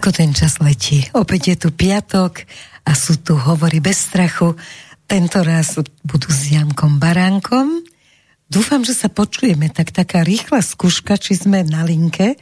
Ako 0.00 0.16
ten 0.16 0.32
čas 0.32 0.56
letí. 0.64 1.04
Opäť 1.12 1.52
je 1.52 1.56
tu 1.60 1.68
piatok 1.76 2.48
a 2.88 2.96
sú 2.96 3.20
tu 3.20 3.36
hovory 3.36 3.84
bez 3.84 4.08
strachu. 4.08 4.56
Tento 5.04 5.44
raz 5.44 5.76
budú 6.00 6.32
s 6.32 6.48
Jankom 6.48 6.96
Baránkom. 6.96 7.84
Dúfam, 8.48 8.80
že 8.80 8.96
sa 8.96 9.12
počujeme. 9.12 9.68
Tak 9.68 9.92
taká 9.92 10.24
rýchla 10.24 10.64
skúška, 10.64 11.20
či 11.20 11.36
sme 11.36 11.68
na 11.68 11.84
linke. 11.84 12.40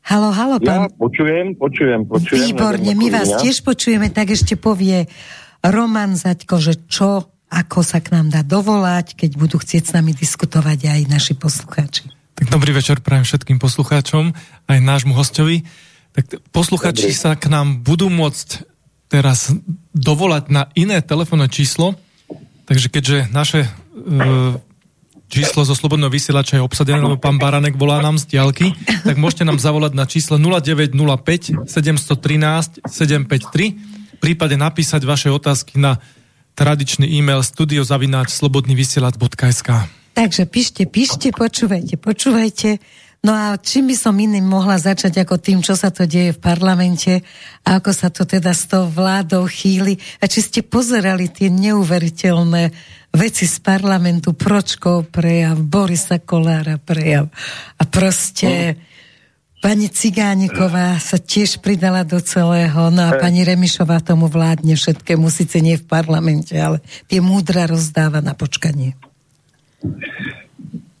Halo, 0.00 0.32
halo, 0.32 0.56
pán. 0.56 0.88
Ja 0.88 0.96
počujem, 0.96 1.60
počujem, 1.60 2.08
počujem. 2.08 2.48
Výborne, 2.48 2.88
my 2.88 3.08
vás 3.12 3.36
ja. 3.36 3.38
tiež 3.44 3.60
počujeme, 3.60 4.08
tak 4.08 4.32
ešte 4.32 4.56
povie 4.56 5.12
Roman 5.60 6.16
Zaďko, 6.16 6.56
že 6.56 6.88
čo, 6.88 7.36
ako 7.52 7.84
sa 7.84 8.00
k 8.00 8.16
nám 8.16 8.32
dá 8.32 8.40
dovolať, 8.40 9.12
keď 9.12 9.36
budú 9.36 9.60
chcieť 9.60 9.82
s 9.84 9.92
nami 9.92 10.16
diskutovať 10.16 10.88
aj 10.88 11.00
naši 11.04 11.36
poslucháči. 11.36 12.08
Tak 12.32 12.48
dobrý 12.48 12.72
večer 12.72 13.04
prajem 13.04 13.28
všetkým 13.28 13.60
poslucháčom, 13.60 14.32
aj 14.72 14.78
nášmu 14.80 15.12
hostovi. 15.12 15.68
Tak 16.16 16.40
posluchači 16.48 17.12
Dobre. 17.12 17.20
sa 17.20 17.36
k 17.36 17.52
nám 17.52 17.84
budú 17.84 18.08
môcť 18.08 18.64
teraz 19.12 19.52
dovolať 19.92 20.48
na 20.48 20.72
iné 20.72 21.04
telefónne 21.04 21.46
číslo, 21.52 21.94
takže 22.64 22.88
keďže 22.88 23.18
naše 23.30 23.68
e, 23.68 23.68
číslo 25.28 25.62
zo 25.62 25.76
Slobodného 25.76 26.10
vysielača 26.10 26.58
je 26.58 26.64
obsadené, 26.64 26.98
lebo 27.04 27.20
pán 27.20 27.36
Baranek 27.36 27.76
volá 27.76 28.00
nám 28.00 28.16
z 28.16 28.32
diálky, 28.32 28.72
tak 29.06 29.20
môžete 29.20 29.44
nám 29.44 29.60
zavolať 29.60 29.92
na 29.94 30.08
číslo 30.08 30.40
0905 30.40 31.68
713 31.68 32.82
753, 32.88 34.18
prípade 34.18 34.56
napísať 34.56 35.04
vaše 35.04 35.28
otázky 35.28 35.78
na 35.78 36.00
tradičný 36.56 37.04
e-mail 37.06 37.44
studiozavináč 37.44 38.32
slobodnyvysielač.sk 38.32 39.68
Takže 40.16 40.48
píšte, 40.48 40.82
píšte, 40.88 41.28
počúvajte, 41.28 42.00
počúvajte. 42.00 42.80
No 43.26 43.34
a 43.34 43.58
čím 43.58 43.90
by 43.90 43.96
som 43.98 44.14
iným 44.14 44.46
mohla 44.46 44.78
začať 44.78 45.26
ako 45.26 45.42
tým, 45.42 45.58
čo 45.58 45.74
sa 45.74 45.90
to 45.90 46.06
deje 46.06 46.30
v 46.30 46.38
parlamente 46.38 47.26
a 47.66 47.82
ako 47.82 47.90
sa 47.90 48.06
to 48.06 48.22
teda 48.22 48.54
s 48.54 48.70
tou 48.70 48.86
vládou 48.86 49.50
chýli 49.50 49.98
a 50.22 50.30
či 50.30 50.46
ste 50.46 50.62
pozerali 50.62 51.26
tie 51.34 51.50
neuveriteľné 51.50 52.70
veci 53.10 53.50
z 53.50 53.58
parlamentu, 53.66 54.30
Pročkov 54.30 55.10
prejav, 55.10 55.58
Borisa 55.58 56.22
Kolára 56.22 56.78
prejav 56.78 57.26
a 57.74 57.82
proste 57.82 58.78
pani 59.58 59.90
Cigániková 59.90 60.94
sa 61.02 61.18
tiež 61.18 61.58
pridala 61.58 62.06
do 62.06 62.22
celého, 62.22 62.94
no 62.94 63.10
a 63.10 63.18
pani 63.18 63.42
Remišová 63.42 64.06
tomu 64.06 64.30
vládne 64.30 64.78
všetkému, 64.78 65.26
síce 65.34 65.58
nie 65.58 65.74
v 65.74 65.82
parlamente, 65.82 66.54
ale 66.54 66.78
tie 67.10 67.18
múdra 67.18 67.66
rozdáva 67.66 68.22
na 68.22 68.38
počkanie. 68.38 68.94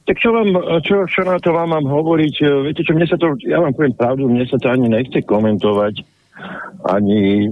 Tak 0.06 0.22
čo, 0.22 0.30
vám, 0.30 0.54
čo, 0.86 1.02
čo 1.10 1.26
na 1.26 1.42
to 1.42 1.50
vám 1.50 1.74
mám 1.74 1.82
hovoriť? 1.82 2.34
Viete 2.62 2.86
čo, 2.86 2.94
mne 2.94 3.10
sa 3.10 3.18
to, 3.18 3.34
ja 3.42 3.58
vám 3.58 3.74
poviem 3.74 3.94
pravdu, 3.98 4.30
mne 4.30 4.46
sa 4.46 4.54
to 4.54 4.70
ani 4.70 4.86
nechce 4.86 5.18
komentovať, 5.26 6.06
ani 6.86 7.50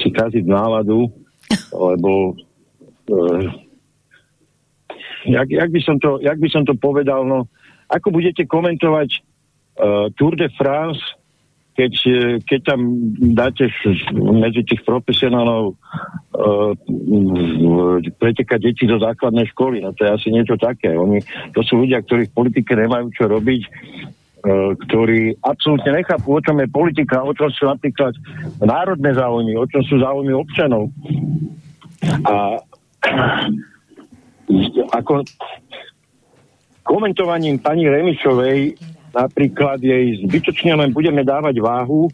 si 0.00 0.08
kaziť 0.08 0.44
náladu, 0.48 1.12
lebo 1.68 2.32
uh, 3.12 3.44
jak, 5.28 5.48
jak, 5.52 5.68
by 5.68 5.80
som 5.84 6.00
to, 6.00 6.16
jak 6.24 6.38
by 6.40 6.48
som 6.48 6.64
to 6.64 6.72
povedal, 6.80 7.28
no, 7.28 7.44
ako 7.92 8.08
budete 8.08 8.48
komentovať 8.48 9.08
uh, 9.12 10.08
Tour 10.16 10.32
de 10.32 10.48
France, 10.56 11.02
keď, 11.72 11.92
e, 12.04 12.20
keď 12.44 12.60
tam 12.72 12.80
dáte 13.32 13.72
medzi 14.12 14.60
tých 14.68 14.84
profesionálov 14.84 15.72
uh, 15.72 16.72
pretekať 18.20 18.60
deti 18.60 18.84
do 18.84 19.00
základnej 19.00 19.48
školy, 19.56 19.80
no 19.80 19.96
to 19.96 20.04
je 20.04 20.10
asi 20.12 20.28
niečo 20.28 20.60
také. 20.60 20.92
Oni, 20.92 21.24
to 21.56 21.64
sú 21.64 21.80
ľudia, 21.80 22.04
ktorí 22.04 22.28
v 22.28 22.36
politike 22.36 22.76
nemajú 22.76 23.08
čo 23.16 23.24
robiť, 23.24 23.62
uh, 23.64 24.76
ktorí 24.84 25.40
absolútne 25.40 25.96
nechápu, 25.96 26.28
o 26.36 26.44
čom 26.44 26.60
je 26.60 26.68
politika, 26.68 27.24
o 27.24 27.32
čom 27.32 27.48
sú 27.48 27.64
napríklad 27.64 28.12
národné 28.60 29.16
záujmy, 29.16 29.56
o 29.56 29.64
čom 29.64 29.80
sú 29.88 29.96
záujmy 29.96 30.32
občanov. 30.36 30.92
A 32.28 32.60
ako 35.00 35.24
komentovaním 36.84 37.56
pani 37.62 37.88
Remišovej 37.88 38.91
napríklad 39.12 39.78
jej 39.80 40.24
zbytočne 40.24 40.76
len 40.76 40.90
budeme 40.90 41.22
dávať 41.22 41.60
váhu 41.60 42.08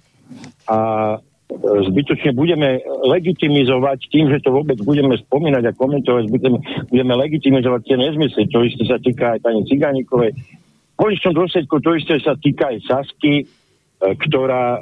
a 0.66 0.78
e, 1.16 1.56
zbytočne 1.88 2.34
budeme 2.34 2.82
legitimizovať 3.06 3.98
tým, 4.10 4.26
že 4.34 4.42
to 4.42 4.50
vôbec 4.52 4.76
budeme 4.82 5.14
spomínať 5.16 5.62
a 5.70 5.76
komentovať, 5.78 6.24
budeme, 6.28 6.58
budeme 6.90 7.14
legitimizovať 7.16 7.80
tie 7.86 7.96
nezmysly. 7.96 8.44
To 8.50 8.66
isté 8.66 8.82
sa 8.84 8.98
týka 8.98 9.38
aj 9.38 9.46
pani 9.46 9.62
Cigánikovej. 9.64 10.34
V 10.34 10.96
konečnom 10.98 11.34
dôsledku 11.38 11.78
to 11.78 11.94
isté 11.94 12.18
sa 12.18 12.34
týka 12.34 12.74
aj 12.74 12.78
Sasky, 12.84 13.42
e, 13.42 13.44
ktorá 13.98 14.64
e, 14.76 14.80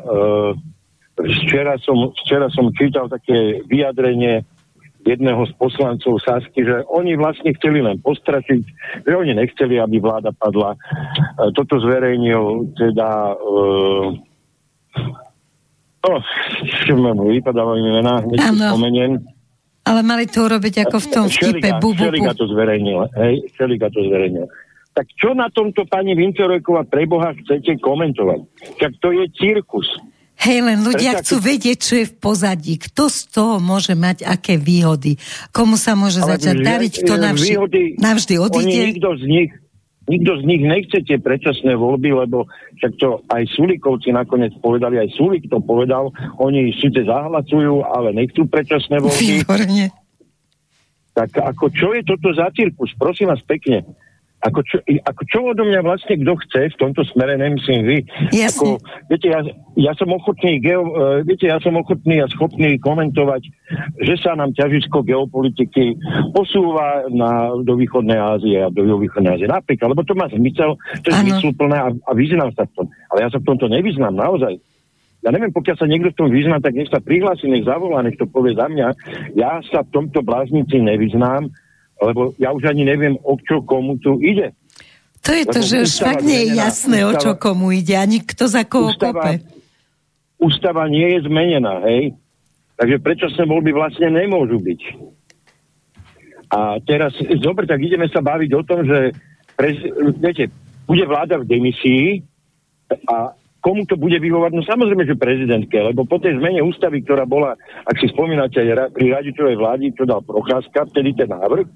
včera, 1.24 1.76
som, 1.80 2.12
včera 2.24 2.48
som 2.52 2.68
čítal 2.76 3.08
také 3.08 3.64
vyjadrenie 3.64 4.44
jedného 5.06 5.46
z 5.46 5.52
poslancov 5.54 6.18
Sasky, 6.20 6.66
že 6.66 6.82
oni 6.90 7.14
vlastne 7.14 7.54
chceli 7.54 7.78
len 7.80 8.02
postračiť, 8.02 8.60
že 9.06 9.12
oni 9.14 9.38
nechceli, 9.38 9.78
aby 9.78 10.02
vláda 10.02 10.34
padla. 10.34 10.74
E, 10.74 10.78
toto 11.54 11.78
zverejnil 11.78 12.74
teda 12.74 13.38
uh, 13.38 14.10
no, 16.02 17.24
vypadávajú 17.30 17.82
mená, 17.86 18.26
hneď 18.26 18.38
spomeniem. 18.42 19.12
Ale 19.86 20.02
mali 20.02 20.26
to 20.26 20.42
urobiť 20.50 20.90
ako 20.90 20.96
v 20.98 21.06
tom 21.14 21.26
vtipe 21.30 21.68
bubu. 21.78 22.10
Šeliga 22.10 22.34
to 22.34 22.50
zverejnil, 22.50 23.06
hej, 23.22 23.46
Šeliga 23.54 23.86
to 23.94 24.02
zverejnil. 24.02 24.50
Tak 24.96 25.06
čo 25.14 25.36
na 25.36 25.46
tomto 25.52 25.84
pani 25.86 26.16
Vincerojková 26.18 26.88
preboha 26.88 27.36
chcete 27.38 27.78
komentovať? 27.78 28.40
Tak 28.82 28.96
to 28.98 29.14
je 29.14 29.28
cirkus. 29.36 29.86
Hej, 30.36 30.58
len 30.62 30.78
ľudia 30.84 31.20
chcú 31.24 31.40
vedieť, 31.40 31.78
čo 31.80 31.94
je 32.04 32.06
v 32.06 32.14
pozadí. 32.20 32.76
Kto 32.76 33.08
z 33.08 33.20
toho 33.32 33.56
môže 33.56 33.96
mať 33.96 34.22
aké 34.22 34.60
výhody? 34.60 35.16
Komu 35.50 35.80
sa 35.80 35.96
môže 35.96 36.20
Ale 36.20 36.36
začať 36.36 36.56
dariť? 36.60 36.92
Kto 37.02 37.14
navždy, 37.16 37.50
výhody, 37.56 37.82
navždy 37.96 38.34
odíde? 38.36 38.82
Nikto 38.92 39.10
z 39.16 39.24
nich 39.26 39.50
Nikto 40.06 40.38
z 40.38 40.42
nich 40.46 40.62
nechce 40.62 41.02
tie 41.02 41.18
predčasné 41.18 41.74
voľby, 41.74 42.14
lebo 42.14 42.46
však 42.78 42.92
to 43.02 43.26
aj 43.26 43.42
Sulikovci 43.58 44.14
nakoniec 44.14 44.54
povedali, 44.62 45.02
aj 45.02 45.10
Sulik 45.18 45.50
to 45.50 45.58
povedal, 45.58 46.14
oni 46.38 46.70
síce 46.78 47.02
zahlacujú, 47.02 47.82
ale 47.82 48.14
nechcú 48.14 48.46
predčasné 48.46 49.02
voľby. 49.02 49.42
Výborne. 49.42 49.90
Tak 51.10 51.42
ako 51.42 51.74
čo 51.74 51.90
je 51.90 52.06
toto 52.06 52.30
za 52.30 52.46
cirkus? 52.54 52.94
Prosím 52.94 53.34
vás 53.34 53.42
pekne 53.42 53.82
ako 54.44 54.60
čo, 54.68 54.76
ako 54.84 55.22
čo 55.26 55.38
odo 55.48 55.64
mňa 55.64 55.80
vlastne 55.80 56.20
kto 56.20 56.32
chce, 56.44 56.60
v 56.76 56.80
tomto 56.80 57.02
smere 57.08 57.40
nemyslím 57.40 57.82
vy. 57.88 57.98
Ako, 58.52 58.76
viete, 59.08 59.32
ja, 59.32 59.40
ja 59.80 59.92
som 59.96 60.12
ochotný 60.12 60.60
geo, 60.60 60.84
uh, 60.86 61.24
viete, 61.24 61.48
ja 61.48 61.56
som 61.58 61.74
ochotný 61.74 62.20
a 62.20 62.30
schopný 62.30 62.76
komentovať, 62.76 63.42
že 64.04 64.14
sa 64.20 64.36
nám 64.36 64.52
ťažisko 64.52 65.02
geopolitiky 65.02 65.96
posúva 66.36 67.08
na, 67.10 67.56
do 67.64 67.74
východnej 67.80 68.20
Ázie 68.20 68.60
a 68.60 68.68
do 68.68 69.00
východnej 69.00 69.40
Ázie. 69.40 69.48
Napríklad, 69.48 69.96
lebo 69.96 70.04
to 70.04 70.12
má 70.12 70.28
zmysel, 70.28 70.76
to 71.00 71.10
je 71.10 71.16
zmysluplné 71.26 71.76
a, 71.80 71.88
a 71.90 72.10
vyznám 72.12 72.52
sa 72.52 72.68
v 72.68 72.72
tom. 72.76 72.86
Ale 73.10 73.24
ja 73.24 73.28
sa 73.32 73.40
v 73.40 73.48
tomto 73.48 73.66
nevyznám 73.72 74.14
naozaj. 74.14 74.60
Ja 75.24 75.34
neviem, 75.34 75.50
pokiaľ 75.50 75.76
sa 75.80 75.90
niekto 75.90 76.14
v 76.14 76.18
tom 76.22 76.28
vyzná, 76.30 76.62
tak 76.62 76.78
nech 76.78 76.86
sa 76.86 77.02
prihlási, 77.02 77.50
nech 77.50 77.66
zavolá, 77.66 77.98
nech 78.04 78.14
to 78.14 78.30
povie 78.30 78.54
za 78.54 78.70
mňa. 78.70 78.88
Ja 79.34 79.58
sa 79.74 79.82
v 79.82 79.90
tomto 79.90 80.22
bláznici 80.22 80.78
nevyznám 80.78 81.50
lebo 82.00 82.36
ja 82.36 82.52
už 82.52 82.68
ani 82.68 82.84
neviem, 82.84 83.16
o 83.24 83.36
čo 83.40 83.64
komu 83.64 83.96
tu 84.00 84.20
ide. 84.20 84.52
To 85.24 85.34
je 85.34 85.42
lebo 85.42 85.52
to, 85.52 85.60
že 85.64 85.76
už 85.88 85.92
fakt 85.98 86.22
nie 86.22 86.46
je 86.46 86.48
jasné, 86.54 87.02
ústava, 87.02 87.10
o 87.10 87.22
čo 87.22 87.32
komu 87.34 87.74
ide, 87.74 87.98
ani 87.98 88.22
kto 88.22 88.44
za 88.46 88.62
koho 88.62 88.94
ústava, 88.94 89.34
kope. 89.34 89.34
Ústava 90.38 90.86
nie 90.86 91.16
je 91.16 91.18
zmenená, 91.26 91.82
hej? 91.88 92.14
Takže 92.76 92.96
prečo 93.00 93.26
sa 93.32 93.48
voľby 93.48 93.72
vlastne 93.72 94.12
nemôžu 94.12 94.60
byť? 94.60 94.80
A 96.52 96.78
teraz, 96.84 97.16
dobre, 97.42 97.66
tak 97.66 97.82
ideme 97.82 98.06
sa 98.06 98.22
baviť 98.22 98.50
o 98.54 98.62
tom, 98.62 98.86
že 98.86 99.16
prez, 99.58 99.80
viete, 100.20 100.52
bude 100.86 101.02
vláda 101.08 101.42
v 101.42 101.48
demisii 101.48 102.22
a 103.10 103.34
komu 103.58 103.82
to 103.82 103.98
bude 103.98 104.14
vyhovať? 104.14 104.54
No 104.54 104.62
samozrejme, 104.62 105.10
že 105.10 105.18
prezidentke, 105.18 105.74
lebo 105.74 106.06
po 106.06 106.22
tej 106.22 106.38
zmene 106.38 106.62
ústavy, 106.62 107.02
ktorá 107.02 107.26
bola, 107.26 107.58
ak 107.82 107.98
si 107.98 108.06
spomínate, 108.06 108.62
pri 108.94 109.06
radičovej 109.10 109.58
vládi, 109.58 109.90
čo 109.90 110.06
dal 110.06 110.22
Procházka, 110.22 110.86
vtedy 110.94 111.18
ten 111.18 111.26
návrh, 111.26 111.66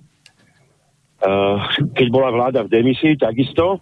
keď 1.93 2.07
bola 2.09 2.33
vláda 2.33 2.65
v 2.65 2.73
demisii, 2.73 3.21
takisto, 3.21 3.81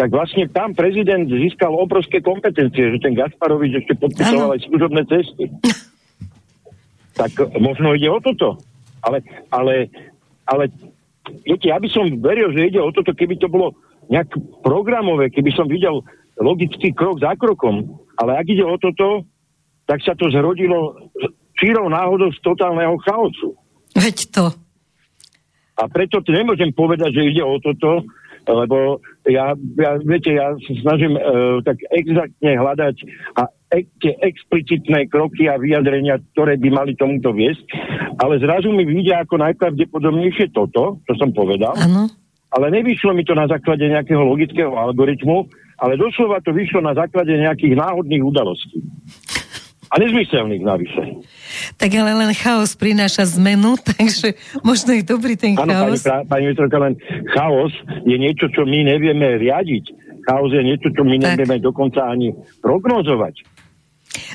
tak 0.00 0.08
vlastne 0.16 0.48
tam 0.48 0.72
prezident 0.72 1.28
získal 1.28 1.76
obrovské 1.76 2.24
kompetencie, 2.24 2.96
že 2.96 3.04
ten 3.04 3.12
Gasparovič 3.12 3.84
ešte 3.84 4.00
podpisoval 4.00 4.56
aj 4.56 4.64
služobné 4.64 5.02
cesty. 5.04 5.44
tak 7.20 7.36
možno 7.60 7.92
ide 7.92 8.08
o 8.08 8.16
toto. 8.16 8.56
Ale, 9.04 9.20
ale, 9.52 9.92
ale 10.48 10.72
viete, 11.44 11.68
ja 11.68 11.76
by 11.76 11.88
som 11.92 12.08
veril, 12.16 12.48
že 12.56 12.72
ide 12.72 12.80
o 12.80 12.88
toto, 12.92 13.12
keby 13.12 13.36
to 13.36 13.52
bolo 13.52 13.76
nejak 14.08 14.32
programové, 14.64 15.28
keby 15.28 15.52
som 15.52 15.68
videl 15.68 16.00
logický 16.40 16.96
krok 16.96 17.20
za 17.20 17.36
krokom. 17.36 18.00
Ale 18.16 18.40
ak 18.40 18.46
ide 18.48 18.64
o 18.64 18.80
toto, 18.80 19.28
tak 19.84 20.00
sa 20.00 20.16
to 20.16 20.32
zrodilo 20.32 20.96
čírou 21.60 21.92
náhodou 21.92 22.32
z 22.32 22.40
totálneho 22.40 22.96
chaosu. 23.04 23.52
Veď 23.92 24.16
to. 24.32 24.44
A 25.80 25.88
preto 25.88 26.20
nemôžem 26.28 26.70
povedať, 26.76 27.16
že 27.16 27.28
ide 27.32 27.40
o 27.40 27.56
toto, 27.56 28.04
lebo 28.44 29.00
ja, 29.28 29.52
ja 29.56 29.90
viete, 30.00 30.32
ja 30.32 30.52
sa 30.56 30.72
snažím 30.80 31.16
uh, 31.16 31.60
tak 31.64 31.80
exaktne 31.92 32.56
hľadať 32.56 32.96
a 33.36 33.48
e- 33.72 33.88
tie 34.00 34.16
explicitné 34.20 35.08
kroky 35.12 35.48
a 35.48 35.60
vyjadrenia, 35.60 36.20
ktoré 36.32 36.56
by 36.56 36.68
mali 36.72 36.92
tomuto 36.96 37.36
viesť, 37.36 37.64
ale 38.16 38.40
zrazu 38.40 38.72
mi 38.72 38.88
vidia 38.88 39.24
ako 39.24 39.40
najpravdepodobnejšie 39.40 40.52
toto, 40.56 41.00
čo 41.04 41.12
som 41.20 41.30
povedal. 41.36 41.76
Áno. 41.76 42.08
Ale 42.50 42.66
nevyšlo 42.74 43.14
mi 43.14 43.22
to 43.22 43.36
na 43.36 43.46
základe 43.46 43.86
nejakého 43.86 44.26
logického 44.26 44.74
algoritmu, 44.74 45.46
ale 45.78 45.94
doslova 45.94 46.42
to 46.42 46.50
vyšlo 46.50 46.82
na 46.82 46.92
základe 46.98 47.30
nejakých 47.30 47.78
náhodných 47.78 48.20
udalostí. 48.26 48.82
A 49.90 49.98
nezmyselných 49.98 50.62
navyše. 50.62 51.02
Tak 51.74 51.90
ale 51.92 52.14
len 52.14 52.30
chaos 52.30 52.78
prináša 52.78 53.26
zmenu, 53.34 53.74
takže 53.90 54.38
možno 54.62 54.94
je 54.94 55.02
dobrý 55.02 55.34
ten 55.34 55.58
Áno, 55.58 55.66
chaos. 55.66 56.06
pani, 56.06 56.24
pani 56.24 56.44
Vitorka, 56.48 56.78
len 56.78 56.94
chaos 57.28 57.74
je 58.06 58.14
niečo, 58.14 58.46
čo 58.48 58.62
my 58.62 58.86
nevieme 58.86 59.34
riadiť. 59.36 59.84
Chaos 60.22 60.52
je 60.52 60.62
niečo, 60.62 60.94
čo 60.94 61.02
my 61.02 61.18
Tak. 61.18 61.26
nevieme 61.34 61.58
dokonca 61.58 62.06
ani 62.06 62.30
prognozovať. 62.62 63.42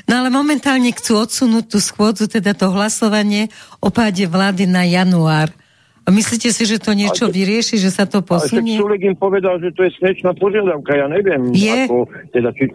No 0.04 0.20
ale 0.20 0.28
momentálne 0.28 0.92
chcú 0.92 1.20
odsunúť 1.20 1.72
tú 1.72 1.78
schôdzu, 1.80 2.28
teda 2.28 2.52
to 2.52 2.68
hlasovanie 2.68 3.48
o 3.78 3.88
páde 3.88 4.24
vlády 4.24 4.64
na 4.64 4.84
január. 4.84 5.48
A 6.04 6.14
myslíte 6.14 6.48
si, 6.48 6.62
že 6.62 6.78
to 6.78 6.94
niečo 6.94 7.26
Ale- 7.26 7.34
vyrieši, 7.34 7.76
že 7.76 7.90
sa 7.90 8.04
to 8.04 8.20
Ale 8.20 8.24
však 8.24 8.30
posunie? 8.60 8.76
Sulek 8.78 9.02
im 9.02 9.16
povedal, 9.16 9.58
že 9.58 9.72
to 9.72 9.82
je 9.82 9.90
snečná 9.96 10.32
požiadavka. 10.32 10.94
Ja 10.94 11.08
neviem, 11.08 11.50
Je? 11.50 11.88
ako, 11.88 12.06
teda, 12.30 12.54
či, 12.54 12.70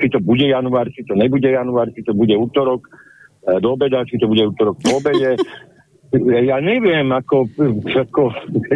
či 0.00 0.06
to 0.10 0.18
bude 0.22 0.46
január, 0.46 0.86
či 0.90 1.02
to 1.02 1.14
nebude 1.18 1.48
január, 1.48 1.90
či 1.90 2.02
to 2.06 2.14
bude 2.14 2.34
útorok 2.34 2.86
e, 2.86 3.58
do 3.58 3.74
obeda, 3.74 4.06
či 4.06 4.18
to 4.18 4.30
bude 4.30 4.42
útorok 4.46 4.78
po 4.78 5.02
obede. 5.02 5.36
Ja 6.12 6.60
neviem, 6.60 7.08
ako, 7.08 7.48
ako, 7.88 8.22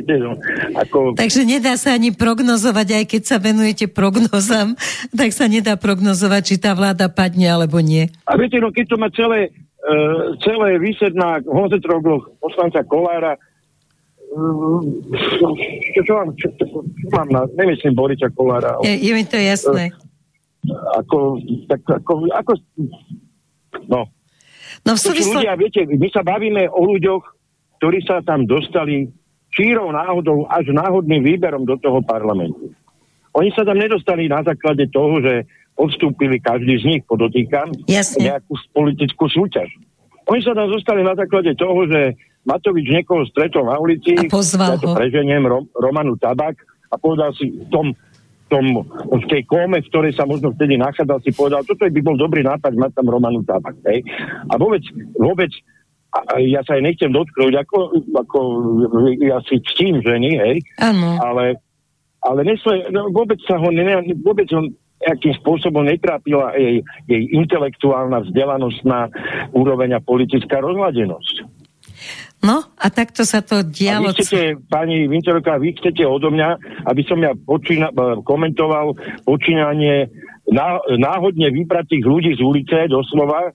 no, 0.08 0.32
ako 0.72 1.20
Takže 1.20 1.44
nedá 1.44 1.76
sa 1.76 1.92
ani 1.92 2.08
prognozovať, 2.08 2.88
aj 2.96 3.04
keď 3.12 3.22
sa 3.28 3.36
venujete 3.36 3.92
prognozám, 3.92 4.72
tak 5.20 5.36
sa 5.36 5.44
nedá 5.44 5.76
prognozovať, 5.76 6.42
či 6.48 6.56
tá 6.56 6.72
vláda 6.72 7.12
padne 7.12 7.44
alebo 7.52 7.84
nie. 7.84 8.08
A 8.24 8.40
viete, 8.40 8.56
no 8.56 8.72
keď 8.72 8.84
to 8.88 8.96
má 8.96 9.12
celé, 9.12 9.52
uh, 9.84 10.32
celé 10.40 10.80
vysieť 10.80 11.12
na 11.12 11.36
hozetrogloch 11.44 12.24
poslanca 12.40 12.80
Kolára, 12.88 13.36
uh, 13.36 14.80
čo, 15.92 16.00
čo, 16.08 16.12
mám, 16.16 16.32
čo, 16.40 16.48
čo, 16.56 16.64
mám 17.12 17.28
na, 17.28 17.44
nemyslím 17.52 17.92
Boriča 17.92 18.32
Kolára, 18.32 18.80
Je, 18.80 18.96
je 18.96 19.12
mi 19.12 19.28
to 19.28 19.36
jasné. 19.36 19.92
Ako, 20.96 21.40
tak, 21.66 21.80
ako, 21.84 22.12
ako, 22.30 22.52
no. 23.86 24.06
No 24.82 24.90
v 24.92 24.98
To 24.98 24.98
sú 24.98 25.10
súvislosti... 25.14 25.36
ľudia, 25.42 25.52
viete, 25.56 25.80
my 25.86 26.08
sa 26.10 26.22
bavíme 26.22 26.66
o 26.68 26.80
ľuďoch, 26.84 27.22
ktorí 27.78 27.98
sa 28.02 28.22
tam 28.22 28.44
dostali 28.46 29.10
čírou 29.50 29.88
náhodou 29.90 30.44
až 30.46 30.68
náhodným 30.70 31.22
výberom 31.24 31.64
do 31.64 31.78
toho 31.78 32.02
parlamentu. 32.04 32.70
Oni 33.36 33.52
sa 33.52 33.64
tam 33.64 33.76
nedostali 33.76 34.28
na 34.28 34.40
základe 34.40 34.88
toho, 34.90 35.20
že 35.20 35.44
odstúpili 35.76 36.40
každý 36.40 36.80
z 36.80 36.84
nich, 36.88 37.02
podotýkam, 37.04 37.68
Jasne. 37.84 38.32
nejakú 38.32 38.56
politickú 38.72 39.28
súťaž. 39.28 39.68
Oni 40.26 40.40
sa 40.40 40.56
tam 40.56 40.72
zostali 40.72 41.04
na 41.04 41.12
základe 41.12 41.52
toho, 41.54 41.84
že 41.86 42.16
Matovič 42.48 42.86
niekoho 42.88 43.26
stretol 43.28 43.68
na 43.68 43.76
ulici, 43.76 44.16
A 44.16 44.24
pozval 44.30 44.78
ja 44.78 44.82
to 44.82 44.88
ho. 44.90 44.96
preženiem, 44.96 45.42
Rom, 45.44 45.66
Romanu 45.76 46.16
Tabak 46.16 46.56
a 46.88 46.96
povedal 46.96 47.34
si 47.36 47.50
v 47.52 47.66
tom, 47.68 47.92
tom, 48.46 48.86
v 49.10 49.24
tej 49.26 49.42
kóme, 49.46 49.82
v 49.82 49.90
ktorej 49.90 50.12
sa 50.14 50.24
možno 50.26 50.54
vtedy 50.54 50.78
nachádzal, 50.78 51.18
si 51.22 51.34
povedal, 51.34 51.66
toto 51.66 51.86
by 51.86 52.00
bol 52.02 52.14
dobrý 52.14 52.46
nápad 52.46 52.72
mať 52.78 52.90
tam 52.94 53.10
Romanu 53.10 53.42
Tabak. 53.42 53.74
Hej? 53.90 54.06
A 54.50 54.54
vôbec, 54.54 54.82
vôbec 55.18 55.50
a, 56.14 56.38
ja 56.40 56.62
sa 56.62 56.78
aj 56.78 56.82
nechcem 56.86 57.10
dotknúť, 57.12 57.54
ako, 57.66 57.78
ako 58.14 58.38
ja 59.20 59.42
si 59.44 59.60
ctím 59.74 60.00
ženy, 60.00 60.38
hej, 60.38 60.56
Áno. 60.80 61.18
ale, 61.20 61.60
ale 62.24 62.40
nesle, 62.46 62.88
no, 62.94 63.10
vôbec 63.12 63.36
sa 63.44 63.58
ho, 63.60 63.68
ne, 63.68 64.14
vôbec 64.22 64.48
ho 64.54 64.70
nejakým 64.96 65.34
spôsobom 65.44 65.84
netrápila 65.84 66.56
jej, 66.56 66.80
jej 67.04 67.22
intelektuálna 67.36 68.24
vzdelanosť 68.24 68.80
úroveň 69.52 70.00
a 70.00 70.00
politická 70.00 70.64
rozladenosť. 70.64 71.44
No 72.44 72.62
a 72.76 72.86
takto 72.92 73.24
sa 73.24 73.40
to 73.40 73.60
A 73.60 73.66
dialo. 73.66 74.12
vy 74.12 74.22
chcete, 74.22 74.60
pani 74.68 75.08
Vinterovka, 75.08 75.56
vy 75.56 75.72
chcete 75.76 76.04
odo 76.04 76.28
mňa, 76.30 76.48
aby 76.84 77.02
som 77.08 77.16
ja 77.18 77.32
počína, 77.32 77.90
eh, 77.90 78.20
komentoval 78.22 78.92
počínanie 79.24 80.12
ná, 80.46 80.78
náhodne 80.94 81.50
vypratých 81.50 82.04
ľudí 82.06 82.36
z 82.36 82.42
ulice, 82.44 82.86
doslova, 82.86 83.50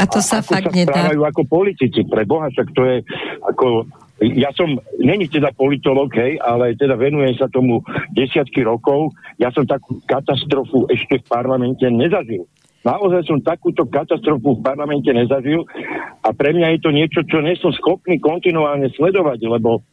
A 0.00 0.08
to 0.08 0.24
sa 0.24 0.40
ako 0.40 0.56
fakt 0.56 0.72
sa 0.72 0.76
nedá. 0.76 1.12
ako 1.12 1.44
politici. 1.44 2.00
Pre 2.08 2.24
Boha, 2.24 2.48
však 2.48 2.68
to 2.72 2.82
je 2.82 2.96
ako... 3.44 3.86
Ja 4.22 4.54
som, 4.54 4.78
není 5.02 5.26
teda 5.26 5.50
politolog, 5.50 6.08
hej, 6.14 6.38
ale 6.38 6.78
teda 6.78 6.94
venujem 6.94 7.34
sa 7.34 7.50
tomu 7.50 7.82
desiatky 8.14 8.62
rokov. 8.62 9.10
Ja 9.36 9.50
som 9.50 9.66
takú 9.66 9.98
katastrofu 10.06 10.86
ešte 10.86 11.18
v 11.18 11.26
parlamente 11.26 11.82
nezažil. 11.90 12.46
Naozaj 12.82 13.22
som 13.30 13.38
takúto 13.38 13.86
katastrofu 13.86 14.58
v 14.58 14.64
parlamente 14.66 15.06
nezažil 15.14 15.62
a 16.18 16.28
pre 16.34 16.50
mňa 16.50 16.74
je 16.76 16.80
to 16.82 16.90
niečo, 16.90 17.20
čo 17.22 17.38
nie 17.38 17.54
som 17.62 17.70
schopný 17.70 18.18
kontinuálne 18.18 18.90
sledovať, 18.90 19.38
lebo 19.46 19.86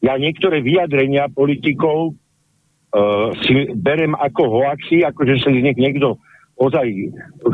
ja 0.00 0.16
niektoré 0.16 0.64
vyjadrenia 0.64 1.28
politikov 1.28 2.16
uh, 2.16 3.30
si 3.44 3.68
berem 3.76 4.16
ako 4.16 4.42
hoaxy, 4.48 5.04
ako 5.04 5.20
že 5.28 5.36
sa 5.44 5.52
z 5.52 5.60
nich 5.62 5.76
niekto 5.76 6.16
ozaj 6.56 6.86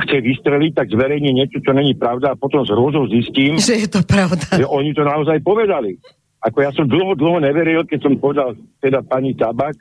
chce 0.06 0.17
vystreliť, 0.20 0.73
tak 0.75 0.90
zverejní 0.90 1.32
niečo, 1.35 1.58
čo 1.62 1.73
není 1.75 1.94
pravda 1.99 2.35
a 2.35 2.40
potom 2.40 2.62
s 2.67 2.70
hrôzou 2.70 3.11
zistím, 3.11 3.56
Že 3.58 3.87
je 3.87 3.88
to 3.88 4.00
pravda. 4.06 4.46
že 4.55 4.67
oni 4.67 4.90
to 4.94 5.02
naozaj 5.06 5.38
povedali. 5.43 5.99
Ako 6.38 6.62
ja 6.62 6.70
som 6.70 6.87
dlho, 6.87 7.19
dlho 7.19 7.43
neveril, 7.43 7.82
keď 7.82 7.99
som 7.99 8.14
povedal 8.14 8.55
teda 8.79 9.02
pani 9.02 9.35
Tabak, 9.35 9.75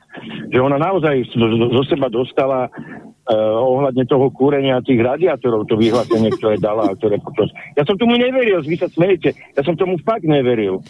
že 0.50 0.58
ona 0.58 0.74
naozaj 0.74 1.30
zo, 1.30 1.46
zo 1.70 1.82
seba 1.86 2.10
dostala 2.10 2.66
uh, 2.66 3.58
ohľadne 3.62 4.02
toho 4.10 4.26
kúrenia 4.34 4.82
tých 4.82 4.98
radiátorov, 4.98 5.70
to 5.70 5.78
vyhlásenie, 5.78 6.34
ktoré 6.34 6.58
dala 6.58 6.90
a 6.90 6.96
ktoré 6.98 7.22
potom... 7.22 7.46
Ja 7.78 7.86
som 7.86 7.94
tomu 7.94 8.18
neveril, 8.18 8.58
vy 8.66 8.74
sa 8.74 8.90
smejete, 8.90 9.38
ja 9.54 9.62
som 9.62 9.78
tomu 9.78 10.02
fakt 10.02 10.26
neveril. 10.26 10.82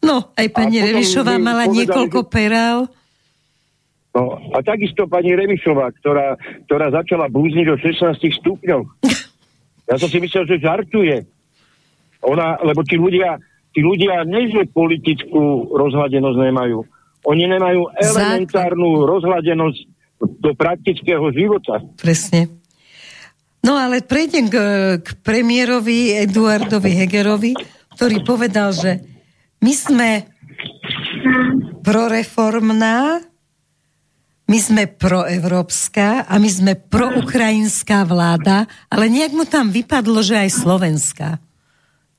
No, 0.00 0.32
aj 0.40 0.48
pani 0.52 0.80
mi 0.80 1.04
mala 1.40 1.68
povedali, 1.68 1.76
niekoľko 1.84 2.20
že- 2.24 2.30
perál. 2.32 2.78
No, 4.14 4.38
a 4.54 4.62
takisto 4.62 5.10
pani 5.10 5.34
Remišová, 5.34 5.90
ktorá, 6.00 6.38
ktorá 6.70 6.86
začala 6.94 7.26
blúzniť 7.26 7.66
o 7.66 7.76
16 7.76 8.40
stupňoch. 8.40 8.88
Ja 9.84 10.00
som 10.00 10.08
si 10.08 10.16
myslel, 10.16 10.48
že 10.48 10.64
žartuje. 10.64 11.28
Ona, 12.24 12.56
lebo 12.64 12.80
tí 12.88 12.96
ľudia, 12.96 13.36
tí 13.74 13.80
ľudia 13.82 14.22
nie, 14.24 14.54
že 14.54 14.70
politickú 14.70 15.74
rozhladenosť 15.74 16.38
nemajú. 16.38 16.78
Oni 17.26 17.44
nemajú 17.50 17.90
elementárnu 17.98 19.02
rozhladenosť 19.04 19.78
do 20.22 20.50
praktického 20.54 21.34
života. 21.34 21.82
Presne. 21.98 22.48
No 23.64 23.74
ale 23.80 24.04
prejdem 24.04 24.46
k, 24.52 24.56
k 25.00 25.08
premiérovi 25.24 26.14
Eduardovi 26.20 26.92
Hegerovi, 26.94 27.52
ktorý 27.96 28.20
povedal, 28.22 28.76
že 28.76 29.00
my 29.64 29.72
sme 29.72 30.10
proreformná, 31.80 33.24
my 34.44 34.58
sme 34.60 34.84
proevropská 34.84 36.28
a 36.28 36.34
my 36.36 36.50
sme 36.52 36.72
proukrajinská 36.76 38.04
vláda, 38.04 38.68
ale 38.92 39.08
nejak 39.08 39.32
mu 39.32 39.48
tam 39.48 39.72
vypadlo, 39.72 40.20
že 40.20 40.44
aj 40.44 40.50
slovenská. 40.52 41.40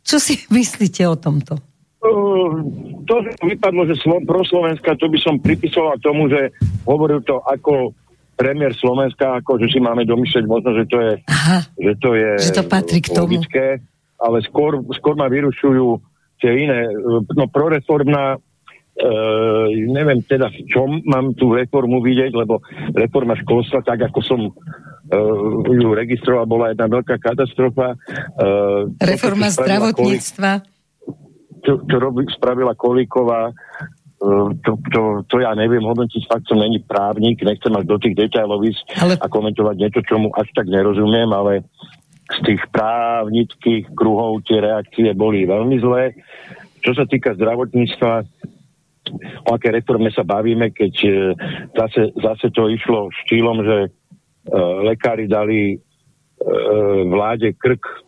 Čo 0.06 0.22
si 0.22 0.38
myslíte 0.54 1.04
o 1.10 1.18
tomto? 1.18 1.58
Uh, 2.06 2.62
to, 3.10 3.16
že 3.26 3.34
vypadlo, 3.42 3.90
že 3.90 3.98
Slo- 3.98 4.22
pro 4.22 4.46
Slovenska, 4.46 4.94
to 4.94 5.10
by 5.10 5.18
som 5.18 5.42
pripisoval 5.42 5.98
tomu, 5.98 6.30
že 6.30 6.54
hovoril 6.86 7.26
to 7.26 7.42
ako 7.42 7.98
premiér 8.38 8.78
Slovenska, 8.78 9.42
ako 9.42 9.58
že 9.58 9.74
si 9.74 9.80
máme 9.82 10.06
domyslieť 10.06 10.46
možno, 10.46 10.78
že 10.78 10.86
to 10.86 10.98
je, 11.02 11.14
Aha, 11.26 11.60
že 11.74 11.94
to 11.98 12.10
je 12.14 12.32
Že 12.46 12.56
to 12.62 12.64
patrí 12.70 13.00
k 13.02 13.10
tomu. 13.10 13.26
logické, 13.26 13.82
ale 14.22 14.38
skôr, 14.46 14.86
skôr 14.94 15.18
ma 15.18 15.26
vyrušujú 15.26 15.98
tie 16.38 16.52
iné. 16.54 16.94
No 17.34 17.50
proreformná 17.50 18.38
Uh, 18.96 19.68
neviem 19.92 20.24
teda 20.24 20.48
v 20.48 20.72
čom 20.72 21.04
mám 21.04 21.36
tú 21.36 21.52
reformu 21.52 22.00
vidieť, 22.00 22.32
lebo 22.32 22.64
reforma 22.96 23.36
školstva, 23.36 23.84
tak 23.84 24.08
ako 24.08 24.20
som 24.24 24.40
ju 25.70 25.90
registroval, 25.94 26.50
bola 26.50 26.74
jedna 26.74 26.90
veľká 26.90 27.22
katastrofa. 27.22 27.94
Uh, 28.38 28.90
reforma 28.98 29.54
zdravotníctva. 29.54 30.66
čo, 31.62 31.82
čo 31.86 31.96
robí, 32.02 32.26
spravila 32.34 32.74
Kolíková, 32.74 33.54
uh, 33.54 34.50
to, 34.66 34.72
to, 34.90 35.02
to 35.30 35.36
ja 35.42 35.54
neviem 35.54 35.86
hodnotiť, 35.86 36.26
fakt 36.26 36.50
som 36.50 36.58
není 36.58 36.82
právnik, 36.82 37.42
nechcem 37.46 37.74
až 37.78 37.86
do 37.86 37.98
tých 38.02 38.18
detailov 38.18 38.66
ísť 38.66 38.82
Ale- 38.98 39.22
a 39.22 39.26
komentovať 39.30 39.76
niečo, 39.78 40.02
čomu 40.06 40.34
až 40.34 40.50
tak 40.58 40.66
nerozumiem, 40.70 41.30
ale 41.30 41.66
z 42.26 42.40
tých 42.42 42.62
právnických 42.74 43.94
kruhov 43.94 44.42
tie 44.50 44.58
reakcie 44.58 45.14
boli 45.14 45.46
veľmi 45.46 45.78
zlé. 45.78 46.18
Čo 46.82 46.98
sa 46.98 47.06
týka 47.06 47.38
zdravotníctva, 47.38 48.14
o 49.46 49.50
aké 49.54 49.70
reforme 49.70 50.10
sa 50.10 50.26
bavíme, 50.26 50.74
keď 50.74 50.94
zase, 51.78 52.10
zase 52.18 52.50
to 52.50 52.66
išlo 52.74 53.14
štýlom, 53.26 53.62
že 53.62 53.78
lekári 54.86 55.26
dali 55.26 55.74
e, 55.74 55.78
vláde 57.10 57.54
krk 57.58 58.06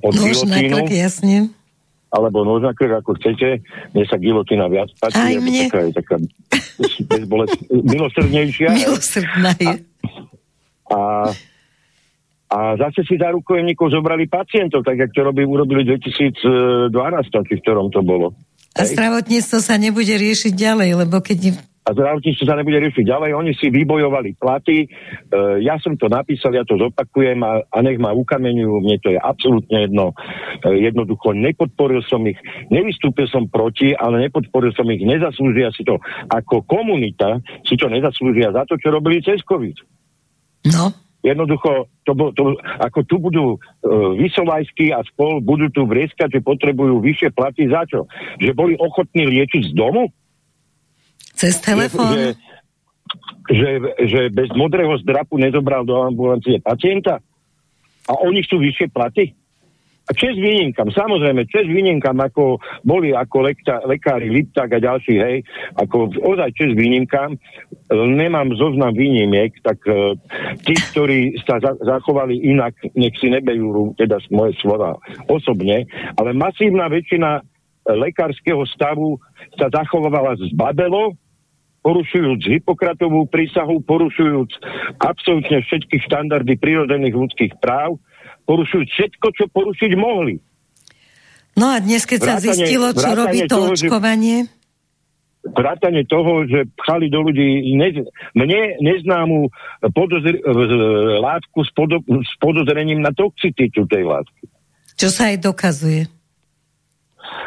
pod 0.00 0.12
Nôž 0.16 0.48
na 0.48 0.60
krk, 0.60 0.88
jasne. 0.92 1.52
alebo 2.08 2.44
nož 2.44 2.64
na 2.64 2.72
krk, 2.72 3.04
ako 3.04 3.16
chcete. 3.20 3.60
Mne 3.92 4.04
sa 4.08 4.16
gilotina 4.16 4.66
viac 4.72 4.88
páči. 4.96 5.20
Aj 5.20 5.34
mne. 5.36 5.68
Taká, 5.68 5.80
taká 5.92 6.16
bezbolest, 7.12 7.58
milosrdnejšia. 7.92 8.68
Milosrdná 8.72 9.52
je. 9.60 9.74
A, 10.88 11.00
a 12.48 12.58
zase 12.76 13.04
si 13.08 13.16
za 13.16 13.32
rukojemníkov 13.32 13.92
zobrali 13.92 14.28
pacientov, 14.28 14.84
tak 14.84 15.00
jak 15.00 15.10
to 15.12 15.24
robili, 15.24 15.48
urobili 15.48 15.84
v 15.84 15.96
2012, 16.00 16.92
či 17.48 17.52
v 17.56 17.62
ktorom 17.64 17.88
to 17.92 18.04
bolo. 18.04 18.36
A 18.74 18.82
zdravotníctvo 18.84 19.58
sa 19.62 19.78
nebude 19.78 20.10
riešiť 20.10 20.50
ďalej, 20.50 20.90
lebo 21.06 21.22
keď 21.22 21.54
a 21.84 21.92
zdravotníctvo 21.92 22.48
sa 22.48 22.56
nebude 22.56 22.80
riešiť 22.80 23.04
ďalej. 23.04 23.30
Oni 23.36 23.52
si 23.60 23.68
vybojovali 23.68 24.40
platy, 24.40 24.84
e, 24.84 24.88
ja 25.60 25.76
som 25.76 25.92
to 26.00 26.08
napísal, 26.08 26.56
ja 26.56 26.64
to 26.64 26.80
zopakujem 26.80 27.44
a, 27.44 27.60
a 27.60 27.78
nech 27.84 28.00
ma 28.00 28.16
ukameňujú, 28.16 28.74
mne 28.80 28.96
to 29.04 29.12
je 29.12 29.20
absolútne 29.20 29.84
jedno. 29.84 30.16
E, 30.64 30.80
jednoducho 30.80 31.36
nepodporil 31.36 32.00
som 32.08 32.24
ich, 32.24 32.40
nevystúpil 32.72 33.28
som 33.28 33.44
proti, 33.52 33.92
ale 33.92 34.24
nepodporil 34.24 34.72
som 34.72 34.88
ich, 34.88 35.04
nezaslúžia 35.04 35.68
si 35.76 35.84
to. 35.84 36.00
Ako 36.32 36.64
komunita 36.64 37.44
si 37.68 37.76
to 37.76 37.92
nezaslúžia 37.92 38.48
za 38.48 38.64
to, 38.64 38.80
čo 38.80 38.88
robili 38.88 39.20
cez 39.20 39.44
COVID. 39.44 39.76
No. 40.72 40.88
Jednoducho, 41.24 41.88
to, 42.04 42.12
to, 42.36 42.56
ako 42.80 43.00
tu 43.08 43.16
budú 43.16 43.44
e, 43.56 43.58
Vysolajský 44.24 44.92
a 44.92 45.00
spol, 45.08 45.40
budú 45.40 45.72
tu 45.72 45.88
vrieskať, 45.88 46.36
že 46.36 46.44
potrebujú 46.44 47.00
vyššie 47.00 47.28
platy 47.32 47.68
za 47.68 47.84
čo? 47.88 48.04
Že 48.40 48.52
boli 48.52 48.74
ochotní 48.76 49.28
liečiť 49.28 49.72
z 49.72 49.76
domu? 49.76 50.12
Cez 51.34 51.58
telefón? 51.60 52.14
Že, 52.14 52.34
že, 53.50 53.70
že 54.08 54.20
bez 54.32 54.48
modrého 54.56 54.94
zdrapu 55.02 55.36
nezobral 55.36 55.84
do 55.84 56.00
ambulancie 56.00 56.62
pacienta? 56.62 57.20
A 58.08 58.12
oni 58.24 58.44
chcú 58.44 58.60
vyššie 58.60 58.88
platy? 58.92 59.34
A 60.04 60.12
čes 60.12 60.36
výnimkám, 60.36 60.92
samozrejme, 60.92 61.48
čes 61.48 61.64
výnimkám, 61.64 62.20
ako 62.20 62.60
boli 62.84 63.16
ako 63.16 63.48
lekta, 63.48 63.80
lekári 63.88 64.28
Liptak 64.28 64.76
a 64.76 64.84
ďalší, 64.84 65.16
hej, 65.16 65.36
ako 65.80 66.12
ozaj 66.20 66.52
čes 66.52 66.76
výnimkám, 66.76 67.32
nemám 67.88 68.52
zoznam 68.52 68.92
výnimiek, 68.92 69.56
tak 69.64 69.80
uh, 69.88 70.12
tí, 70.60 70.76
ktorí 70.92 71.40
sa 71.48 71.56
za, 71.56 71.72
zachovali 71.80 72.36
inak, 72.36 72.76
nech 72.92 73.16
si 73.16 73.32
nebejú 73.32 73.96
teda 73.96 74.20
moje 74.28 74.52
slova 74.60 75.00
osobne, 75.24 75.88
ale 76.20 76.36
masívna 76.36 76.92
väčšina 76.92 77.40
lekárskeho 77.88 78.60
stavu 78.76 79.16
sa 79.56 79.72
zachovala 79.72 80.36
zbabelo, 80.52 81.16
porušujúc 81.84 82.40
Hippokratovú 82.48 83.28
prísahu, 83.28 83.84
porušujúc 83.84 84.50
absolútne 85.04 85.60
všetky 85.60 86.00
štandardy 86.08 86.56
prírodzených 86.56 87.12
ľudských 87.12 87.52
práv, 87.60 88.00
porušujúc 88.48 88.88
všetko, 88.88 89.26
čo 89.36 89.44
porušiť 89.52 89.92
mohli. 90.00 90.40
No 91.54 91.70
a 91.70 91.78
dnes, 91.78 92.08
keď 92.08 92.18
vrátane, 92.24 92.40
sa 92.40 92.44
zistilo, 92.50 92.86
čo 92.96 93.10
robí 93.12 93.46
to 93.46 93.52
toho, 93.52 93.66
očkovanie? 93.76 94.48
Že, 94.48 95.52
vrátane 95.54 96.02
toho, 96.08 96.48
že 96.48 96.64
pchali 96.82 97.12
do 97.12 97.20
ľudí 97.20 97.76
ne, 97.76 97.88
mne 98.32 98.60
neznámu 98.80 99.52
podozr, 99.92 100.40
látku 101.20 101.62
s, 101.62 101.70
podo, 101.76 102.00
s 102.08 102.32
podozrením 102.40 103.04
na 103.04 103.12
toxicitu 103.12 103.84
tej 103.86 104.02
látky. 104.08 104.44
Čo 104.96 105.08
sa 105.12 105.30
aj 105.30 105.36
dokazuje? 105.44 106.08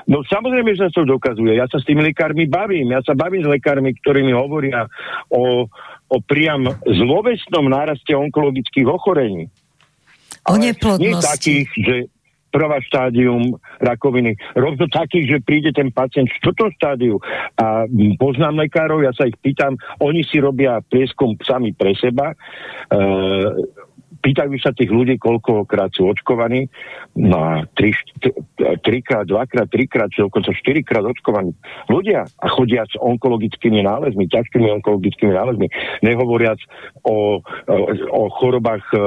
No 0.07 0.23
samozrejme, 0.23 0.75
že 0.75 0.87
sa 0.87 1.01
to 1.01 1.07
dokazuje. 1.07 1.57
Ja 1.57 1.67
sa 1.67 1.81
s 1.81 1.87
tými 1.87 2.03
lekármi 2.03 2.47
bavím. 2.47 2.95
Ja 2.95 3.01
sa 3.03 3.13
bavím 3.13 3.43
s 3.43 3.49
lekármi, 3.49 3.95
ktorí 3.99 4.23
mi 4.23 4.31
hovoria 4.31 4.87
o, 5.31 5.67
o 6.07 6.17
priam 6.23 6.67
zlovesnom 6.83 7.67
náraste 7.67 8.15
onkologických 8.15 8.87
ochorení. 8.87 9.51
O 10.47 10.55
neplodnosti. 10.55 11.03
Nie 11.03 11.19
takých, 11.19 11.69
že 11.75 11.95
prvá 12.47 12.79
štádium 12.81 13.59
rakoviny. 13.83 14.33
Rovno 14.55 14.87
takých, 14.87 15.37
že 15.37 15.37
príde 15.43 15.69
ten 15.75 15.91
pacient 15.91 16.31
v 16.31 16.37
čtvrtom 16.41 16.69
štádiu 16.79 17.19
a 17.59 17.85
poznám 18.17 18.65
lekárov, 18.65 19.03
ja 19.03 19.11
sa 19.13 19.27
ich 19.27 19.35
pýtam, 19.43 19.75
oni 19.99 20.23
si 20.23 20.39
robia 20.39 20.79
prieskum 20.87 21.35
sami 21.43 21.75
pre 21.75 21.93
seba, 21.93 22.33
e, 22.33 22.35
pýtajú 24.27 24.59
sa 24.59 24.75
tých 24.75 24.91
ľudí, 24.91 25.15
koľkokrát 25.15 25.95
sú 25.95 26.11
očkovaní, 26.11 26.67
no 27.15 27.39
a 27.39 27.51
tri, 27.79 27.95
trikrát, 28.83 29.23
dvakrát, 29.23 29.71
trikrát, 29.71 30.11
či 30.11 30.19
dokonca 30.19 30.51
štyrikrát 30.51 31.07
očkovaní 31.07 31.55
ľudia 31.87 32.27
a 32.27 32.47
chodia 32.51 32.83
s 32.83 32.99
onkologickými 32.99 33.87
nálezmi, 33.87 34.27
ťažkými 34.27 34.67
onkologickými 34.83 35.31
nálezmi, 35.31 35.71
nehovoriac 36.03 36.59
o, 37.07 37.39
o 38.11 38.23
chorobách 38.35 38.83
e, 38.91 38.99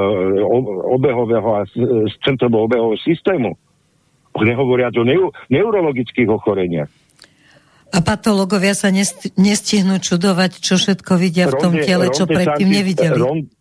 obehového 0.97 1.49
a 1.53 1.61
srdcovo-obehového 2.25 2.97
systému, 3.05 3.53
nehovoriac 4.41 4.97
o 4.97 5.05
neu, 5.05 5.29
neurologických 5.53 6.33
ochoreniach. 6.33 6.89
A 7.91 7.99
patológovia 7.99 8.71
sa 8.71 8.87
nestihnú 9.35 9.99
čudovať, 9.99 10.63
čo 10.63 10.79
všetko 10.79 11.11
vidia 11.19 11.51
v 11.51 11.59
tom 11.59 11.75
tele, 11.75 12.07
čo 12.15 12.23
predtým 12.23 12.71
nevideli. 12.71 13.19
Ronde, 13.19 13.51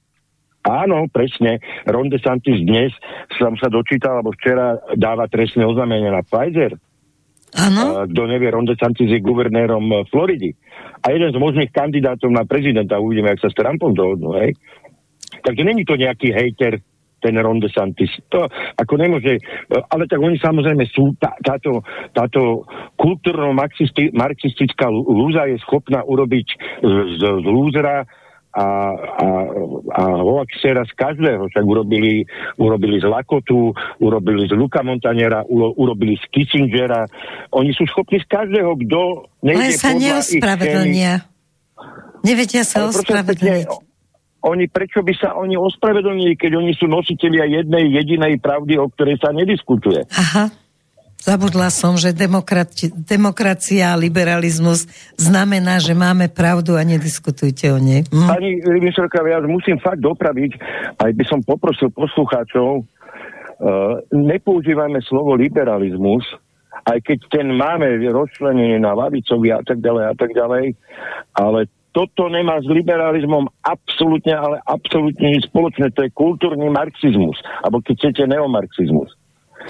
Áno, 0.61 1.09
presne. 1.09 1.57
Ron 1.89 2.13
DeSantis 2.13 2.61
dnes 2.61 2.93
som 3.41 3.57
sa 3.57 3.73
dočítal, 3.73 4.21
alebo 4.21 4.37
včera 4.37 4.77
dáva 4.93 5.25
trestné 5.25 5.65
oznámenie 5.65 6.13
na 6.13 6.21
Pfizer. 6.21 6.77
Áno. 7.57 8.07
Kto 8.07 8.23
nevie, 8.29 8.53
Ron 8.53 8.69
DeSantis 8.69 9.11
je 9.11 9.25
guvernérom 9.25 9.83
e, 9.91 9.97
Floridy. 10.13 10.55
A 11.03 11.11
jeden 11.11 11.33
z 11.35 11.41
možných 11.41 11.73
kandidátov 11.75 12.31
na 12.31 12.47
prezidenta, 12.47 13.01
uvidíme, 13.01 13.33
ak 13.35 13.43
sa 13.43 13.51
s 13.51 13.59
Trumpom 13.59 13.91
dohodnú, 13.97 14.39
hej. 14.39 14.55
Takže 15.43 15.63
není 15.65 15.83
to 15.83 15.99
nejaký 15.99 16.31
hejter, 16.31 16.79
ten 17.21 17.37
Ron 17.37 17.61
DeSantis. 17.61 18.11
To 18.33 18.49
ako 18.81 18.95
nemôže, 18.97 19.39
e, 19.39 19.77
ale 19.93 20.09
tak 20.09 20.21
oni 20.21 20.41
samozrejme 20.41 20.89
sú, 20.89 21.17
tá, 21.21 21.37
táto, 21.45 21.85
táto 22.17 22.65
kultúrno-marxistická 22.97 24.89
lúza 24.89 25.45
je 25.49 25.61
schopná 25.61 26.01
urobiť 26.05 26.47
z, 26.81 26.97
z 27.21 27.45
lúzra 27.45 28.09
a, 28.51 28.67
a, 28.99 29.27
a 29.95 30.03
hoaxera 30.19 30.83
z 30.83 30.93
každého, 30.99 31.47
však 31.55 31.65
urobili, 31.65 32.27
urobili 32.59 32.99
z 32.99 33.07
Lakotu, 33.07 33.71
urobili 34.03 34.51
z 34.51 34.59
Luka 34.59 34.83
Montanera, 34.83 35.47
urobili 35.51 36.19
z 36.19 36.25
Kissingera. 36.35 37.07
Oni 37.55 37.71
sú 37.71 37.87
schopní 37.87 38.19
z 38.19 38.27
každého, 38.27 38.75
kto 38.87 39.31
nejde 39.47 39.79
sa 39.79 39.95
neospravedlnia. 39.95 41.31
Nevedia 42.27 42.67
sa 42.67 42.91
ospravedlniť. 42.91 43.71
Oni, 44.41 44.73
prečo 44.73 45.05
by 45.05 45.13
sa 45.21 45.37
oni 45.37 45.53
ospravedlnili, 45.61 46.33
keď 46.33 46.57
oni 46.57 46.73
sú 46.73 46.89
nositeľia 46.89 47.45
jednej 47.61 47.93
jedinej 47.93 48.41
pravdy, 48.41 48.81
o 48.81 48.89
ktorej 48.89 49.21
sa 49.21 49.37
nediskutuje? 49.37 50.09
Aha. 50.17 50.49
Zabudla 51.21 51.69
som, 51.69 52.01
že 52.01 52.17
demokrati- 52.17 52.89
demokracia 52.89 53.93
a 53.93 54.01
liberalizmus 54.01 54.89
znamená, 55.21 55.77
že 55.77 55.93
máme 55.93 56.33
pravdu 56.33 56.81
a 56.81 56.83
nediskutujte 56.83 57.69
o 57.69 57.79
nej. 57.79 58.09
Hm? 58.09 58.29
Pani 58.29 58.51
Rybinšorka, 58.65 59.21
ja 59.29 59.39
musím 59.45 59.77
fakt 59.85 60.01
dopraviť, 60.01 60.57
aj 60.97 61.11
by 61.13 61.25
som 61.29 61.45
poprosil 61.45 61.93
poslucháčov, 61.93 62.81
uh, 62.81 64.01
nepoužívajme 64.09 64.97
slovo 65.05 65.37
liberalizmus, 65.37 66.25
aj 66.89 67.05
keď 67.05 67.19
ten 67.29 67.47
máme 67.53 68.01
rozčlenený 68.09 68.81
na 68.81 68.97
lavicovi 68.97 69.53
a 69.53 69.61
tak 69.61 69.85
ďalej 69.85 70.05
a 70.09 70.15
tak 70.17 70.33
ďalej, 70.33 70.73
ale 71.37 71.69
toto 71.91 72.31
nemá 72.31 72.63
s 72.63 72.69
liberalizmom 72.71 73.51
absolútne, 73.67 74.33
ale 74.33 74.57
absolútne 74.63 75.37
nič 75.37 75.51
spoločné. 75.51 75.91
To 75.99 76.07
je 76.07 76.15
kultúrny 76.15 76.71
marxizmus, 76.71 77.37
alebo 77.61 77.83
keď 77.83 77.95
chcete 77.99 78.23
neomarxizmus. 78.31 79.20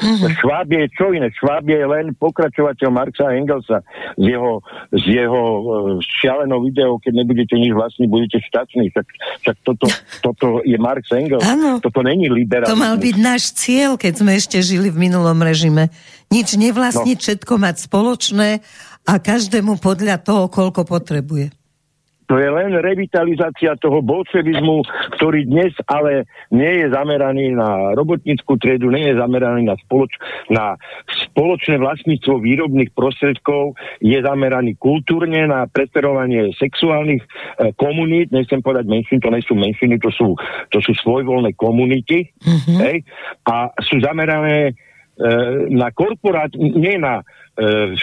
Mm-hmm. 0.00 0.32
Šváb 0.40 0.68
je 0.72 0.84
čo 0.96 1.12
iné? 1.12 1.28
Šváb 1.36 1.68
je 1.68 1.80
len 1.84 2.16
pokračovateľ 2.16 2.88
Marxa 2.88 3.28
a 3.28 3.36
Engelsa 3.36 3.84
z 4.16 4.32
jeho, 4.32 4.64
z 4.96 5.04
jeho 5.20 5.42
uh, 5.42 5.62
šialenou 6.00 6.64
videou, 6.64 6.96
keď 6.96 7.20
nebudete 7.20 7.54
nič 7.60 7.76
vlastní, 7.76 8.08
budete 8.08 8.40
štační. 8.40 8.88
Však, 8.90 9.06
však 9.44 9.56
toto, 9.62 9.86
toto 10.24 10.46
je 10.64 10.76
Marx 10.80 11.12
Engels. 11.12 11.44
Ano. 11.44 11.78
Toto 11.84 12.00
není 12.00 12.32
liberálne. 12.32 12.72
To 12.72 12.80
mal 12.80 12.96
byť 12.96 13.16
náš 13.20 13.52
cieľ, 13.52 14.00
keď 14.00 14.24
sme 14.24 14.32
ešte 14.40 14.58
žili 14.64 14.88
v 14.88 15.10
minulom 15.10 15.36
režime. 15.44 15.92
Nič 16.32 16.56
nevlastniť, 16.56 17.18
no. 17.18 17.22
všetko 17.22 17.52
mať 17.60 17.76
spoločné 17.84 18.48
a 19.04 19.12
každému 19.20 19.78
podľa 19.82 20.22
toho, 20.22 20.48
koľko 20.48 20.88
potrebuje. 20.88 21.59
To 22.30 22.38
je 22.38 22.46
len 22.46 22.70
revitalizácia 22.78 23.74
toho 23.82 23.98
bolševizmu, 24.06 24.86
ktorý 25.18 25.50
dnes 25.50 25.74
ale 25.90 26.30
nie 26.54 26.78
je 26.78 26.86
zameraný 26.94 27.58
na 27.58 27.90
robotníckú 27.98 28.54
triedu, 28.54 28.86
nie 28.94 29.10
je 29.10 29.18
zameraný 29.18 29.66
na, 29.66 29.74
spoloč, 29.82 30.14
na 30.46 30.78
spoločné 31.26 31.82
vlastníctvo 31.82 32.38
výrobných 32.38 32.94
prostredkov, 32.94 33.74
je 33.98 34.14
zameraný 34.22 34.78
kultúrne 34.78 35.50
na 35.50 35.66
preferovanie 35.66 36.54
sexuálnych 36.54 37.26
e, 37.26 37.28
komunít, 37.74 38.30
nechcem 38.30 38.62
povedať 38.62 38.86
menšin, 38.86 39.18
to 39.18 39.34
nie 39.34 39.42
sú 39.42 39.58
menšiny, 39.58 39.98
to 39.98 40.14
sú, 40.14 40.38
to 40.70 40.78
sú 40.78 40.94
svojvoľné 41.02 41.58
komunity, 41.58 42.30
mm-hmm. 42.30 42.78
hej, 42.78 42.96
a 43.50 43.74
sú 43.82 43.98
zamerané 43.98 44.78
na 45.68 45.92
korporát, 45.92 46.48
nie 46.56 46.96
na 46.96 47.20
E, 47.60 47.66
e, 47.66 47.96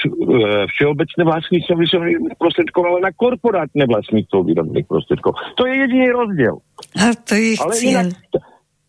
všeobecné 0.70 1.22
vlastníctvo 1.26 1.74
výrobných 1.82 2.38
prostriedkov, 2.38 2.84
ale 2.84 3.10
na 3.10 3.12
korporátne 3.16 3.90
vlastníctvo 3.90 4.46
výrobných 4.46 4.86
prostriedkov. 4.86 5.34
To 5.58 5.66
je 5.66 5.74
jediný 5.82 6.14
rozdiel. 6.14 6.56
A 6.94 7.18
to 7.18 7.34
je 7.34 7.58
ale 7.58 7.74
cieľ. 7.74 8.06
Inak, 8.06 8.22
tá, 8.30 8.40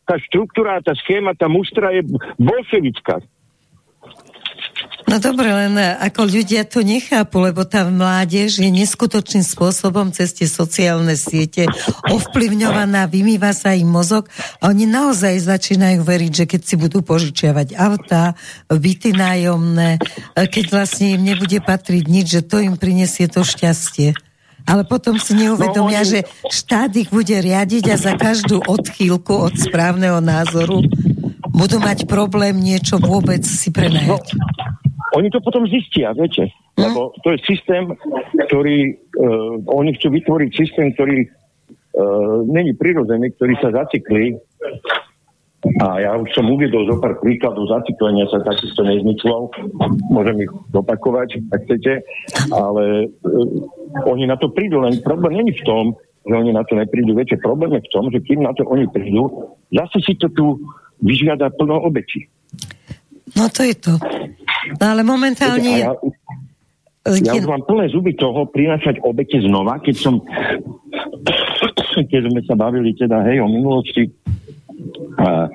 tá 0.05 0.15
štruktúra, 0.29 0.85
tá 0.85 0.93
schéma, 0.93 1.33
tá 1.33 1.49
mustra 1.49 1.89
je 1.97 2.05
bolševická. 2.37 3.25
No 5.09 5.17
dobre, 5.17 5.49
len 5.49 5.73
ako 5.81 6.29
ľudia 6.29 6.69
to 6.69 6.85
nechápu, 6.85 7.41
lebo 7.41 7.65
tá 7.65 7.89
mládež 7.89 8.61
je 8.61 8.69
neskutočným 8.69 9.41
spôsobom 9.41 10.13
cez 10.13 10.37
tie 10.37 10.45
sociálne 10.45 11.17
siete 11.17 11.65
ovplyvňovaná, 12.13 13.09
vymýva 13.09 13.57
sa 13.57 13.73
im 13.73 13.89
mozog 13.89 14.29
a 14.61 14.69
oni 14.69 14.85
naozaj 14.85 15.49
začínajú 15.49 16.05
veriť, 16.05 16.33
že 16.33 16.45
keď 16.45 16.61
si 16.61 16.75
budú 16.77 17.01
požičiavať 17.01 17.73
auta, 17.81 18.37
byty 18.69 19.17
nájomné, 19.17 19.97
keď 20.37 20.65
vlastne 20.69 21.17
im 21.17 21.25
nebude 21.25 21.57
patriť 21.65 22.05
nič, 22.05 22.27
že 22.29 22.43
to 22.45 22.61
im 22.61 22.77
prinesie 22.77 23.33
to 23.33 23.41
šťastie. 23.49 24.13
Ale 24.69 24.85
potom 24.85 25.17
si 25.17 25.33
neuvedomia, 25.33 26.05
no, 26.05 26.05
oni... 26.05 26.13
že 26.13 26.21
štát 26.53 26.93
ich 27.01 27.09
bude 27.09 27.33
riadiť 27.33 27.85
a 27.89 27.97
za 27.97 28.13
každú 28.13 28.61
odchýlku 28.61 29.33
od 29.33 29.57
správneho 29.57 30.21
názoru 30.21 30.85
budú 31.49 31.81
mať 31.81 32.05
problém 32.05 32.61
niečo 32.61 33.01
vôbec 33.01 33.41
si 33.49 33.73
prenajať. 33.73 34.37
No, 34.37 34.88
oni 35.19 35.29
to 35.35 35.43
potom 35.43 35.67
zistia, 35.67 36.15
viete. 36.15 36.47
Hm? 36.79 36.83
Lebo 36.87 37.11
to 37.27 37.35
je 37.35 37.39
systém, 37.43 37.91
ktorý, 38.47 38.95
uh, 39.19 39.59
oni 39.67 39.99
chcú 39.99 40.15
vytvoriť 40.15 40.51
systém, 40.55 40.95
ktorý 40.95 41.27
uh, 41.27 42.47
není 42.47 42.79
prirodzený, 42.79 43.35
ktorý 43.35 43.55
sa 43.59 43.75
zacikli. 43.75 44.39
A 45.83 45.99
ja 45.99 46.15
už 46.15 46.31
som 46.39 46.47
uviedol 46.47 46.87
zo 46.87 47.03
pár 47.03 47.19
príkladov 47.19 47.67
zaciklenia 47.67 48.31
sa 48.31 48.39
takisto 48.47 48.87
nezmyslov. 48.87 49.51
Môžem 50.07 50.47
ich 50.47 50.53
opakovať, 50.71 51.43
ak 51.51 51.67
chcete. 51.67 52.07
Ale 52.55 53.11
uh, 53.11 54.07
oni 54.07 54.31
na 54.31 54.39
to 54.39 54.55
prídu, 54.55 54.79
len 54.79 55.03
problém 55.03 55.43
není 55.43 55.51
v 55.59 55.67
tom, 55.67 55.85
že 56.23 56.35
oni 56.35 56.55
na 56.55 56.63
to 56.63 56.79
neprídu. 56.79 57.17
Viete, 57.19 57.41
problém 57.43 57.75
je 57.75 57.83
v 57.89 57.93
tom, 57.93 58.05
že 58.15 58.23
kým 58.23 58.47
na 58.47 58.55
to 58.55 58.63
oni 58.71 58.87
prídu, 58.87 59.57
zase 59.75 59.99
si 60.05 60.15
to 60.15 60.31
tu 60.31 60.63
vyžiada 61.03 61.51
plno 61.57 61.83
obeti. 61.83 62.29
No 63.37 63.45
to 63.53 63.61
je 63.67 63.75
to. 63.77 63.95
No 64.79 64.85
ale 64.85 65.03
momentálne... 65.03 65.85
Ja, 65.85 65.93
ja 67.09 67.33
už 67.33 67.49
mám 67.49 67.65
plné 67.65 67.89
zuby 67.89 68.13
toho 68.13 68.45
prinášať 68.53 69.01
obete 69.01 69.41
znova, 69.41 69.81
keď 69.81 69.97
som 69.97 70.21
keď 72.13 72.29
sme 72.29 72.41
sa 72.45 72.55
bavili 72.55 72.93
teda 72.93 73.25
hej 73.25 73.41
o 73.41 73.49
minulosti 73.49 74.13
a, 75.17 75.49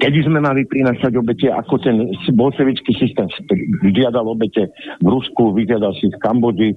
kedy 0.00 0.18
sme 0.24 0.40
mali 0.40 0.64
prinášať 0.64 1.12
obete, 1.16 1.48
ako 1.52 1.80
ten 1.80 2.10
bolševický 2.34 2.92
systém 2.96 3.28
vyžiadal 3.84 4.26
obete 4.28 4.68
v 5.00 5.06
Rusku, 5.06 5.52
vyžiadal 5.52 5.92
si 5.96 6.08
v 6.08 6.16
Kambodži, 6.20 6.70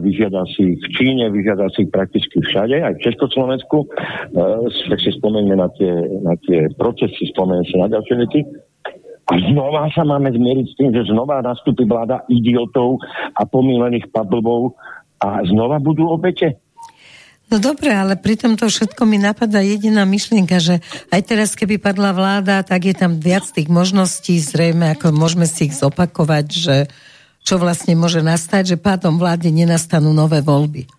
vyžiadal 0.00 0.46
si 0.56 0.76
v 0.76 0.86
Číne, 0.96 1.28
vyžiadal 1.32 1.68
si 1.72 1.88
prakticky 1.88 2.40
všade, 2.40 2.80
aj 2.80 2.94
v 3.00 3.04
Československu. 3.04 3.88
Tak 4.90 4.98
si 5.00 5.10
spomeňme 5.16 5.56
na 5.56 5.68
tie, 5.76 5.92
na 6.24 6.34
tie 6.44 6.68
procesy, 6.76 7.28
spomeňme 7.32 7.64
si 7.68 7.76
na 7.76 7.88
ďalšie 7.92 8.14
veci. 8.20 8.40
A 9.26 9.32
znova 9.50 9.90
sa 9.90 10.06
máme 10.06 10.30
zmieriť 10.30 10.66
s 10.70 10.76
tým, 10.78 10.90
že 10.94 11.10
znova 11.10 11.42
nastúpi 11.42 11.82
vláda 11.82 12.22
idiotov 12.30 13.02
a 13.34 13.42
pomílených 13.42 14.06
padlbov 14.14 14.78
a 15.18 15.42
znova 15.50 15.82
budú 15.82 16.06
obete. 16.06 16.62
No 17.46 17.62
dobre, 17.62 17.94
ale 17.94 18.18
pri 18.18 18.34
tomto 18.34 18.66
všetko 18.66 19.06
mi 19.06 19.22
napadá 19.22 19.62
jediná 19.62 20.02
myšlienka, 20.02 20.58
že 20.58 20.82
aj 21.14 21.20
teraz, 21.30 21.54
keby 21.54 21.78
padla 21.78 22.10
vláda, 22.10 22.66
tak 22.66 22.90
je 22.90 22.94
tam 22.98 23.22
viac 23.22 23.46
tých 23.46 23.70
možností, 23.70 24.42
zrejme, 24.42 24.98
ako 24.98 25.14
môžeme 25.14 25.46
si 25.46 25.70
ich 25.70 25.78
zopakovať, 25.78 26.46
že 26.50 26.76
čo 27.46 27.62
vlastne 27.62 27.94
môže 27.94 28.18
nastať, 28.26 28.74
že 28.74 28.82
pádom 28.82 29.22
vlády 29.22 29.54
nenastanú 29.54 30.10
nové 30.10 30.42
voľby. 30.42 30.90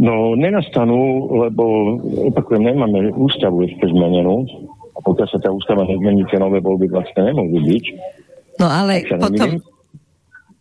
No, 0.00 0.32
nenastanú, 0.32 1.36
lebo, 1.36 1.64
opakujem, 2.32 2.72
nemáme 2.72 3.12
ústavu 3.12 3.68
ešte 3.68 3.92
zmenenú, 3.92 4.48
a 4.96 4.98
pokiaľ 5.04 5.28
sa 5.28 5.38
tá 5.38 5.52
ústava 5.52 5.84
nezmení, 5.84 6.24
tie 6.32 6.40
nové 6.40 6.64
voľby 6.64 6.88
vlastne 6.88 7.28
nemôžu 7.28 7.60
byť. 7.60 7.84
No 8.56 8.66
ale 8.66 9.04
potom, 9.06 9.60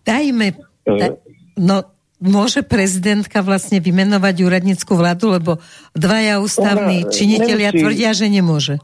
dajme, 0.03 0.47
da, 0.83 1.15
no 1.57 1.96
môže 2.17 2.65
prezidentka 2.65 3.45
vlastne 3.45 3.77
vymenovať 3.77 4.36
úradnickú 4.41 4.97
vládu, 4.97 5.38
lebo 5.38 5.51
dvaja 5.93 6.41
ústavní 6.41 7.06
ona 7.06 7.12
činitelia 7.13 7.69
nemusí, 7.69 7.82
tvrdia, 7.82 8.10
že 8.13 8.27
nemôže. 8.30 8.75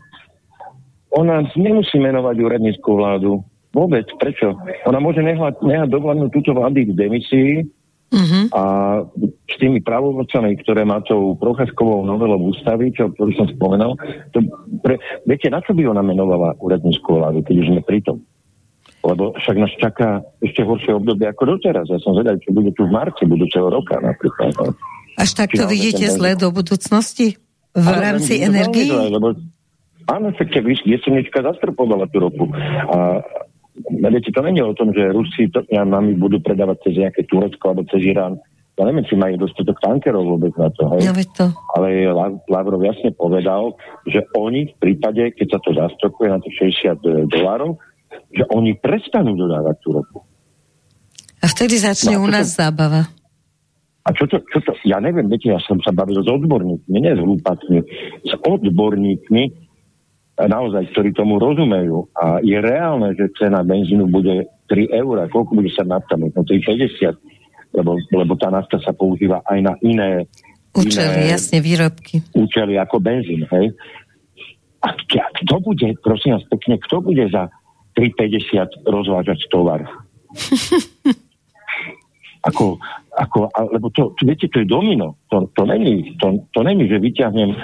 Ona 1.14 1.46
nemusí 1.58 1.98
menovať 1.98 2.36
úradnickú 2.42 2.90
vládu. 2.98 3.42
Vôbec. 3.74 4.06
Prečo? 4.22 4.54
Ona 4.86 5.02
môže 5.02 5.26
nehať, 5.26 5.66
nehať 5.66 5.90
dovládnuť 5.90 6.30
túto 6.30 6.54
vlády 6.54 6.90
v 6.90 6.94
demisii 6.94 7.52
uh-huh. 8.14 8.44
a 8.54 8.64
s 9.50 9.56
tými 9.58 9.82
pravomocami, 9.82 10.54
ktoré 10.62 10.86
má 10.86 11.02
tou 11.02 11.34
procházkovou 11.34 12.06
novelou 12.06 12.54
ústavy, 12.54 12.94
čo, 12.94 13.10
ktorú 13.10 13.34
som 13.34 13.50
spomenal, 13.50 13.98
to 14.30 14.46
pre, 14.86 15.02
viete, 15.26 15.50
na 15.50 15.58
čo 15.66 15.74
by 15.74 15.90
ona 15.90 16.06
menovala 16.06 16.54
úradnickú 16.62 17.18
vládu, 17.18 17.42
keď 17.42 17.56
už 17.66 17.68
sme 17.74 17.82
pri 17.82 18.00
tom? 18.06 18.22
Lebo 19.04 19.36
však 19.36 19.56
nás 19.60 19.74
čaká 19.76 20.24
ešte 20.40 20.64
horšie 20.64 20.96
obdobie 20.96 21.28
ako 21.28 21.60
doteraz. 21.60 21.92
Ja 21.92 22.00
som 22.00 22.16
zvedal, 22.16 22.40
čo 22.40 22.56
bude 22.56 22.72
tu 22.72 22.88
v 22.88 22.96
marci 22.96 23.28
budúceho 23.28 23.68
roka 23.68 24.00
napríklad. 24.00 24.56
No. 24.56 24.72
Až 25.20 25.30
takto 25.36 25.68
vidíte 25.68 26.08
zle 26.08 26.40
do 26.40 26.50
budúcnosti? 26.50 27.36
V 27.76 27.84
ale, 27.84 28.00
rámci 28.00 28.40
energii? 28.40 28.90
Áno, 30.08 30.28
však 30.36 30.50
jesenička 30.88 31.44
zastrpovala 31.44 32.08
tú 32.12 32.24
ropu. 32.24 32.46
A 32.92 33.24
viete, 34.08 34.32
to 34.32 34.42
není 34.46 34.62
o 34.62 34.76
tom, 34.78 34.96
že 34.96 35.12
Rusi 35.12 35.50
to, 35.52 35.66
ja, 35.68 35.84
nami 35.84 36.16
budú 36.16 36.40
predávať 36.40 36.88
cez 36.88 36.94
nejaké 37.04 37.28
Turecko 37.28 37.74
alebo 37.74 37.84
cez 37.90 38.04
Irán. 38.08 38.40
Ja 38.74 38.90
neviem, 38.90 39.06
či 39.06 39.14
majú 39.14 39.38
dostatok 39.38 39.78
tankerov 39.86 40.38
vôbec 40.38 40.54
na 40.58 40.70
to. 40.74 40.90
Hej? 40.98 41.02
Ja 41.06 41.14
to. 41.14 41.46
Ale 41.78 42.10
Lavrov 42.50 42.82
jasne 42.82 43.14
povedal, 43.14 43.78
že 44.10 44.26
oni 44.34 44.74
v 44.74 44.76
prípade, 44.82 45.30
keď 45.38 45.58
sa 45.58 45.60
to 45.62 45.78
zastrokuje 45.78 46.30
na 46.34 46.42
tých 46.42 46.74
60 46.90 47.30
dolárov, 47.30 47.78
že 48.34 48.44
oni 48.50 48.78
prestanú 48.78 49.38
dodávať 49.38 49.76
tú 49.82 49.90
ropu. 49.94 50.18
A 51.44 51.46
vtedy 51.52 51.76
začne 51.76 52.16
no, 52.16 52.24
u 52.24 52.28
nás 52.32 52.56
to, 52.56 52.64
zábava. 52.64 53.12
A 54.04 54.10
čo 54.12 54.28
to, 54.28 54.40
čo 54.52 54.60
to, 54.64 54.76
ja 54.84 55.00
neviem, 55.00 55.28
viete, 55.32 55.52
ja 55.52 55.60
som 55.64 55.80
sa 55.80 55.96
bavil 55.96 56.20
s 56.20 56.28
odborníkmi, 56.28 56.98
nie 57.00 57.14
s 57.16 57.22
hlúpakmi, 57.24 57.80
s 58.28 58.34
odborníkmi, 58.44 59.44
naozaj, 60.40 60.92
ktorí 60.92 61.16
tomu 61.16 61.40
rozumejú. 61.40 62.12
A 62.18 62.44
je 62.44 62.58
reálne, 62.58 63.16
že 63.16 63.32
cena 63.38 63.62
benzínu 63.64 64.10
bude 64.10 64.50
3 64.68 64.92
eur, 64.92 65.16
koľko 65.30 65.52
bude 65.56 65.72
sa 65.72 65.88
nafta, 65.88 66.20
možno 66.20 66.44
3,50, 66.44 67.80
lebo, 67.80 67.96
lebo 68.12 68.34
tá 68.36 68.50
nafta 68.52 68.82
sa 68.82 68.92
používa 68.92 69.40
aj 69.46 69.60
na 69.62 69.74
iné 69.84 70.28
Účely, 70.74 71.30
jasne, 71.30 71.62
výrobky. 71.62 72.26
Účely 72.34 72.82
ako 72.82 72.98
benzín, 72.98 73.46
hej. 73.46 73.78
A 74.82 74.90
kto 75.06 75.62
bude, 75.62 75.94
prosím 76.02 76.34
vás 76.34 76.46
pekne, 76.50 76.82
kto 76.82 77.06
bude 77.06 77.30
za 77.30 77.54
3,50 77.96 78.90
rozvážať 78.90 79.46
tovar. 79.50 79.86
ako, 82.44 82.76
ako, 83.16 83.48
lebo 83.72 83.88
to, 83.96 84.12
viete, 84.20 84.52
to 84.52 84.60
je 84.60 84.68
domino. 84.68 85.16
To, 85.32 85.48
to, 85.56 85.64
není, 85.64 86.20
to, 86.20 86.44
to 86.52 86.60
není, 86.68 86.92
že 86.92 87.00
vyťahnem, 87.00 87.50
e, 87.50 87.58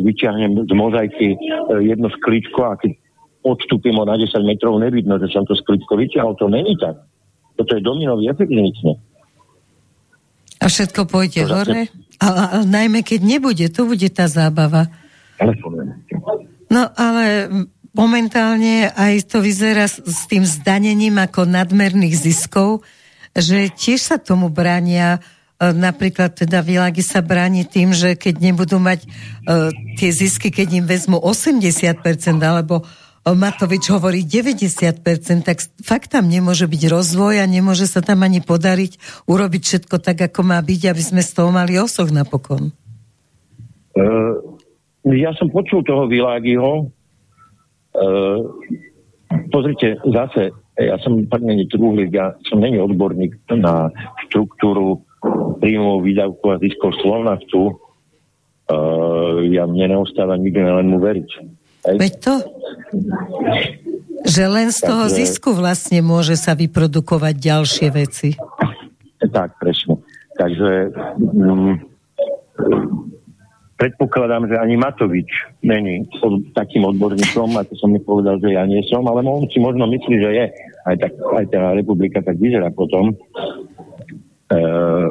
vyťahnem 0.00 0.64
z 0.64 0.72
mozaiky 0.72 1.28
e, 1.34 1.38
jedno 1.84 2.08
sklíčko 2.08 2.60
a 2.64 2.80
keď 2.80 2.96
odstúpim 3.44 3.96
o 4.00 4.04
na 4.08 4.16
10 4.16 4.32
metrov, 4.44 4.80
nevidno, 4.80 5.20
že 5.20 5.28
som 5.28 5.44
to 5.44 5.52
sklíčko 5.52 6.00
vyťahol. 6.00 6.32
To 6.40 6.48
není 6.48 6.76
tak. 6.80 6.96
Toto 7.60 7.76
je 7.76 7.84
dominový 7.84 8.32
efekt 8.32 8.52
A 10.60 10.64
všetko 10.68 11.04
pôjde 11.04 11.44
to 11.44 11.52
hore? 11.52 11.80
Zase... 11.84 12.08
Ale, 12.20 12.40
ale 12.52 12.64
najmä 12.68 13.00
keď 13.00 13.20
nebude, 13.24 13.64
to 13.72 13.88
bude 13.88 14.08
tá 14.12 14.28
zábava. 14.28 14.92
No 16.68 16.82
ale 16.92 17.48
momentálne 17.94 18.90
aj 18.94 19.30
to 19.30 19.42
vyzerá 19.42 19.86
s, 19.90 20.26
tým 20.30 20.46
zdanením 20.46 21.18
ako 21.18 21.46
nadmerných 21.46 22.16
ziskov, 22.16 22.86
že 23.34 23.70
tiež 23.70 24.00
sa 24.00 24.16
tomu 24.18 24.50
bránia 24.50 25.18
e, 25.18 25.70
napríklad 25.70 26.34
teda 26.34 26.62
Világi 26.62 27.02
sa 27.02 27.22
bráni 27.22 27.66
tým, 27.66 27.94
že 27.94 28.14
keď 28.14 28.34
nebudú 28.42 28.82
mať 28.82 29.06
uh, 29.06 29.70
tie 29.98 30.10
zisky, 30.10 30.50
keď 30.50 30.82
im 30.82 30.86
vezmu 30.86 31.18
80% 31.18 32.02
alebo 32.42 32.82
Matovič 33.20 33.92
hovorí 33.92 34.24
90%, 34.24 35.44
tak 35.44 35.60
fakt 35.84 36.08
tam 36.08 36.24
nemôže 36.24 36.64
byť 36.64 36.82
rozvoj 36.88 37.44
a 37.44 37.46
nemôže 37.46 37.84
sa 37.84 38.00
tam 38.00 38.24
ani 38.24 38.40
podariť 38.40 39.24
urobiť 39.28 39.62
všetko 39.62 40.00
tak, 40.00 40.32
ako 40.32 40.40
má 40.40 40.56
byť, 40.56 40.80
aby 40.88 41.02
sme 41.04 41.20
z 41.20 41.30
toho 41.36 41.52
mali 41.52 41.76
osoch 41.76 42.08
napokon. 42.08 42.72
Uh, 43.92 44.40
ja 45.04 45.36
som 45.36 45.52
počul 45.52 45.84
toho 45.84 46.08
Világiho, 46.08 46.88
pozrite, 49.50 49.98
zase, 50.06 50.54
ja 50.78 50.96
som 51.02 51.26
tak 51.26 51.42
není 51.42 51.66
truhlík, 51.68 52.10
ja 52.14 52.34
som 52.48 52.62
není 52.62 52.78
odborník 52.80 53.36
na 53.52 53.90
štruktúru 54.28 55.04
príjmov, 55.60 56.06
výdavku 56.06 56.46
a 56.48 56.60
ziskov 56.62 56.96
Slovnaftu. 57.04 57.76
Uh, 58.70 59.42
ja 59.50 59.66
mne 59.66 59.98
neostáva 59.98 60.38
nikdy 60.38 60.62
len 60.62 60.86
mu 60.88 61.02
veriť. 61.02 61.30
Hej? 61.90 61.96
Veď 61.98 62.12
to? 62.22 62.34
Že 64.22 64.44
len 64.46 64.68
z 64.70 64.80
toho 64.86 65.04
Takže... 65.10 65.16
zisku 65.18 65.50
vlastne 65.52 66.00
môže 66.06 66.38
sa 66.38 66.54
vyprodukovať 66.54 67.34
ďalšie 67.34 67.88
veci. 67.90 68.38
Tak, 69.20 69.58
presne. 69.58 69.98
Takže 70.38 70.94
mm, 71.18 71.74
predpokladám, 73.80 74.44
že 74.52 74.60
ani 74.60 74.76
Matovič 74.76 75.32
není 75.64 76.04
od, 76.20 76.52
takým 76.52 76.84
odborníkom, 76.84 77.56
ako 77.56 77.72
som 77.80 77.88
mi 77.88 78.00
povedal, 78.04 78.36
že 78.36 78.52
ja 78.52 78.68
nie 78.68 78.84
som, 78.84 79.00
ale 79.08 79.24
on 79.24 79.48
si 79.48 79.56
možno 79.56 79.88
myslí, 79.88 80.16
že 80.20 80.30
je. 80.36 80.46
Aj, 80.84 80.96
tak, 81.00 81.16
aj 81.16 81.44
tá 81.48 81.72
republika 81.72 82.20
tak 82.20 82.36
vyzerá 82.36 82.68
potom. 82.68 83.16
Uh, 84.50 85.06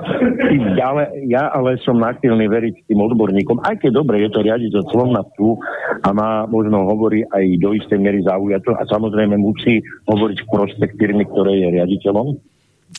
ale, 0.84 1.24
ja 1.32 1.48
ale 1.56 1.80
som 1.88 1.96
naktilný 1.96 2.52
veriť 2.52 2.92
tým 2.92 3.00
odborníkom, 3.00 3.64
aj 3.64 3.80
keď 3.80 4.04
dobre 4.04 4.20
je 4.20 4.36
to 4.36 4.44
riadiť 4.44 4.70
zo 4.76 4.84
Slovnaftu 4.92 5.56
a 6.04 6.12
má 6.12 6.44
možno 6.44 6.84
hovorí 6.84 7.24
aj 7.24 7.56
do 7.64 7.72
istej 7.72 8.04
miery 8.04 8.20
zaujato 8.20 8.76
a 8.76 8.84
samozrejme 8.84 9.40
musí 9.40 9.80
hovoriť 10.12 10.44
v 10.44 10.50
prospech 10.52 10.92
firmy, 11.00 11.24
ktoré 11.24 11.56
je 11.56 11.68
riaditeľom. 11.72 12.28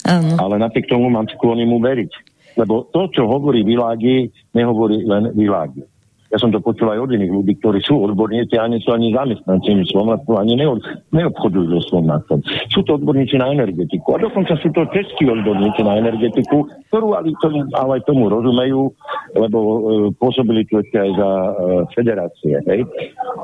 Ano. 0.08 0.32
Ale 0.40 0.56
napriek 0.56 0.88
tomu 0.88 1.12
mám 1.12 1.28
sklony 1.28 1.68
mu 1.68 1.76
veriť. 1.76 2.39
Lebo 2.58 2.90
to, 2.90 3.06
čo 3.12 3.26
hovorí 3.26 3.62
Világi, 3.62 4.30
nehovorí 4.54 5.06
len 5.06 5.30
Világi. 5.34 5.86
Ja 6.30 6.38
som 6.38 6.54
to 6.54 6.62
počul 6.62 6.94
aj 6.94 7.02
od 7.02 7.10
iných 7.10 7.34
ľudí, 7.34 7.58
ktorí 7.58 7.82
sú 7.82 8.06
odborníci 8.06 8.54
a 8.54 8.70
nie 8.70 8.78
sú 8.78 8.94
ani 8.94 9.10
zamestnancami 9.10 9.82
Slovnaftru, 9.90 10.38
ani 10.38 10.54
neod, 10.54 10.78
neobchodujú 11.10 11.66
so 11.74 11.82
Slovnaftrom. 11.90 12.38
Sú 12.70 12.86
to 12.86 13.02
odborníci 13.02 13.34
na 13.34 13.50
energetiku. 13.50 14.14
A 14.14 14.22
dokonca 14.22 14.54
sú 14.62 14.70
to 14.70 14.86
českí 14.94 15.26
odborníci 15.26 15.82
na 15.82 15.98
energetiku, 15.98 16.70
ktorú 16.86 17.18
ale, 17.18 17.34
tomu, 17.42 17.66
ale 17.74 17.98
aj 17.98 18.02
tomu 18.06 18.30
rozumejú, 18.30 18.94
lebo 19.34 19.58
e, 19.58 19.74
pôsobili 20.14 20.62
tu 20.70 20.78
ešte 20.78 21.02
aj 21.02 21.10
za 21.18 21.30
e, 21.34 21.50
federácie. 21.98 22.54
Hej? 22.62 22.80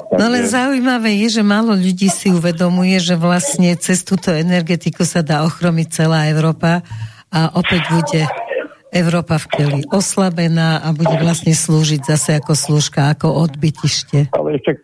Takže... 0.07 0.19
No 0.23 0.25
ale 0.31 0.39
zaujímavé 0.47 1.11
je, 1.27 1.29
že 1.35 1.43
málo 1.43 1.75
ľudí 1.75 2.07
si 2.07 2.31
uvedomuje, 2.31 3.03
že 3.03 3.19
vlastne 3.19 3.75
cez 3.83 4.07
túto 4.07 4.31
energetiku 4.31 5.03
sa 5.03 5.27
dá 5.27 5.43
ochromiť 5.43 5.91
celá 5.91 6.31
Európa 6.31 6.87
a 7.35 7.51
opäť 7.59 7.83
bude 7.91 8.46
Európa 8.97 9.37
v 9.37 9.47
keli 9.53 9.83
oslabená 9.93 10.81
a 10.81 10.89
bude 10.97 11.17
vlastne 11.21 11.53
slúžiť 11.53 12.01
zase 12.09 12.41
ako 12.41 12.53
služka, 12.57 13.13
ako 13.13 13.45
odbytište. 13.45 14.33
Ale 14.33 14.57
však 14.57 14.77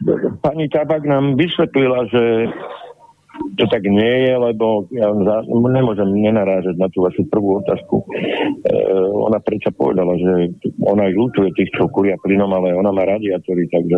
pani 0.44 0.68
Tabak 0.68 1.08
nám 1.08 1.40
vysvetlila, 1.40 2.04
že 2.12 2.52
to 3.56 3.64
tak 3.72 3.82
nie 3.88 4.28
je, 4.28 4.34
lebo 4.36 4.84
ja 4.92 5.08
nemôžem 5.48 6.08
nenarážať 6.12 6.76
na 6.76 6.88
tú 6.92 7.08
vašu 7.08 7.24
prvú 7.32 7.64
otázku. 7.64 8.04
E, 8.04 8.74
ona 9.08 9.40
prečo 9.40 9.72
povedala, 9.72 10.12
že 10.20 10.52
ona 10.84 11.08
aj 11.08 11.14
ľutuje 11.16 11.48
tých, 11.56 11.72
čo 11.72 11.88
kuria 11.88 12.20
plynom, 12.20 12.52
ale 12.52 12.76
ona 12.76 12.92
má 12.92 13.08
radiátory, 13.08 13.64
takže 13.72 13.96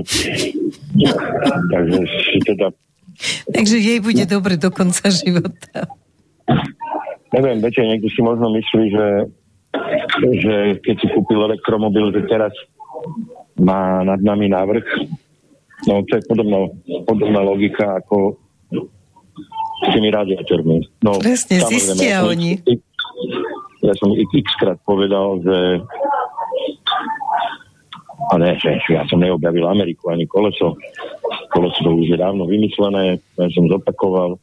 takže 1.75 2.01
si 2.31 2.39
teda 2.47 2.71
Takže 3.47 3.77
jej 3.79 3.99
bude 4.03 4.25
dobre 4.27 4.59
do 4.59 4.75
konca 4.75 5.07
života. 5.07 5.87
Neviem, 7.31 7.63
viete, 7.63 7.83
niekto 7.83 8.11
si 8.11 8.21
možno 8.23 8.51
myslí, 8.51 8.85
že 8.91 9.05
že 10.41 10.79
keď 10.81 10.95
si 11.01 11.07
kúpil 11.11 11.41
elektromobil, 11.43 12.15
že 12.15 12.27
teraz 12.31 12.55
má 13.59 14.03
nad 14.07 14.21
nami 14.23 14.51
návrh. 14.51 14.87
No 15.85 16.01
to 16.07 16.17
je 16.17 16.23
podobná, 16.25 16.71
podobná 17.05 17.41
logika 17.45 18.01
ako 18.01 18.39
s 19.85 19.87
tými 19.93 20.09
radiátormi. 20.09 20.87
No, 21.05 21.21
Presne, 21.21 21.61
zistia 21.69 22.23
ja 22.23 22.27
oni. 22.27 22.57
X, 22.65 22.81
ja 23.85 23.93
som 24.01 24.15
x 24.17 24.49
krát 24.57 24.81
povedal, 24.87 25.45
že 25.45 25.59
a 28.33 28.35
ne, 28.41 28.57
že 28.57 28.81
ja 28.89 29.05
som 29.05 29.21
neobjavil 29.21 29.69
Ameriku 29.69 30.09
ani 30.09 30.25
koleso. 30.25 30.81
Koleso 31.53 31.85
to 31.85 31.93
už 31.93 32.09
je 32.09 32.19
dávno 32.19 32.49
vymyslené, 32.49 33.21
ja 33.37 33.49
som 33.53 33.69
zopakoval. 33.69 34.41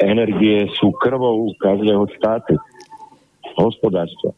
Energie 0.00 0.64
sú 0.80 0.96
krvou 0.96 1.52
každého 1.60 2.08
štátu 2.16 2.56
hospodárstva. 3.56 4.34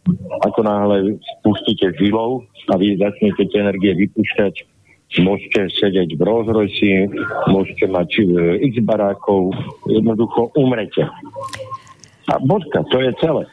Ako 0.47 0.61
náhle 0.65 1.19
spustíte 1.41 1.93
žilov 1.99 2.47
a 2.71 2.79
vy 2.79 2.97
začnete 2.97 3.49
tie 3.49 3.59
energie 3.61 3.93
vypúšťať, 4.07 4.55
môžete 5.21 5.69
sedieť 5.77 6.17
v 6.17 6.21
Rolls 6.25 6.49
Royce, 6.49 7.13
môžete 7.53 7.85
mať 7.91 8.09
e, 8.17 8.23
x 8.73 8.81
barákov, 8.81 9.53
jednoducho 9.85 10.49
umrete. 10.57 11.05
A 12.33 12.39
bodka, 12.41 12.81
to 12.89 13.03
je 13.03 13.13
celé. 13.21 13.45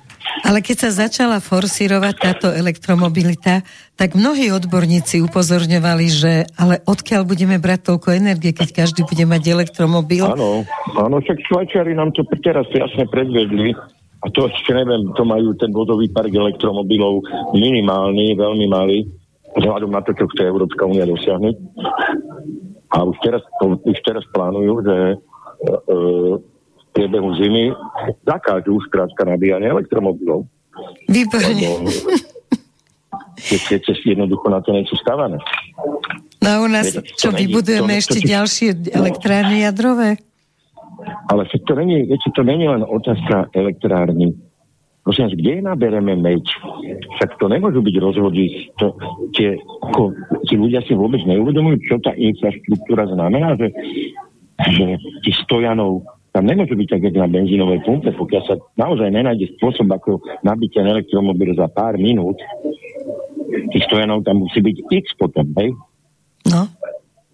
Ale 0.45 0.63
keď 0.63 0.87
sa 0.87 1.07
začala 1.07 1.43
forsírovať 1.43 2.15
táto 2.15 2.47
elektromobilita, 2.53 3.65
tak 3.97 4.15
mnohí 4.15 4.53
odborníci 4.53 5.19
upozorňovali, 5.25 6.05
že 6.07 6.47
ale 6.55 6.79
odkiaľ 6.85 7.27
budeme 7.27 7.57
brať 7.59 7.91
toľko 7.91 8.15
energie, 8.15 8.55
keď 8.55 8.85
každý 8.85 9.03
bude 9.03 9.25
mať 9.25 9.51
elektromobil? 9.51 10.23
Áno, 10.23 10.63
áno, 10.95 11.15
však 11.19 11.43
Švajčiari 11.49 11.97
nám 11.97 12.13
to 12.15 12.23
teraz 12.39 12.69
jasne 12.71 13.09
predvedli, 13.09 13.75
a 14.19 14.27
to 14.35 14.51
ešte 14.51 14.75
neviem, 14.75 15.15
to 15.15 15.23
majú 15.23 15.55
ten 15.55 15.71
vodový 15.71 16.11
park 16.11 16.31
elektromobilov 16.31 17.23
minimálny, 17.55 18.35
veľmi 18.35 18.67
malý, 18.67 19.07
vzhľadom 19.55 19.95
na 19.95 20.03
to, 20.03 20.11
čo 20.11 20.27
chce 20.35 20.43
Európska 20.43 20.83
únia 20.83 21.07
dosiahnuť. 21.07 21.55
A 22.91 23.07
už 23.07 23.15
teraz, 23.23 23.41
už 23.63 23.97
teraz 24.03 24.23
plánujú, 24.35 24.83
že 24.83 24.97
e, 24.97 25.15
e 25.71 25.95
v 26.59 26.83
priebehu 26.91 27.31
zimy 27.37 27.71
zakážu 28.25 28.81
skrátka 28.89 29.23
nabíjanie 29.23 29.71
elektromobilov. 29.71 30.49
Výborne. 31.07 31.87
Keď 33.39 33.81
ste 33.87 33.93
jednoducho 34.03 34.51
na 34.51 34.59
to 34.59 34.75
niečo 34.75 34.99
stávané. 34.99 35.39
No 36.43 36.65
u 36.65 36.67
nás, 36.67 36.91
čo 37.15 37.31
vybudujeme 37.31 37.95
ešte 37.95 38.19
ďalšie 38.19 38.91
elektrárne 38.91 39.63
jadrové? 39.63 40.28
Ale 41.29 41.45
to 41.45 41.73
není, 41.75 42.07
viete, 42.09 42.29
to 42.35 42.43
není 42.43 42.67
len 42.67 42.83
otázka 42.83 43.49
elektrárny. 43.53 44.33
Prosím 45.03 45.31
kde 45.33 45.63
nabereme 45.65 46.13
meď? 46.13 46.45
Však 47.17 47.41
to 47.41 47.49
nemôžu 47.49 47.81
byť 47.81 47.95
rozvody. 47.97 48.69
To, 48.77 48.93
tie, 49.33 49.57
ako, 49.57 50.13
tí 50.45 50.53
ľudia 50.53 50.85
si 50.85 50.93
vôbec 50.93 51.23
neuvedomujú, 51.25 51.81
čo 51.87 51.97
tá 52.03 52.13
infraštruktúra 52.13 53.09
znamená, 53.09 53.57
že, 53.57 53.73
že 54.69 54.85
tí 55.25 55.31
stojanov 55.41 56.05
tam 56.29 56.45
nemôžu 56.45 56.77
byť 56.77 56.87
tak, 56.93 57.01
na 57.17 57.25
benzínovej 57.25 57.81
pumpe, 57.89 58.13
pokiaľ 58.13 58.43
sa 58.45 58.55
naozaj 58.77 59.09
nenájde 59.09 59.49
spôsob, 59.57 59.89
ako 59.89 60.21
nabiť 60.45 60.69
ten 60.77 60.85
elektromobil 60.85 61.57
za 61.57 61.65
pár 61.73 61.97
minút. 61.97 62.37
Tých 63.73 63.89
stojanov 63.89 64.21
tam 64.21 64.45
musí 64.45 64.61
byť 64.61 64.77
x 64.93 65.17
potom, 65.17 65.49
hej? 65.57 65.73
No. 66.53 66.69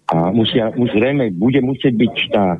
A 0.06 0.32
musia, 0.32 0.72
zrejme 0.72 1.34
bude 1.34 1.60
musieť 1.60 1.92
byť 1.92 2.14
tá 2.32 2.56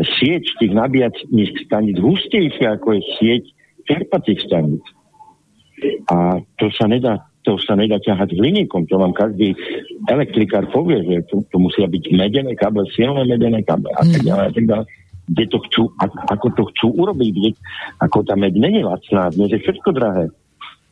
sieť 0.00 0.44
tých 0.56 0.72
nabíjacích 0.72 1.68
staníc 1.68 2.00
hustejšia 2.00 2.80
ako 2.80 2.96
je 2.96 3.02
sieť 3.20 3.44
čerpacích 3.84 4.40
staníc. 4.48 4.84
A 6.08 6.40
to 6.56 6.72
sa 6.72 6.88
nedá 6.88 7.28
to 7.42 7.58
sa 7.58 7.74
nedá 7.74 7.98
ťahať 7.98 8.38
hliníkom, 8.38 8.86
to 8.86 8.94
vám 8.94 9.10
každý 9.10 9.50
elektrikár 10.06 10.70
povie, 10.70 11.02
že 11.02 11.26
to, 11.26 11.42
to 11.50 11.58
musia 11.58 11.90
byť 11.90 12.14
medené 12.14 12.54
káble, 12.54 12.86
silné 12.94 13.26
medené 13.26 13.66
káble 13.66 13.90
a 13.98 14.02
tak 14.06 14.22
ďalej 14.22 14.46
a 14.46 14.52
tak 14.54 14.64
ďalej. 14.70 14.86
Kde 15.22 15.44
to 15.50 15.58
chcú, 15.66 15.82
ako 16.30 16.46
to 16.54 16.62
chcú 16.70 16.88
urobiť, 17.02 17.30
kde, 17.34 17.50
ako 17.98 18.22
tá 18.26 18.38
meď 18.38 18.62
není 18.62 18.86
lacná, 18.86 19.30
dnes 19.34 19.50
je 19.54 19.58
všetko 19.58 19.90
drahé. 19.90 20.30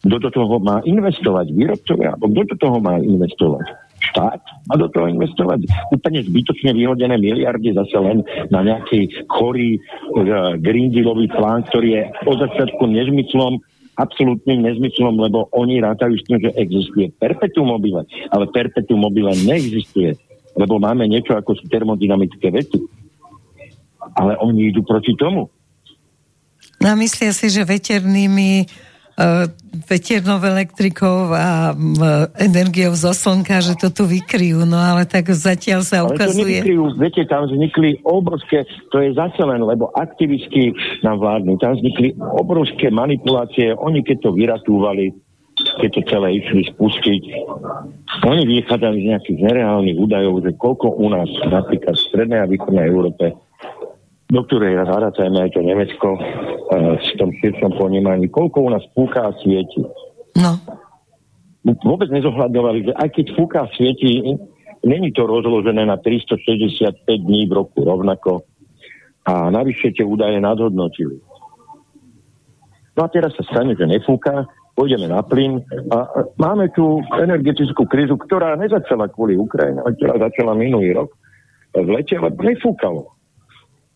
Kto 0.00 0.16
do 0.16 0.30
toho 0.32 0.56
má 0.58 0.80
investovať? 0.82 1.54
Výrobcovia? 1.54 2.16
Alebo 2.16 2.32
kto 2.34 2.42
do 2.50 2.56
toho 2.56 2.76
má 2.82 2.98
investovať? 2.98 3.64
Štát 4.00 4.40
má 4.40 4.74
do 4.80 4.88
toho 4.88 5.06
investovať 5.12 5.68
úplne 5.92 6.24
zbytočne 6.24 6.72
vyhodené 6.72 7.20
miliardy 7.20 7.76
zase 7.76 7.96
len 8.00 8.24
na 8.48 8.64
nejaký 8.64 9.28
chorý 9.28 9.76
uh, 9.76 10.56
Green 10.56 10.90
Dealový 10.90 11.28
plán, 11.28 11.68
ktorý 11.68 11.88
je 11.94 12.02
od 12.26 12.36
začiatku 12.40 12.82
nezmyslom, 12.88 13.60
absolútnym 14.00 14.64
nezmyslom, 14.64 15.20
lebo 15.20 15.52
oni 15.52 15.84
rátajú 15.84 16.16
s 16.16 16.24
tým, 16.24 16.40
že 16.40 16.56
existuje 16.56 17.12
perpetuum 17.20 17.76
mobile, 17.76 18.08
ale 18.32 18.48
perpetuum 18.48 19.04
mobile 19.04 19.36
neexistuje, 19.44 20.16
lebo 20.56 20.80
máme 20.80 21.04
niečo 21.04 21.36
ako 21.36 21.52
sú 21.60 21.68
termodynamické 21.68 22.48
veci. 22.48 22.80
Ale 24.16 24.34
oni 24.40 24.74
idú 24.74 24.82
proti 24.82 25.14
tomu. 25.14 25.46
No 26.80 26.96
myslia 26.96 27.30
si, 27.36 27.52
že 27.52 27.62
veternými 27.62 28.64
veternou 29.90 30.38
elektrikou 30.40 31.34
a 31.34 31.74
energiou 32.40 32.94
zo 32.94 33.12
slnka, 33.12 33.60
že 33.60 33.74
to 33.76 33.92
tu 33.92 34.06
vykryjú, 34.06 34.64
no 34.64 34.78
ale 34.78 35.04
tak 35.04 35.28
zatiaľ 35.30 35.80
sa 35.84 36.06
ukazuje... 36.06 36.26
Ale 36.26 36.32
to 36.32 36.40
nevykryjú, 36.40 36.84
viete, 36.96 37.22
tam 37.26 37.42
vznikli 37.46 38.00
obrovské, 38.06 38.64
to 38.90 39.02
je 39.02 39.12
zase 39.14 39.42
len, 39.42 39.60
lebo 39.60 39.90
aktivisti 39.92 40.72
nám 41.04 41.20
vládnu, 41.20 41.58
tam 41.60 41.76
vznikli 41.76 42.16
obrovské 42.18 42.88
manipulácie, 42.88 43.76
oni 43.76 44.00
keď 44.06 44.16
to 44.24 44.30
vyratúvali, 44.32 45.12
keď 45.60 45.90
to 45.92 46.00
celé 46.08 46.28
išli 46.40 46.62
spustiť, 46.72 47.22
oni 48.24 48.42
vychádzali 48.48 48.96
z 49.04 49.08
nejakých 49.12 49.38
nereálnych 49.44 49.98
údajov, 50.00 50.34
že 50.44 50.50
koľko 50.56 50.96
u 50.96 51.06
nás 51.12 51.28
napríklad 51.44 51.94
v 51.98 52.06
Strednej 52.08 52.40
a 52.40 52.48
Východnej 52.48 52.86
Európe 52.88 53.36
do 54.30 54.40
ktorej 54.46 54.78
zaratajme 54.86 55.42
aj 55.42 55.50
to 55.50 55.60
Nemecko 55.60 56.08
v 56.70 57.10
tom 57.18 57.30
širšom 57.42 57.74
ponímaní, 57.74 58.30
koľko 58.30 58.62
u 58.62 58.70
nás 58.70 58.84
fúka 58.94 59.26
a 59.26 59.34
svieti. 59.42 59.82
No. 60.38 60.54
Vôbec 61.66 62.08
nezohľadňovali, 62.14 62.78
že 62.88 62.92
aj 62.94 63.08
keď 63.10 63.26
fúka 63.34 63.66
a 63.66 63.70
svieti, 63.74 64.22
není 64.86 65.10
to 65.10 65.26
rozložené 65.26 65.82
na 65.82 65.98
365 65.98 67.04
dní 67.10 67.50
v 67.50 67.52
roku 67.58 67.82
rovnako 67.82 68.46
a 69.26 69.50
navyše 69.50 69.92
tie 69.92 70.06
údaje 70.06 70.38
nadhodnotili. 70.38 71.18
No 72.96 73.00
a 73.04 73.08
teraz 73.10 73.34
sa 73.34 73.44
stane, 73.44 73.74
že 73.74 73.84
nefúka, 73.84 74.46
pôjdeme 74.78 75.10
na 75.10 75.20
plyn 75.26 75.60
a 75.90 76.06
máme 76.38 76.70
tu 76.72 77.02
energetickú 77.18 77.84
krízu, 77.90 78.14
ktorá 78.14 78.54
nezačala 78.56 79.10
kvôli 79.10 79.34
Ukrajine, 79.36 79.82
ale 79.82 79.98
ktorá 79.98 80.22
začala 80.22 80.54
minulý 80.54 80.94
rok 80.96 81.10
v 81.74 81.88
lete, 81.90 82.14
ale 82.16 82.32
nefúkalo 82.38 83.19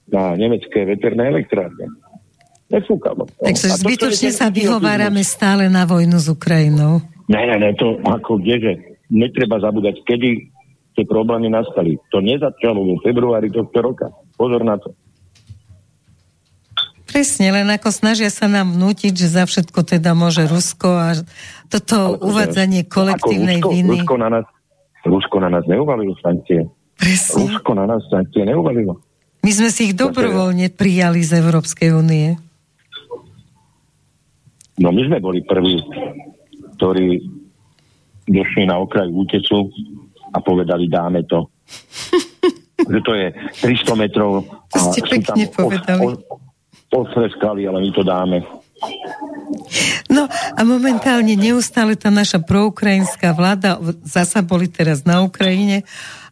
na 0.09 0.37
nemecké 0.37 0.85
veterné 0.85 1.29
elektrárne. 1.29 1.89
Nefúkalo. 2.69 3.29
Takže 3.39 3.77
zbytočne 3.81 4.31
sa 4.33 4.49
vyhovárame 4.49 5.21
stále 5.21 5.69
na 5.69 5.85
vojnu 5.85 6.17
s 6.17 6.33
Ukrajinou. 6.33 7.05
Ne, 7.29 7.41
ne, 7.45 7.57
ne, 7.61 7.71
to 7.77 8.01
ako 8.05 8.41
kdeže. 8.41 8.97
Netreba 9.13 9.61
zabúdať, 9.61 10.01
kedy 10.09 10.49
tie 10.97 11.05
problémy 11.05 11.53
nastali. 11.53 12.01
To 12.11 12.25
nezačalo 12.25 12.81
vo 12.83 12.97
februári 13.05 13.53
tohto 13.53 13.79
roka. 13.85 14.09
Pozor 14.35 14.65
na 14.65 14.81
to. 14.81 14.97
Presne, 17.05 17.55
len 17.55 17.69
ako 17.71 17.95
snažia 17.95 18.27
sa 18.27 18.51
nám 18.51 18.75
vnútiť, 18.75 19.15
že 19.15 19.39
za 19.39 19.47
všetko 19.47 19.87
teda 19.87 20.19
môže 20.19 20.51
Rusko 20.51 20.89
a 20.99 21.09
toto 21.71 22.19
Ale 22.19 22.27
uvádzanie 22.27 22.91
kolektívnej 22.91 23.63
Rusko, 23.63 23.71
viny. 23.71 23.99
Rusko 24.03 24.15
na, 24.19 24.29
nás, 24.35 24.47
Rusko 25.07 25.37
na 25.39 25.49
nás 25.53 25.65
neuvalilo 25.71 26.19
sankcie. 26.19 26.67
Presne. 26.99 27.47
Rusko 27.55 27.71
na 27.79 27.87
nás 27.87 28.03
sankcie 28.11 28.43
neuvalilo. 28.43 28.99
My 29.45 29.51
sme 29.53 29.69
si 29.69 29.93
ich 29.93 29.95
dobrovoľne 29.95 30.73
prijali 30.73 31.21
z 31.21 31.37
Európskej 31.45 31.93
únie. 31.93 32.33
No 34.81 34.89
my 34.89 35.03
sme 35.05 35.21
boli 35.21 35.45
prví, 35.45 35.85
ktorí 36.81 37.21
došli 38.25 38.65
na 38.65 38.81
okraj 38.81 39.13
útecu 39.13 39.69
a 40.33 40.41
povedali, 40.41 40.89
dáme 40.89 41.29
to. 41.29 41.45
že 42.93 43.01
to 43.05 43.13
je 43.13 43.27
300 43.61 44.01
metrov. 44.01 44.49
To 44.73 44.79
ste 44.91 45.05
pekne 45.05 45.45
povedali. 45.53 46.17
Odfreskali, 46.89 47.69
ale 47.69 47.85
my 47.85 47.91
to 47.93 48.03
dáme. 48.03 48.39
No 50.09 50.29
a 50.31 50.61
momentálne 50.65 51.37
neustále 51.37 51.97
tá 52.01 52.09
naša 52.13 52.43
proukrajinská 52.43 53.33
vláda, 53.33 53.81
zasa 54.05 54.45
boli 54.45 54.69
teraz 54.73 55.03
na 55.05 55.25
Ukrajine 55.25 55.85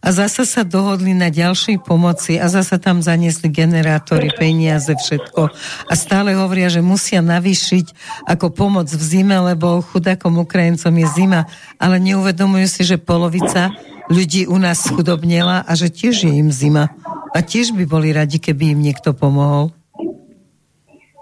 a 0.02 0.08
zasa 0.10 0.42
sa 0.42 0.66
dohodli 0.66 1.14
na 1.14 1.30
ďalšej 1.30 1.86
pomoci 1.86 2.34
a 2.34 2.50
zasa 2.50 2.82
tam 2.82 2.98
zaniesli 2.98 3.46
generátory, 3.46 4.34
peniaze, 4.34 4.90
všetko. 4.90 5.42
A 5.86 5.92
stále 5.94 6.34
hovoria, 6.34 6.66
že 6.66 6.82
musia 6.82 7.22
navýšiť 7.22 7.94
ako 8.26 8.50
pomoc 8.50 8.90
v 8.90 8.98
zime, 8.98 9.38
lebo 9.38 9.78
chudákom 9.78 10.42
Ukrajincom 10.42 10.90
je 10.90 11.06
zima, 11.14 11.40
ale 11.78 12.02
neuvedomujú 12.02 12.66
si, 12.66 12.82
že 12.82 12.98
polovica 12.98 13.70
ľudí 14.10 14.50
u 14.50 14.58
nás 14.58 14.82
chudobnela 14.90 15.62
a 15.62 15.72
že 15.78 15.86
tiež 15.86 16.26
je 16.26 16.34
im 16.34 16.50
zima. 16.50 16.90
A 17.30 17.38
tiež 17.40 17.70
by 17.70 17.86
boli 17.86 18.10
radi, 18.10 18.42
keby 18.42 18.74
im 18.74 18.82
niekto 18.82 19.14
pomohol. 19.14 19.70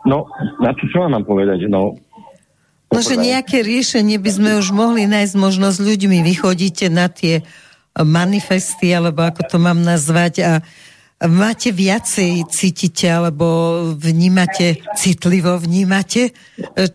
No, 0.09 0.25
na 0.57 0.73
to 0.73 0.89
čo 0.89 1.05
mám 1.05 1.29
povedať? 1.29 1.69
No, 1.69 2.01
no 2.89 2.99
že 3.05 3.21
nejaké 3.21 3.61
riešenie 3.61 4.17
by 4.17 4.31
sme 4.33 4.51
už 4.57 4.73
mohli 4.73 5.05
nájsť 5.05 5.35
možno 5.37 5.69
s 5.69 5.77
ľuďmi. 5.77 6.25
Vychodíte 6.25 6.89
na 6.89 7.13
tie 7.13 7.45
manifesty, 8.05 8.93
alebo 8.95 9.25
ako 9.25 9.47
to 9.47 9.57
mám 9.57 9.81
nazvať 9.81 10.35
a 10.43 10.53
máte 11.29 11.69
viacej, 11.69 12.49
cítite, 12.49 13.05
alebo 13.13 13.45
vnímate, 13.93 14.81
citlivo 14.97 15.61
vnímate, 15.61 16.33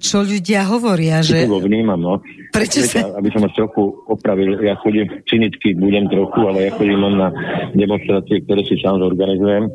čo 0.01 0.25
ľudia 0.25 0.65
hovoria, 0.65 1.21
že... 1.21 1.45
Citlivo 1.45 1.61
vnímam, 1.61 1.99
no. 2.01 2.13
Prečo 2.49 2.81
sa... 2.89 3.13
Aby 3.21 3.29
som 3.29 3.45
vás 3.45 3.53
trochu 3.53 3.85
opravil, 4.09 4.57
ja 4.65 4.73
chodím, 4.81 5.21
cynicky 5.29 5.77
budem 5.77 6.09
trochu, 6.09 6.41
ale 6.41 6.69
ja 6.69 6.71
chodím 6.73 7.05
na 7.05 7.29
demonstrácie, 7.77 8.41
ktoré 8.41 8.65
si 8.65 8.81
sám 8.81 8.97
zorganizujem. 8.97 9.69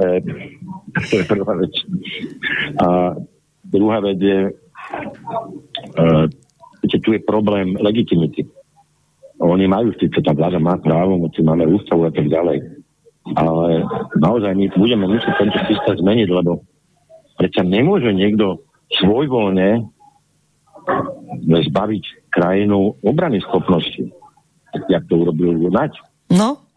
E, 0.00 0.16
to 1.12 1.20
je 1.20 1.28
prvá 1.28 1.60
vec. 1.60 1.76
A 2.80 3.12
druhá 3.68 4.00
vec 4.00 4.16
je, 4.16 4.48
uh, 5.92 6.24
tu 7.04 7.12
je 7.12 7.20
problém 7.20 7.76
legitimity. 7.76 8.48
Oni 9.40 9.64
majú 9.64 9.96
síce, 9.96 10.20
tá 10.20 10.36
vláda 10.36 10.60
má 10.60 10.76
právo, 10.76 11.16
moci 11.16 11.40
máme 11.40 11.64
ústavu 11.64 12.04
a 12.04 12.12
tak 12.12 12.28
ďalej. 12.28 12.60
Ale 13.36 13.88
naozaj 14.20 14.52
my 14.52 14.66
budeme 14.76 15.08
musieť 15.08 15.34
tento 15.40 15.60
systém 15.64 15.96
zmeniť, 15.96 16.28
lebo 16.28 16.60
predsa 17.40 17.64
nemôže 17.64 18.12
niekto 18.12 18.60
svojvoľne 19.00 19.88
zbaviť 21.48 22.04
krajinu 22.28 23.00
obrany 23.00 23.40
schopnosti, 23.40 24.12
jak 24.92 25.04
to 25.08 25.24
urobil 25.24 25.56
Nať. 25.72 25.96
No, 26.30 26.70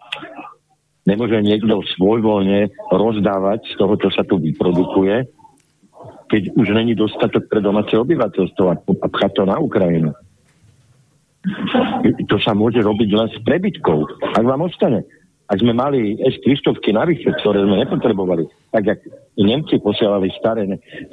Nemôže 1.04 1.36
niekto 1.43 1.84
svojvoľne 1.99 2.71
rozdávať 2.88 3.67
z 3.67 3.73
toho, 3.76 3.99
čo 3.99 4.10
sa 4.15 4.23
tu 4.23 4.39
vyprodukuje, 4.39 5.28
keď 6.32 6.56
už 6.56 6.67
není 6.71 6.95
dostatok 6.95 7.52
pre 7.52 7.60
domáce 7.60 7.91
obyvateľstvo 7.91 8.63
a 8.71 9.08
pchať 9.12 9.32
to 9.36 9.43
na 9.43 9.60
Ukrajinu. 9.60 10.15
To 12.32 12.36
sa 12.39 12.56
môže 12.56 12.79
robiť 12.79 13.10
len 13.12 13.27
s 13.27 13.38
prebytkou. 13.43 13.99
Ak 14.32 14.43
vám 14.43 14.63
ostane. 14.63 15.03
Ak 15.51 15.60
sme 15.60 15.75
mali 15.75 16.15
S-300 16.23 16.79
navyše, 16.95 17.29
ktoré 17.43 17.67
sme 17.67 17.84
nepotrebovali, 17.84 18.47
tak 18.71 18.95
ak 18.95 18.99
Nemci 19.36 19.75
posielali 19.84 20.32
staré, 20.39 20.63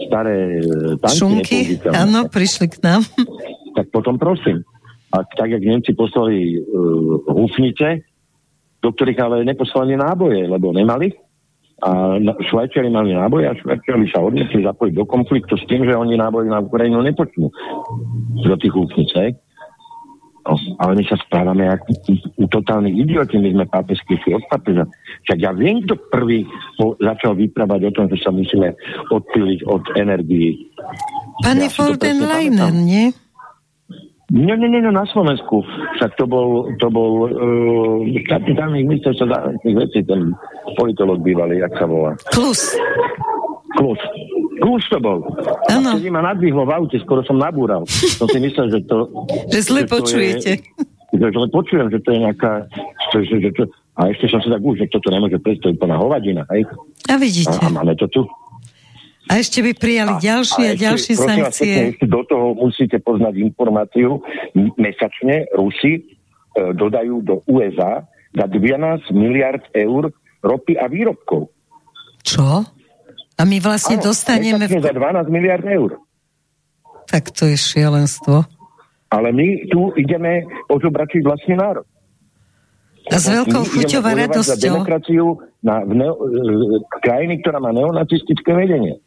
staré 0.07 0.63
e, 0.63 0.97
tanky 1.03 1.19
Šunky, 1.19 1.59
áno, 1.91 2.31
prišli 2.31 2.67
k 2.71 2.77
nám. 2.81 3.03
Tak 3.71 3.87
potom 3.95 4.19
prosím. 4.19 4.67
A 5.15 5.23
tak, 5.23 5.47
jak 5.47 5.63
Nemci 5.63 5.95
poslali 5.95 6.59
uh, 6.59 7.23
húfnice, 7.31 8.03
do 8.83 8.91
ktorých 8.91 9.23
ale 9.23 9.47
neposlali 9.47 9.95
náboje, 9.95 10.43
lebo 10.51 10.75
nemali. 10.75 11.15
A 11.79 12.19
Švajčiari 12.51 12.91
mali 12.91 13.15
náboje 13.15 13.47
a 13.47 13.55
Švajčiari 13.55 14.11
sa 14.11 14.27
odnesli 14.27 14.67
zapojiť 14.67 14.91
do 14.91 15.07
konfliktu 15.07 15.55
s 15.55 15.65
tým, 15.71 15.87
že 15.87 15.95
oni 15.95 16.19
náboje 16.19 16.51
na 16.51 16.59
Ukrajinu 16.59 16.99
nepočnú 16.99 17.47
do 18.43 18.57
tých 18.59 18.75
úpnic, 18.75 19.07
No, 19.15 19.23
ale 20.81 20.93
my 20.99 21.05
sa 21.07 21.17
správame 21.21 21.69
ako 21.69 21.91
u 22.41 22.45
totálnych 22.49 22.97
idioti, 22.97 23.39
my 23.39 23.51
sme 23.55 23.65
pápežskí 23.69 24.19
od 24.35 24.45
pápeža. 24.51 24.85
Však 25.29 25.39
ja 25.39 25.53
viem, 25.55 25.85
kto 25.85 25.95
prvý 26.11 26.47
začal 26.99 27.37
vyprávať 27.37 27.81
o 27.89 27.95
tom, 27.95 28.07
že 28.11 28.19
sa 28.23 28.31
musíme 28.35 28.75
odpiliť 29.13 29.61
od 29.69 29.83
energii. 30.01 30.71
Pane 31.45 31.69
ja 31.71 32.19
Leinen, 32.21 32.77
nie? 32.85 33.05
Nie, 34.31 34.55
nie, 34.55 34.71
nie, 34.71 34.79
na 34.79 35.03
Slovensku. 35.11 35.67
Však 35.99 36.15
to 36.15 36.25
bol, 36.31 36.71
to 36.79 36.87
bol 36.87 37.27
uh, 37.27 37.99
štátny 38.07 38.55
tajomník 38.55 38.87
ministerstva 38.87 39.27
zahraničných 39.27 39.77
vecí, 39.83 39.99
ten 40.07 40.39
politolog 40.79 41.19
bývalý, 41.19 41.59
jak 41.59 41.75
sa 41.75 41.91
volá. 41.91 42.15
Klus. 42.31 42.79
Klus. 43.75 43.99
Klus 44.63 44.85
to 44.87 45.03
bol. 45.03 45.19
Áno. 45.67 45.99
Keď 45.99 46.15
ma 46.15 46.23
nadvihlo 46.23 46.63
v 46.63 46.73
aute, 46.79 46.97
skoro 47.03 47.27
som 47.27 47.43
nabúral. 47.43 47.83
Som 47.91 48.31
si 48.31 48.39
myslel, 48.39 48.71
že 48.71 48.81
to... 48.87 49.11
že 49.53 49.67
zle 49.67 49.83
počujete. 49.91 50.63
Je, 51.11 51.17
že 51.19 51.27
zle 51.35 51.49
počujem, 51.51 51.91
že 51.91 51.99
to 51.99 52.15
je 52.15 52.19
nejaká... 52.23 52.71
Že, 53.11 53.19
že, 53.27 53.37
že 53.43 53.51
to, 53.59 53.63
a 53.99 54.15
ešte 54.15 54.31
som 54.31 54.39
si 54.39 54.47
tak 54.47 54.63
už, 54.63 54.79
že 54.79 54.95
toto 54.95 55.11
nemôže 55.11 55.43
predstaviť 55.43 55.75
plná 55.75 55.97
hovadina, 55.99 56.47
hej? 56.55 56.63
A 57.11 57.19
vidíte. 57.19 57.59
A, 57.59 57.67
a 57.67 57.75
máme 57.75 57.99
to 57.99 58.07
tu. 58.07 58.23
A 59.31 59.39
ešte 59.39 59.63
by 59.63 59.79
prijali 59.79 60.19
a, 60.19 60.19
ďalšie 60.19 60.65
a, 60.67 60.75
a 60.75 60.81
ďalšie 60.91 61.15
ešte, 61.15 61.27
sankcie. 61.31 61.75
Vás, 61.79 61.91
ešte 61.95 62.07
do 62.11 62.23
toho 62.27 62.59
musíte 62.59 62.99
poznať 62.99 63.39
informáciu. 63.39 64.19
Mesačne 64.75 65.47
Rusi 65.55 65.95
e, 65.95 66.03
dodajú 66.75 67.23
do 67.23 67.39
USA 67.47 68.03
za 68.35 68.47
12 68.51 69.15
miliard 69.15 69.63
eur 69.71 70.11
ropy 70.43 70.75
a 70.75 70.91
výrobkov. 70.91 71.47
Čo? 72.27 72.67
A 73.39 73.43
my 73.47 73.57
vlastne 73.63 74.03
Áno, 74.03 74.11
dostaneme... 74.11 74.67
V... 74.67 74.83
za 74.83 74.91
12 74.91 75.31
miliard 75.31 75.63
eur. 75.63 76.03
Tak 77.07 77.31
to 77.31 77.47
je 77.47 77.55
šialenstvo. 77.55 78.43
Ale 79.15 79.31
my 79.31 79.47
tu 79.71 79.95
ideme 79.95 80.43
ožobračiť 80.71 81.23
vlastný 81.23 81.55
národ. 81.55 81.87
A 83.11 83.19
s 83.19 83.27
veľkou 83.27 83.63
chuťou 83.63 84.03
a 84.07 84.13
radosťou. 84.27 84.55
za 84.55 84.59
demokraciu 84.59 85.39
na, 85.67 85.83
v 85.83 85.99
neo, 85.99 86.15
e, 86.15 86.27
krajiny, 87.03 87.43
ktorá 87.43 87.59
má 87.59 87.75
neonacistické 87.75 88.55
vedenie. 88.55 89.03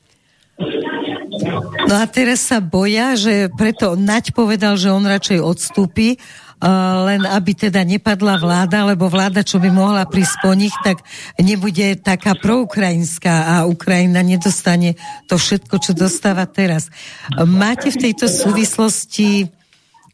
No 1.89 1.95
a 1.97 2.05
teraz 2.05 2.45
sa 2.45 2.61
boja, 2.61 3.17
že 3.17 3.49
preto 3.57 3.97
Naď 3.97 4.37
povedal, 4.37 4.77
že 4.77 4.93
on 4.93 5.03
radšej 5.05 5.39
odstúpi, 5.41 6.17
Uh, 6.63 7.03
len 7.11 7.27
aby 7.27 7.59
teda 7.59 7.83
nepadla 7.83 8.39
vláda, 8.39 8.87
lebo 8.87 9.11
vláda, 9.11 9.43
čo 9.43 9.59
by 9.59 9.67
mohla 9.67 10.07
prísť 10.07 10.47
po 10.47 10.55
nich, 10.55 10.71
tak 10.79 11.03
nebude 11.35 11.99
taká 11.99 12.39
proukrajinská 12.39 13.59
a 13.59 13.67
Ukrajina 13.67 14.23
nedostane 14.23 14.95
to 15.27 15.35
všetko, 15.35 15.75
čo 15.83 15.91
dostáva 15.91 16.47
teraz. 16.47 16.87
Máte 17.35 17.91
v 17.91 18.07
tejto 18.07 18.31
súvislosti 18.31 19.51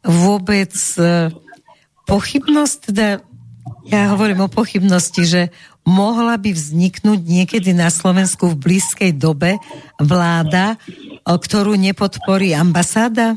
vôbec 0.02 0.74
uh, 0.98 1.30
pochybnosť, 2.10 2.78
teda 2.90 3.22
ja 3.86 4.10
hovorím 4.10 4.46
o 4.46 4.50
pochybnosti, 4.50 5.30
že 5.30 5.42
mohla 5.88 6.36
by 6.38 6.52
vzniknúť 6.54 7.20
niekedy 7.24 7.72
na 7.74 7.90
Slovensku 7.90 8.54
v 8.54 8.60
blízkej 8.60 9.12
dobe 9.16 9.58
vláda, 10.00 10.78
ktorú 11.26 11.76
nepodporí 11.78 12.54
ambasáda? 12.54 13.36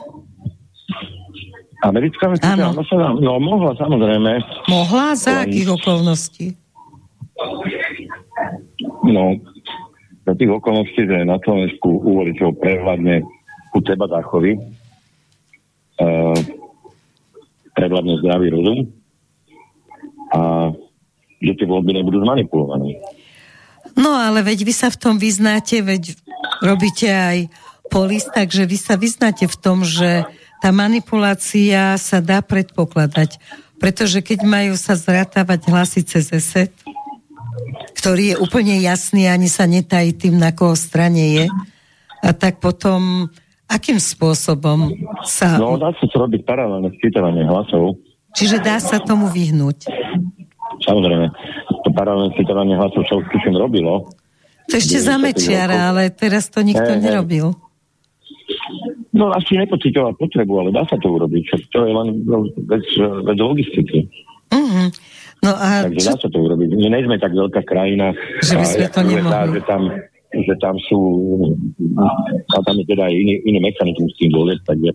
Americká 1.83 2.31
ambasáda? 2.31 2.71
No 3.19 3.43
mohla, 3.43 3.75
samozrejme. 3.75 4.39
Mohla? 4.71 5.19
Za 5.19 5.43
akých 5.43 5.75
okolností? 5.75 6.55
No, 9.03 9.35
za 10.23 10.33
tých 10.39 10.51
okolností, 10.51 11.03
že 11.11 11.27
na 11.27 11.43
Slovensku 11.43 11.91
uvoličov 12.07 12.55
prehľadne 12.63 13.27
ku 13.75 13.83
Tebadachovi, 13.83 14.53
uh, 15.99 16.39
prevládne 17.75 18.15
zdravý 18.23 18.49
rozum 18.55 18.79
a 20.33 20.71
že 21.43 21.59
tie 21.59 21.67
voľby 21.67 21.99
nebudú 21.99 22.23
zmanipulované. 22.23 23.03
No 23.99 24.15
ale 24.15 24.41
veď 24.47 24.65
vy 24.65 24.73
sa 24.73 24.89
v 24.89 25.01
tom 25.03 25.15
vyznáte, 25.19 25.83
veď 25.83 26.17
robíte 26.63 27.11
aj 27.11 27.51
polis, 27.91 28.25
takže 28.31 28.65
vy 28.65 28.79
sa 28.79 28.95
vyznáte 28.97 29.45
v 29.51 29.57
tom, 29.59 29.85
že 29.85 30.25
tá 30.63 30.71
manipulácia 30.71 31.99
sa 31.99 32.23
dá 32.23 32.41
predpokladať. 32.41 33.37
Pretože 33.83 34.23
keď 34.23 34.47
majú 34.47 34.79
sa 34.79 34.95
zratávať 34.95 35.67
hlasy 35.67 36.01
cez 36.07 36.31
ESET, 36.31 36.71
ktorý 37.99 38.33
je 38.33 38.37
úplne 38.39 38.79
jasný, 38.79 39.27
ani 39.27 39.51
sa 39.51 39.67
netají 39.67 40.15
tým, 40.15 40.39
na 40.39 40.55
koho 40.55 40.79
strane 40.79 41.43
je, 41.43 41.47
a 42.23 42.31
tak 42.31 42.63
potom 42.63 43.27
akým 43.67 43.99
spôsobom 43.99 44.95
sa... 45.27 45.59
No 45.59 45.75
dá 45.75 45.91
sa 45.99 46.05
to 46.07 46.17
robiť 46.23 46.47
paralelné 46.47 46.95
sčítavanie 47.01 47.43
hlasov. 47.43 47.99
Čiže 48.33 48.63
dá 48.63 48.79
sa 48.79 49.03
tomu 49.03 49.29
vyhnúť. 49.29 49.91
Samozrejme, 50.81 51.27
to 51.85 51.89
paralelné 51.93 52.33
sčítavanie 52.33 52.75
hlasov 52.79 53.05
sa 53.05 53.15
už 53.21 53.29
robilo. 53.53 54.09
To 54.71 54.75
ešte 54.79 54.97
za 55.03 55.21
Mečiara, 55.21 55.93
ale 55.93 56.09
teraz 56.09 56.49
to 56.49 56.65
nikto 56.65 56.97
hey, 56.97 57.03
nerobil. 57.03 57.53
No 59.13 59.29
asi 59.35 59.61
nepocitoval 59.61 60.17
potrebu, 60.17 60.65
ale 60.65 60.71
dá 60.73 60.89
sa 60.89 60.97
to 60.97 61.13
urobiť. 61.13 61.45
To 61.77 61.79
je 61.85 61.93
len 61.93 62.09
vec, 62.65 62.87
vec 63.29 63.39
logistiky. 63.39 64.09
Uh-huh. 64.49 64.89
No 65.43 65.53
a 65.53 65.91
Takže 65.91 66.01
čo... 66.01 66.09
dá 66.09 66.17
sa 66.23 66.29
to 66.31 66.39
urobiť. 66.41 66.69
My 66.79 66.89
nejsme 66.89 67.17
tak 67.19 67.35
veľká 67.35 67.61
krajina. 67.67 68.15
Že 68.41 68.55
by 68.57 68.65
sme 68.65 68.87
to 68.89 69.01
nemohli. 69.03 69.59
Že 69.59 69.61
tam, 69.69 69.83
že 70.33 70.55
tam 70.59 70.81
sú 70.89 71.01
a 72.01 72.57
tam 72.65 72.77
je 72.81 72.87
teda 72.89 73.13
iný, 73.13 73.45
iný 73.45 73.61
mechanizmus 73.61 74.17
tým 74.17 74.33
volieb, 74.33 74.61
takže 74.65 74.91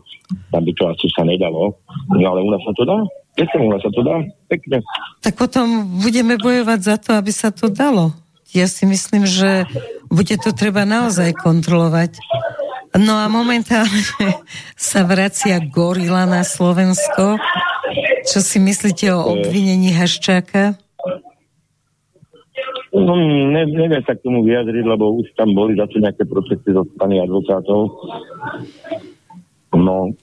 tam 0.50 0.62
by 0.66 0.72
to 0.74 0.84
asi 0.90 1.08
sa 1.14 1.24
nedalo. 1.24 1.78
No 2.10 2.26
ale 2.26 2.42
u 2.42 2.50
nás 2.50 2.62
sa 2.66 2.74
to 2.74 2.84
dá. 2.84 2.98
Pekne, 3.38 3.70
u 3.70 3.70
nás 3.70 3.82
sa 3.86 3.92
to 3.94 4.02
dá. 4.02 4.18
Pekne. 4.50 4.82
Tak 5.22 5.38
potom 5.38 5.86
budeme 6.02 6.42
bojovať 6.42 6.80
za 6.82 6.96
to, 6.98 7.14
aby 7.14 7.30
sa 7.30 7.54
to 7.54 7.70
dalo. 7.70 8.18
Ja 8.50 8.66
si 8.66 8.90
myslím, 8.90 9.30
že 9.30 9.70
bude 10.10 10.34
to 10.42 10.56
treba 10.58 10.88
naozaj 10.88 11.38
kontrolovať. 11.38 12.18
No 12.98 13.14
a 13.22 13.30
momentálne 13.30 14.02
sa 14.90 15.06
vracia 15.06 15.62
gorila 15.62 16.26
na 16.26 16.42
Slovensko. 16.42 17.38
Čo 18.26 18.40
si 18.42 18.58
myslíte 18.58 19.14
o 19.14 19.38
obvinení 19.38 19.94
Haščáka? 19.94 20.87
No, 22.98 23.14
ne, 23.14 23.62
neviem 23.70 24.02
sa 24.02 24.18
k 24.18 24.26
tomu 24.26 24.42
vyjadriť, 24.42 24.86
lebo 24.86 25.22
už 25.22 25.30
tam 25.38 25.54
boli 25.54 25.78
zase 25.78 26.02
nejaké 26.02 26.26
procesy 26.26 26.74
zo 26.74 26.82
strany 26.98 27.22
advokátov. 27.22 27.94
No, 29.78 30.18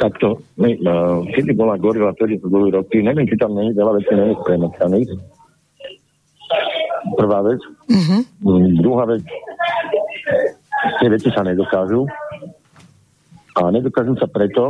takto, 0.00 0.40
ne, 0.56 0.80
uh, 0.80 1.20
kedy 1.36 1.52
bola 1.52 1.76
gorila, 1.76 2.16
ktorý 2.16 2.40
to 2.40 2.48
boli 2.48 2.72
roky, 2.72 3.04
neviem, 3.04 3.28
či 3.28 3.36
tam 3.36 3.52
není 3.52 3.76
veľa 3.76 4.00
vecí 4.00 4.12
není. 4.16 5.04
Prvá 7.14 7.38
vec. 7.44 7.60
Uh-huh. 7.86 8.20
Druhá 8.82 9.04
vec, 9.06 9.22
tie 10.98 11.08
veci 11.12 11.28
sa 11.30 11.46
nedokážu. 11.46 12.08
A 13.56 13.72
nedokážu 13.72 14.12
sa 14.20 14.28
preto, 14.28 14.68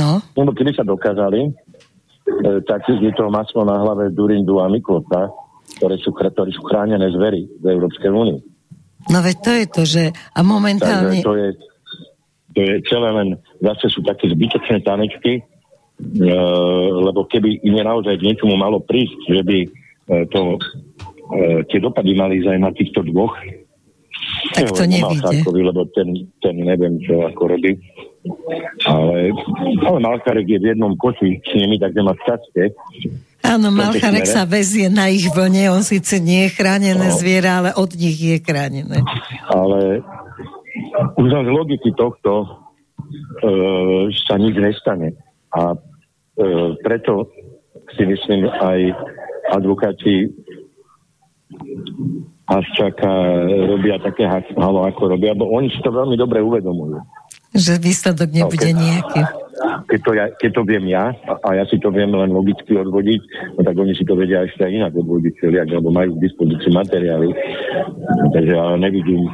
no. 0.00 0.10
lebo 0.32 0.50
keby 0.56 0.72
sa 0.72 0.80
dokázali, 0.80 1.44
e, 1.44 1.50
tak 2.64 2.88
je 2.88 3.12
to 3.12 3.28
maslo 3.28 3.68
na 3.68 3.76
hlave 3.84 4.08
Durindu 4.16 4.64
a 4.64 4.70
Miklota, 4.72 5.28
ktoré 5.78 5.96
sú, 6.00 6.10
ktoré 6.12 6.50
sú 6.52 6.62
chránené 6.66 7.08
zvery 7.12 7.48
v 7.60 7.64
Európskej 7.64 8.10
únii. 8.10 8.40
No 9.12 9.20
veď 9.20 9.36
to 9.44 9.50
je 9.52 9.66
to, 9.68 9.82
že 9.84 10.02
a 10.12 10.40
momentálne... 10.40 11.20
Takže 11.20 11.26
to 11.26 11.34
je, 11.36 11.48
to 12.56 12.58
je 12.64 12.74
celé 12.88 13.08
len, 13.12 13.28
zase 13.60 13.92
sú 13.92 14.00
také 14.00 14.32
zbytočné 14.32 14.80
tanečky, 14.80 15.40
e, 15.40 15.42
lebo 17.04 17.28
keby 17.28 17.60
im 17.68 17.84
naozaj 17.84 18.16
k 18.16 18.26
niečomu 18.32 18.56
malo 18.56 18.80
prísť, 18.80 19.20
že 19.28 19.42
by 19.44 19.58
e, 19.60 19.68
to, 20.32 20.56
e, 20.56 20.58
tie 21.68 21.78
dopady 21.84 22.16
mali 22.16 22.40
aj 22.40 22.58
na 22.60 22.72
týchto 22.72 23.04
dvoch 23.04 23.36
tak 24.54 24.70
to 24.70 24.84
nevíde. 24.86 25.42
lebo 25.44 25.84
ten, 25.92 26.28
ten 26.38 26.54
neviem, 26.56 27.00
čo 27.02 27.26
ako 27.26 27.56
robí. 27.56 27.80
Ale, 28.88 29.32
ale 29.84 29.98
Malcharek 30.00 30.48
je 30.48 30.58
v 30.60 30.68
jednom 30.72 30.96
koši 30.96 31.44
s 31.44 31.52
nimi, 31.56 31.76
takže 31.76 32.00
má 32.00 32.16
šťastie. 32.24 32.72
Áno, 33.44 33.68
Malcharek 33.68 34.24
sa 34.24 34.48
vezie 34.48 34.88
na 34.88 35.12
ich 35.12 35.28
vlne, 35.28 35.68
on 35.68 35.84
síce 35.84 36.16
nie 36.16 36.48
je 36.48 36.56
chránené 36.56 37.12
no. 37.12 37.12
zviera, 37.12 37.60
ale 37.60 37.70
od 37.76 37.92
nich 37.92 38.16
je 38.16 38.40
chránené. 38.40 39.04
Ale 39.52 40.00
už 41.20 41.28
z 41.28 41.50
logiky 41.52 41.92
tohto 41.92 42.32
e, 42.40 42.46
sa 44.24 44.40
nič 44.40 44.56
nestane. 44.56 45.12
A 45.52 45.76
e, 45.76 45.78
preto 46.80 47.28
si 47.92 48.08
myslím 48.08 48.48
aj 48.48 48.80
advokáti 49.52 50.32
Haščáka 52.44 53.08
robia 53.68 53.96
také 54.00 54.28
halo, 54.56 54.84
ako 54.84 55.16
robia, 55.16 55.32
bo 55.32 55.48
oni 55.48 55.72
si 55.72 55.80
to 55.80 55.88
veľmi 55.88 56.16
dobre 56.16 56.44
uvedomujú. 56.44 57.00
Že 57.54 57.72
výsledok 57.78 58.28
nebude 58.34 58.58
no, 58.58 58.66
keď, 58.66 58.74
nejaký. 58.74 59.20
Keď 59.86 60.00
to, 60.02 60.10
ja, 60.18 60.26
keď 60.34 60.50
to 60.58 60.62
viem 60.66 60.84
ja, 60.90 61.14
a, 61.14 61.32
a 61.38 61.48
ja 61.54 61.64
si 61.70 61.78
to 61.78 61.94
viem 61.94 62.10
len 62.10 62.34
logicky 62.34 62.74
odvodiť, 62.74 63.20
no 63.54 63.60
tak 63.62 63.78
oni 63.78 63.94
si 63.94 64.02
to 64.02 64.18
vedia 64.18 64.42
ešte 64.42 64.66
aj 64.66 64.72
inak 64.74 64.92
odvodiť, 64.98 65.38
lebo 65.70 65.88
majú 65.94 66.18
k 66.18 66.24
dispozícii 66.26 66.74
materiály. 66.74 67.30
Takže 68.34 68.52
ja 68.52 68.74
nevidím. 68.74 69.30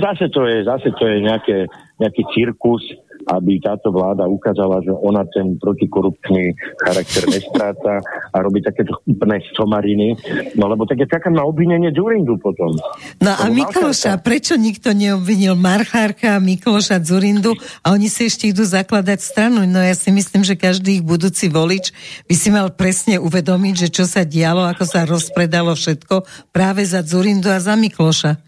Zase 0.00 0.32
to 0.32 0.48
je, 0.48 0.64
zase 0.64 0.88
to 0.96 1.04
je 1.04 1.16
nejaké, 1.20 1.68
nejaký 2.00 2.22
cirkus, 2.32 2.80
aby 3.28 3.60
táto 3.60 3.92
vláda 3.92 4.24
ukázala, 4.24 4.80
že 4.80 4.88
ona 4.88 5.28
ten 5.28 5.60
protikorupčný 5.60 6.56
charakter 6.80 7.28
nestráca 7.28 8.00
a 8.32 8.36
robí 8.40 8.64
takéto 8.64 8.96
úplné 9.04 9.44
somariny. 9.52 10.16
No 10.56 10.72
lebo 10.72 10.88
tak 10.88 11.04
je 11.04 11.08
taká 11.10 11.28
na 11.28 11.44
obvinenie 11.44 11.92
Zurindu 11.92 12.40
potom. 12.40 12.72
No 13.20 13.32
a 13.36 13.44
Mikloša, 13.52 14.16
prečo 14.24 14.56
nikto 14.56 14.96
neobvinil 14.96 15.52
Marchárka, 15.60 16.40
Mikloša, 16.40 17.04
Zurindu 17.04 17.52
a 17.84 17.92
oni 17.92 18.08
si 18.08 18.32
ešte 18.32 18.48
idú 18.48 18.64
zakladať 18.64 19.20
stranu? 19.20 19.68
No 19.68 19.84
ja 19.84 19.92
si 19.92 20.08
myslím, 20.08 20.40
že 20.40 20.56
každý 20.56 21.00
ich 21.00 21.04
budúci 21.04 21.52
volič 21.52 21.92
by 22.24 22.34
si 22.34 22.48
mal 22.48 22.72
presne 22.72 23.20
uvedomiť, 23.20 23.74
že 23.86 23.88
čo 23.92 24.08
sa 24.08 24.24
dialo, 24.24 24.64
ako 24.64 24.84
sa 24.88 25.04
rozpredalo 25.04 25.76
všetko 25.76 26.24
práve 26.48 26.88
za 26.88 27.04
Zurindu 27.04 27.52
a 27.52 27.60
za 27.60 27.76
Mikloša. 27.76 28.40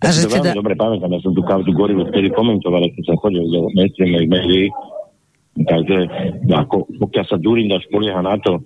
A 0.00 0.08
že 0.08 0.24
to 0.24 0.40
teda... 0.40 0.56
dobre 0.56 0.72
pamätám, 0.72 1.12
ja 1.12 1.20
som 1.20 1.36
tú 1.36 1.44
kauzu 1.44 1.76
Gorilu 1.76 2.08
vtedy 2.08 2.32
komentoval, 2.32 2.88
keď 2.96 3.04
som 3.04 3.16
chodil 3.20 3.44
do 3.44 3.68
mainstreamových 3.76 4.30
médií. 4.32 4.66
Takže 5.60 5.96
ako, 6.48 6.88
pokiaľ 7.04 7.24
sa 7.28 7.36
Durinda 7.36 7.76
spolieha 7.84 8.24
na 8.24 8.40
to, 8.40 8.64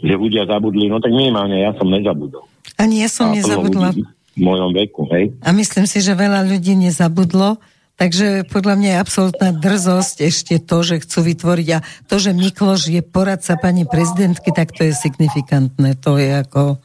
že 0.00 0.16
ľudia 0.16 0.48
zabudli, 0.48 0.88
no 0.88 0.96
tak 0.96 1.12
minimálne 1.12 1.60
ja 1.60 1.76
som 1.76 1.84
nezabudol. 1.92 2.48
Ani 2.80 3.04
ja 3.04 3.12
som 3.12 3.28
a 3.28 3.36
nezabudla. 3.36 3.92
V 3.92 4.40
mojom 4.40 4.72
veku, 4.72 5.04
hej. 5.12 5.36
A 5.44 5.52
myslím 5.52 5.84
si, 5.84 6.00
že 6.00 6.16
veľa 6.16 6.48
ľudí 6.48 6.72
nezabudlo, 6.80 7.60
takže 8.00 8.48
podľa 8.48 8.74
mňa 8.80 8.90
je 8.96 9.02
absolútna 9.04 9.50
drzosť 9.52 10.16
ešte 10.24 10.54
to, 10.64 10.80
že 10.80 11.04
chcú 11.04 11.28
vytvoriť 11.28 11.68
a 11.76 11.84
to, 12.08 12.16
že 12.16 12.32
Mikloš 12.32 12.88
je 12.88 13.04
poradca 13.04 13.52
pani 13.60 13.84
prezidentky, 13.84 14.48
tak 14.56 14.72
to 14.72 14.88
je 14.88 14.96
signifikantné. 14.96 16.00
To 16.00 16.16
je 16.16 16.40
ako... 16.40 16.80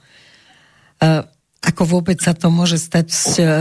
Uh, 1.00 1.24
ako 1.66 1.98
vôbec 1.98 2.22
sa 2.22 2.38
to 2.38 2.54
môže 2.54 2.78
stať 2.78 3.10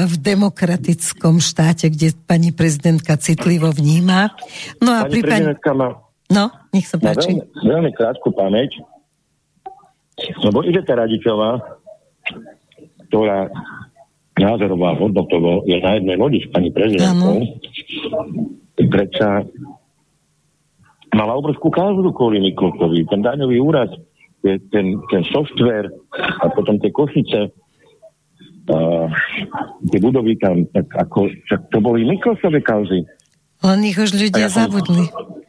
v 0.04 0.14
demokratickom 0.20 1.40
štáte, 1.40 1.88
kde 1.88 2.12
pani 2.28 2.52
prezidentka 2.52 3.16
citlivo 3.16 3.72
vníma. 3.72 4.36
No 4.84 4.92
a 4.92 5.08
pani 5.08 5.24
prezidentka 5.24 5.72
má, 5.72 5.96
no, 6.28 6.52
nech 6.70 6.84
sa 6.84 7.00
páči. 7.00 7.40
Veľmi, 7.40 7.64
veľmi 7.64 7.90
krátku 7.96 8.28
pamäť, 8.36 8.76
lebo 10.44 10.60
ide 10.62 10.84
tá 10.84 10.94
Radičová, 10.94 11.58
ktorá 13.08 13.48
názorová 14.38 14.98
hodnotovo 14.98 15.62
je 15.64 15.78
na 15.78 15.96
jednej 15.98 16.16
lodi 16.18 16.42
s 16.42 16.48
pani 16.50 16.70
prezidentkou, 16.74 17.40
predsa 18.90 19.46
mala 21.14 21.38
obrovskú 21.38 21.70
kauzu 21.70 22.10
kvôli 22.10 22.42
Miklosovi. 22.42 23.06
Ten 23.06 23.22
daňový 23.22 23.62
úrad, 23.62 23.90
ten, 24.42 24.98
ten 24.98 25.22
software 25.30 25.86
a 26.42 26.50
potom 26.50 26.82
tie 26.82 26.90
košice, 26.90 27.54
uh, 28.70 29.06
tie 29.88 29.98
budovy 30.00 30.38
tam, 30.40 30.64
tak 30.72 30.88
ako, 30.94 31.28
čak 31.48 31.60
to 31.68 31.78
boli 31.80 32.04
Miklosové 32.04 32.60
kauzy. 32.64 33.04
Len 33.64 33.80
ich 33.84 33.96
už 33.96 34.12
ľudia 34.12 34.48
ja 34.48 34.52
zabudli. 34.52 35.08
Som, 35.08 35.40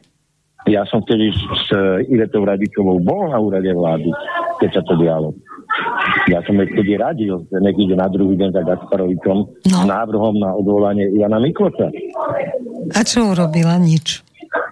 ja 0.66 0.82
som 0.88 0.98
vtedy 1.04 1.30
s 1.30 1.68
Ivetou 2.10 2.42
Radičovou 2.42 2.98
bol 2.98 3.30
na 3.30 3.38
úrade 3.38 3.70
vlády, 3.70 4.10
keď 4.58 4.70
sa 4.80 4.82
to 4.82 4.98
dialo. 4.98 5.30
Ja 6.26 6.42
som 6.42 6.58
vtedy 6.58 6.98
radil, 6.98 7.44
že 7.46 7.58
nech 7.62 7.76
ide 7.78 7.94
na 7.94 8.10
druhý 8.10 8.34
deň 8.38 8.50
za 8.50 8.62
Gasparovičom 8.64 9.38
no. 9.46 9.78
návrhom 9.86 10.40
na 10.40 10.54
odvolanie 10.54 11.10
Ivana 11.12 11.38
Miklosa. 11.38 11.90
A 12.94 13.00
čo 13.02 13.30
urobila? 13.34 13.78
Nič. 13.78 14.22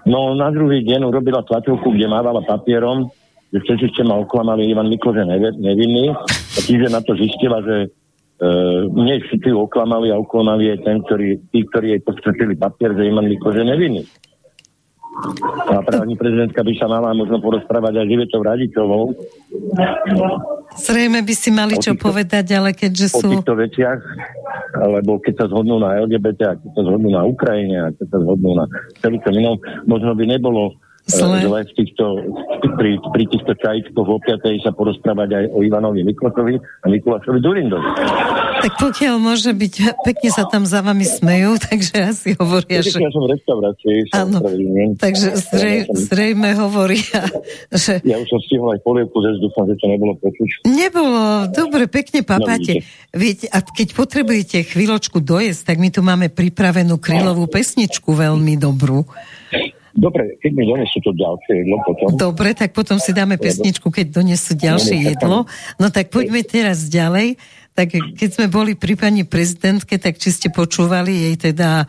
No 0.07 0.35
na 0.35 0.51
druhý 0.51 0.83
deň 0.83 1.07
urobila 1.07 1.47
tlačovku, 1.47 1.95
kde 1.95 2.07
mávala 2.11 2.43
papierom, 2.43 3.11
že 3.55 3.63
všetci 3.63 3.87
ste 3.95 4.03
ma 4.03 4.19
oklamali, 4.19 4.67
Ivan 4.67 4.91
Mikloš 4.91 5.23
je 5.23 5.27
nevinný. 5.63 6.11
A 6.11 6.59
tým, 6.59 6.79
že 6.83 6.89
na 6.91 7.03
to 7.03 7.15
zistila, 7.15 7.63
že 7.63 7.91
Uh, 8.35 8.91
mne 8.91 9.23
všetci 9.23 9.55
oklamali 9.55 10.11
a 10.11 10.19
oklamali 10.19 10.75
aj 10.75 10.79
ten, 10.83 10.99
ktorý, 11.07 11.39
tí, 11.55 11.63
ktorí 11.71 11.95
jej 11.95 12.03
podstrčili 12.03 12.59
papier, 12.59 12.91
že 12.99 13.07
Iman 13.07 13.31
Mikoš 13.31 13.63
je 13.63 13.67
nevinný. 13.67 14.03
A 15.71 15.79
právni 15.87 16.19
prezidentka 16.19 16.67
by 16.67 16.73
sa 16.75 16.91
mala 16.91 17.15
možno 17.15 17.39
porozprávať 17.39 18.03
aj 18.03 18.07
Živetou 18.11 18.43
Radičovou. 18.43 19.05
Zrejme 20.75 21.23
by 21.23 21.35
si 21.39 21.55
mali 21.55 21.79
čo 21.79 21.95
týchto, 21.95 22.11
povedať, 22.11 22.59
ale 22.59 22.75
keďže 22.75 23.15
sú... 23.15 23.31
O 23.31 23.39
týchto 23.39 23.55
veciach, 23.55 24.03
lebo 24.91 25.23
keď 25.23 25.35
sa 25.39 25.47
zhodnú 25.55 25.79
na 25.79 26.03
LGBT, 26.03 26.41
a 26.51 26.55
keď 26.59 26.71
sa 26.75 26.83
zhodnú 26.91 27.09
na 27.15 27.23
Ukrajine, 27.23 27.77
a 27.79 27.89
keď 27.95 28.07
sa 28.11 28.19
zhodnú 28.27 28.51
na 28.59 28.67
celý 28.99 29.23
inom, 29.39 29.57
možno 29.87 30.19
by 30.19 30.25
nebolo 30.27 30.75
Zle. 31.05 31.45
Zle 31.45 31.61
v 31.69 31.73
týchto, 31.77 32.05
pri, 32.81 32.97
pri 33.13 33.25
týchto 33.29 33.53
čajičkoch 33.53 34.09
o 34.09 34.17
piatej 34.25 34.65
sa 34.65 34.73
porozprávať 34.73 35.37
aj 35.37 35.45
o 35.53 35.61
Ivanovi 35.61 36.01
Miklosovi 36.01 36.57
a 36.57 36.87
Mikulášovi 36.89 37.45
Durindovi. 37.45 37.89
Tak 38.65 38.73
pokiaľ 38.81 39.21
môže 39.21 39.53
byť, 39.53 40.01
pekne 40.01 40.31
sa 40.33 40.49
tam 40.49 40.65
za 40.65 40.81
vami 40.81 41.05
smejú, 41.05 41.61
takže 41.69 41.97
asi 42.09 42.33
hovoria, 42.41 42.81
že... 42.81 42.97
Ja 42.97 43.13
som 43.13 43.29
v 43.29 43.37
restaurácii. 43.37 43.97
Áno, 44.17 44.41
takže 44.97 45.37
zrej, 45.53 45.93
zrejme 45.93 46.57
hovoria, 46.57 47.21
že... 47.69 48.01
Ja 48.01 48.17
už 48.17 48.25
som 48.25 48.41
stihol 48.49 48.73
aj 48.73 48.81
polievku, 48.81 49.21
že 49.21 49.37
dúfam, 49.45 49.69
že 49.69 49.77
to 49.77 49.93
nebolo 49.93 50.17
počuť. 50.17 50.65
Nebolo, 50.65 51.53
dobre, 51.53 51.85
pekne 51.85 52.25
papáte. 52.25 52.81
No, 52.81 53.21
Viete, 53.21 53.47
a 53.53 53.61
keď 53.61 53.93
potrebujete 53.93 54.65
chvíľočku 54.65 55.21
dojesť, 55.21 55.69
tak 55.69 55.77
my 55.85 55.93
tu 55.93 56.01
máme 56.01 56.33
pripravenú 56.33 56.97
krylovú 56.97 57.45
pesničku 57.45 58.17
veľmi 58.17 58.57
dobrú. 58.57 59.05
Dobre, 59.95 60.35
keď 60.43 60.51
mi 60.59 60.67
donesú 60.67 60.99
to 61.07 61.15
ďalšie 61.15 61.63
jedlo 61.63 61.79
potom. 61.87 62.07
Dobre, 62.19 62.51
tak 62.59 62.75
potom 62.75 62.99
si 62.99 63.15
dáme 63.15 63.39
pesničku, 63.39 63.95
keď 63.95 64.23
donesú 64.23 64.59
ďalšie 64.59 65.15
jedlo. 65.15 65.47
No 65.79 65.87
tak 65.95 66.11
poďme 66.11 66.43
teraz 66.43 66.91
ďalej. 66.91 67.39
Tak 67.79 67.95
keď 68.19 68.29
sme 68.35 68.47
boli 68.51 68.75
pri 68.75 68.99
pani 68.99 69.23
prezidentke, 69.23 69.99
tak 70.03 70.19
či 70.19 70.35
ste 70.35 70.51
počúvali 70.51 71.31
jej 71.31 71.35
teda 71.39 71.87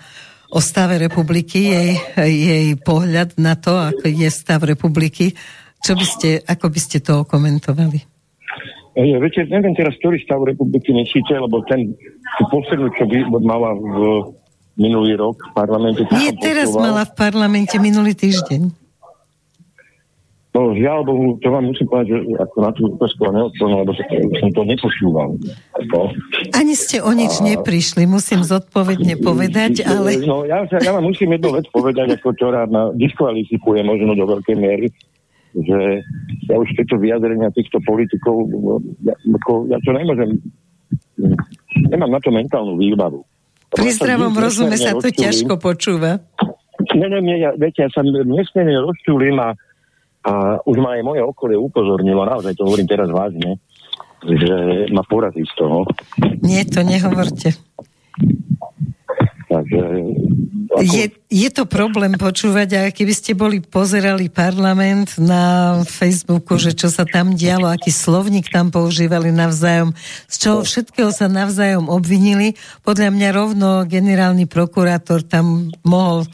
o 0.53 0.61
stave 0.61 1.01
republiky, 1.01 1.73
jej, 1.73 1.97
jej 2.29 2.77
pohľad 2.77 3.41
na 3.41 3.57
to, 3.57 3.73
ako 3.73 4.05
je 4.05 4.29
stav 4.29 4.61
republiky. 4.61 5.33
Čo 5.81 5.97
by 5.97 6.05
ste, 6.05 6.29
ako 6.45 6.69
by 6.69 6.79
ste 6.81 7.01
to 7.01 7.25
komentovali? 7.25 8.01
Ja, 8.95 9.17
viete, 9.19 9.43
neviem 9.49 9.75
teraz, 9.75 9.97
ktorý 9.99 10.21
stav 10.23 10.45
republiky 10.45 10.93
nesíte, 10.95 11.35
lebo 11.35 11.59
ten 11.67 11.91
poslednú, 12.47 12.87
čo 12.95 13.03
by 13.09 13.17
mala 13.43 13.75
v 13.75 13.95
minulý 14.75 15.15
rok 15.15 15.39
v 15.39 15.51
parlamente. 15.55 16.03
Nie, 16.11 16.35
teraz 16.35 16.71
počúval. 16.71 16.83
mala 16.91 17.03
v 17.07 17.13
parlamente 17.15 17.75
minulý 17.79 18.13
týždeň. 18.15 18.85
No, 20.55 20.71
žiaľ 20.71 21.03
Bohu, 21.03 21.35
to 21.43 21.51
vám 21.51 21.67
musím 21.67 21.83
povedať, 21.91 22.15
že 22.15 22.17
ako 22.39 22.57
na 22.63 22.71
tú 22.71 22.87
otázku 22.95 23.27
neodplnil, 23.27 23.83
lebo 23.83 23.91
som 24.39 24.49
to 24.55 24.63
nepočúval. 24.63 25.35
Ani 26.55 26.79
ste 26.79 27.03
o 27.03 27.11
nič 27.11 27.43
no, 27.43 27.51
neprišli, 27.51 28.07
musím 28.07 28.39
zodpovedne 28.39 29.19
povedať, 29.19 29.83
ale... 29.83 30.23
No, 30.23 30.47
ja, 30.47 30.63
ja 30.63 30.95
vám 30.95 31.11
musím 31.11 31.35
jednu 31.35 31.59
vec 31.59 31.67
povedať, 31.75 32.15
ako 32.15 32.31
ktorá 32.39 32.71
ma 32.71 32.95
diskvalifikuje 32.95 33.83
možno 33.83 34.15
do 34.15 34.23
veľkej 34.31 34.55
miery, 34.55 34.87
že 35.59 36.07
ja 36.47 36.55
už 36.55 36.71
tieto 36.71 37.03
vyjadrenia 37.03 37.51
týchto 37.51 37.83
politikov, 37.83 38.47
ja, 39.03 39.11
ako, 39.11 39.67
ja 39.67 39.75
to 39.83 39.91
nemôžem, 39.91 40.39
nemám 41.91 42.15
na 42.15 42.23
to 42.23 42.31
mentálnu 42.31 42.79
výbavu. 42.79 43.27
Pri 43.75 43.89
zdravom 43.91 44.33
rozume 44.33 44.79
sa 44.79 44.95
to 44.95 45.11
ťažko 45.11 45.59
počúva. 45.59 46.23
Nie, 46.95 47.07
nie, 47.11 47.21
nie, 47.21 47.37
ja, 47.43 47.51
viete, 47.59 47.83
ja 47.83 47.89
sa 47.91 48.03
nesmierne 48.03 48.79
rozčulím 48.79 49.35
a, 49.43 49.51
a 50.23 50.31
už 50.63 50.79
ma 50.79 50.95
aj 50.95 51.03
moje 51.03 51.21
okolie 51.23 51.59
upozornilo, 51.59 52.23
naozaj 52.23 52.55
to 52.55 52.63
hovorím 52.63 52.87
teraz 52.87 53.11
vážne, 53.11 53.59
že 54.23 54.87
ma 54.95 55.03
porazí 55.03 55.43
z 55.43 55.53
toho. 55.59 55.83
Nie, 56.39 56.63
to 56.63 56.87
nehovorte. 56.87 57.51
Takže 59.45 59.81
ako... 60.75 60.91
Je, 60.91 61.05
je 61.31 61.49
to 61.53 61.63
problém 61.63 62.19
počúvať 62.19 62.69
a 62.75 62.81
keby 62.91 63.13
ste 63.15 63.31
boli 63.31 63.63
pozerali 63.63 64.27
parlament 64.27 65.15
na 65.15 65.79
Facebooku, 65.87 66.59
že 66.59 66.75
čo 66.75 66.91
sa 66.91 67.07
tam 67.07 67.37
dialo, 67.37 67.71
aký 67.71 67.93
slovník 67.93 68.51
tam 68.51 68.73
používali 68.73 69.31
navzájom, 69.31 69.95
z 70.27 70.35
čoho 70.35 70.59
všetkého 70.67 71.15
sa 71.15 71.31
navzájom 71.31 71.87
obvinili, 71.87 72.59
podľa 72.83 73.09
mňa 73.13 73.29
rovno 73.31 73.69
generálny 73.87 74.49
prokurátor 74.51 75.23
tam 75.23 75.71
mohol 75.87 76.27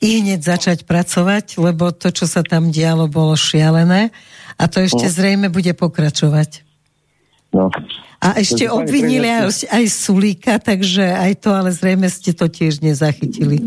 i 0.00 0.24
hneď 0.24 0.40
začať 0.44 0.78
pracovať, 0.84 1.60
lebo 1.60 1.92
to, 1.92 2.12
čo 2.12 2.28
sa 2.28 2.44
tam 2.44 2.72
dialo, 2.72 3.08
bolo 3.08 3.36
šialené 3.36 4.12
a 4.60 4.64
to 4.68 4.84
ešte 4.84 5.08
no. 5.08 5.12
zrejme 5.12 5.48
bude 5.48 5.72
pokračovať. 5.72 6.69
No. 7.50 7.66
A 8.22 8.38
ešte 8.38 8.70
obvinili 8.70 9.26
aj, 9.26 9.66
aj 9.66 9.84
Sulíka, 9.90 10.60
takže 10.62 11.02
aj 11.02 11.40
to, 11.42 11.50
ale 11.50 11.74
zrejme 11.74 12.06
ste 12.06 12.30
to 12.30 12.46
tiež 12.46 12.78
nezachytili. 12.84 13.58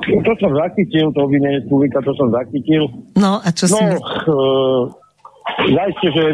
To 0.00 0.32
som 0.40 0.50
zachytil, 0.56 1.12
to 1.12 1.20
obvinenie 1.28 1.60
Sulíka, 1.68 2.00
to 2.00 2.14
som 2.16 2.32
zachytil. 2.32 2.88
No 3.18 3.42
a 3.44 3.48
čo 3.52 3.68
no, 3.68 3.76
si... 3.76 3.82
No, 3.84 3.96
uh, 4.00 4.82
zajste, 5.68 6.06
že 6.16 6.24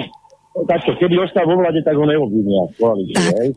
takto, 0.69 0.95
keby 1.01 1.17
ostal 1.27 1.45
vo 1.49 1.59
vlade, 1.59 1.83
tak 1.83 1.99
ho 1.99 2.07
neobvinia. 2.07 2.71
Tak. 2.79 3.57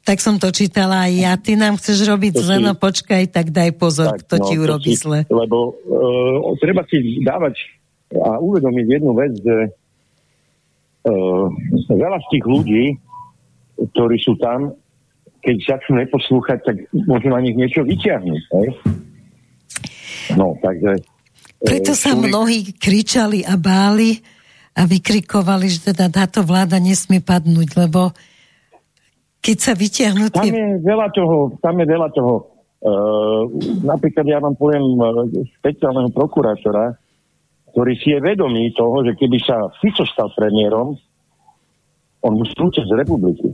Tak 0.00 0.18
som 0.22 0.40
to 0.40 0.48
čítala 0.54 1.10
aj 1.10 1.12
ja. 1.12 1.32
Ty 1.36 1.52
nám 1.60 1.74
chceš 1.76 2.08
robiť 2.08 2.32
to 2.38 2.42
zle, 2.46 2.56
si... 2.56 2.64
no 2.64 2.72
počkaj, 2.78 3.22
tak 3.34 3.52
daj 3.52 3.76
pozor, 3.76 4.16
tak, 4.16 4.24
kto 4.24 4.34
no, 4.40 4.44
ti 4.46 4.54
urobí 4.56 4.92
si... 4.96 5.02
zle. 5.02 5.28
Lebo 5.28 5.74
uh, 5.74 6.54
treba 6.62 6.86
si 6.88 7.20
dávať 7.20 7.56
a 8.10 8.38
uvedomiť 8.42 8.86
jednu 8.90 9.12
vec, 9.14 9.32
že 9.38 9.70
veľa 11.88 12.18
z 12.20 12.26
tých 12.36 12.44
ľudí, 12.44 12.84
ktorí 13.80 14.16
sú 14.20 14.36
tam, 14.36 14.76
keď 15.40 15.56
začnú 15.64 16.04
neposlúchať, 16.04 16.58
tak 16.60 16.76
môžu 17.08 17.32
na 17.32 17.40
nich 17.40 17.56
niečo 17.56 17.80
vyťahnuť. 17.80 18.42
Hej? 18.60 18.68
No, 20.36 20.52
takže... 20.60 21.00
Preto 21.60 21.92
sa 21.92 22.12
človek... 22.12 22.28
mnohí 22.28 22.58
kričali 22.76 23.44
a 23.44 23.56
báli 23.56 24.20
a 24.76 24.84
vykrikovali, 24.84 25.66
že 25.68 25.92
teda 25.92 26.08
táto 26.12 26.44
vláda 26.44 26.80
nesmie 26.80 27.20
padnúť, 27.20 27.68
lebo 27.76 28.12
keď 29.40 29.56
sa 29.56 29.72
vyťahnú 29.72 30.28
tie... 30.28 30.52
Tam 30.52 30.52
je 30.52 30.68
veľa 30.84 31.08
toho, 31.16 31.36
tam 31.64 31.74
je 31.80 31.86
veľa 31.88 32.08
toho. 32.12 32.34
Uh, 32.80 33.44
napríklad 33.84 34.24
ja 34.24 34.40
vám 34.40 34.56
poviem 34.56 34.84
špeciálneho 35.60 36.08
prokurátora, 36.16 36.96
ktorý 37.70 37.92
si 37.98 38.14
je 38.14 38.18
vedomý 38.20 38.70
toho, 38.74 39.06
že 39.06 39.16
keby 39.16 39.38
sa 39.42 39.70
Fico 39.78 40.04
stal 40.06 40.30
premiérom, 40.34 40.98
on 42.20 42.32
musí 42.36 42.54
učiť 42.56 42.84
z 42.84 42.92
republiky. 42.96 43.48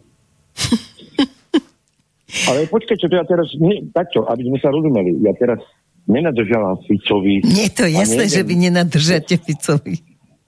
Ale 2.51 2.67
počkajte, 2.67 3.07
to 3.07 3.15
ja 3.15 3.25
teraz, 3.25 3.49
nie, 3.63 3.87
takto, 3.95 4.27
aby 4.27 4.43
sme 4.45 4.59
sa 4.59 4.69
rozumeli, 4.75 5.23
ja 5.23 5.33
teraz 5.39 5.63
nenadržávam 6.07 6.79
Ficovi. 6.87 7.43
Nie 7.47 7.71
je 7.71 7.75
to 7.75 7.87
jasné, 7.87 8.25
že 8.31 8.47
vy 8.47 8.55
nenadržate 8.71 9.39
Ficovi. 9.43 9.99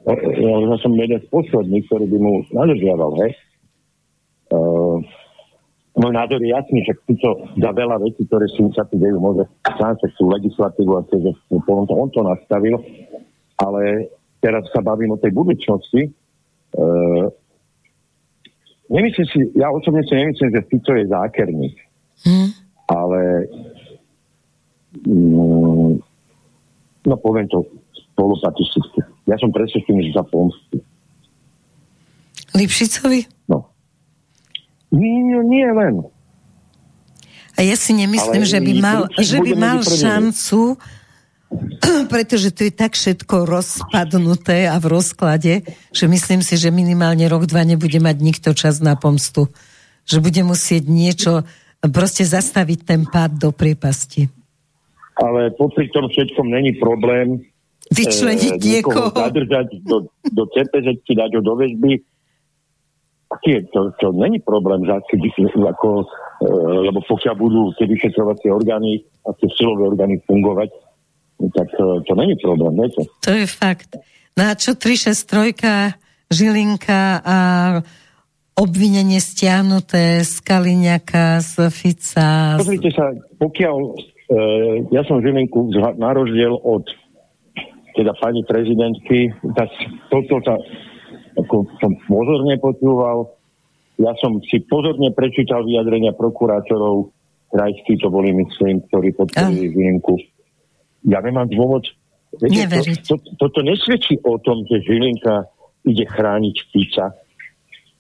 Ja, 0.07 0.15
ja 0.57 0.77
som 0.81 0.95
jeden 0.97 1.21
z 1.21 1.29
posledných, 1.29 1.85
ktorý 1.91 2.07
by 2.09 2.19
mu 2.19 2.33
nadržiaval, 2.55 3.13
hej. 3.27 3.33
Uh, 4.49 5.05
môj 5.99 6.13
názor 6.17 6.41
je 6.41 6.55
jasný, 6.55 6.81
že 6.87 6.97
Fico 7.05 7.45
za 7.59 7.71
veľa 7.75 8.01
vecí, 8.01 8.25
ktoré 8.25 8.49
sú 8.57 8.73
sa 8.73 8.89
tu 8.89 8.97
dejú, 8.97 9.21
môže 9.21 9.45
sám 9.67 9.99
sa 10.01 10.07
tú 10.17 10.31
legislatívu 10.33 10.93
a 10.97 11.05
že 11.13 11.35
on 11.53 11.85
to, 11.85 11.93
on 11.93 12.09
to 12.15 12.23
nastavil, 12.25 12.81
ale 13.59 14.13
teraz 14.39 14.67
sa 14.71 14.81
bavím 14.81 15.15
o 15.15 15.21
tej 15.21 15.35
budúcnosti. 15.35 16.15
Uh, 16.75 17.31
Nemyslím 18.89 19.27
si, 19.29 19.39
ja 19.53 19.69
osobne 19.69 20.01
si 20.09 20.17
nemyslím, 20.17 20.49
že 20.49 20.65
Fico 20.65 20.93
je 20.97 21.05
zákerník. 21.13 21.77
Hmm. 22.25 22.49
Ale 22.89 23.21
mm, 25.05 26.01
no 27.05 27.15
poviem 27.21 27.45
to 27.53 27.69
spolupatisticky. 27.93 29.05
Ja 29.29 29.37
som 29.37 29.53
presvedčený, 29.53 30.09
že 30.09 30.17
za 30.17 30.25
pomstu. 30.25 30.81
Lipšicovi? 32.57 33.29
No. 33.53 33.69
Nie, 34.89 35.37
nie 35.45 35.69
len. 35.69 36.09
A 37.61 37.69
ja 37.69 37.77
si 37.77 37.93
nemyslím, 37.93 38.41
Ale 38.41 38.49
že 38.49 38.59
by 38.65 38.73
mal, 38.81 39.01
že 39.21 39.37
by 39.37 39.53
mal 39.53 39.79
šancu 39.85 40.81
pretože 42.13 42.53
to 42.53 42.69
je 42.69 42.73
tak 42.73 42.93
všetko 42.93 43.49
rozpadnuté 43.49 44.69
a 44.69 44.77
v 44.77 44.87
rozklade, 44.93 45.65
že 45.93 46.05
myslím 46.05 46.45
si, 46.45 46.61
že 46.61 46.69
minimálne 46.69 47.25
rok, 47.25 47.49
dva 47.49 47.65
nebude 47.65 47.97
mať 47.99 48.17
nikto 48.21 48.53
čas 48.53 48.85
na 48.85 48.95
pomstu. 49.01 49.49
Že 50.09 50.25
bude 50.25 50.43
musieť 50.45 50.89
niečo, 50.89 51.33
proste 51.85 52.25
zastaviť 52.25 52.79
ten 52.85 53.01
pád 53.09 53.41
do 53.41 53.51
priepasti. 53.53 54.29
Ale 55.19 55.51
popri 55.57 55.91
tom 55.91 56.07
všetkom 56.07 56.47
není 56.47 56.77
problém 56.79 57.43
vyčleniť 57.99 58.55
e, 58.55 58.61
niekoho. 58.61 59.13
Zadržať 59.13 59.67
do, 59.85 60.13
do 60.29 60.45
CPZ, 60.53 61.01
dať 61.01 61.31
ho 61.39 61.43
do 61.43 61.55
väzby. 61.57 61.93
Nie, 63.45 63.61
to, 63.69 63.93
to 64.01 64.09
není 64.17 64.41
problém, 64.41 64.89
že 64.89 64.93
keď, 65.05 65.53
ako, 65.69 66.01
e, 66.01 66.07
lebo 66.89 67.05
pokiaľ 67.05 67.35
budú 67.37 67.77
tie 67.77 67.85
vyšetrovacie 67.85 68.49
orgány 68.49 69.05
a 69.29 69.37
tie 69.37 69.49
silové 69.53 69.85
orgány 69.85 70.17
fungovať, 70.25 70.73
tak 71.39 71.69
to, 72.03 72.15
není 72.15 72.35
problém, 72.43 72.75
viete. 72.75 73.07
To 73.23 73.31
je 73.31 73.47
fakt. 73.47 73.95
No 74.35 74.51
a 74.51 74.59
čo 74.59 74.75
363, 74.75 75.95
Žilinka 76.29 77.23
a 77.25 77.39
obvinenie 78.59 79.23
stiahnuté 79.23 80.27
z 80.27 80.35
Kaliňaka, 80.43 81.39
z 81.41 81.71
Fica. 81.71 82.59
Pozrite 82.59 82.91
sa, 82.91 83.15
pokiaľ 83.39 83.77
e, 83.79 83.91
ja 84.91 85.07
som 85.07 85.23
Žilinku 85.23 85.71
na 85.75 86.11
rozdiel 86.11 86.59
od 86.59 86.85
teda 87.95 88.15
pani 88.19 88.43
prezidentky, 88.47 89.31
tak 89.55 89.71
toto 90.11 90.39
sa, 90.43 90.55
ako 91.39 91.67
som 91.79 91.93
pozorne 92.07 92.59
počúval, 92.59 93.31
ja 93.99 94.15
som 94.23 94.39
si 94.47 94.63
pozorne 94.63 95.11
prečítal 95.11 95.67
vyjadrenia 95.67 96.15
prokurátorov 96.15 97.11
krajských, 97.51 97.99
to 97.99 98.09
boli 98.11 98.31
myslím, 98.35 98.87
ktorí 98.91 99.19
podporili 99.19 99.75
Žilinku. 99.75 100.15
Ja 101.09 101.25
nemám 101.25 101.49
dôvod 101.49 101.89
Viete, 102.37 102.69
to, 103.09 103.17
to, 103.17 103.33
toto 103.41 103.65
nesvedčí 103.65 104.21
o 104.21 104.37
tom, 104.37 104.61
že 104.69 104.85
Žilinka 104.85 105.49
ide 105.89 106.05
chrániť 106.05 106.57
Fica. 106.69 107.17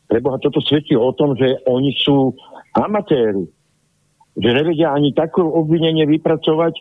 Preboha, 0.04 0.36
toto 0.40 0.60
svedčí 0.60 0.92
o 0.96 1.12
tom, 1.16 1.32
že 1.32 1.64
oni 1.64 1.96
sú 1.96 2.36
amatéri. 2.76 3.48
Že 4.38 4.50
nevedia 4.54 4.92
ani 4.94 5.16
také 5.16 5.42
obvinenie 5.42 6.06
vypracovať, 6.06 6.74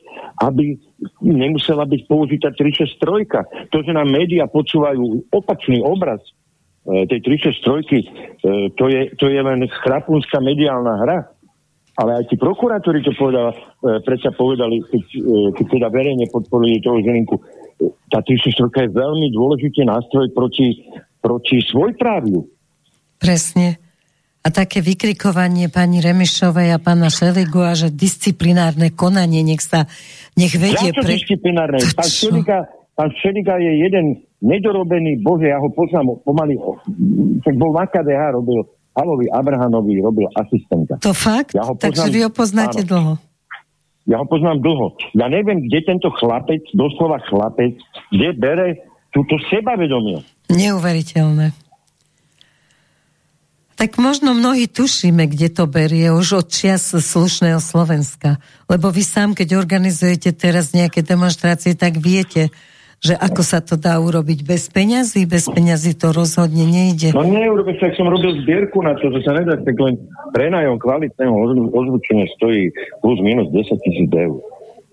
aby 0.43 0.77
nemusela 1.23 1.87
byť 1.87 2.01
použitá 2.05 2.51
363. 2.53 3.71
To, 3.71 3.77
že 3.81 3.91
nám 3.95 4.11
médiá 4.11 4.45
počúvajú 4.45 5.31
opačný 5.31 5.81
obraz 5.81 6.21
e, 6.85 7.07
tej 7.09 7.19
363, 7.23 7.97
e, 7.97 8.07
to 8.75 8.85
je, 8.91 9.01
to 9.17 9.25
je 9.31 9.39
len 9.41 9.65
chrapúnska 9.81 10.37
mediálna 10.43 10.93
hra 11.01 11.19
ale 11.97 12.21
aj 12.21 12.23
tí 12.29 12.35
prokurátori 12.37 13.01
to 13.01 13.09
povedala, 13.17 13.49
e, 13.51 13.57
predsa 14.05 14.29
povedali, 14.29 14.85
keď, 14.85 15.03
e, 15.17 15.21
keď 15.57 15.65
teda 15.65 15.87
verejne 15.89 16.29
podporili 16.29 16.77
toho 16.77 17.01
Želinku, 17.01 17.41
tá 18.13 18.21
363 18.21 18.85
je 18.85 18.91
veľmi 18.93 19.27
dôležitý 19.33 19.81
nástroj 19.81 20.29
proti, 20.29 20.85
proti 21.17 21.57
svojpráviu. 21.65 22.45
Presne. 23.17 23.81
A 24.45 24.53
také 24.53 24.79
vykrikovanie 24.79 25.67
pani 25.73 25.99
Remišovej 25.99 26.71
a 26.71 26.79
pána 26.79 27.09
Šeligu 27.09 27.65
a 27.65 27.73
že 27.73 27.91
disciplinárne 27.91 28.93
konanie, 28.93 29.43
nech 29.43 29.59
sa, 29.59 29.89
nech 30.37 30.53
vedie... 30.53 30.93
Ja 30.93 31.01
pre... 31.01 31.17
disciplinárne? 31.17 31.81
Pán 31.97 32.07
Šeliga, 32.07 32.57
pán 32.93 33.09
Šeliga 33.17 33.57
je 33.57 33.73
jeden 33.89 34.21
nedorobený, 34.39 35.25
bože, 35.25 35.49
ja 35.49 35.57
ho 35.57 35.67
poznám 35.73 36.21
pomaly, 36.21 36.61
keď 37.41 37.53
bol 37.57 37.73
na 37.73 37.89
KDH, 37.89 38.37
robil 38.37 38.76
Halovi 38.97 39.29
Abrahanovi 39.29 40.01
robil 40.01 40.25
asistenta. 40.33 40.97
To 41.05 41.13
fakt? 41.13 41.53
Ja 41.53 41.69
ho 41.69 41.77
poznám, 41.77 41.85
Takže 41.85 42.07
vy 42.09 42.19
ho 42.25 42.31
poznáte 42.33 42.81
áno. 42.81 42.89
dlho? 42.89 43.13
Ja 44.09 44.17
ho 44.17 44.25
poznám 44.25 44.57
dlho. 44.65 44.97
Ja 45.13 45.29
neviem, 45.29 45.69
kde 45.69 45.85
tento 45.85 46.09
chlapec, 46.17 46.65
doslova 46.73 47.21
chlapec, 47.29 47.77
kde 48.09 48.27
bere 48.33 48.67
túto 49.13 49.37
sebavedomie. 49.53 50.25
Neuveriteľné. 50.49 51.53
Tak 53.77 54.01
možno 54.01 54.33
mnohí 54.33 54.65
tušíme, 54.65 55.29
kde 55.29 55.53
to 55.53 55.69
berie 55.69 56.09
už 56.09 56.41
od 56.41 56.47
čias 56.49 56.89
slušného 56.97 57.61
Slovenska. 57.61 58.41
Lebo 58.65 58.89
vy 58.89 59.05
sám, 59.05 59.37
keď 59.37 59.53
organizujete 59.53 60.33
teraz 60.33 60.73
nejaké 60.73 61.05
demonstrácie, 61.05 61.77
tak 61.77 62.01
viete, 62.01 62.49
že 62.97 63.13
ako 63.13 63.41
sa 63.45 63.61
to 63.61 63.77
dá 63.77 64.01
urobiť 64.01 64.41
bez 64.41 64.73
peňazí, 64.73 65.29
bez 65.29 65.45
peňazí 65.45 65.93
to 65.93 66.09
rozhodne 66.09 66.65
nejde. 66.65 67.13
No 67.13 67.21
neurobiť, 67.21 67.77
tak 67.77 67.93
som 67.93 68.09
robil 68.09 68.41
zbierku 68.41 68.81
na 68.81 68.97
to, 68.97 69.13
že 69.13 69.21
sa 69.21 69.37
nedá, 69.37 69.53
tak 69.61 69.77
len 69.77 70.01
prenajom 70.33 70.81
kvalitného 70.81 71.33
ozvučenia 71.69 72.25
stojí 72.41 72.73
plus 73.05 73.21
minus 73.21 73.53
10 73.53 73.85
tisíc 73.85 74.09
eur. 74.09 74.41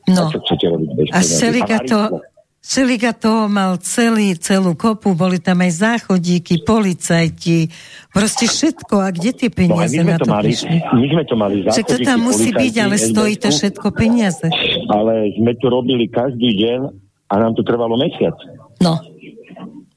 No. 0.04 0.28
A 0.28 0.32
čo 0.32 0.38
chcete 0.44 0.68
robiť 0.68 0.90
bez 1.00 1.06
a 1.16 1.20
Šeliga 1.24 1.80
to, 1.80 2.20
Šeliga 2.64 3.12
toho 3.12 3.44
mal 3.48 3.76
celý, 3.80 4.36
celú 4.40 4.72
kopu, 4.72 5.12
boli 5.12 5.36
tam 5.36 5.60
aj 5.60 5.84
záchodíky, 5.84 6.64
policajti, 6.64 7.68
proste 8.08 8.48
všetko. 8.48 9.04
A 9.04 9.12
kde 9.12 9.36
tie 9.36 9.50
peniaze 9.52 10.00
no, 10.00 10.12
na 10.12 10.16
to, 10.16 10.32
mali, 10.32 10.48
prišli? 10.48 10.76
My 10.80 11.06
sme 11.12 11.22
to 11.28 11.36
mali 11.36 11.60
záchodíky, 11.60 11.88
to 11.88 11.96
tam 12.08 12.18
musí 12.24 12.56
byť, 12.56 12.74
ale 12.80 12.96
stojí 12.96 13.36
to 13.36 13.48
všetko 13.52 13.86
peniaze. 13.92 14.48
Ale 14.88 15.36
sme 15.36 15.52
to 15.60 15.66
robili 15.68 16.08
každý 16.08 16.56
deň 16.56 17.03
a 17.28 17.34
nám 17.40 17.56
to 17.56 17.62
trvalo 17.64 17.96
mesiac. 17.96 18.36
No. 18.80 19.00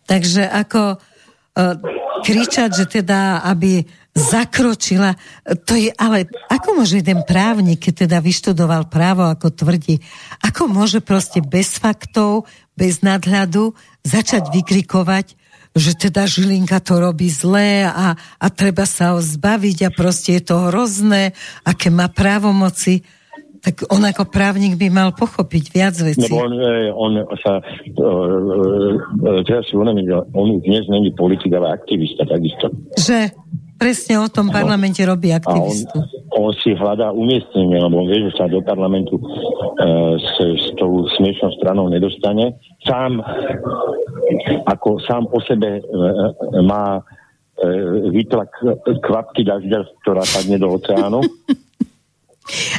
Takže 0.07 0.47
ako 0.47 0.95
uh, 0.95 1.75
kričať, 2.23 2.69
že 2.71 2.85
teda, 2.87 3.43
aby 3.43 3.83
zakročila, 4.17 5.13
to 5.67 5.77
je, 5.77 5.93
ale 5.93 6.25
ako 6.49 6.81
môže 6.81 7.05
jeden 7.05 7.21
právnik, 7.21 7.85
keď 7.85 8.09
teda 8.09 8.17
vyštudoval 8.17 8.89
právo, 8.89 9.29
ako 9.29 9.53
tvrdí, 9.53 10.01
ako 10.41 10.65
môže 10.65 11.05
proste 11.05 11.37
bez 11.43 11.77
faktov, 11.77 12.49
bez 12.73 13.05
nadhľadu 13.05 13.77
začať 14.01 14.49
vykrikovať, 14.49 15.37
že 15.77 15.93
teda 15.93 16.25
Žilinka 16.25 16.81
to 16.81 16.97
robí 16.97 17.29
zlé 17.29 17.85
a, 17.85 18.17
a 18.17 18.47
treba 18.49 18.89
sa 18.89 19.13
ho 19.13 19.21
zbaviť 19.21 19.77
a 19.85 19.89
proste 19.93 20.41
je 20.41 20.43
to 20.49 20.73
hrozné, 20.73 21.37
aké 21.61 21.93
má 21.93 22.09
právomoci. 22.09 23.05
Tak 23.57 23.89
on 23.89 24.03
ako 24.05 24.29
právnik 24.29 24.77
by 24.77 24.87
mal 24.93 25.09
pochopiť 25.13 25.63
viac 25.73 25.95
vecí. 25.99 26.29
Lebo 26.29 26.45
on, 26.45 26.53
e, 26.53 26.91
on 26.93 27.11
sa, 27.41 27.59
uh, 27.59 29.41
teraz 29.43 29.65
si 29.67 29.73
uvedomím, 29.73 30.05
že 30.05 30.15
on 30.35 30.47
už 30.57 30.61
dnes 30.63 30.85
není 30.89 31.11
politik, 31.13 31.51
ale 31.57 31.73
aktivista 31.73 32.23
takisto. 32.27 32.69
Že 32.97 33.33
presne 33.77 34.21
o 34.21 34.27
tom 34.29 34.49
parlamente 34.49 35.01
robí 35.05 35.33
aktivistu. 35.33 35.97
On, 36.33 36.49
on 36.49 36.53
si 36.61 36.73
hľadá 36.73 37.13
umiestnenie, 37.13 37.77
lebo 37.77 38.03
on 38.03 38.09
vie, 38.09 38.25
že 38.29 38.37
sa 38.37 38.49
do 38.49 38.61
parlamentu 38.61 39.17
uh, 39.21 40.17
s, 40.17 40.33
s 40.37 40.65
tou 40.77 41.05
smiešnou 41.17 41.51
stranou 41.57 41.89
nedostane. 41.89 42.57
Sám, 42.85 43.21
ako 44.65 45.01
sám 45.05 45.25
o 45.29 45.39
sebe 45.45 45.81
uh, 45.81 46.33
má 46.65 46.99
uh, 46.99 47.05
výtlak 48.13 48.49
kvapky 49.01 49.45
dažďa, 49.45 49.85
ktorá 50.05 50.23
padne 50.25 50.57
do 50.61 50.67
oceánu. 50.73 51.21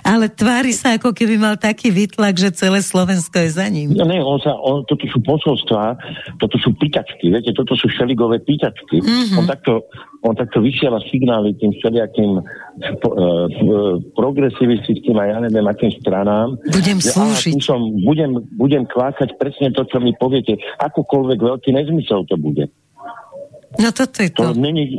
Ale 0.00 0.32
tvári 0.32 0.72
sa, 0.72 0.96
ako 0.96 1.12
keby 1.12 1.36
mal 1.36 1.60
taký 1.60 1.92
výtlak, 1.92 2.40
že 2.40 2.54
celé 2.56 2.80
Slovensko 2.80 3.36
je 3.44 3.50
za 3.52 3.66
ním. 3.68 3.92
No 3.92 4.08
nie, 4.08 4.20
on 4.20 4.40
sa, 4.40 4.56
on, 4.56 4.84
toto 4.88 5.04
sú 5.04 5.20
posolstvá, 5.20 5.96
toto 6.40 6.56
sú 6.56 6.72
pýtačky, 6.76 7.28
viete, 7.28 7.52
toto 7.52 7.76
sú 7.76 7.88
šeligové 7.92 8.40
pýtačky. 8.40 9.04
Mm-hmm. 9.04 9.36
On, 9.36 9.44
takto, 9.44 9.84
on 10.24 10.32
takto 10.32 10.64
vysiela 10.64 10.96
signály 11.12 11.52
tým 11.60 11.76
všelijakým 11.76 12.40
uh, 12.40 12.44
progresivistickým 14.16 15.16
a 15.20 15.24
ja 15.28 15.36
neviem 15.44 15.68
akým 15.68 15.92
stranám. 16.00 16.56
Budem 16.72 16.98
že, 17.04 17.12
slúžiť. 17.12 17.60
Aha, 17.60 17.66
som, 17.68 17.80
budem, 18.00 18.40
budem 18.56 18.88
kvákať 18.88 19.36
presne 19.36 19.68
to, 19.76 19.84
čo 19.84 20.00
mi 20.00 20.16
poviete. 20.16 20.56
Akokoľvek 20.80 21.38
veľký 21.44 21.70
nezmysel 21.76 22.24
to 22.24 22.40
bude. 22.40 22.72
No 23.76 23.92
toto 23.92 24.24
je 24.24 24.30
to. 24.32 24.48
To 24.48 24.56
není, 24.56 24.96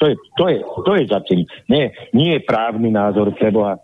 to 0.00 0.04
je, 0.08 0.14
to 0.40 0.44
je, 0.48 0.58
to 0.64 0.92
je 0.96 1.04
za 1.06 1.20
tým. 1.28 1.44
Nie, 1.68 1.92
nie 2.16 2.40
je 2.40 2.40
právny 2.48 2.88
názor 2.88 3.36
preboha. 3.36 3.76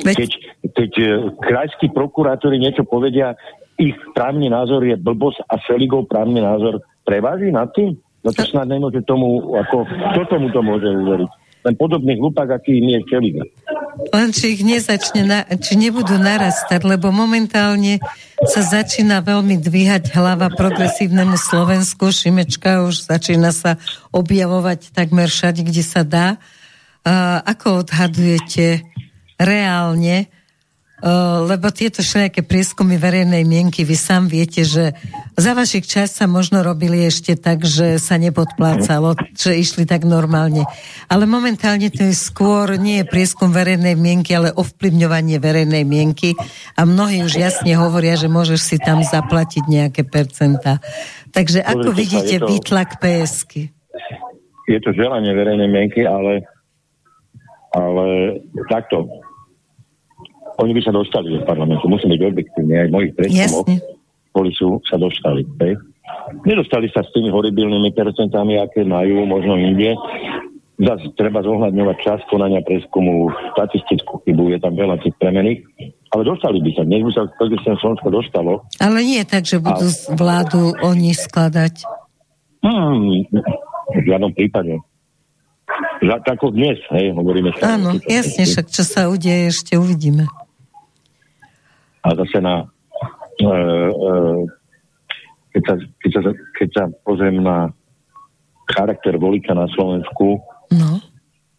Keď, 0.00 0.30
keď 0.72 0.90
e, 0.96 1.06
krajskí 1.40 1.92
prokurátori 1.92 2.56
niečo 2.56 2.84
povedia, 2.88 3.36
ich 3.76 3.96
právny 4.16 4.48
názor 4.48 4.80
je 4.84 4.96
blbosť 4.96 5.44
a 5.48 5.60
Feligov 5.64 6.08
právny 6.08 6.40
názor 6.40 6.80
preváži 7.04 7.52
nad 7.52 7.68
tým? 7.76 7.96
No 8.24 8.32
to 8.32 8.42
snad 8.48 8.66
nemôže 8.66 9.04
tomu, 9.04 9.54
ako, 9.54 9.84
kto 9.86 10.22
tomu 10.26 10.48
to 10.50 10.60
môže 10.64 10.88
uveriť? 10.88 11.30
Ten 11.66 11.74
podobný 11.74 12.14
hlupak, 12.14 12.46
aký 12.46 12.78
nie 12.78 13.02
je 13.02 13.10
Feliga. 13.10 13.42
Len 14.14 14.30
či 14.30 14.54
ich 14.54 14.62
nezačne, 14.62 15.26
na, 15.26 15.42
či 15.58 15.74
nebudú 15.74 16.14
narastať, 16.14 16.86
lebo 16.86 17.10
momentálne 17.10 17.98
sa 18.46 18.62
začína 18.62 19.18
veľmi 19.26 19.58
dvíhať 19.58 20.14
hlava 20.14 20.46
progresívnemu 20.54 21.34
Slovensku. 21.34 22.14
Šimečka 22.14 22.86
už 22.86 23.10
začína 23.10 23.50
sa 23.50 23.82
objavovať 24.14 24.94
takmer 24.94 25.26
všade, 25.26 25.66
kde 25.66 25.82
sa 25.82 26.06
dá. 26.06 26.38
A 27.02 27.42
ako 27.42 27.82
odhadujete 27.82 28.86
reálne 29.42 30.30
Uh, 30.30 30.45
lebo 31.44 31.68
tieto 31.68 32.00
všelijaké 32.00 32.40
prieskumy 32.40 32.96
verejnej 32.96 33.44
mienky, 33.44 33.84
vy 33.84 33.92
sám 33.92 34.32
viete, 34.32 34.64
že 34.64 34.96
za 35.36 35.52
vašich 35.52 35.84
čas 35.84 36.16
sa 36.16 36.24
možno 36.24 36.64
robili 36.64 37.04
ešte 37.04 37.36
tak, 37.36 37.68
že 37.68 38.00
sa 38.00 38.16
nepodplácalo, 38.16 39.12
že 39.36 39.60
išli 39.60 39.84
tak 39.84 40.08
normálne. 40.08 40.64
Ale 41.12 41.28
momentálne 41.28 41.92
to 41.92 42.00
je 42.00 42.16
skôr, 42.16 42.80
nie 42.80 43.04
je 43.04 43.10
prieskum 43.12 43.52
verejnej 43.52 43.92
mienky, 43.92 44.32
ale 44.32 44.56
ovplyvňovanie 44.56 45.36
verejnej 45.36 45.84
mienky 45.84 46.32
a 46.80 46.88
mnohí 46.88 47.20
už 47.28 47.36
jasne 47.36 47.76
hovoria, 47.76 48.16
že 48.16 48.32
môžeš 48.32 48.60
si 48.64 48.76
tam 48.80 49.04
zaplatiť 49.04 49.68
nejaké 49.68 50.08
percenta. 50.08 50.80
Takže 51.36 51.60
ako 51.60 51.92
Pozrite 51.92 52.00
vidíte 52.00 52.36
sa, 52.40 52.40
to, 52.40 52.46
výtlak 52.48 52.90
PSky? 52.96 53.62
Je 54.64 54.80
to 54.80 54.96
želanie 54.96 55.36
verejnej 55.36 55.68
mienky, 55.68 56.08
ale, 56.08 56.40
ale 57.76 58.40
takto 58.72 59.25
oni 60.60 60.72
by 60.72 60.82
sa 60.84 60.92
dostali 60.92 61.36
do 61.36 61.44
parlamentu. 61.44 61.84
Musím 61.88 62.16
byť 62.16 62.22
objektívne, 62.22 62.74
aj 62.86 62.88
mojich 62.92 63.12
prieskumov 63.16 63.68
boli 64.36 64.52
sú, 64.52 64.84
sa 64.84 65.00
dostali. 65.00 65.48
Hej. 65.64 65.80
Nedostali 66.44 66.92
sa 66.92 67.00
s 67.00 67.08
tými 67.16 67.32
horibilnými 67.32 67.96
percentami, 67.96 68.60
aké 68.60 68.84
majú 68.84 69.24
možno 69.24 69.56
inde. 69.56 69.96
Zas 70.76 71.00
treba 71.16 71.40
zohľadňovať 71.40 71.96
čas 72.04 72.20
konania 72.28 72.60
preskumu, 72.60 73.32
statistickú 73.56 74.20
chybu, 74.28 74.52
je 74.52 74.58
tam 74.60 74.76
veľa 74.76 75.00
tých 75.00 75.16
premených, 75.16 75.64
ale 76.12 76.22
dostali 76.28 76.60
by 76.60 76.70
sa. 76.76 76.84
Dnes 76.84 77.00
by 77.00 77.12
sa 77.16 77.22
Progresívne 77.40 77.80
Slovensko 77.80 78.08
dostalo. 78.12 78.52
Ale 78.76 79.00
nie 79.00 79.24
tak, 79.24 79.48
že 79.48 79.56
budú 79.56 79.88
a... 79.88 79.96
vládu 80.12 80.76
oni 80.84 81.16
skladať. 81.16 81.80
Hmm, 82.60 83.24
v 83.88 84.04
žiadnom 84.04 84.36
prípade. 84.36 84.76
Za, 86.04 86.20
tako 86.28 86.52
dnes, 86.52 86.76
hej, 86.92 87.16
hovoríme. 87.16 87.56
Áno, 87.64 87.96
jasne, 88.04 88.44
však 88.44 88.68
čo 88.68 88.84
sa 88.84 89.08
udeje, 89.08 89.48
ešte 89.48 89.80
uvidíme. 89.80 90.28
A 92.06 92.14
zase 92.14 92.38
na 92.38 92.70
e, 93.42 93.46
e, 93.46 94.12
keď, 95.50 95.62
sa, 95.66 95.74
keď, 95.98 96.10
sa, 96.14 96.20
keď 96.54 96.68
sa 96.70 96.82
pozriem 97.02 97.42
na 97.42 97.74
charakter 98.70 99.18
volika 99.18 99.54
na 99.54 99.66
Slovensku, 99.74 100.38
no. 100.70 100.90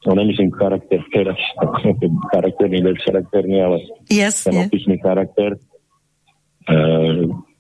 no 0.08 0.12
nemyslím 0.16 0.56
charakter 0.56 1.04
teraz, 1.12 1.40
charakterný, 2.32 2.80
charakterný, 3.04 3.58
ale 3.60 3.78
Jasne. 4.08 4.48
ten 4.48 4.56
opisný 4.72 4.96
charakter. 5.04 5.60
E, 6.68 6.76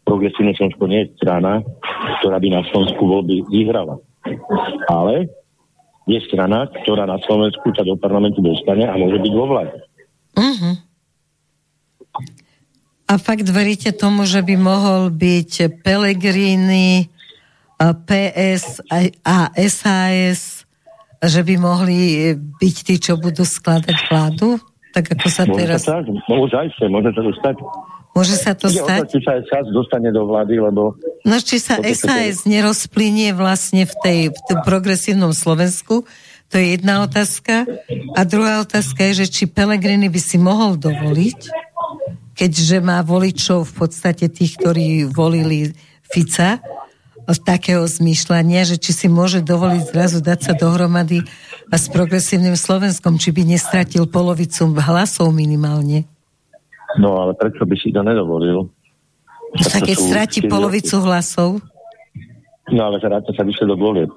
progresívne 0.07 0.55
Slovensko 0.55 0.87
nie 0.87 1.03
je 1.03 1.11
strana, 1.19 1.59
ktorá 2.23 2.39
by 2.39 2.47
na 2.47 2.61
Slovensku 2.71 3.03
voľby 3.03 3.43
vyhrala. 3.51 3.99
Ale 4.87 5.27
je 6.07 6.19
strana, 6.31 6.71
ktorá 6.83 7.03
na 7.03 7.19
Slovensku 7.27 7.67
sa 7.75 7.83
do 7.83 7.99
parlamentu 7.99 8.39
dostane 8.39 8.87
a 8.87 8.95
môže 8.95 9.19
byť 9.19 9.33
vo 9.35 9.45
vláde. 9.51 9.75
Uh-huh. 10.39 10.66
A 13.07 13.15
fakt 13.15 13.47
veríte 13.47 13.95
tomu, 13.95 14.27
že 14.27 14.43
by 14.43 14.55
mohol 14.59 15.07
byť 15.15 15.79
Pelegrini, 15.79 17.07
PS 17.79 18.83
a 19.23 19.53
SAS, 19.55 20.67
že 21.23 21.41
by 21.45 21.55
mohli 21.55 22.33
byť 22.35 22.75
tí, 22.83 22.95
čo 22.99 23.15
budú 23.15 23.47
skladať 23.47 23.97
vládu? 24.11 24.59
Tak 24.91 25.13
ako 25.13 25.27
sa 25.29 25.43
môže 25.45 25.59
teraz... 25.61 25.81
Sa, 25.85 26.01
môže 26.27 26.55
môže 26.89 27.09
sa 27.13 27.21
to 27.21 27.31
stať. 27.37 27.55
Môže 28.17 28.33
sa 28.33 28.51
to 28.57 28.65
Ide 28.65 28.81
stať? 28.81 28.99
či 29.13 29.19
sa 29.21 29.33
SAS 29.45 29.69
dostane 29.69 30.09
do 30.09 30.25
vlády, 30.25 30.57
lebo... 30.57 30.97
No, 31.21 31.37
či 31.37 31.61
sa 31.61 31.77
SAS 31.77 32.49
nerozplynie 32.49 33.37
vlastne 33.37 33.85
v 33.85 33.93
tej 34.01 34.19
v 34.33 34.39
tom 34.49 34.59
progresívnom 34.65 35.37
Slovensku, 35.37 36.01
to 36.49 36.55
je 36.57 36.79
jedna 36.79 37.05
otázka. 37.05 37.69
A 38.17 38.19
druhá 38.25 38.65
otázka 38.65 39.05
je, 39.11 39.21
že 39.21 39.27
či 39.29 39.43
Pelegrini 39.45 40.09
by 40.09 40.17
si 40.17 40.41
mohol 40.41 40.81
dovoliť, 40.81 41.39
keďže 42.37 42.77
má 42.85 43.01
voličov 43.01 43.65
v 43.65 43.73
podstate 43.73 44.29
tých, 44.29 44.61
ktorí 44.61 45.09
volili 45.09 45.73
Fica, 46.05 46.61
z 47.27 47.39
takého 47.43 47.83
zmýšľania, 47.83 48.63
že 48.63 48.79
či 48.79 48.95
si 48.95 49.07
môže 49.11 49.43
dovoliť 49.43 49.83
zrazu 49.91 50.23
dať 50.23 50.39
sa 50.47 50.53
dohromady 50.55 51.27
a 51.67 51.75
s 51.75 51.91
progresívnym 51.91 52.55
Slovenskom, 52.55 53.19
či 53.19 53.35
by 53.35 53.43
nestratil 53.43 54.07
polovicu 54.07 54.71
hlasov 54.79 55.35
minimálne. 55.35 56.07
No 56.95 57.19
ale 57.19 57.35
prečo 57.35 57.67
by 57.67 57.75
si 57.75 57.91
to 57.91 57.99
nedovolil? 57.99 58.71
No, 59.51 59.63
tak 59.67 59.91
keď 59.91 59.97
stratí 59.99 60.39
polovicu 60.47 61.03
hlasov? 61.03 61.59
No 62.71 62.81
ale 62.87 63.03
zráta 63.03 63.35
sa 63.35 63.43
výsledok 63.43 63.75
volieb. 63.75 64.11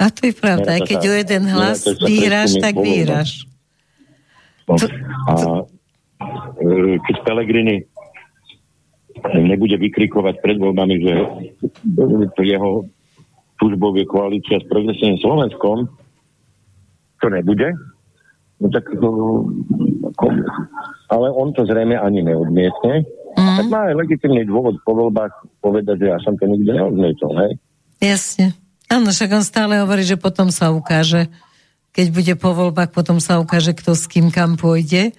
A 0.00 0.10
to 0.10 0.26
je 0.26 0.34
pravda, 0.34 0.80
aj 0.80 0.82
keď 0.90 1.00
o 1.06 1.14
jeden 1.14 1.44
hlas 1.46 1.86
vyhráš, 2.02 2.58
tak 2.58 2.74
vyhráš. 2.74 3.46
No, 4.66 4.74
a 5.28 5.34
keď 7.00 7.16
Pelegrini 7.24 7.84
nebude 9.36 9.76
vykrikovať 9.76 10.40
pred 10.40 10.56
voľbami, 10.60 10.94
že 11.00 11.14
jeho 12.40 12.88
túžbou 13.60 13.92
je 13.96 14.08
koalícia 14.08 14.56
s 14.60 14.66
progresívnym 14.68 15.20
Slovenskom, 15.20 15.88
to 17.20 17.26
nebude, 17.28 17.68
no 18.60 18.66
tak 18.72 18.88
to, 18.88 19.08
ale 21.12 21.26
on 21.36 21.52
to 21.52 21.68
zrejme 21.68 21.92
ani 22.00 22.24
neodmietne, 22.24 23.04
mm. 23.36 23.56
tak 23.60 23.66
má 23.68 23.92
aj 23.92 24.00
legitimný 24.00 24.48
dôvod 24.48 24.80
po 24.80 24.96
voľbách 24.96 25.32
povedať, 25.60 26.00
že 26.00 26.06
ja 26.08 26.18
som 26.24 26.36
to 26.40 26.48
nikdy 26.48 26.72
neodmietol, 26.72 27.36
hej? 27.44 27.60
Jasne. 28.00 28.56
Áno, 28.88 29.12
však 29.12 29.30
on 29.36 29.44
stále 29.44 29.78
hovorí, 29.84 30.02
že 30.02 30.16
potom 30.16 30.48
sa 30.48 30.72
ukáže, 30.72 31.28
keď 31.92 32.06
bude 32.10 32.34
po 32.40 32.56
voľbách, 32.56 32.90
potom 32.96 33.20
sa 33.20 33.36
ukáže, 33.36 33.76
kto 33.76 33.92
s 33.92 34.08
kým 34.08 34.32
kam 34.32 34.56
pôjde. 34.56 35.12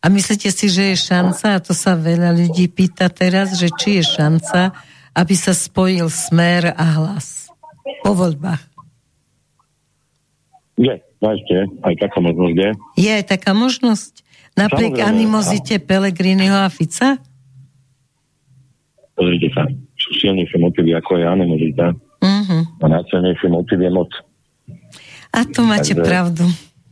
A 0.00 0.08
myslíte 0.08 0.48
si, 0.48 0.72
že 0.72 0.96
je 0.96 0.96
šanca, 0.96 1.60
a 1.60 1.62
to 1.62 1.76
sa 1.76 1.92
veľa 1.92 2.32
ľudí 2.32 2.72
pýta 2.72 3.12
teraz, 3.12 3.52
že 3.60 3.68
či 3.68 4.00
je 4.00 4.04
šanca, 4.16 4.72
aby 5.12 5.34
sa 5.36 5.52
spojil 5.52 6.08
smer 6.08 6.72
a 6.72 6.84
hlas 6.96 7.52
po 8.00 8.16
voľbách? 8.16 8.64
Je, 10.80 10.96
ešte, 11.20 11.56
aj 11.84 11.94
taká 12.00 12.18
možnosť 12.24 12.56
je. 12.56 12.70
Je 12.96 13.10
aj 13.12 13.24
taká 13.28 13.52
možnosť? 13.52 14.24
Napriek 14.56 14.96
Samozrejme, 14.96 15.12
animozite 15.12 15.74
a... 15.76 15.84
Pelegriniho 15.84 16.56
a 16.56 16.68
Fica? 16.72 17.20
Pozrite 19.12 19.52
sa, 19.52 19.68
sú 20.00 20.10
silnejšie 20.16 20.56
motivy 20.56 20.96
ako 20.96 21.20
je 21.20 21.26
animozita. 21.28 21.92
Uh-huh. 22.24 22.62
A 22.80 22.84
najsilnejšie 22.88 23.48
motiv 23.52 23.84
je 23.84 23.90
moc. 23.92 24.08
A 25.36 25.44
to 25.44 25.60
máte 25.60 25.92
Takže... 25.92 26.08
pravdu. 26.08 26.44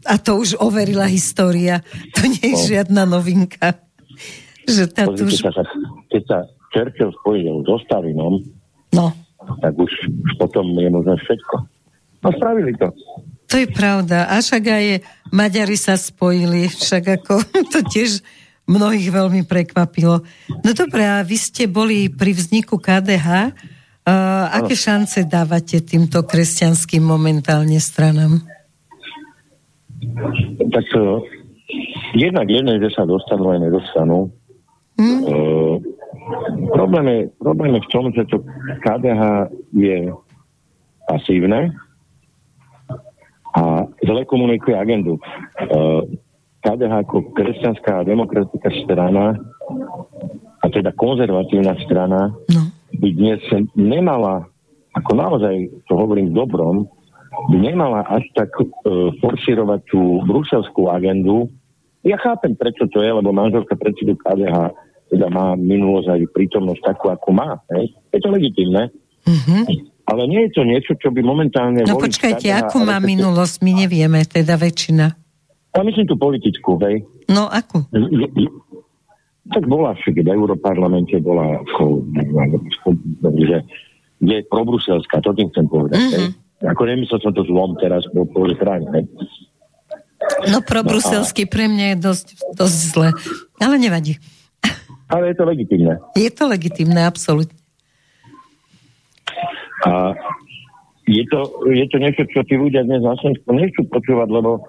A 0.09 0.17
to 0.17 0.41
už 0.41 0.57
overila 0.57 1.05
história. 1.05 1.85
To 2.17 2.25
nie 2.25 2.57
je 2.57 2.57
no. 2.57 2.65
žiadna 2.65 3.03
novinka. 3.05 3.77
Že 4.65 4.85
tá 4.89 5.05
tuž... 5.05 5.37
sa, 5.37 5.53
keď 6.09 6.23
sa 6.25 6.39
Churchill 6.73 7.13
spojil 7.21 7.65
so 7.69 7.77
Stalinom, 7.85 8.41
no. 8.97 9.07
tak 9.61 9.77
už, 9.77 9.93
už 10.09 10.33
potom 10.41 10.73
je 10.77 10.89
možno 10.89 11.13
všetko. 11.21 11.55
No 12.25 12.29
spravili 12.33 12.73
to. 12.77 12.89
To 13.49 13.55
je 13.57 13.69
pravda. 13.69 14.29
A 14.29 14.45
však 14.45 14.65
aj 14.65 14.87
Maďari 15.33 15.77
sa 15.81 15.97
spojili, 15.97 16.69
však 16.69 17.21
ako 17.21 17.41
to 17.73 17.81
tiež 17.85 18.21
mnohých 18.69 19.09
veľmi 19.09 19.49
prekvapilo. 19.49 20.21
No 20.61 20.71
dobré, 20.77 21.09
a 21.09 21.25
vy 21.25 21.41
ste 21.41 21.65
boli 21.65 22.13
pri 22.13 22.37
vzniku 22.37 22.77
KDH. 22.77 23.57
Uh, 24.09 24.49
aké 24.57 24.73
šance 24.73 25.21
dávate 25.29 25.85
týmto 25.85 26.25
kresťanským 26.25 27.05
momentálne 27.05 27.77
stranám? 27.77 28.41
Tak 30.71 30.85
uh, 30.95 31.23
jednak 32.15 32.47
jedné, 32.49 32.79
že 32.81 32.95
sa 32.95 33.09
dostanú 33.09 33.51
aj 33.55 33.59
nedostanú. 33.67 34.31
Hmm? 34.99 35.21
Uh, 35.27 35.75
problém, 36.75 37.07
je, 37.07 37.21
problém 37.39 37.71
je 37.79 37.85
v 37.87 37.91
tom, 37.93 38.05
že 38.15 38.23
to 38.27 38.43
KDH 38.83 39.23
je 39.75 39.99
pasívne 41.09 41.73
a 43.57 43.89
zle 44.05 44.23
komunikuje 44.29 44.77
agendu. 44.77 45.17
Uh, 45.71 46.05
KDH 46.63 47.07
ako 47.07 47.33
kresťanská 47.33 48.03
demokratická 48.03 48.71
strana 48.85 49.39
a 50.59 50.67
teda 50.69 50.91
konzervatívna 50.99 51.79
strana 51.87 52.35
no. 52.35 52.63
by 52.99 53.09
dnes 53.15 53.41
nemala, 53.79 54.51
ako 54.93 55.11
naozaj 55.15 55.55
to 55.87 55.93
hovorím 55.95 56.35
dobrom, 56.35 56.91
by 57.47 57.57
nemala 57.63 58.03
až 58.11 58.27
tak 58.35 58.51
uh, 58.59 59.15
forsírovať 59.23 59.81
tú 59.87 60.27
bruselskú 60.27 60.91
agendu. 60.91 61.47
Ja 62.03 62.19
chápem, 62.19 62.59
prečo 62.59 62.91
to 62.91 62.99
je, 62.99 63.11
lebo 63.15 63.31
manželka 63.31 63.79
predsedu 63.79 64.19
KDH 64.19 64.75
teda 65.09 65.27
má 65.33 65.57
minulosť 65.57 66.09
aj 66.15 66.21
prítomnosť 66.35 66.83
takú, 66.85 67.09
ako 67.09 67.29
má. 67.33 67.63
Hej? 67.73 67.95
Je 68.13 68.21
to 68.21 68.29
legitimné. 68.29 68.93
Mm-hmm. 69.25 69.63
Ale 70.09 70.23
nie 70.25 70.49
je 70.49 70.51
to 70.57 70.63
niečo, 70.65 70.93
čo 70.97 71.13
by 71.13 71.21
momentálne... 71.21 71.85
No 71.85 72.01
počkajte, 72.01 72.49
KDH, 72.49 72.69
akú 72.69 72.81
má 72.81 72.97
minulosť, 73.01 73.61
my 73.61 73.73
nevieme, 73.85 74.25
teda 74.25 74.57
väčšina. 74.57 75.07
Ja 75.77 75.85
myslím 75.85 76.09
tú 76.09 76.17
politickú, 76.17 76.81
hej. 76.81 77.05
No, 77.29 77.45
akú? 77.47 77.85
Tak 79.49 79.65
bola 79.69 79.93
však, 79.97 80.25
v 80.25 80.29
Európarlamente 80.33 81.21
bola 81.21 81.61
ako, 81.61 82.09
že 83.37 83.59
je 84.25 84.39
probruselská, 84.49 85.21
to 85.21 85.37
tým 85.37 85.53
chcem 85.53 85.67
povedať. 85.69 86.01
Mm-hmm. 86.01 86.48
Ako 86.59 86.83
nemyslel 86.91 87.23
som 87.23 87.31
to 87.31 87.47
zlom 87.47 87.79
teraz 87.79 88.03
po, 88.11 88.27
po 88.27 88.43
strane. 88.59 89.07
No 90.51 90.59
pro 90.67 90.83
no 90.83 90.91
bruselský 90.91 91.47
a... 91.47 91.51
pre 91.51 91.71
mňa 91.71 91.87
je 91.95 91.97
dosť, 92.03 92.27
dosť 92.59 92.79
zle. 92.91 93.09
Ale 93.63 93.79
nevadí. 93.79 94.19
Ale 95.07 95.33
je 95.33 95.37
to 95.39 95.45
legitimné. 95.47 95.95
Je 96.19 96.31
to 96.35 96.45
legitimné, 96.51 97.01
absolútne. 97.07 97.55
A 99.87 100.13
je 101.07 101.25
to, 101.31 101.65
je 101.71 101.87
to 101.89 101.97
niečo, 102.03 102.23
čo 102.29 102.43
tí 102.45 102.59
ľudia 102.59 102.83
dnes 102.85 103.01
na 103.01 103.15
Slovensku 103.17 103.49
nechcú 103.55 103.87
počúvať, 103.89 104.29
lebo 104.29 104.51
e, 104.59 104.61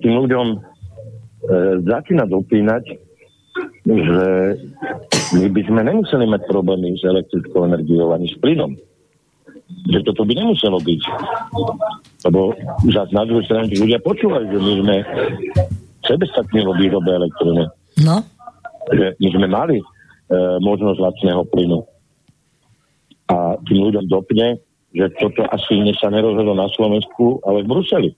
tým 0.00 0.14
ľuďom 0.24 0.46
e, 0.54 0.58
začína 1.84 2.24
dopínať, 2.30 2.84
že 3.84 4.24
my 5.36 5.46
by 5.50 5.62
sme 5.66 5.80
nemuseli 5.84 6.24
mať 6.30 6.42
problémy 6.48 6.96
s 6.96 7.02
elektrickou 7.02 7.66
energiou 7.66 8.14
ani 8.14 8.30
s 8.30 8.36
plynom 8.38 8.78
že 9.66 9.98
toto 10.06 10.22
by 10.22 10.32
nemuselo 10.34 10.78
byť. 10.78 11.00
Lebo 12.26 12.54
zase 12.90 13.12
na 13.14 13.24
druhej 13.26 13.44
strane 13.46 13.70
tí 13.70 13.76
ľudia 13.78 13.98
počúvajú, 14.02 14.46
že 14.50 14.58
my 14.58 14.72
sme 14.82 14.96
sebestatní 16.06 16.62
vo 16.62 16.74
výrobe 16.74 17.10
elektriny. 17.10 17.64
No. 18.06 18.22
Že 18.94 19.06
my 19.18 19.28
sme 19.34 19.46
mali 19.50 19.76
e, 19.82 19.84
možnosť 20.62 20.98
lacného 21.02 21.42
plynu. 21.50 21.80
A 23.26 23.58
tým 23.66 23.78
ľuďom 23.90 24.06
dopne, 24.06 24.62
že 24.94 25.06
toto 25.18 25.42
asi 25.50 25.82
sa 25.98 26.14
nerozhodlo 26.14 26.54
na 26.54 26.70
Slovensku, 26.70 27.42
ale 27.42 27.66
v 27.66 27.70
Bruseli. 27.70 28.10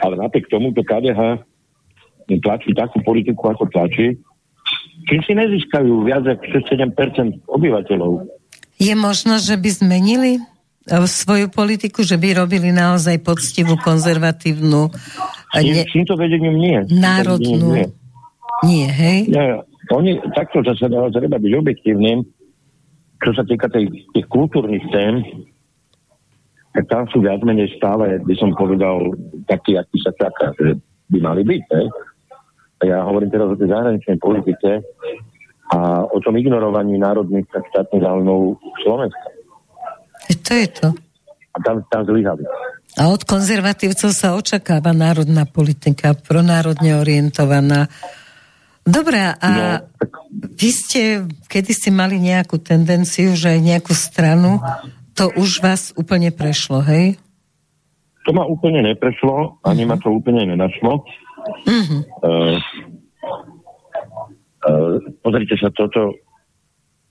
Ale 0.00 0.16
napriek 0.16 0.48
tomu 0.48 0.72
to 0.72 0.80
KDH 0.80 1.44
tlačí 2.36 2.76
takú 2.76 3.00
politiku, 3.00 3.48
ako 3.48 3.72
tlačí, 3.72 4.20
čím 5.08 5.20
si 5.24 5.32
nezískajú 5.32 6.04
viac 6.04 6.28
ako 6.28 6.60
7% 6.68 6.92
obyvateľov. 7.48 8.28
Je 8.78 8.94
možno, 8.94 9.42
že 9.42 9.58
by 9.58 9.68
zmenili 9.74 10.38
svoju 10.88 11.52
politiku, 11.52 12.00
že 12.00 12.16
by 12.16 12.40
robili 12.40 12.72
naozaj 12.72 13.20
poctivú, 13.20 13.76
konzervatívnu... 13.76 14.88
Ne, 15.52 15.84
s 15.84 15.92
týmto 15.92 16.16
vedením 16.16 16.56
nie. 16.56 16.78
Národnú... 16.88 17.76
Nie. 17.76 17.86
nie, 18.64 18.86
hej? 18.88 19.18
Nie, 19.28 19.60
oni, 19.92 20.16
takto 20.32 20.64
zase 20.64 20.88
treba 20.88 21.36
byť 21.36 21.52
objektívnym, 21.60 22.24
čo 23.20 23.30
sa 23.34 23.44
týka 23.44 23.68
tej, 23.68 23.90
tých 24.14 24.26
kultúrnych 24.30 24.84
tém, 24.94 25.20
tak 26.72 26.84
tam 26.88 27.04
sú 27.10 27.20
viac 27.24 27.42
menej 27.42 27.74
stále, 27.74 28.22
by 28.22 28.34
som 28.38 28.54
povedal, 28.54 29.12
takí, 29.50 29.74
akí 29.74 29.98
sa 29.98 30.14
čaká, 30.14 30.54
že 30.56 30.78
by 31.10 31.18
mali 31.18 31.42
byť. 31.42 31.62
Hej? 31.74 31.86
Ja 32.86 33.02
hovorím 33.02 33.32
teraz 33.34 33.50
o 33.50 33.58
tej 33.58 33.68
zahraničnej 33.74 34.18
politike 34.22 34.70
a 35.68 36.04
o 36.08 36.18
tom 36.24 36.36
ignorovaní 36.40 36.96
národných 36.96 37.44
tak 37.52 37.64
štátnych 37.68 38.00
záujmov 38.00 38.56
Slovenska. 38.80 39.28
To 40.28 40.52
je 40.56 40.68
to. 40.72 40.88
A 41.52 41.56
tam, 41.60 41.84
tam 41.92 42.02
zlyhali. 42.08 42.44
A 42.98 43.12
od 43.12 43.22
konzervatívcov 43.28 44.10
sa 44.10 44.34
očakáva 44.34 44.96
národná 44.96 45.44
politika, 45.44 46.16
pronárodne 46.16 46.96
orientovaná. 46.98 47.86
Dobre, 48.82 49.20
a 49.20 49.48
no, 49.52 49.64
tak... 50.00 50.10
vy 50.32 50.70
ste 50.72 51.00
kedy 51.46 51.72
si 51.76 51.92
mali 51.92 52.16
nejakú 52.16 52.56
tendenciu, 52.56 53.36
že 53.36 53.54
aj 53.54 53.60
nejakú 53.60 53.92
stranu, 53.92 54.64
to 55.12 55.28
už 55.36 55.60
vás 55.60 55.92
úplne 55.94 56.32
prešlo, 56.32 56.80
hej? 56.80 57.20
To 58.24 58.32
ma 58.32 58.48
úplne 58.48 58.84
neprešlo, 58.84 59.60
ani 59.64 59.84
uh-huh. 59.84 59.96
ma 59.96 59.96
to 60.00 60.08
úplne 60.08 60.48
nenašlo. 60.48 61.04
Uh-huh. 61.04 62.00
Uh, 62.24 62.56
uh, 63.24 63.57
pozrite 65.22 65.54
sa, 65.58 65.68
toto 65.74 66.16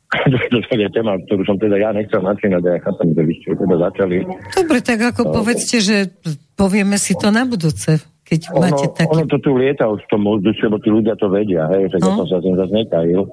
to 0.51 0.57
je 0.71 0.87
téma, 0.95 1.19
ktorú 1.27 1.43
som 1.43 1.59
teda 1.59 1.75
ja 1.75 1.91
nechcel 1.91 2.23
načínať 2.23 2.63
a 2.63 2.69
ja 2.71 2.79
chápem, 2.79 3.11
že 3.11 3.21
vy 3.27 3.33
ste 3.43 3.49
teda 3.59 3.75
začali. 3.75 4.15
Dobre, 4.55 4.79
tak 4.79 4.99
ako 5.03 5.21
uh, 5.27 5.31
povedzte, 5.35 5.77
že 5.83 6.15
povieme 6.55 6.95
si 6.95 7.19
to 7.19 7.27
na 7.27 7.43
budúce, 7.43 7.99
keď 8.23 8.39
ono, 8.55 8.63
máte 8.63 8.87
taký... 8.95 9.11
Ono 9.11 9.27
to 9.27 9.37
tu 9.43 9.51
lieta 9.59 9.83
už 9.91 9.99
v 10.07 10.09
tom 10.15 10.21
mozduši, 10.23 10.71
lebo 10.71 10.79
tí 10.79 10.89
ľudia 10.95 11.19
to 11.19 11.27
vedia, 11.27 11.67
hej, 11.75 11.91
že 11.91 11.99
no. 11.99 12.23
som 12.23 12.27
sa 12.31 12.39
tým 12.39 12.55
zase 12.55 12.71
netajil. 12.71 13.27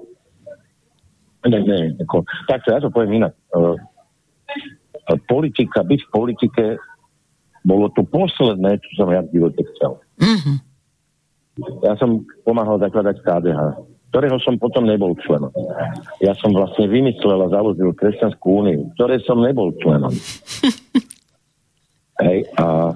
Ne, 1.47 1.61
ne, 1.63 1.81
ako, 2.03 2.27
takto, 2.51 2.75
ja 2.75 2.83
to 2.83 2.91
poviem 2.91 3.23
inak. 3.23 3.39
Uh, 3.55 3.79
politika, 5.31 5.87
byť 5.87 6.01
v 6.01 6.11
politike 6.11 6.65
bolo 7.63 7.87
to 7.95 8.03
posledné, 8.03 8.83
čo 8.83 8.91
som 8.99 9.09
ja 9.15 9.23
v 9.23 9.31
živote 9.31 9.63
chcel. 9.73 10.03
Mm-hmm. 10.21 10.57
Ja 11.87 11.95
som 12.03 12.27
pomáhal 12.43 12.83
zakladať 12.83 13.23
KDH 13.23 13.94
ktorého 14.15 14.39
som 14.39 14.55
potom 14.63 14.87
nebol 14.87 15.19
členom. 15.19 15.51
Ja 16.23 16.39
som 16.39 16.55
vlastne 16.55 16.87
vymyslel 16.87 17.35
a 17.35 17.51
založil 17.51 17.91
Kresťanskú 17.99 18.63
úniu, 18.63 18.95
ktoré 18.95 19.19
som 19.27 19.43
nebol 19.43 19.75
členom. 19.83 20.15
Hej, 22.23 22.47
a 22.55 22.95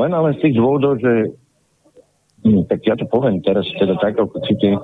len 0.00 0.10
ale 0.16 0.32
z 0.40 0.48
tých 0.48 0.56
dôvodov, 0.56 0.96
že 1.04 1.36
hm, 2.48 2.64
tak 2.64 2.80
ja 2.80 2.96
to 2.96 3.04
poviem 3.12 3.44
teraz 3.44 3.68
teda 3.76 4.00
tak, 4.00 4.16
ako 4.16 4.40
cítim, 4.48 4.80
e, 4.80 4.82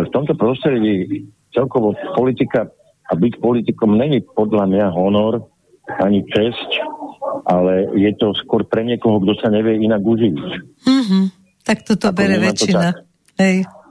v 0.00 0.08
tomto 0.16 0.32
prostredí 0.32 1.28
celkovo 1.52 1.92
politika 2.16 2.72
a 3.04 3.12
byť 3.12 3.36
politikom 3.36 4.00
není 4.00 4.24
podľa 4.24 4.64
mňa 4.64 4.86
honor 4.96 5.44
ani 6.00 6.24
česť, 6.24 6.80
ale 7.44 7.92
je 8.00 8.08
to 8.16 8.32
skôr 8.40 8.64
pre 8.64 8.80
niekoho, 8.80 9.20
kto 9.20 9.44
sa 9.44 9.52
nevie 9.52 9.76
inak 9.84 10.00
uživiť. 10.00 10.48
Mm-hmm. 10.88 11.24
Tak 11.68 11.84
toto 11.84 12.16
bere 12.16 12.40
väčšina. 12.40 12.96
Hej. 13.36 13.81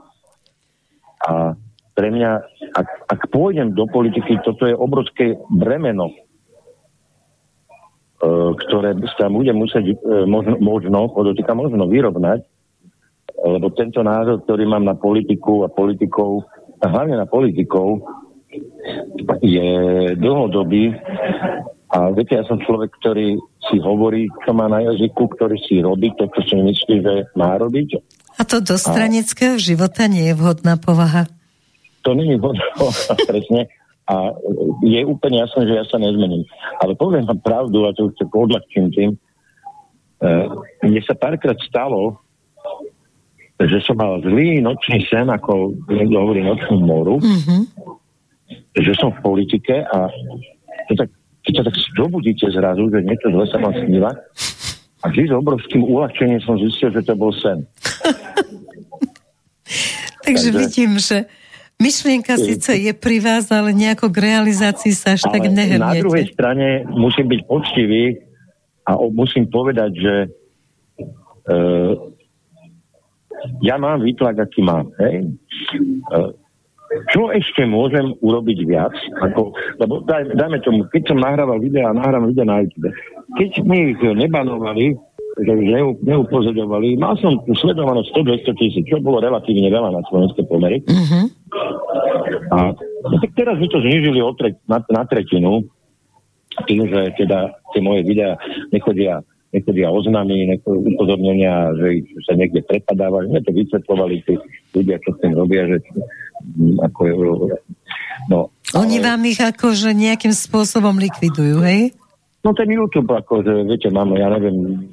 A 1.28 1.54
pre 1.92 2.08
mňa, 2.08 2.30
ak, 2.72 2.88
ak 3.08 3.20
pôjdem 3.30 3.76
do 3.76 3.86
politiky, 3.86 4.40
toto 4.42 4.64
je 4.64 4.74
obrovské 4.74 5.36
bremeno, 5.52 6.08
e, 6.08 6.16
ktoré 8.66 8.96
sa 9.14 9.28
bude 9.28 9.52
musieť 9.52 9.92
e, 9.92 9.94
možno, 10.24 10.56
možno, 10.58 11.12
podotýka 11.12 11.52
možno 11.52 11.84
vyrovnať, 11.86 12.42
lebo 13.42 13.74
tento 13.74 14.00
názor, 14.06 14.46
ktorý 14.46 14.70
mám 14.70 14.86
na 14.86 14.94
politiku 14.94 15.66
a 15.66 15.68
politikov, 15.68 16.46
a 16.82 16.86
hlavne 16.90 17.18
na 17.18 17.26
politikov, 17.26 18.02
je 19.42 19.70
dlhodobý 20.18 20.92
a 21.92 22.08
viete, 22.16 22.40
ja 22.40 22.44
som 22.48 22.56
človek, 22.56 22.88
ktorý 23.04 23.36
si 23.68 23.76
hovorí, 23.78 24.24
čo 24.48 24.56
má 24.56 24.64
na 24.64 24.80
jazyku, 24.80 25.28
ktorý 25.36 25.60
si 25.60 25.84
robí 25.84 26.08
to, 26.16 26.24
čo 26.32 26.40
si 26.40 26.54
myslí, 26.56 26.96
že 27.04 27.14
má 27.36 27.60
robiť 27.60 28.00
a 28.40 28.42
to 28.48 28.64
do 28.64 28.80
stranického 28.80 29.60
a... 29.60 29.62
života 29.62 30.08
nie 30.08 30.32
je 30.32 30.34
vhodná 30.36 30.80
povaha? 30.80 31.28
To 32.02 32.16
nie 32.16 32.32
je 32.32 32.38
vhodná 32.40 32.64
povaha, 32.76 33.14
presne. 33.30 33.68
A 34.08 34.34
je 34.82 35.00
úplne 35.06 35.44
jasné, 35.44 35.68
že 35.68 35.74
ja 35.78 35.84
sa 35.86 36.00
nezmením. 36.00 36.42
Ale 36.82 36.98
poviem 36.98 37.28
vám 37.28 37.40
pravdu, 37.44 37.86
a 37.86 37.94
to 37.94 38.10
už 38.10 38.18
odľahčím 38.18 38.90
tým, 38.90 39.10
uh, 39.14 40.58
mne 40.82 41.00
sa 41.06 41.14
párkrát 41.14 41.56
stalo, 41.62 42.18
že 43.62 43.78
som 43.86 43.94
mal 43.94 44.18
zlý 44.26 44.58
nočný 44.58 45.06
sen, 45.06 45.30
ako 45.30 45.76
niekto 45.86 46.16
hovorí 46.18 46.42
nočnú 46.42 46.82
moru, 46.82 47.22
mm-hmm. 47.22 47.62
že 48.74 48.92
som 48.98 49.14
v 49.14 49.22
politike 49.22 49.86
a 49.86 50.10
to 50.90 50.98
tak, 50.98 51.14
keď 51.42 51.52
sa 51.58 51.62
tak 51.66 51.74
zobudíte 51.98 52.46
zrazu, 52.54 52.86
že 52.90 53.02
niečo 53.02 53.34
zle 53.34 53.46
sa 53.50 53.58
vám 53.58 53.74
sníva, 53.82 54.10
a 55.02 55.10
vždy 55.10 55.28
s 55.28 55.32
obrovským 55.34 55.82
uľahčením 55.82 56.40
som 56.46 56.54
zistil, 56.62 56.94
že 56.94 57.02
to 57.02 57.18
bol 57.18 57.34
sen. 57.34 57.66
Takže 60.26 60.54
vidím, 60.54 61.02
že 61.02 61.26
myšlienka 61.82 62.38
síce 62.38 62.78
je 62.78 62.94
pri 62.94 63.18
vás, 63.18 63.50
ale 63.50 63.74
nejako 63.74 64.14
k 64.14 64.30
realizácii 64.30 64.94
sa 64.94 65.18
až 65.18 65.26
tak 65.26 65.50
nehrniete. 65.50 65.82
Na 65.82 65.98
druhej 65.98 66.30
strane 66.30 66.86
musím 66.86 67.34
byť 67.34 67.40
poctivý 67.50 68.22
a 68.86 68.94
musím 69.10 69.50
povedať, 69.50 69.90
že 69.98 70.14
uh, 71.50 71.98
ja 73.66 73.74
mám 73.82 74.06
výtlak, 74.06 74.38
aký 74.38 74.62
mám. 74.62 74.94
Hej? 75.02 75.34
Uh, 76.14 76.30
čo 77.12 77.32
ešte 77.32 77.64
môžem 77.64 78.12
urobiť 78.20 78.58
viac? 78.68 78.92
Ako, 79.20 79.56
lebo 79.80 80.04
daj, 80.04 80.32
dajme 80.36 80.58
tomu, 80.60 80.84
keď 80.92 81.12
som 81.12 81.18
nahrával 81.20 81.58
videa 81.60 81.88
a 81.88 81.96
nahrávam 81.96 82.28
videa 82.28 82.46
na 82.48 82.64
YouTube, 82.64 82.92
keď 83.36 83.50
mi 83.64 83.96
ich 83.96 84.00
nebanovali, 84.00 84.96
že 85.32 85.52
neupozorňovali, 86.04 87.00
mal 87.00 87.16
som 87.16 87.40
tu 87.48 87.56
sledovanosť 87.56 88.12
100-200 88.12 88.60
tisíc, 88.60 88.84
čo 88.84 89.00
bolo 89.00 89.24
relatívne 89.24 89.72
veľa 89.72 89.96
na 89.96 90.04
slovenské 90.12 90.44
pomery. 90.44 90.84
Uh-huh. 90.84 91.24
A 92.52 92.76
no, 92.76 93.16
tak 93.16 93.32
teraz 93.32 93.56
mi 93.56 93.68
to 93.72 93.80
znižili 93.80 94.20
tre, 94.36 94.60
na, 94.68 94.84
na 94.92 95.02
tretinu, 95.08 95.64
tým, 96.68 96.84
že 96.84 97.16
teda 97.16 97.48
tie 97.72 97.80
moje 97.80 98.04
videá 98.04 98.36
nechodia 98.68 99.24
nechodia 99.52 99.92
oznámy, 99.92 100.64
upozornenia, 100.64 101.76
že 101.76 102.00
ich 102.00 102.08
sa 102.24 102.32
niekde 102.32 102.64
prepadávajú. 102.64 103.28
Mne 103.28 103.44
to 103.44 103.52
vysvetlovali 103.52 104.24
tí 104.24 104.34
ľudia, 104.72 104.96
čo 105.04 105.12
s 105.12 105.20
tým 105.20 105.36
robia, 105.36 105.68
že 105.68 105.84
ako, 106.82 107.00
no, 108.28 108.52
Oni 108.76 108.96
ale... 109.00 109.04
vám 109.04 109.20
ich 109.28 109.40
akože 109.40 109.92
nejakým 109.92 110.32
spôsobom 110.32 110.96
likvidujú, 110.96 111.60
hej? 111.64 111.92
No 112.42 112.50
ten 112.56 112.66
YouTube, 112.66 113.10
akože, 113.12 113.68
viete, 113.68 113.86
mám, 113.94 114.10
ja 114.18 114.26
neviem, 114.32 114.90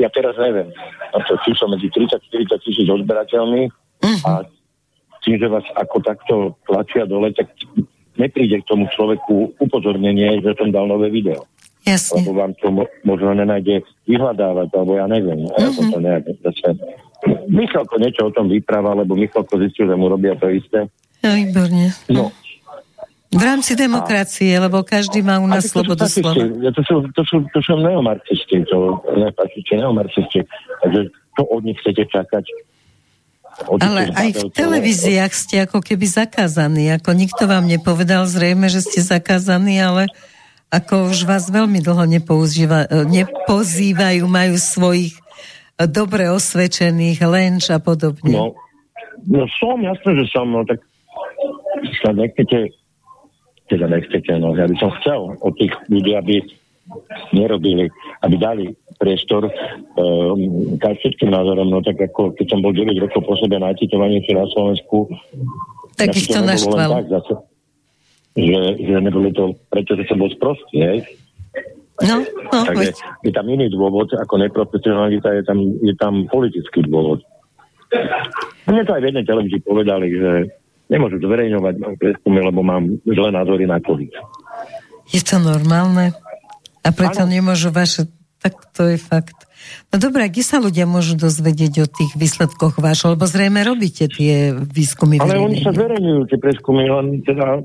ja 0.00 0.08
teraz 0.08 0.32
neviem, 0.40 0.72
na 1.12 1.20
to 1.28 1.36
číslo 1.44 1.68
medzi 1.68 1.92
30-40 1.92 2.64
tisíc 2.64 2.88
odberateľmi 2.88 3.68
uh-huh. 3.68 4.20
a 4.24 4.32
tým, 5.20 5.36
že 5.36 5.52
vás 5.52 5.66
ako 5.76 5.96
takto 6.00 6.34
tlačia 6.64 7.04
dole, 7.04 7.28
tak 7.36 7.52
nepríde 8.16 8.64
k 8.64 8.68
tomu 8.68 8.88
človeku 8.96 9.60
upozornenie, 9.60 10.40
že 10.40 10.56
som 10.56 10.72
dal 10.72 10.88
nové 10.88 11.12
video. 11.12 11.44
Jasne. 11.84 12.24
Lebo 12.24 12.32
vám 12.36 12.52
to 12.56 12.72
mo- 12.72 12.92
možno 13.04 13.36
nenájde 13.36 13.84
vyhľadávať, 14.08 14.68
alebo 14.72 14.96
ja 14.96 15.04
neviem. 15.04 15.44
Uh-huh. 15.44 15.60
Ja 15.60 15.68
som 15.72 15.92
to 15.92 16.00
nejak, 16.00 16.24
zase... 16.40 16.80
Michalko 17.50 18.00
niečo 18.00 18.28
o 18.28 18.32
tom 18.32 18.48
vypráva, 18.48 18.96
lebo 18.96 19.12
Michalko 19.12 19.60
zistil, 19.60 19.88
že 19.88 19.96
mu 19.96 20.08
robia 20.08 20.36
to 20.40 20.48
isté. 20.48 20.88
No, 21.20 21.36
výborne. 21.36 21.92
No. 22.08 22.32
V 23.30 23.42
rámci 23.44 23.78
demokracie, 23.78 24.58
a... 24.58 24.66
lebo 24.66 24.82
každý 24.82 25.22
má 25.22 25.38
u 25.38 25.46
nás 25.46 25.68
slobodu 25.68 26.10
slova. 26.10 26.34
To 26.50 26.82
sú, 26.82 26.94
to, 27.14 27.22
sú, 27.22 27.36
to 27.54 27.60
sú 27.62 27.78
neomarxisti, 27.78 28.66
to 28.66 28.98
nefašisti, 29.14 29.72
neomarxisti. 29.78 30.40
Takže 30.82 31.00
to 31.38 31.42
od 31.46 31.62
nich 31.62 31.78
chcete 31.78 32.10
čakať. 32.10 32.44
Od 33.70 33.78
Ale 33.84 34.08
aj 34.16 34.28
v 34.34 34.42
televíziách 34.50 35.32
ste 35.36 35.68
ako 35.68 35.84
keby 35.84 36.08
zakázaní. 36.08 36.90
Ako 36.96 37.12
nikto 37.12 37.44
vám 37.44 37.68
nepovedal 37.68 38.24
zrejme, 38.24 38.72
že 38.72 38.80
ste 38.80 39.04
zakázaní, 39.04 39.76
ale 39.78 40.08
ako 40.72 41.12
už 41.12 41.26
vás 41.26 41.50
veľmi 41.50 41.82
dlho 41.82 42.06
nepozývajú, 43.06 44.22
majú 44.26 44.54
svojich 44.56 45.14
dobre 45.86 46.28
osvedčených 46.28 47.20
lenč 47.24 47.70
a 47.72 47.78
podobne. 47.80 48.32
No, 48.32 48.52
no 49.28 49.44
som, 49.56 49.80
jasné, 49.80 50.24
že 50.24 50.26
som, 50.32 50.48
no 50.48 50.64
tak 50.64 50.82
sa 52.04 52.12
nechcete, 52.12 52.72
teda 53.68 53.86
nechcete, 53.86 54.32
no 54.40 54.52
ja 54.56 54.66
by 54.68 54.76
som 54.76 54.90
chcel 55.00 55.36
od 55.40 55.52
tých 55.56 55.72
ľudí, 55.88 56.12
aby 56.16 56.36
nerobili, 57.30 57.86
aby 58.26 58.34
dali 58.34 58.64
priestor 58.98 59.48
um, 59.48 60.76
všetkým 60.76 61.30
názorom, 61.30 61.70
no 61.70 61.80
tak 61.80 61.96
ako 61.96 62.36
keď 62.36 62.46
som 62.50 62.60
bol 62.60 62.74
9 62.74 62.90
rokov 63.00 63.22
po 63.24 63.34
sebe 63.38 63.56
na 63.56 63.72
citovaní 63.72 64.20
na 64.26 64.44
Slovensku, 64.50 65.08
tak 65.96 66.12
ich 66.16 66.28
to 66.28 66.40
naštvalo. 66.42 67.00
Tak, 67.00 67.08
zase, 67.08 67.32
že, 68.36 68.60
že 68.80 68.94
nebolo 69.00 69.28
to, 69.32 69.56
pretože 69.72 70.04
som 70.10 70.20
bol 70.20 70.30
sprostý, 70.32 70.76
hej. 70.82 70.98
No, 72.00 72.24
no, 72.24 72.58
Takže 72.64 72.96
je 73.24 73.32
tam 73.32 73.46
iný 73.52 73.68
dôvod 73.68 74.08
ako 74.16 74.40
neprofesionalita, 74.40 75.36
je 75.36 75.44
tam, 75.44 75.58
je 75.84 75.94
tam 76.00 76.24
politický 76.32 76.80
dôvod. 76.88 77.20
Mne 78.64 78.82
to 78.86 78.94
aj 78.96 79.02
v 79.02 79.08
jednej 79.12 79.24
televízii 79.26 79.60
povedali, 79.66 80.06
že 80.14 80.32
nemôžu 80.88 81.20
zverejňovať 81.20 81.74
prieskumy, 82.00 82.40
lebo 82.40 82.64
mám 82.64 82.88
zlé 83.04 83.28
názory 83.34 83.68
na 83.68 83.78
COVID. 83.82 84.12
Je 85.10 85.20
to 85.20 85.36
normálne? 85.42 86.14
A 86.80 86.88
preto 86.94 87.28
ano. 87.28 87.32
nemôžu 87.34 87.68
vaše... 87.74 88.08
Tak 88.40 88.72
to 88.72 88.88
je 88.88 88.96
fakt. 88.96 89.36
No 89.92 90.00
dobré, 90.00 90.32
kde 90.32 90.40
sa 90.40 90.56
ľudia 90.56 90.88
môžu 90.88 91.12
dozvedieť 91.12 91.84
o 91.84 91.86
tých 91.86 92.16
výsledkoch 92.16 92.80
vášho? 92.80 93.12
Lebo 93.12 93.28
zrejme 93.28 93.60
robíte 93.60 94.08
tie 94.08 94.56
výskumy. 94.56 95.20
Ale 95.20 95.36
oni 95.36 95.60
sa 95.60 95.76
zverejňujú, 95.76 96.20
tie 96.32 96.38
prieskumy, 96.40 96.88
len 96.88 97.20
teda, 97.20 97.60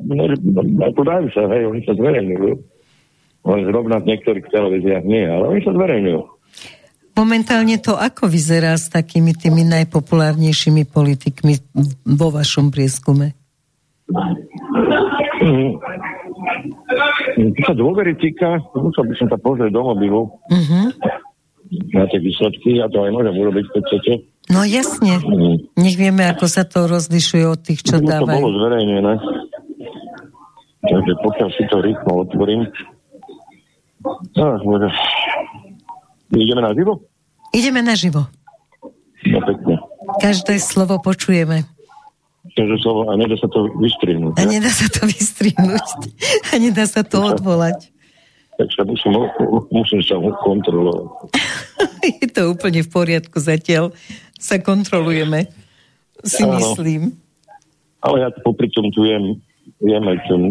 dajú 0.91 1.27
sa, 1.31 1.47
hej, 1.55 1.63
oni 1.71 1.81
sa 1.87 1.95
zverejňujú. 1.95 2.74
Len 3.45 3.61
zrovna 3.69 4.01
v 4.01 4.09
niektorých 4.09 4.49
televíziách 4.49 5.05
nie, 5.05 5.21
ale 5.21 5.45
oni 5.53 5.61
sa 5.61 5.71
zverejňujú. 5.71 6.21
Momentálne 7.15 7.79
to 7.79 7.95
ako 7.95 8.27
vyzerá 8.27 8.75
s 8.75 8.91
takými 8.91 9.31
tými 9.31 9.63
najpopulárnejšími 9.63 10.83
politikmi 10.89 11.55
vo 12.03 12.27
vašom 12.27 12.73
prieskume? 12.75 13.31
Mm. 15.39 15.79
Čo 17.55 17.61
sa 17.63 17.73
dôvery 17.73 18.19
týka, 18.19 18.59
musel 18.75 19.07
by 19.07 19.13
som 19.15 19.27
sa 19.31 19.39
pozrieť 19.39 19.71
do 19.71 19.81
mobilu 19.81 20.27
uh-huh. 20.51 20.87
na 21.95 22.05
tie 22.11 22.19
výsledky, 22.19 22.83
ja 22.83 22.91
to 22.91 23.01
aj 23.01 23.11
môžem 23.15 23.33
urobiť, 23.33 23.65
keď 23.71 23.81
chcete. 23.87 24.11
No 24.51 24.61
jasne. 24.67 25.17
Mm. 25.23 25.57
Nech 25.79 25.95
vieme, 25.95 26.27
ako 26.27 26.45
sa 26.51 26.67
to 26.67 26.85
rozlišuje 26.85 27.45
od 27.47 27.59
tých, 27.63 27.81
čo 27.81 27.97
dávajú. 28.03 28.27
To 28.27 28.43
bolo 28.43 28.59
zverejnené. 28.59 29.13
Takže 30.85 31.13
pokiaľ 31.23 31.49
si 31.55 31.63
to 31.65 31.77
rýchlo 31.81 32.11
otvorím, 32.29 32.69
No. 34.35 34.89
Ideme 36.35 36.61
na 36.61 36.71
živo? 36.73 36.93
Ideme 37.53 37.81
na 37.81 37.93
živo. 37.95 38.21
No 39.25 39.39
pekne. 39.41 39.75
Každé 40.21 40.61
slovo 40.61 41.01
počujeme. 41.01 41.65
Každé 42.53 42.75
slovo 42.79 43.09
a 43.09 43.17
nedá 43.17 43.35
sa 43.35 43.49
to 43.49 43.67
vystrihnúť. 43.81 44.37
A 44.37 44.43
nedá 44.45 44.69
sa 44.69 44.87
to 44.87 45.09
vystrihnúť. 45.09 45.87
A 46.53 46.61
nedá 46.61 46.85
sa 46.85 47.01
to 47.01 47.19
odvolať. 47.19 47.89
Tak 48.55 48.69
sa 48.71 48.87
musím, 48.87 49.11
musím 49.73 49.99
sa 49.99 50.15
kontrolovať. 50.21 51.35
Je 52.21 52.27
to 52.31 52.55
úplne 52.55 52.85
v 52.85 52.89
poriadku 52.89 53.35
zatiaľ. 53.41 53.91
Sa 54.39 54.61
kontrolujeme. 54.61 55.51
Si 56.23 56.45
Áno. 56.45 56.55
myslím. 56.61 57.17
Ale 57.99 58.21
ja 58.21 58.29
popri 58.45 58.69
tom 58.69 58.87
tu 58.93 59.03
jem, 59.03 59.41
jem 59.81 60.05
aj 60.05 60.19
ten 60.29 60.41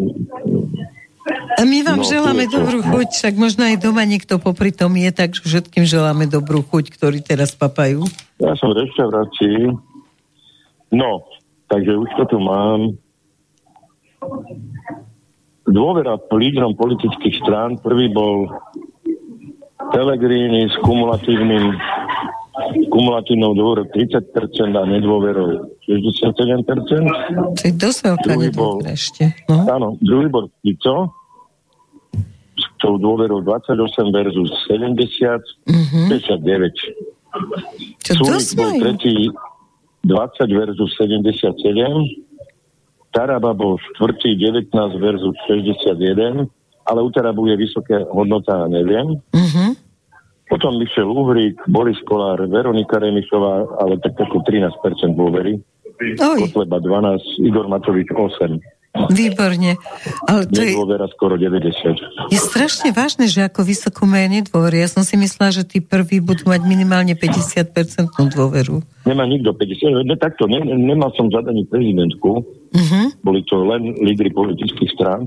a 1.55 1.62
my 1.64 1.79
vám 1.81 2.05
no, 2.05 2.09
želáme 2.09 2.45
dobrú 2.53 2.85
chuť, 2.85 3.09
však 3.16 3.35
možno 3.41 3.64
aj 3.64 3.81
doma 3.81 4.05
niekto 4.05 4.37
popri 4.37 4.68
tom 4.77 4.93
je, 4.93 5.09
tak 5.09 5.33
všetkým 5.33 5.89
želáme 5.89 6.29
dobrú 6.29 6.61
chuť, 6.61 6.93
ktorí 6.93 7.25
teraz 7.25 7.57
papajú. 7.57 8.05
Ja 8.45 8.53
som 8.61 8.77
v 8.77 8.85
reštaurácii. 8.85 9.72
No, 10.93 11.25
takže 11.72 11.97
už 11.97 12.11
to 12.20 12.25
tu 12.29 12.37
mám. 12.43 12.93
Dôvera 15.64 16.20
lídrom 16.29 16.77
politických 16.77 17.41
strán. 17.41 17.81
Prvý 17.81 18.12
bol 18.12 18.53
Pelegrini 19.97 20.68
s 20.68 20.77
kumulatívnym 20.85 21.72
kumulatívnou 22.91 23.55
dôverou 23.59 23.87
30% 23.91 24.79
a 24.79 24.87
nedôverou 24.87 25.75
67%. 25.83 27.59
To 27.59 27.65
je 27.67 27.75
dosť 27.75 27.99
veľká 28.07 28.39
nedôvera 28.39 28.95
ešte. 28.95 29.35
No. 29.51 29.67
Áno, 29.67 29.99
druhý 29.99 30.31
bol 30.31 30.47
Fico 30.63 31.11
s 32.55 32.71
tou 32.79 33.03
dôverou 33.03 33.43
28 33.43 33.75
versus 34.15 34.47
70, 34.71 35.43
mm-hmm. 35.67 36.15
59. 36.15 38.15
Sulik 38.15 38.47
bol 38.55 38.71
tretí 38.79 39.35
20 40.07 40.55
versus 40.55 40.95
77, 40.95 41.51
Taraba 43.15 43.55
bol 43.55 43.79
štvrtý 43.79 44.35
19 44.39 44.75
versus 44.99 45.35
61, 45.47 46.51
ale 46.87 47.03
u 47.03 47.11
Tarabu 47.11 47.47
je 47.47 47.57
vysoká 47.59 48.03
hodnota, 48.11 48.67
neviem. 48.67 49.23
Mm-hmm. 49.31 49.71
Potom 50.55 50.79
vyšiel 50.79 51.11
Uhrík, 51.11 51.67
Boris 51.67 51.99
Kolár, 52.07 52.39
Veronika 52.47 53.03
Remišová, 53.03 53.75
ale 53.83 53.99
tak 53.99 54.15
ako 54.15 54.47
13% 54.47 54.71
dôvery. 55.19 55.59
Kotleba 56.15 56.79
12, 56.79 57.43
Igor 57.43 57.67
Matovič 57.67 58.07
8. 58.15 58.63
Výborne. 59.11 59.75
Ale 60.31 60.47
to 60.47 60.63
Nedôvera 60.63 61.11
je... 61.11 61.15
skoro 61.19 61.35
90. 61.35 62.31
Je 62.31 62.39
strašne 62.39 62.95
vážne, 62.95 63.27
že 63.27 63.43
ako 63.43 63.67
vysokú 63.67 64.07
majú 64.07 64.31
nedôveru. 64.31 64.79
Ja 64.79 64.87
som 64.87 65.03
si 65.03 65.19
myslela, 65.19 65.51
že 65.51 65.67
tí 65.67 65.83
prví 65.83 66.23
budú 66.23 66.47
mať 66.47 66.63
minimálne 66.63 67.19
50% 67.19 67.75
dôveru. 68.15 68.79
Nemá 69.11 69.27
nikto 69.27 69.51
50. 69.51 70.07
Ne, 70.07 70.15
takto, 70.15 70.47
ne, 70.47 70.63
nemal 70.63 71.11
som 71.19 71.27
zadaní 71.35 71.67
prezidentku. 71.67 72.47
Uh-huh. 72.71 73.07
Boli 73.27 73.43
to 73.51 73.59
len 73.67 73.99
lídry 73.99 74.31
politických 74.31 74.95
strán 74.95 75.27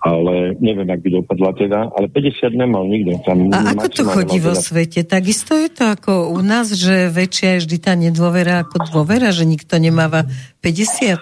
ale 0.00 0.56
neviem, 0.64 0.88
ak 0.88 1.04
by 1.04 1.10
dopadla 1.20 1.52
teda, 1.52 1.92
ale 1.92 2.08
50 2.08 2.56
nemal 2.56 2.88
nikto. 2.88 3.20
Tam 3.20 3.52
a 3.52 3.76
ako 3.76 3.86
to 3.92 4.02
chodí 4.08 4.40
vo 4.40 4.56
teda... 4.56 4.64
svete? 4.64 5.00
Takisto 5.04 5.52
je 5.52 5.68
to 5.68 5.92
ako 5.92 6.32
u 6.32 6.40
nás, 6.40 6.72
že 6.72 7.12
väčšia 7.12 7.60
je 7.60 7.68
vždy 7.68 7.76
tá 7.76 7.92
nedôvera 7.92 8.64
ako 8.64 8.80
dôvera, 8.88 9.28
že 9.28 9.44
nikto 9.44 9.76
nemáva 9.76 10.24
50? 10.64 11.20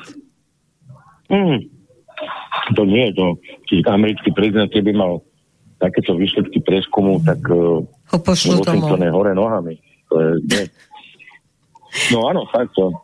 Mm. 1.26 1.66
To 2.78 2.82
nie 2.86 3.10
je 3.10 3.12
to. 3.18 3.26
Čiže 3.66 3.82
americký 3.90 4.30
prezident, 4.30 4.70
keby 4.70 4.94
mal 4.94 5.26
takéto 5.82 6.14
výsledky 6.14 6.62
preskumu, 6.62 7.18
tak 7.26 7.42
uh, 7.50 7.82
ho 7.82 8.18
pošlu 8.22 8.62
je 8.62 9.10
hore 9.10 9.32
nohami. 9.34 9.74
To 10.10 10.14
je, 10.22 10.30
nie. 10.54 10.64
No 12.14 12.30
áno, 12.30 12.46
fakt 12.50 12.78
to. 12.78 12.94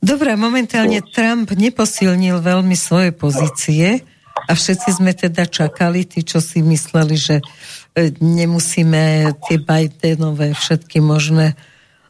Dobre, 0.00 0.36
momentálne 0.40 1.04
to... 1.04 1.08
Trump 1.12 1.52
neposilnil 1.52 2.40
veľmi 2.40 2.76
svoje 2.76 3.12
pozície 3.12 4.00
a 4.46 4.52
všetci 4.54 5.02
sme 5.02 5.10
teda 5.10 5.50
čakali, 5.50 6.06
tí, 6.06 6.22
čo 6.22 6.38
si 6.38 6.62
mysleli, 6.62 7.18
že 7.18 7.42
e, 7.42 8.14
nemusíme 8.22 9.34
tie 9.42 9.58
Bidenové 9.58 10.54
všetky 10.54 11.02
možné 11.02 11.58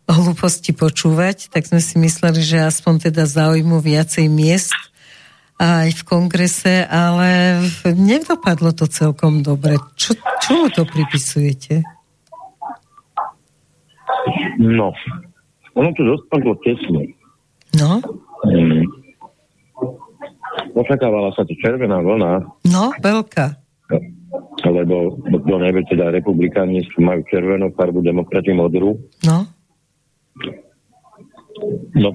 hlúposti 0.05 0.77
počúvať, 0.77 1.49
tak 1.51 1.67
sme 1.67 1.81
si 1.81 1.97
mysleli, 1.99 2.45
že 2.45 2.63
aspoň 2.63 3.11
teda 3.11 3.27
zaujímu 3.27 3.81
viacej 3.81 4.29
miest 4.29 4.77
aj 5.57 5.89
v 5.97 6.03
kongrese, 6.05 6.85
ale 6.85 7.65
nedopadlo 7.89 8.77
to 8.77 8.85
celkom 8.85 9.41
dobre. 9.41 9.81
Čo, 9.97 10.13
čomu 10.45 10.69
to 10.69 10.85
pripisujete? 10.85 11.81
No, 14.61 14.93
ono 15.73 15.91
to 15.97 16.03
dopadlo 16.05 16.61
tesne. 16.61 17.17
No? 17.73 18.05
Hmm 18.45 19.06
očakávala 20.77 21.33
sa 21.33 21.43
to 21.45 21.53
červená 21.61 22.01
vlna. 22.01 22.45
No, 22.69 22.93
veľká. 23.01 23.57
Lebo, 24.67 25.21
kto 25.23 25.57
nevie, 25.63 25.87
teda 25.87 26.11
republikáni 26.11 26.83
majú 26.99 27.23
červenú 27.31 27.71
farbu, 27.77 28.03
demokrati 28.03 28.51
modrú. 28.51 28.99
No. 29.23 29.47
No, 31.97 32.13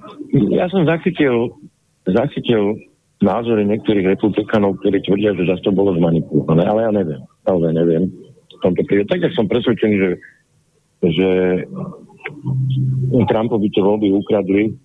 ja 0.53 0.69
som 0.69 0.85
zachytil, 0.85 1.57
zachytil 2.05 2.77
názory 3.21 3.65
niektorých 3.65 4.17
republikánov, 4.17 4.81
ktorí 4.81 5.01
tvrdia, 5.05 5.33
že 5.37 5.49
zase 5.49 5.65
to 5.65 5.71
bolo 5.73 5.97
zmanipulované, 5.97 6.65
ale 6.65 6.79
ja 6.85 6.91
neviem. 6.93 7.21
Naozaj 7.45 7.71
neviem. 7.73 8.03
V 8.49 8.59
tomto 8.61 8.81
prípade. 8.85 9.09
Tak, 9.09 9.33
som 9.33 9.49
presvedčený, 9.49 9.95
že, 9.97 10.09
že 11.09 11.29
Trumpovi 13.25 13.69
to 13.73 13.81
voľby 13.81 14.13
ukradli, 14.13 14.77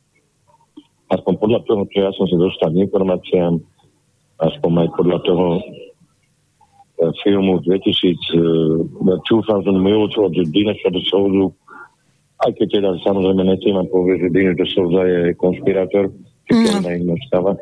aspoň 1.11 1.35
podľa 1.39 1.61
toho, 1.67 1.83
čo 1.91 1.99
ja 2.03 2.11
som 2.15 2.27
sa 2.27 2.37
dostal 2.39 2.69
k 2.75 2.83
informáciám, 2.87 3.63
aspoň 4.43 4.73
aj 4.85 4.89
podľa 4.99 5.19
toho 5.25 5.47
e, 5.57 5.61
filmu 7.23 7.63
2000, 7.63 8.37
uh, 8.37 9.21
2000 9.25 9.71
Mules 9.81 10.13
od 10.19 10.35
Dineša 10.35 10.91
do 10.93 11.01
Souzu, 11.07 11.47
aj 12.45 12.53
keď 12.59 12.67
teda 12.81 12.91
samozrejme 13.01 13.49
vám 13.49 13.89
povie, 13.89 14.21
že 14.21 14.35
Dineš 14.35 14.57
do 14.61 14.67
Souza 14.69 15.03
je 15.09 15.21
konspirátor, 15.41 16.13
keď 16.45 16.85
mm. 16.85 17.07
iná 17.07 17.17
stava. 17.31 17.57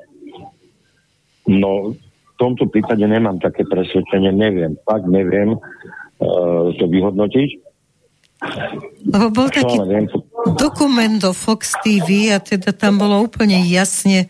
No, 1.45 1.95
v 1.95 2.35
tomto 2.41 2.67
prípade 2.67 3.05
nemám 3.05 3.39
také 3.39 3.63
presvedčenie, 3.69 4.33
neviem, 4.35 4.75
fakt 4.83 5.07
neviem 5.07 5.55
uh, 5.55 6.73
to 6.75 6.85
vyhodnotiť. 6.89 7.74
Lebo 9.05 9.27
bol 9.31 9.49
taký 9.53 9.77
dokument 10.57 11.17
do 11.21 11.33
Fox 11.37 11.77
TV 11.85 12.33
a 12.33 12.41
teda 12.41 12.73
tam 12.73 13.01
bolo 13.01 13.21
úplne 13.25 13.61
jasne 13.69 14.27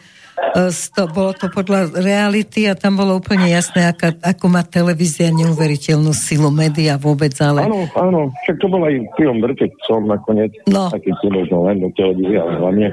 e, 0.55 0.71
to, 0.71 1.03
bolo 1.11 1.35
to 1.35 1.47
podľa 1.51 1.95
reality 1.99 2.67
a 2.67 2.75
tam 2.75 2.99
bolo 2.99 3.19
úplne 3.19 3.51
jasné, 3.51 3.87
aká, 3.87 4.15
ako 4.19 4.51
má 4.51 4.63
televízia 4.67 5.31
neuveriteľnú 5.31 6.11
silu 6.15 6.51
média 6.51 6.99
vôbec, 6.99 7.35
ale... 7.43 7.67
Áno, 7.67 7.87
áno, 7.95 8.21
však 8.45 8.57
to 8.59 8.67
bol 8.71 8.83
aj 8.83 8.95
film 9.19 9.39
som 9.87 10.07
nakoniec, 10.07 10.55
no. 10.71 10.91
taký 10.91 11.15
film 11.23 11.39
možno 11.39 11.67
len 11.71 11.83
do 11.83 11.89
televízie, 11.95 12.39
ale 12.39 12.53
hlavne. 12.59 12.87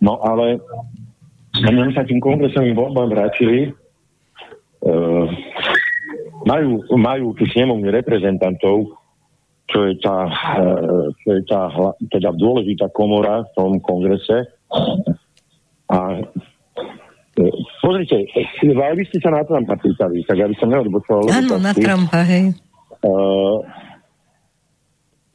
No 0.00 0.20
ale 0.20 0.60
mňa 1.60 1.96
sa 1.96 2.04
tým 2.08 2.20
kongresom 2.20 2.72
voľbám 2.76 3.12
vrátili 3.12 3.72
majú, 6.46 6.86
majú 6.94 7.26
tu 7.34 7.44
snemovne 7.50 7.90
reprezentantov, 7.90 8.97
čo 9.68 9.84
je 9.84 9.94
tá, 10.00 10.18
čo 11.20 11.28
je 11.36 11.42
tá 11.44 11.68
teda 12.08 12.32
dôležitá 12.32 12.88
komora 12.92 13.44
v 13.44 13.50
tom 13.52 13.70
kongrese. 13.84 14.48
A 15.88 16.20
pozrite, 17.84 18.28
aj 18.64 18.94
vy 18.96 19.04
ste 19.08 19.20
sa 19.20 19.30
na 19.30 19.44
Trumpa 19.44 19.76
pýtali, 19.76 20.24
tak 20.24 20.40
aby 20.40 20.54
som 20.56 20.72
neodbočoval. 20.72 21.28
Áno, 21.30 21.60
na 21.60 21.72
Trumpa, 21.76 22.24
hej. 22.24 22.56
Uh, 23.04 23.62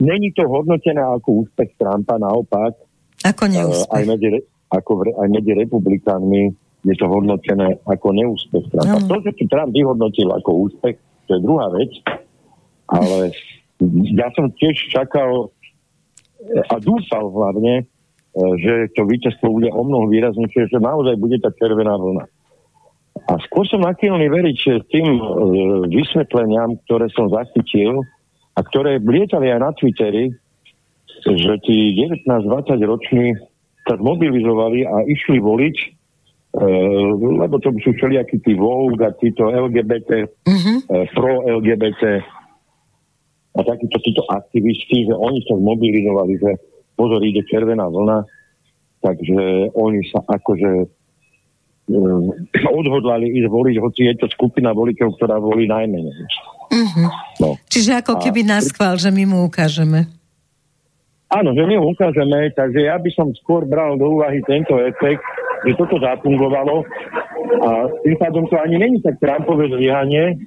Není 0.03 0.35
to 0.35 0.43
hodnotené 0.43 0.99
ako 0.99 1.47
úspech 1.47 1.79
Trumpa, 1.79 2.19
naopak. 2.19 2.75
Ako 3.23 3.47
neúspech. 3.47 3.87
Uh, 3.87 3.95
aj, 3.95 4.03
medzi, 4.03 4.27
ako 4.67 4.91
v, 4.99 5.01
aj 5.15 5.27
medzi 5.31 5.51
republikánmi 5.55 6.51
je 6.83 6.95
to 6.99 7.07
hodnotené 7.07 7.79
ako 7.87 8.11
neúspech 8.11 8.67
Trumpa. 8.67 8.99
No. 8.99 9.07
To, 9.07 9.15
že 9.23 9.31
tu 9.39 9.47
Trump 9.47 9.71
vyhodnotil 9.71 10.27
ako 10.27 10.67
úspech, 10.67 10.99
to 11.31 11.39
je 11.39 11.39
druhá 11.39 11.71
vec, 11.71 11.91
ale 12.91 13.31
ja 14.13 14.27
som 14.35 14.51
tiež 14.53 14.75
čakal 14.93 15.49
a 16.69 16.75
dúfal 16.83 17.31
hlavne, 17.31 17.87
že 18.35 18.89
to 18.97 19.05
víťazstvo 19.05 19.47
bude 19.47 19.69
o 19.69 19.81
mnoho 19.85 20.09
výraznejšie, 20.09 20.73
že 20.73 20.81
naozaj 20.81 21.15
bude 21.21 21.37
tá 21.39 21.53
červená 21.53 21.93
vlna. 21.95 22.25
A 23.29 23.33
skôr 23.45 23.63
som 23.69 23.85
nakýlný 23.85 24.25
veriť, 24.25 24.55
že 24.57 24.73
tým 24.89 25.05
e, 25.05 25.21
vysvetleniam, 25.93 26.75
ktoré 26.89 27.07
som 27.13 27.29
zachytil, 27.29 28.01
a 28.53 28.59
ktoré 28.61 28.97
lietali 28.99 29.53
aj 29.53 29.59
na 29.61 29.71
Twitteri, 29.77 30.25
že 31.23 31.53
tí 31.63 31.93
19-20 32.25 32.83
roční 32.83 33.37
sa 33.85 33.95
zmobilizovali 33.95 34.85
a 34.85 35.05
išli 35.07 35.37
voliť, 35.39 35.75
e, 35.77 35.87
lebo 37.37 37.55
to 37.61 37.69
sú 37.85 37.93
všelijakí 37.95 38.41
tí 38.43 38.57
Vogue 38.57 38.99
a 39.05 39.13
títo 39.13 39.53
LGBT, 39.53 40.25
e, 40.25 40.27
pro-LGBT 41.13 42.25
a 43.53 43.59
takíto 43.61 43.97
títo 44.01 44.23
aktivisti, 44.25 45.05
že 45.09 45.13
oni 45.13 45.39
sa 45.45 45.53
zmobilizovali, 45.53 46.33
že 46.41 46.51
pozor, 46.97 47.21
ide 47.21 47.45
červená 47.45 47.85
vlna, 47.85 48.25
takže 49.05 49.69
oni 49.77 50.01
sa 50.09 50.25
akože 50.25 50.71
e, 50.81 50.87
odhodlali 52.81 53.29
ísť 53.29 53.47
voliť, 53.49 53.75
hoci 53.77 54.01
je 54.09 54.15
to 54.17 54.27
skupina 54.33 54.73
voličov, 54.73 55.13
ktorá 55.17 55.37
volí 55.37 55.69
najmenej. 55.69 56.17
Uh-huh. 56.73 57.09
No. 57.37 57.49
Čiže 57.69 58.01
ako 58.01 58.17
keby 58.17 58.41
a... 58.49 58.57
nás 58.57 58.73
chval, 58.73 58.97
že 58.97 59.13
my 59.13 59.23
mu 59.29 59.45
ukážeme. 59.45 60.09
Áno, 61.33 61.49
že 61.57 61.65
my 61.65 61.81
mu 61.81 61.97
ukážeme, 61.97 62.53
takže 62.53 62.89
ja 62.89 62.97
by 63.01 63.09
som 63.13 63.33
skôr 63.33 63.65
bral 63.65 63.97
do 63.97 64.05
úvahy 64.21 64.41
tento 64.45 64.77
efekt, 64.77 65.25
že 65.65 65.73
toto 65.73 65.97
zafungovalo 65.97 66.85
a 67.63 67.69
tým 68.05 68.17
pádom 68.21 68.45
to 68.45 68.55
ani 68.61 68.77
není 68.77 69.01
tak 69.01 69.17
Trumpové 69.17 69.65
zlyhanie, 69.73 70.45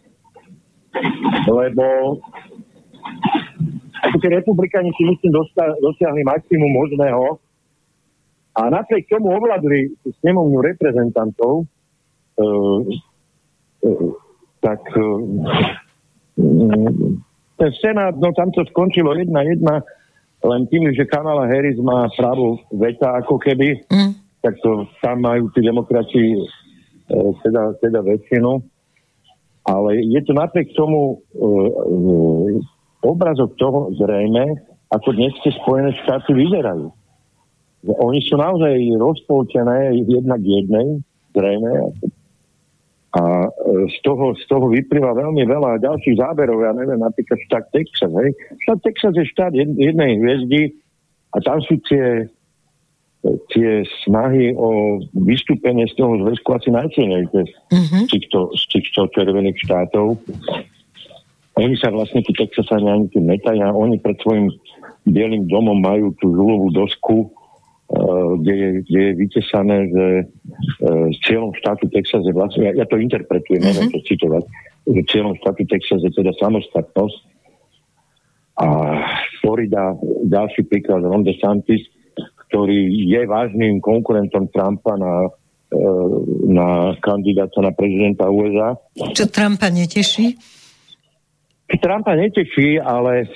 lebo 1.51 1.85
ako 4.07 4.17
tie 4.21 4.31
republikáni 4.31 4.93
si 4.95 5.03
myslím 5.09 5.33
dosiahli 5.83 6.23
maximum 6.25 6.71
možného 6.73 7.41
a 8.57 8.73
napriek 8.73 9.09
tomu 9.09 9.33
ovládli 9.37 9.93
snemovňu 10.21 10.59
reprezentantov, 10.65 11.65
e, 11.65 12.45
e, 13.85 13.91
tak 14.65 14.81
e, 14.97 15.05
Mm, 16.37 17.17
ten 17.57 17.73
Senát, 17.81 18.13
no 18.17 18.33
tam 18.37 18.53
to 18.53 18.65
skončilo 18.69 19.17
jedna 19.17 19.41
jedna, 19.43 19.81
len 20.45 20.69
tým, 20.69 20.93
že 20.93 21.09
Kamala 21.09 21.49
Harris 21.49 21.81
má 21.81 22.13
právo 22.13 22.61
veta 22.69 23.17
ako 23.25 23.41
keby, 23.41 23.89
mm. 23.89 24.13
tak 24.45 24.61
to 24.61 24.85
tam 25.01 25.25
majú 25.25 25.49
tí 25.57 25.65
demokrati 25.65 26.37
e, 26.37 27.19
teda, 27.41 27.81
teda 27.81 28.05
väčšinu. 28.05 28.61
Ale 29.67 29.99
je 29.99 30.21
to 30.23 30.33
napriek 30.37 30.77
tomu 30.77 31.25
e, 31.33 31.41
e, 31.41 31.49
obrazok 33.05 33.57
toho 33.61 33.93
zrejme, 33.99 34.57
ako 34.93 35.09
dnes 35.13 35.35
tie 35.43 35.53
Spojené 35.61 35.93
štáty 36.07 36.33
vyzerajú. 36.33 36.93
Že 37.87 37.93
oni 38.03 38.21
sú 38.25 38.35
naozaj 38.39 38.75
rozpoltené 38.97 39.99
jedna 40.07 40.37
k 40.39 40.45
jednej, 40.47 40.87
zrejme, 41.35 41.71
a 43.17 43.23
e, 43.23 43.49
z 43.89 43.97
toho, 44.05 44.37
z 44.37 44.45
toho 44.45 44.69
vyplýva 44.69 45.17
veľmi 45.17 45.49
veľa 45.49 45.81
ďalších 45.81 46.21
záberov, 46.21 46.61
ja 46.61 46.73
neviem, 46.77 47.01
napríklad 47.01 47.39
štát 47.49 47.65
Texas, 47.73 48.13
hej. 48.13 48.31
Štát 48.69 48.81
Texas 48.85 49.15
je 49.17 49.25
štát 49.25 49.53
jednej 49.57 50.21
hviezdy 50.21 50.77
a 51.33 51.37
tam 51.41 51.65
sú 51.65 51.81
tie, 51.89 52.29
tie 53.57 53.71
snahy 54.05 54.53
o 54.53 55.01
vystúpenie 55.17 55.89
z 55.89 55.97
toho 55.97 56.21
zväzku 56.27 56.49
asi 56.61 56.69
najsilnejšie 56.69 57.43
mm-hmm. 57.73 58.03
z, 58.05 58.09
týchto, 58.13 58.53
z 58.53 58.63
týchto 58.77 59.01
červených 59.17 59.59
štátov. 59.65 60.21
Oni 61.57 61.75
sa 61.81 61.89
vlastne, 61.89 62.21
tí 62.21 62.37
Texasani 62.37 62.89
ani 62.89 63.07
tým 63.09 63.33
netaja, 63.33 63.73
oni 63.73 63.97
pred 63.97 64.21
svojim 64.21 64.53
bielým 65.09 65.49
domom 65.49 65.81
majú 65.81 66.13
tú 66.21 66.29
žulovú 66.37 66.69
dosku, 66.69 67.33
Eh, 67.87 68.31
kde 68.43 68.55
je, 68.59 68.71
kde 68.83 69.01
je 69.01 69.13
vytesané, 69.15 69.79
že 69.95 70.07
uh, 70.83 71.07
cieľom 71.23 71.55
štátu 71.55 71.87
Texas 71.87 72.27
je 72.27 72.35
vlastne, 72.35 72.67
ja, 72.67 72.83
ja 72.83 72.87
to 72.91 72.99
interpretujem, 72.99 73.63
mm-hmm. 73.63 73.79
neviem 73.79 73.95
to 73.95 74.03
citovať, 74.03 74.43
že 74.91 75.01
cieľom 75.07 75.39
štátu 75.39 75.63
Texas 75.71 76.03
je 76.03 76.11
teda 76.11 76.35
samostatnosť 76.35 77.19
a 78.59 78.69
Florida, 79.39 79.95
ďalší 80.27 80.67
príklad, 80.67 81.07
Ron 81.07 81.23
DeSantis, 81.23 81.87
ktorý 82.51 83.07
je 83.07 83.23
vážnym 83.23 83.79
konkurentom 83.79 84.51
Trumpa 84.51 84.99
na, 84.99 85.31
uh, 85.31 86.17
na 86.43 86.99
kandidáta 86.99 87.63
na 87.63 87.71
prezidenta 87.71 88.27
USA. 88.27 88.75
Čo 89.15 89.31
Trumpa 89.31 89.71
neteší? 89.71 90.35
Trumpa 91.67 92.15
neteší, 92.15 92.79
ale 92.79 93.27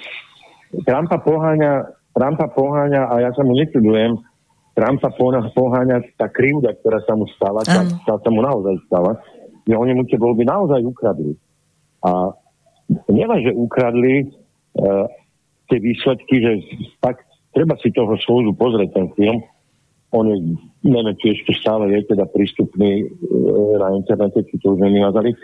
Trumpa 0.87 1.18
poháňa, 1.18 1.91
Trumpa 2.14 2.47
poháňa 2.55 3.11
a 3.11 3.14
ja 3.26 3.31
sa 3.35 3.43
mu 3.43 3.59
nečudujem, 3.59 4.14
Trumpa 4.78 5.11
poháňa 5.51 6.14
tá 6.14 6.31
krivda, 6.31 6.78
ktorá 6.78 7.03
sa 7.03 7.18
mu 7.18 7.26
stala, 7.35 7.66
tá, 7.66 7.83
tá 8.07 8.14
sa 8.22 8.31
mu 8.31 8.39
naozaj 8.39 8.78
stala, 8.87 9.18
že 9.66 9.74
oni 9.74 9.93
mu 9.99 10.07
tie 10.07 10.16
voľby 10.16 10.47
naozaj 10.47 10.81
ukradli. 10.87 11.35
A 12.07 12.33
nielen, 13.11 13.41
že 13.43 13.53
ukradli 13.53 14.31
uh, 14.78 15.05
tie 15.66 15.78
výsledky, 15.83 16.35
že 16.39 16.53
tak 17.03 17.26
treba 17.51 17.74
si 17.83 17.91
toho 17.91 18.14
slúzu 18.22 18.55
pozrieť 18.55 18.95
ten 18.95 19.07
film, 19.18 19.43
on 20.11 20.26
je, 20.26 20.59
neviem, 20.87 21.14
či 21.22 21.39
ešte 21.39 21.55
stále 21.55 21.87
je 21.95 22.03
teda 22.14 22.31
prístupný 22.31 23.11
uh, 23.11 23.74
na 23.78 23.99
internete, 23.99 24.47
či 24.47 24.55
to 24.62 24.78
už 24.78 24.87
nevymazali, 24.87 25.35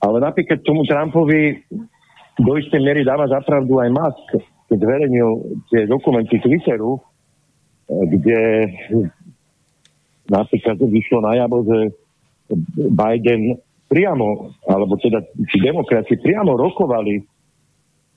ale 0.00 0.16
napríklad 0.24 0.60
tomu 0.64 0.88
Trumpovi 0.88 1.62
do 2.38 2.52
istej 2.58 2.80
miery 2.82 3.06
dáva 3.06 3.30
zapravdu 3.30 3.78
aj 3.78 3.90
Musk, 3.94 4.28
keď 4.66 4.78
zverejnil 4.80 5.28
tie 5.70 5.86
dokumenty 5.86 6.40
Twitteru, 6.42 6.98
kde 7.86 8.72
napríklad 10.26 10.80
vyšlo 10.80 11.20
najavo, 11.20 11.56
že 11.68 11.78
Biden 12.74 13.60
priamo, 13.88 14.50
alebo 14.66 14.96
teda 14.96 15.20
či 15.52 15.60
demokrati 15.60 16.16
priamo 16.16 16.56
rokovali 16.56 17.20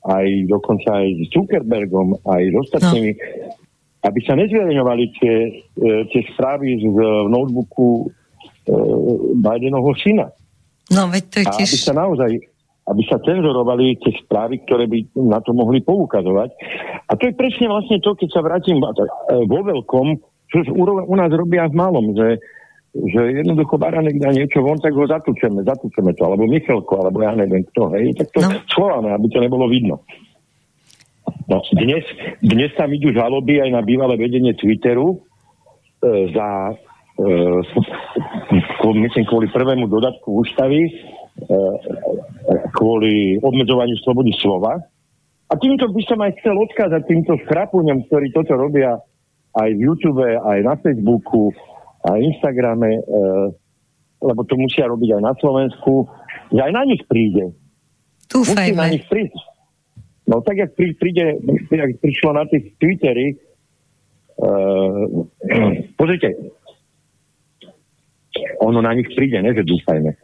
aj 0.08 0.26
dokonca 0.48 1.04
aj 1.04 1.06
s 1.20 1.28
Zuckerbergom, 1.36 2.16
aj 2.24 2.42
s 2.48 2.54
ostatnými, 2.64 3.12
no. 3.12 3.20
aby 4.08 4.18
sa 4.24 4.34
nezverejňovali 4.38 5.04
tie, 5.20 5.36
e, 5.76 5.90
tie 6.08 6.22
správy 6.32 6.80
z 6.80 6.96
notebooku 7.28 8.08
e, 8.08 8.74
Bidenovho 9.36 9.92
syna. 10.00 10.32
No, 10.88 11.12
veď 11.12 11.22
to 11.28 11.36
je 11.44 11.46
tiež... 11.60 11.68
A 11.68 11.72
aby 11.76 11.78
sa 11.92 11.94
naozaj 11.94 12.30
aby 12.88 13.02
sa 13.04 13.20
cenzorovali 13.20 14.00
tie 14.00 14.16
správy, 14.24 14.64
ktoré 14.64 14.88
by 14.88 15.20
na 15.20 15.44
to 15.44 15.52
mohli 15.52 15.84
poukazovať. 15.84 16.50
A 17.04 17.12
to 17.20 17.28
je 17.28 17.36
presne 17.36 17.68
vlastne 17.68 18.00
to, 18.00 18.16
keď 18.16 18.28
sa 18.32 18.40
vrátim 18.40 18.80
e, 18.80 18.84
vo 19.44 19.60
veľkom, 19.60 20.06
čo 20.48 20.56
u 20.72 21.14
nás 21.16 21.28
robia 21.28 21.68
v 21.68 21.76
malom, 21.76 22.16
že, 22.16 22.40
že 22.96 23.44
jednoducho 23.44 23.76
Baranek 23.76 24.16
dá 24.16 24.32
niečo 24.32 24.64
von, 24.64 24.80
tak 24.80 24.96
ho 24.96 25.04
zatúčeme, 25.04 25.60
zatúčeme 25.60 26.16
to, 26.16 26.24
alebo 26.24 26.48
Michalko, 26.48 27.04
alebo 27.04 27.20
ja 27.20 27.36
neviem 27.36 27.68
kto, 27.68 27.92
hej, 27.92 28.16
tak 28.16 28.32
to 28.32 28.40
no. 28.40 28.48
schováme, 28.72 29.12
aby 29.12 29.26
to 29.28 29.38
nebolo 29.44 29.68
vidno. 29.68 30.00
No, 31.48 31.60
dnes, 31.76 32.08
dnes 32.40 32.72
tam 32.72 32.88
idú 32.88 33.12
žaloby 33.12 33.60
aj 33.60 33.70
na 33.72 33.84
bývalé 33.84 34.16
vedenie 34.16 34.56
Twitteru 34.56 35.12
e, 35.12 36.32
za 36.32 36.72
myslím 39.04 39.24
kvôli 39.26 39.50
prvému 39.50 39.90
dodatku 39.90 40.38
ústavy, 40.42 40.86
E, 41.38 41.58
kvôli 42.74 43.38
obmedzovaniu 43.38 43.94
slobody 44.02 44.34
slova. 44.34 44.74
A 45.48 45.54
týmto 45.54 45.86
by 45.86 46.02
som 46.02 46.18
aj 46.18 46.34
chcel 46.42 46.58
odkázať 46.58 47.02
týmto 47.06 47.38
škrapúňom, 47.46 48.10
ktorí 48.10 48.34
toto 48.34 48.58
robia 48.58 48.98
aj 49.54 49.70
v 49.70 49.80
YouTube, 49.80 50.20
aj 50.26 50.58
na 50.66 50.74
Facebooku, 50.82 51.54
aj 52.10 52.18
Instagrame, 52.18 52.90
e, 52.90 53.02
lebo 54.18 54.42
to 54.50 54.58
musia 54.58 54.90
robiť 54.90 55.14
aj 55.14 55.22
na 55.22 55.34
Slovensku, 55.38 56.10
že 56.50 56.58
aj 56.58 56.72
na 56.74 56.82
nich 56.90 57.06
príde. 57.06 57.54
Musí 58.34 58.74
na 58.74 58.90
nich 58.90 59.06
prísť. 59.06 59.38
No 60.26 60.42
tak, 60.42 60.58
jak 60.58 60.74
príde, 60.74 61.38
jak 61.70 61.90
prišlo 62.02 62.34
na 62.36 62.44
tých 62.44 62.76
Twittery, 62.76 63.40
uh, 64.36 65.24
pozrite, 65.98 66.36
ono 68.62 68.78
na 68.82 68.92
nich 68.94 69.08
príde, 69.12 69.38
ne, 69.42 69.50
že 69.54 69.66
dúfajme. 69.66 70.10
E, 70.10 70.18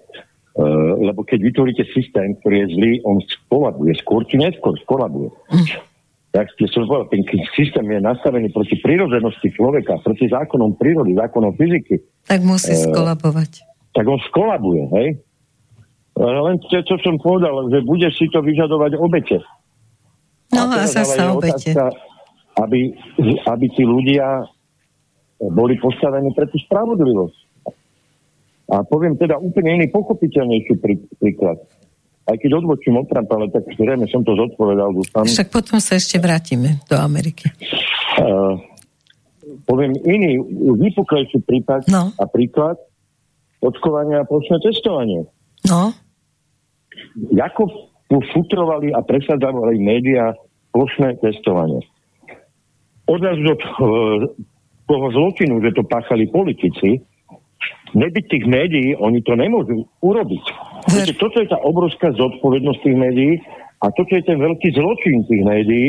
lebo 1.04 1.26
keď 1.26 1.38
vytvoríte 1.50 1.84
systém, 1.90 2.38
ktorý 2.40 2.64
je 2.64 2.68
zlý, 2.74 2.92
on 3.02 3.18
skolabuje. 3.22 3.92
Skôr 3.98 4.22
či 4.26 4.38
neskôr 4.38 4.74
skolabuje. 4.82 5.30
Mm. 5.50 5.68
Tak 6.34 6.50
ste 6.58 6.66
som 6.70 6.86
povedal, 6.90 7.14
ten 7.14 7.22
systém 7.54 7.86
je 7.86 8.00
nastavený 8.02 8.50
proti 8.50 8.74
prírodzenosti 8.82 9.54
človeka, 9.54 10.02
proti 10.02 10.26
zákonom 10.26 10.74
prírody, 10.74 11.14
zákonom 11.14 11.54
fyziky. 11.54 12.02
Tak 12.26 12.42
musí 12.42 12.74
uh, 12.74 12.90
skolabovať. 12.90 13.62
Tak 13.94 14.02
on 14.02 14.18
skolabuje, 14.26 14.82
hej? 14.98 15.08
Len 16.18 16.56
to, 16.62 16.78
čo 16.82 16.98
som 17.02 17.18
povedal, 17.18 17.70
že 17.70 17.82
bude 17.86 18.06
si 18.14 18.26
to 18.30 18.42
vyžadovať 18.42 18.98
obete. 18.98 19.38
No 20.54 20.70
a, 20.70 20.82
a 20.82 20.90
zase 20.90 21.22
obete. 21.26 21.74
Otázka, 21.74 21.90
aby, 22.62 22.94
aby 23.50 23.66
tí 23.74 23.82
ľudia 23.82 24.46
boli 25.38 25.74
postavení 25.82 26.30
pre 26.34 26.46
tú 26.46 26.58
spravodlivosť. 26.62 27.38
A 28.64 28.80
poviem 28.84 29.14
teda 29.20 29.36
úplne 29.36 29.76
iný, 29.76 29.86
pochopiteľnejší 29.92 30.74
prí, 30.80 30.96
príklad. 31.20 31.60
Aj 32.24 32.36
keď 32.40 32.64
odbočím 32.64 32.96
od 32.96 33.04
Trumpa, 33.04 33.36
ale 33.36 33.52
tak 33.52 33.68
zrejme 33.76 34.08
som 34.08 34.24
to 34.24 34.32
zodpovedal, 34.32 34.96
dúfam. 34.96 35.28
Však 35.28 35.52
potom 35.52 35.76
sa 35.76 36.00
ešte 36.00 36.16
vrátime 36.16 36.80
do 36.88 36.96
Ameriky. 36.96 37.52
Uh, 38.16 38.56
poviem 39.68 39.92
iný, 40.08 40.40
vypuklejší 40.80 41.44
prípad 41.44 41.92
no. 41.92 42.16
a 42.16 42.24
príklad 42.24 42.80
očkovania 43.60 44.24
a 44.24 44.28
plošné 44.28 44.56
testovanie. 44.64 45.28
No. 45.68 45.92
Ako 47.36 47.68
futrovali 48.08 48.96
a 48.96 49.04
presadzovali 49.04 49.76
médiá 49.80 50.32
plošné 50.72 51.20
testovanie. 51.20 51.84
Od 53.04 53.20
nás 53.20 53.36
do 53.36 53.54
toho 54.88 55.06
zločinu, 55.12 55.60
že 55.60 55.76
to 55.76 55.84
páchali 55.84 56.28
politici, 56.32 57.04
nebyť 57.94 58.24
tých 58.26 58.44
médií, 58.46 58.88
oni 58.98 59.22
to 59.22 59.38
nemôžu 59.38 59.86
urobiť. 60.02 60.44
Viete, 60.90 61.14
toto 61.16 61.38
je 61.38 61.48
tá 61.48 61.58
obrovská 61.62 62.10
zodpovednosť 62.12 62.80
tých 62.82 62.98
médií 62.98 63.32
a 63.80 63.86
toto 63.94 64.12
je 64.12 64.22
ten 64.26 64.38
veľký 64.38 64.68
zločin 64.74 65.22
tých 65.30 65.42
médií. 65.46 65.88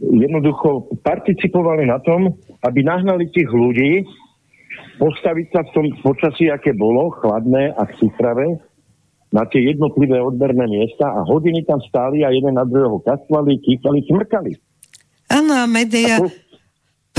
Jednoducho 0.00 0.92
participovali 1.04 1.88
na 1.88 2.00
tom, 2.00 2.32
aby 2.64 2.80
nahnali 2.84 3.28
tých 3.32 3.48
ľudí, 3.48 4.04
postaviť 5.00 5.46
sa 5.52 5.60
v 5.64 5.70
tom 5.72 5.86
počasí, 6.04 6.52
aké 6.52 6.76
bolo, 6.76 7.12
chladné 7.20 7.72
a 7.72 7.84
chytravé, 7.96 8.60
na 9.30 9.46
tie 9.46 9.62
jednotlivé 9.62 10.18
odberné 10.18 10.66
miesta 10.66 11.06
a 11.06 11.22
hodiny 11.22 11.62
tam 11.62 11.78
stáli 11.86 12.26
a 12.26 12.34
jeden 12.34 12.58
na 12.58 12.66
druhého 12.66 12.98
kastvali, 13.00 13.62
kýkali, 13.62 14.02
smrkali. 14.10 14.52
Áno, 15.30 15.54
a 15.54 15.64
média... 15.70 16.18
Ako 16.18 16.49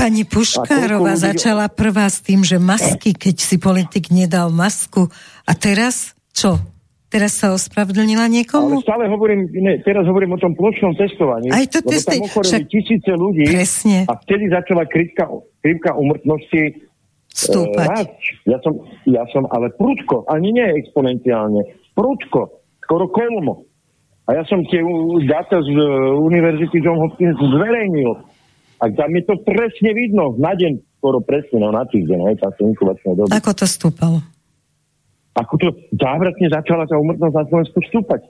Pani 0.02 0.26
Puškárova 0.26 1.14
začala 1.14 1.70
prvá 1.70 2.10
s 2.10 2.18
tým, 2.18 2.42
že 2.42 2.58
masky, 2.58 3.14
keď 3.14 3.36
si 3.38 3.54
politik 3.62 4.10
nedal 4.10 4.50
masku. 4.50 5.06
A 5.46 5.54
teraz 5.54 6.18
čo? 6.34 6.58
Teraz 7.06 7.38
sa 7.38 7.54
ospravedlnila 7.54 8.26
niekomu? 8.26 8.82
Ale 8.82 8.88
stále 8.88 9.04
hovorím, 9.06 9.46
ne, 9.52 9.78
teraz 9.86 10.02
hovorím 10.08 10.34
o 10.34 10.40
tom 10.42 10.58
plošnom 10.58 10.98
testovaní. 10.98 11.54
Aj 11.54 11.62
to 11.70 11.84
teste... 11.86 12.18
tam 12.18 12.24
však... 12.24 12.66
tisíce 12.66 13.12
ľudí 13.14 13.46
Presne. 13.46 14.08
a 14.10 14.16
vtedy 14.16 14.48
začala 14.50 14.88
krivka, 14.90 15.28
krivka 15.62 15.94
umrtnosti 15.94 16.88
stúpať. 17.30 18.10
E, 18.10 18.50
ja, 18.50 18.58
som, 18.64 18.80
ja 19.06 19.22
som 19.30 19.46
ale 19.54 19.70
prudko, 19.76 20.26
ani 20.26 20.50
nie 20.56 20.66
exponenciálne, 20.82 21.62
prudko, 21.94 22.64
skoro 22.82 23.06
kolmo. 23.12 23.68
A 24.26 24.40
ja 24.40 24.42
som 24.48 24.64
tie 24.66 24.80
dáta 25.28 25.60
z 25.60 25.70
uh, 25.76 26.16
Univerzity 26.16 26.80
John 26.80 26.96
Hopkins 26.96 27.36
zverejnil 27.36 28.31
a 28.82 28.90
tam 28.90 29.10
je 29.14 29.22
to 29.22 29.38
presne 29.46 29.94
vidno, 29.94 30.34
na 30.42 30.58
deň, 30.58 30.98
skoro 30.98 31.22
presne, 31.22 31.62
no 31.62 31.70
na 31.70 31.86
týždeň, 31.86 32.18
hej, 32.26 32.36
tá 32.42 32.50
inkubačná 32.58 33.14
doba. 33.14 33.30
Ako 33.30 33.54
to 33.54 33.66
stúpalo? 33.70 34.18
Ako 35.38 35.54
to 35.56 35.68
závratne 35.94 36.50
začala 36.50 36.90
tá 36.90 36.98
umrtnosť 36.98 37.34
na 37.38 37.44
Slovensku 37.46 37.78
stúpať. 37.86 38.26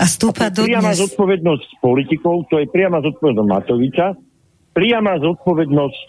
A 0.00 0.08
stúpa 0.08 0.48
do 0.48 0.64
priama 0.64 0.96
zodpovednosť 0.96 1.84
politikov, 1.84 2.48
to 2.48 2.56
je 2.56 2.66
priama 2.72 3.04
zodpovednosť 3.04 3.48
Matoviča, 3.52 4.06
priama 4.72 5.20
zodpovednosť 5.20 6.08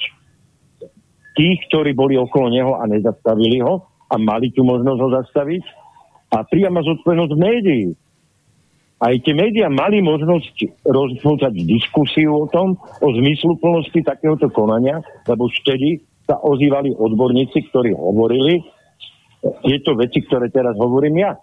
tých, 1.36 1.59
ktorí 1.67 1.91
boli 1.91 2.15
okolo 2.15 2.47
neho 2.47 2.79
a 2.79 2.88
nezastavili 2.88 3.59
ho 3.59 3.84
a 4.07 4.15
mali 4.15 4.55
tu 4.55 4.63
možnosť 4.63 4.99
ho 5.03 5.09
zastaviť 5.19 5.63
a 6.31 6.47
priama 6.47 6.79
zodpovednosť 6.88 7.34
médií 7.36 7.91
aj 9.04 9.20
tie 9.28 9.36
médiá 9.36 9.68
mali 9.68 9.99
možnosť 9.99 10.88
rozhodnúť 10.88 11.51
diskusiu 11.68 12.47
o 12.47 12.47
tom, 12.47 12.80
o 13.04 13.08
zmyslu 13.12 13.60
plnosti 13.60 13.99
takéhoto 13.99 14.47
konania, 14.47 15.04
lebo 15.28 15.51
vtedy 15.51 15.99
sa 16.24 16.39
ozývali 16.39 16.95
odborníci, 16.95 17.68
ktorí 17.68 17.91
hovorili 17.91 18.64
tieto 19.68 19.99
veci, 19.99 20.24
ktoré 20.24 20.47
teraz 20.47 20.80
hovorím 20.80 21.20
ja. 21.20 21.36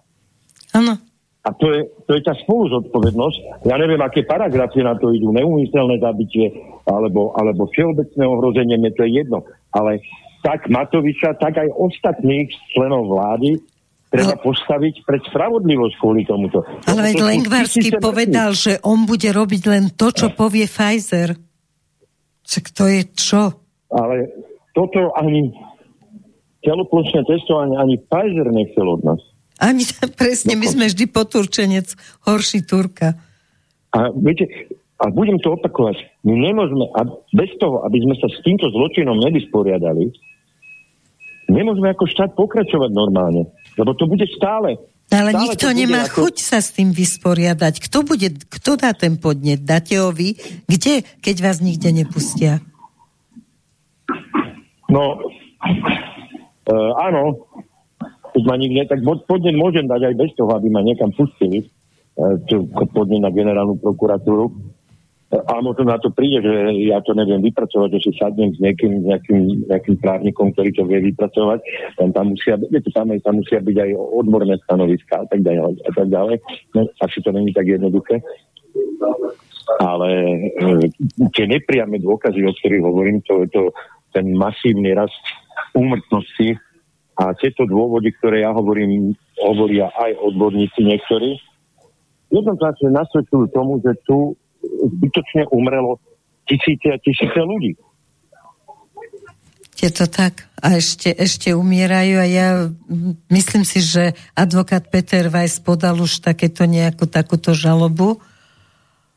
Áno. 0.73 0.97
A 1.41 1.49
to 1.57 1.73
je, 1.73 1.81
to 2.05 2.17
je 2.17 2.21
tá 2.21 2.37
spolu 2.37 2.69
zodpovednosť. 2.69 3.65
Ja 3.65 3.77
neviem, 3.77 4.01
aké 4.01 4.25
paragrafy 4.25 4.85
na 4.85 4.93
to 4.97 5.09
idú, 5.09 5.33
neumyselné 5.33 5.97
zabitie, 5.97 6.53
alebo, 6.85 7.33
alebo 7.33 7.65
všeobecné 7.69 8.23
ohrozenie, 8.25 8.77
mne 8.77 8.93
to 8.93 9.05
je 9.05 9.21
jedno. 9.21 9.45
Ale 9.73 10.01
tak 10.41 10.69
Matoviča, 10.69 11.37
tak 11.37 11.61
aj 11.61 11.69
ostatných 11.77 12.49
členov 12.73 13.09
vlády 13.09 13.61
treba 14.11 14.35
no. 14.35 14.43
postaviť 14.43 15.07
pred 15.07 15.23
spravodlivosť 15.31 15.95
kvôli 15.95 16.27
tomuto. 16.27 16.67
Ale 16.83 17.15
veď 17.15 17.23
Lengvarsky 17.23 17.95
povedal, 17.95 18.51
že 18.51 18.75
on 18.83 19.07
bude 19.07 19.31
robiť 19.31 19.63
len 19.71 19.83
to, 19.95 20.11
čo 20.11 20.35
povie 20.35 20.67
Pfizer. 20.67 21.39
Čak 22.43 22.75
to 22.75 22.91
je 22.91 23.01
čo? 23.15 23.41
Ale 23.87 24.27
toto 24.75 25.15
ani 25.15 25.55
celoplošné 26.67 27.23
testovanie 27.23 27.79
ani 27.79 27.95
Pfizer 28.03 28.51
nechcel 28.51 28.83
od 28.83 29.01
nás. 29.07 29.21
Ani 29.61 29.87
presne, 30.19 30.59
my 30.59 30.67
sme 30.67 30.85
vždy 30.91 31.05
poturčenec, 31.07 31.93
horší 32.27 32.65
Turka. 32.67 33.15
A 33.93 34.09
viete, 34.11 34.49
a 34.97 35.09
budem 35.13 35.37
to 35.37 35.53
opakovať, 35.53 36.01
my 36.25 36.33
nemôžeme, 36.33 36.85
a 36.97 37.05
bez 37.31 37.51
toho, 37.61 37.85
aby 37.85 38.01
sme 38.01 38.15
sa 38.17 38.27
s 38.27 38.41
týmto 38.41 38.69
zločinom 38.73 39.21
nevysporiadali, 39.21 40.09
nemôžeme 41.49 41.93
ako 41.93 42.09
štát 42.09 42.31
pokračovať 42.33 42.89
normálne. 42.89 43.53
Lebo 43.79 43.91
to 43.95 44.07
bude 44.07 44.25
stále. 44.35 44.75
Ale 45.11 45.35
stále 45.35 45.43
nikto 45.43 45.67
nemá 45.75 46.07
ako... 46.07 46.31
chuť 46.31 46.35
sa 46.39 46.63
s 46.63 46.71
tým 46.71 46.95
vysporiadať. 46.95 47.83
Kto, 47.83 48.07
bude, 48.07 48.31
kto 48.47 48.79
dá 48.79 48.95
ten 48.95 49.19
podnet? 49.19 49.59
Dáte 49.59 49.99
ho 49.99 50.11
vy? 50.15 50.39
Kde, 50.67 51.03
keď 51.19 51.35
vás 51.43 51.59
nikde 51.59 51.91
nepustia? 51.91 52.63
No, 54.87 55.19
uh, 56.67 56.91
áno. 56.99 57.47
Keď 58.31 58.43
ma 58.47 58.55
nikde, 58.55 58.87
tak 58.87 59.03
podnet 59.27 59.55
môžem 59.59 59.83
dať 59.91 60.11
aj 60.11 60.15
bez 60.15 60.31
toho, 60.39 60.51
aby 60.55 60.71
ma 60.71 60.79
niekam 60.79 61.11
pustili. 61.11 61.67
Uh, 62.15 62.39
podnet 62.95 63.19
na 63.19 63.31
generálnu 63.31 63.79
prokuratúru 63.83 64.70
a 65.31 65.63
možno 65.63 65.87
na 65.87 65.95
to 65.95 66.11
príde, 66.11 66.43
že 66.43 66.53
ja 66.91 66.99
to 66.99 67.15
neviem 67.15 67.39
vypracovať, 67.39 67.89
že 67.95 67.99
si 68.03 68.11
sadnem 68.19 68.51
s 68.51 68.59
niekým, 68.59 69.07
nejakým, 69.07 69.63
nejakým 69.71 69.95
právnikom, 70.03 70.51
ktorý 70.51 70.75
to 70.75 70.83
vie 70.83 70.99
vypracovať. 71.07 71.59
Tam, 71.95 72.11
tam, 72.11 72.35
musia, 72.35 72.59
viete, 72.59 72.91
tam, 72.91 73.07
tam 73.15 73.35
musia 73.39 73.63
byť 73.63 73.77
aj 73.79 73.89
odborné 73.95 74.59
stanoviská 74.67 75.23
a 75.23 75.27
tak 75.31 75.39
ďalej. 75.39 75.79
A 75.87 75.89
tak 75.95 76.07
ďalej. 76.11 76.35
No, 76.75 76.79
asi 76.99 77.17
to 77.23 77.31
není 77.31 77.55
tak 77.55 77.63
jednoduché. 77.63 78.19
Ale 79.79 80.09
e, 80.11 80.91
tie 81.31 81.45
nepriame 81.47 81.95
dôkazy, 82.03 82.43
o 82.43 82.51
ktorých 82.51 82.83
hovorím, 82.83 83.23
to 83.23 83.47
je 83.47 83.49
to, 83.55 83.71
ten 84.11 84.35
masívny 84.35 84.91
rast 84.91 85.15
úmrtnosti 85.71 86.59
a 87.15 87.31
tieto 87.39 87.63
dôvody, 87.63 88.11
ktoré 88.19 88.43
ja 88.43 88.51
hovorím, 88.51 89.15
hovoria 89.39 89.87
aj 89.95 90.11
odborníci 90.19 90.83
niektorí, 90.83 91.39
jednoznačne 92.35 92.91
nasvedčujú 92.99 93.47
tomu, 93.55 93.79
že 93.79 93.95
tu 94.03 94.35
zbytočne 94.63 95.49
umrelo 95.51 95.97
tisíce 96.45 96.87
a 96.89 96.97
tisíce 96.97 97.39
ľudí. 97.39 97.73
Je 99.81 99.89
to 99.89 100.05
tak. 100.05 100.45
A 100.61 100.77
ešte, 100.77 101.09
ešte 101.09 101.57
umierajú 101.57 102.21
a 102.21 102.25
ja 102.29 102.47
myslím 103.33 103.65
si, 103.65 103.81
že 103.81 104.13
advokát 104.37 104.85
Peter 104.93 105.25
Weiss 105.33 105.57
podal 105.57 105.97
už 105.97 106.21
takéto 106.21 106.69
nejakú 106.69 107.09
takúto 107.09 107.57
žalobu. 107.57 108.21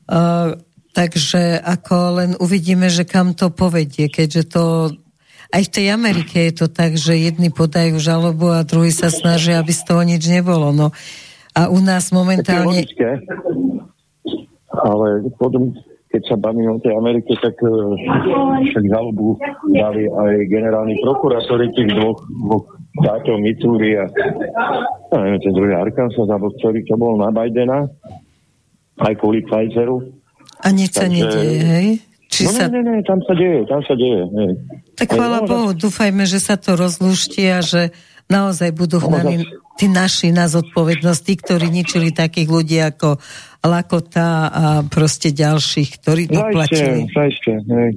Uh, 0.09 0.57
takže 0.97 1.61
ako 1.61 1.95
len 2.17 2.31
uvidíme, 2.41 2.89
že 2.89 3.05
kam 3.05 3.37
to 3.37 3.53
povedie, 3.53 4.09
keďže 4.09 4.43
to 4.57 4.65
aj 5.55 5.63
v 5.69 5.75
tej 5.75 5.87
Amerike 5.95 6.51
je 6.51 6.55
to 6.65 6.67
tak, 6.67 6.99
že 6.99 7.15
jedni 7.15 7.53
podajú 7.53 8.01
žalobu 8.03 8.51
a 8.51 8.67
druhí 8.67 8.91
sa 8.91 9.07
snažia, 9.07 9.63
aby 9.63 9.71
z 9.71 9.83
toho 9.87 10.03
nič 10.03 10.27
nebolo. 10.27 10.75
No. 10.75 10.91
A 11.55 11.71
u 11.71 11.79
nás 11.79 12.11
momentálne 12.11 12.83
ale 14.83 15.31
potom, 15.39 15.71
keď 16.11 16.23
sa 16.27 16.37
bavíme 16.39 16.75
o 16.75 16.83
tej 16.83 16.95
Amerike, 16.99 17.35
tak 17.39 17.55
uh, 17.63 17.95
však 18.67 18.85
žalobu 18.91 19.39
dali 19.71 20.11
aj 20.11 20.35
generálni 20.51 20.99
prokurátori 21.03 21.71
tých 21.75 21.95
dvoch, 21.95 22.19
dvoch 22.23 22.67
štátov 23.03 23.37
Missouri 23.43 23.99
a, 23.99 24.07
neviem, 25.15 25.41
ten 25.43 25.53
druhý 25.55 25.75
Arkansas, 25.75 26.27
alebo 26.27 26.55
ktorý 26.59 26.83
to 26.87 26.95
bol 26.95 27.19
na 27.19 27.35
Bidena, 27.35 27.87
aj 29.03 29.15
kvôli 29.19 29.43
Pfizeru. 29.43 30.03
A 30.63 30.71
nič 30.71 30.95
sa 30.95 31.11
nedieje, 31.11 31.61
hej? 31.61 31.89
Či 32.31 32.51
no 32.51 32.51
sa... 32.51 32.67
ne, 32.67 32.83
ne, 32.83 32.99
ne, 32.99 33.03
tam 33.07 33.23
sa 33.23 33.35
deje, 33.35 33.63
tam 33.71 33.83
sa 33.87 33.95
deje. 33.95 34.23
Ne. 34.35 34.47
Tak 34.99 35.15
chvála 35.15 35.43
no, 35.43 35.47
Bohu, 35.47 35.71
dúfajme, 35.71 36.27
že 36.27 36.43
sa 36.43 36.59
to 36.59 36.75
rozlúšti 36.75 37.47
a 37.51 37.63
že 37.63 37.95
naozaj 38.27 38.75
budú 38.75 38.99
hnaní 38.99 39.47
tí 39.79 39.87
naši 39.91 40.31
na 40.31 40.47
zodpovednosť, 40.47 41.21
tí, 41.23 41.35
ktorí 41.39 41.67
ničili 41.71 42.15
takých 42.15 42.49
ľudí 42.51 42.79
ako 42.83 43.19
Lakota 43.65 44.29
a 44.53 44.65
proste 44.85 45.33
ďalších, 45.33 45.89
ktorí 46.01 46.29
doplatili. 46.29 47.09
Zajste, 47.09 47.53
hej. 47.65 47.93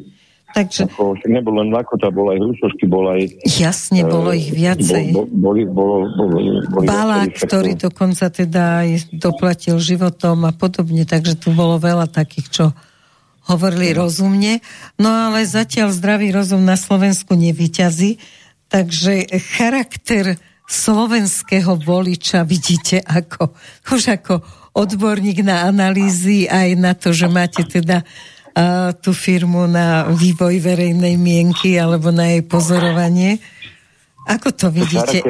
Takže... 0.48 0.88
Ako, 0.89 1.19
nebol 1.27 1.60
len 1.60 1.69
Lakota, 1.69 2.07
bol 2.07 2.31
aj 2.31 2.39
Hrušovský, 2.39 2.88
bol 2.88 3.06
aj... 3.11 3.45
Jasne, 3.45 4.07
bolo 4.07 4.31
ich 4.31 4.49
viacej. 4.49 5.11
Bol, 5.11 5.27
boli, 5.27 5.68
bolo, 5.68 6.07
bolo, 6.15 6.39
boli 6.72 6.88
Balák, 6.88 7.35
ktorý 7.35 7.76
dokonca 7.76 8.31
teda 8.31 8.88
aj 8.88 9.11
doplatil 9.11 9.76
životom 9.77 10.48
a 10.48 10.56
podobne, 10.56 11.03
takže 11.03 11.35
tu 11.35 11.52
bolo 11.52 11.77
veľa 11.77 12.07
takých, 12.07 12.48
čo 12.48 12.65
hovorili 13.52 13.91
no. 13.91 14.07
rozumne. 14.07 14.64
No 14.95 15.30
ale 15.30 15.44
zatiaľ 15.44 15.91
zdravý 15.91 16.31
rozum 16.31 16.64
na 16.64 16.80
Slovensku 16.80 17.35
nevyťazí, 17.35 18.18
takže 18.72 19.27
charakter 19.60 20.39
slovenského 20.68 21.80
voliča 21.80 22.44
vidíte 22.44 22.99
ako, 23.03 23.56
už 23.88 24.19
ako 24.19 24.44
odborník 24.77 25.41
na 25.41 25.65
analýzy 25.65 26.45
aj 26.45 26.69
na 26.77 26.93
to, 26.93 27.09
že 27.09 27.25
máte 27.25 27.65
teda 27.65 28.05
a, 28.53 28.93
tú 28.93 29.09
firmu 29.09 29.65
na 29.65 30.05
vývoj 30.13 30.61
verejnej 30.61 31.17
mienky 31.17 31.81
alebo 31.81 32.13
na 32.13 32.37
jej 32.37 32.45
pozorovanie. 32.45 33.41
Ako 34.29 34.53
to 34.53 34.69
vidíte? 34.69 35.25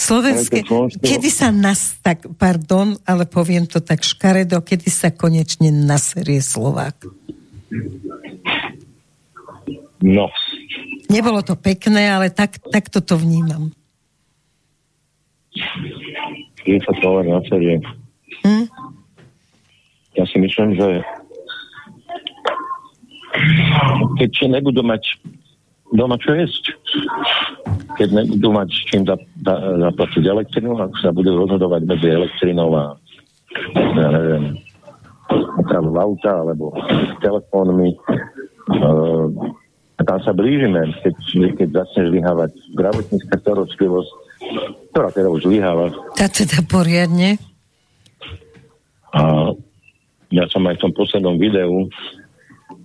Slovenské, 0.00 0.64
kedy 0.96 1.28
sa 1.28 1.52
nás, 1.52 2.00
tak, 2.00 2.24
pardon, 2.40 2.96
ale 3.04 3.28
poviem 3.28 3.68
to 3.68 3.84
tak 3.84 4.00
škaredo, 4.00 4.64
kedy 4.64 4.88
sa 4.88 5.12
konečne 5.12 5.68
naserie 5.68 6.40
Slovák? 6.40 7.04
No. 10.00 10.32
Nebolo 11.12 11.44
to 11.44 11.52
pekné, 11.60 12.08
ale 12.08 12.32
tak, 12.32 12.56
tak 12.72 12.88
toto 12.88 13.20
vnímam. 13.20 13.68
Kedy 16.64 16.80
sa 16.80 16.92
Slovák 17.04 17.26
naserie? 17.28 17.84
Hm? 18.44 18.66
Ja 20.18 20.24
si 20.26 20.36
myslím, 20.42 20.74
že 20.74 20.88
keď 24.18 24.30
nebudú 24.60 24.82
mať 24.84 25.02
doma 25.94 26.18
čo 26.18 26.34
jesť, 26.34 26.74
keď 27.98 28.08
nebudú 28.22 28.48
mať 28.54 28.68
čím 28.90 29.02
zaplatiť 29.06 30.24
elektrinu, 30.26 30.78
ak 30.78 30.92
sa 31.02 31.10
budú 31.10 31.34
rozhodovať 31.34 31.82
medzi 31.86 32.08
elektrinou 32.10 32.70
a 32.74 32.84
ja 33.74 34.08
neviem, 34.14 34.54
opravu 35.58 35.90
auta 35.98 36.32
alebo 36.46 36.74
telefónmi, 37.18 37.90
uh, 38.78 39.26
tam 40.00 40.18
sa 40.24 40.32
blížime, 40.32 40.80
keď, 41.04 41.14
keď 41.60 41.68
začne 41.84 42.02
zlyhávať 42.08 42.50
zdravotnícka 42.72 43.34
starostlivosť, 43.36 44.10
ktorá 44.94 45.08
teda 45.12 45.28
už 45.28 45.44
zlyháva. 45.44 45.92
Tá 46.16 46.26
teda 46.30 46.64
poriadne. 46.64 47.36
A 49.16 49.52
ja 50.30 50.44
som 50.46 50.62
aj 50.66 50.78
v 50.78 50.82
tom 50.86 50.92
poslednom 50.94 51.36
videu 51.36 51.90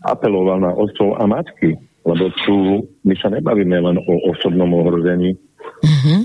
apeloval 0.05 0.61
na 0.61 0.73
otcov 0.73 1.17
a 1.17 1.25
matky, 1.29 1.77
lebo 2.05 2.29
tu 2.45 2.85
my 3.05 3.13
sa 3.17 3.29
nebavíme 3.33 3.77
len 3.77 3.97
o 3.97 4.13
osobnom 4.29 4.69
ohrození, 4.73 5.37
mm-hmm. 5.81 6.19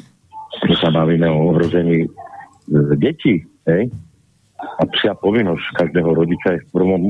my 0.68 0.74
sa 0.76 0.88
bavíme 0.92 1.28
o 1.28 1.52
ohrození 1.52 2.08
detí, 2.96 3.44
hej? 3.68 3.88
A 4.60 4.82
psia 4.92 5.16
povinnosť 5.16 5.64
každého 5.76 6.10
rodiča 6.12 6.48
je 6.56 6.64
v 6.64 6.68
prvom, 6.72 7.02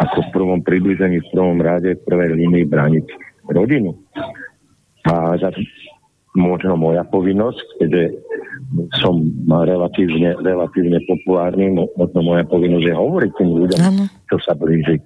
ako 0.00 0.18
v 0.24 0.32
prvom 0.32 0.60
približení, 0.64 1.20
v 1.20 1.28
prvom 1.32 1.60
rade, 1.60 1.92
v 1.92 2.04
prvej 2.08 2.40
línii 2.40 2.64
brániť 2.64 3.06
rodinu. 3.52 3.92
A 5.04 5.36
za, 5.36 5.52
možno 6.32 6.80
moja 6.80 7.04
povinnosť, 7.04 7.84
keďže 7.84 8.02
som 8.98 9.20
relatívne, 9.48 10.36
relatívne 10.40 10.98
populárny, 11.08 11.72
možno 11.74 12.20
moja 12.22 12.44
povinnosť 12.46 12.86
je 12.86 12.94
hovoriť 12.94 13.30
tým 13.38 13.50
ľuďom, 13.50 13.80
čo 14.30 14.36
sa 14.42 14.52
blíži 14.56 15.00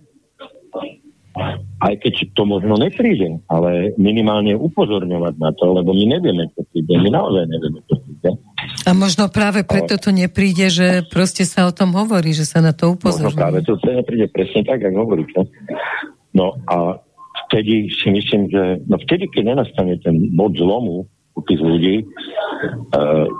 aj 1.79 1.95
keď 2.03 2.35
to 2.35 2.43
možno 2.43 2.75
nepríde, 2.75 3.39
ale 3.47 3.95
minimálne 3.95 4.59
upozorňovať 4.59 5.35
na 5.39 5.55
to, 5.55 5.71
lebo 5.71 5.95
my 5.95 6.19
nevieme, 6.19 6.51
čo 6.51 6.67
príde. 6.75 6.99
My 6.99 7.11
naozaj 7.15 7.45
nevieme, 7.47 7.81
čo 7.87 7.95
príde. 8.03 8.31
A 8.83 8.91
možno 8.91 9.31
práve 9.31 9.63
preto 9.63 9.95
to 9.95 10.11
nepríde, 10.11 10.67
že 10.67 11.07
proste 11.07 11.47
sa 11.47 11.71
o 11.71 11.73
tom 11.73 11.95
hovorí, 11.95 12.35
že 12.35 12.43
sa 12.43 12.59
na 12.59 12.75
to 12.75 12.99
upozorňuje. 12.99 13.31
Možno 13.31 13.39
práve 13.39 13.61
to 13.63 13.79
nepríde 13.79 14.27
presne 14.35 14.67
tak, 14.67 14.83
ako 14.83 14.97
hovoríte. 15.07 15.41
No 16.35 16.59
a 16.67 16.99
vtedy 17.47 17.87
si 17.95 18.09
myslím, 18.11 18.51
že 18.51 18.83
no 18.91 18.99
vtedy, 18.99 19.31
keď 19.31 19.55
nenastane 19.55 19.95
ten 20.03 20.35
bod 20.35 20.59
zlomu 20.59 21.07
u 21.39 21.41
tých 21.47 21.63
ľudí, 21.63 22.03
uh, 22.03 23.31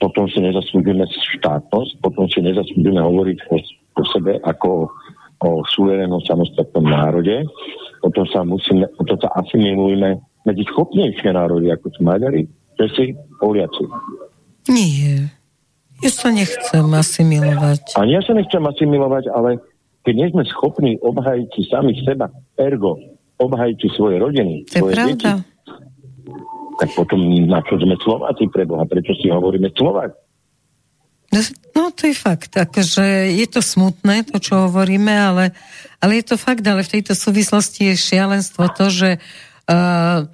potom 0.00 0.24
si 0.32 0.40
nezaslúžime 0.40 1.04
štátnosť, 1.38 2.00
potom 2.00 2.24
si 2.32 2.40
nezaslúžime 2.40 2.98
hovoriť 2.98 3.38
o, 3.52 3.56
o 4.00 4.02
sebe 4.08 4.40
ako 4.42 4.88
o 5.40 5.64
suverénnom 5.72 6.20
samostatnom 6.24 6.84
národe, 6.84 7.44
potom 8.00 8.24
sa 8.28 8.44
musíme, 8.44 8.88
potom 8.96 9.16
sa 9.20 9.28
asimilujeme 9.40 10.20
medzi 10.44 10.64
schopnejšie 10.72 11.32
národy, 11.32 11.72
ako 11.72 11.92
sú 11.92 12.00
Maďari, 12.04 12.48
Česi, 12.76 13.12
Poliaci. 13.40 13.84
Nie. 14.68 15.28
Ja 16.00 16.10
sa 16.12 16.32
nechcem 16.32 16.84
asimilovať. 16.88 17.96
Ani 18.00 18.16
ja 18.16 18.24
sa 18.24 18.32
nechcem 18.32 18.60
asimilovať, 18.64 19.28
ale 19.32 19.60
keď 20.04 20.14
nie 20.16 20.28
sme 20.32 20.44
schopní 20.48 20.92
obhajiť 21.04 21.48
si 21.52 21.62
sami 21.68 21.92
seba, 22.04 22.32
ergo, 22.56 22.96
obhajiť 23.36 23.76
si 23.80 23.88
svoje 23.96 24.16
rodiny, 24.16 24.64
to 24.64 24.80
svoje 24.80 24.96
pravda. 24.96 25.12
deti, 25.12 25.32
tak 26.80 26.96
potom 26.96 27.20
na 27.44 27.60
čo 27.60 27.76
sme 27.76 27.92
Slováci 28.00 28.48
pre 28.48 28.64
Boha? 28.64 28.88
Prečo 28.88 29.12
si 29.20 29.28
hovoríme 29.28 29.68
Slovák? 29.76 30.16
No, 31.30 31.38
no 31.76 31.82
to 31.94 32.10
je 32.10 32.16
fakt, 32.16 32.50
akože 32.56 33.30
je 33.36 33.46
to 33.46 33.62
smutné, 33.62 34.26
to 34.26 34.42
čo 34.42 34.66
hovoríme, 34.66 35.14
ale, 35.14 35.54
ale 36.02 36.18
je 36.18 36.34
to 36.34 36.36
fakt, 36.40 36.66
ale 36.66 36.82
v 36.82 36.98
tejto 36.98 37.14
súvislosti 37.14 37.94
je 37.94 38.02
šialenstvo 38.02 38.66
to, 38.74 38.90
že 38.90 39.10
uh, 39.70 40.26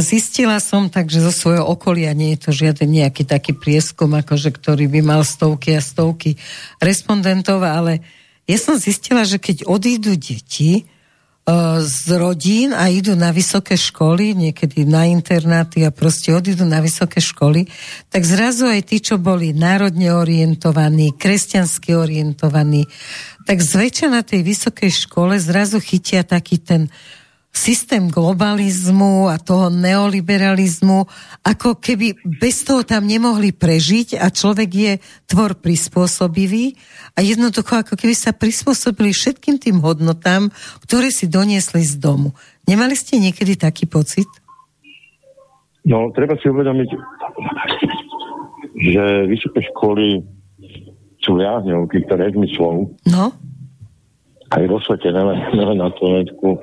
zistila 0.00 0.56
som 0.62 0.88
takže 0.88 1.20
zo 1.20 1.28
svojho 1.28 1.68
okolia, 1.68 2.16
nie 2.16 2.32
je 2.38 2.48
to 2.48 2.50
žiaden 2.56 2.88
nejaký 2.88 3.28
taký 3.28 3.52
prieskum, 3.52 4.16
akože, 4.16 4.48
ktorý 4.54 4.88
by 4.88 5.00
mal 5.04 5.20
stovky 5.28 5.76
a 5.76 5.84
stovky 5.84 6.40
respondentov, 6.80 7.60
ale 7.60 8.00
ja 8.48 8.56
som 8.56 8.80
zistila, 8.80 9.28
že 9.28 9.36
keď 9.36 9.68
odídu 9.68 10.16
deti, 10.16 10.88
z 11.80 12.06
rodín 12.16 12.76
a 12.76 12.92
idú 12.92 13.16
na 13.16 13.32
vysoké 13.32 13.78
školy, 13.78 14.36
niekedy 14.36 14.84
na 14.84 15.08
internáty 15.08 15.82
a 15.86 15.94
proste 15.94 16.34
odídu 16.34 16.68
na 16.68 16.82
vysoké 16.82 17.18
školy, 17.18 17.66
tak 18.12 18.22
zrazu 18.26 18.68
aj 18.68 18.80
tí, 18.86 19.00
čo 19.00 19.16
boli 19.16 19.56
národne 19.56 20.12
orientovaní, 20.12 21.16
kresťansky 21.16 21.96
orientovaní, 21.96 22.86
tak 23.48 23.64
zväčša 23.64 24.06
na 24.12 24.22
tej 24.22 24.46
vysokej 24.46 24.90
škole 24.90 25.40
zrazu 25.40 25.80
chytia 25.80 26.22
taký 26.22 26.60
ten 26.60 26.92
systém 27.50 28.06
globalizmu 28.08 29.26
a 29.26 29.36
toho 29.36 29.68
neoliberalizmu, 29.74 31.04
ako 31.42 31.82
keby 31.82 32.14
bez 32.22 32.62
toho 32.62 32.86
tam 32.86 33.10
nemohli 33.10 33.50
prežiť 33.50 34.22
a 34.22 34.30
človek 34.30 34.70
je 34.70 34.92
tvor 35.26 35.58
prispôsobivý 35.58 36.78
a 37.18 37.26
jednoducho 37.26 37.82
ako 37.82 37.98
keby 37.98 38.14
sa 38.14 38.30
prispôsobili 38.30 39.10
všetkým 39.10 39.58
tým 39.58 39.82
hodnotám, 39.82 40.48
ktoré 40.86 41.10
si 41.10 41.26
doniesli 41.26 41.82
z 41.82 41.98
domu. 41.98 42.32
Nemali 42.70 42.94
ste 42.94 43.18
niekedy 43.18 43.58
taký 43.58 43.90
pocit? 43.90 44.30
No, 45.82 46.14
treba 46.14 46.38
si 46.38 46.46
uvedomiť, 46.46 46.88
že 48.78 49.04
vysoké 49.26 49.66
školy 49.74 50.22
sú 51.20 51.36
viazňou 51.36 51.90
týchto 51.90 52.14
rezmyslov. 52.14 52.94
No 53.10 53.34
aj 54.50 54.64
vo 54.66 54.78
svete, 54.82 55.14
nelen, 55.14 55.38
nelen 55.54 55.78
na 55.78 55.90
Slovensku. 55.94 56.58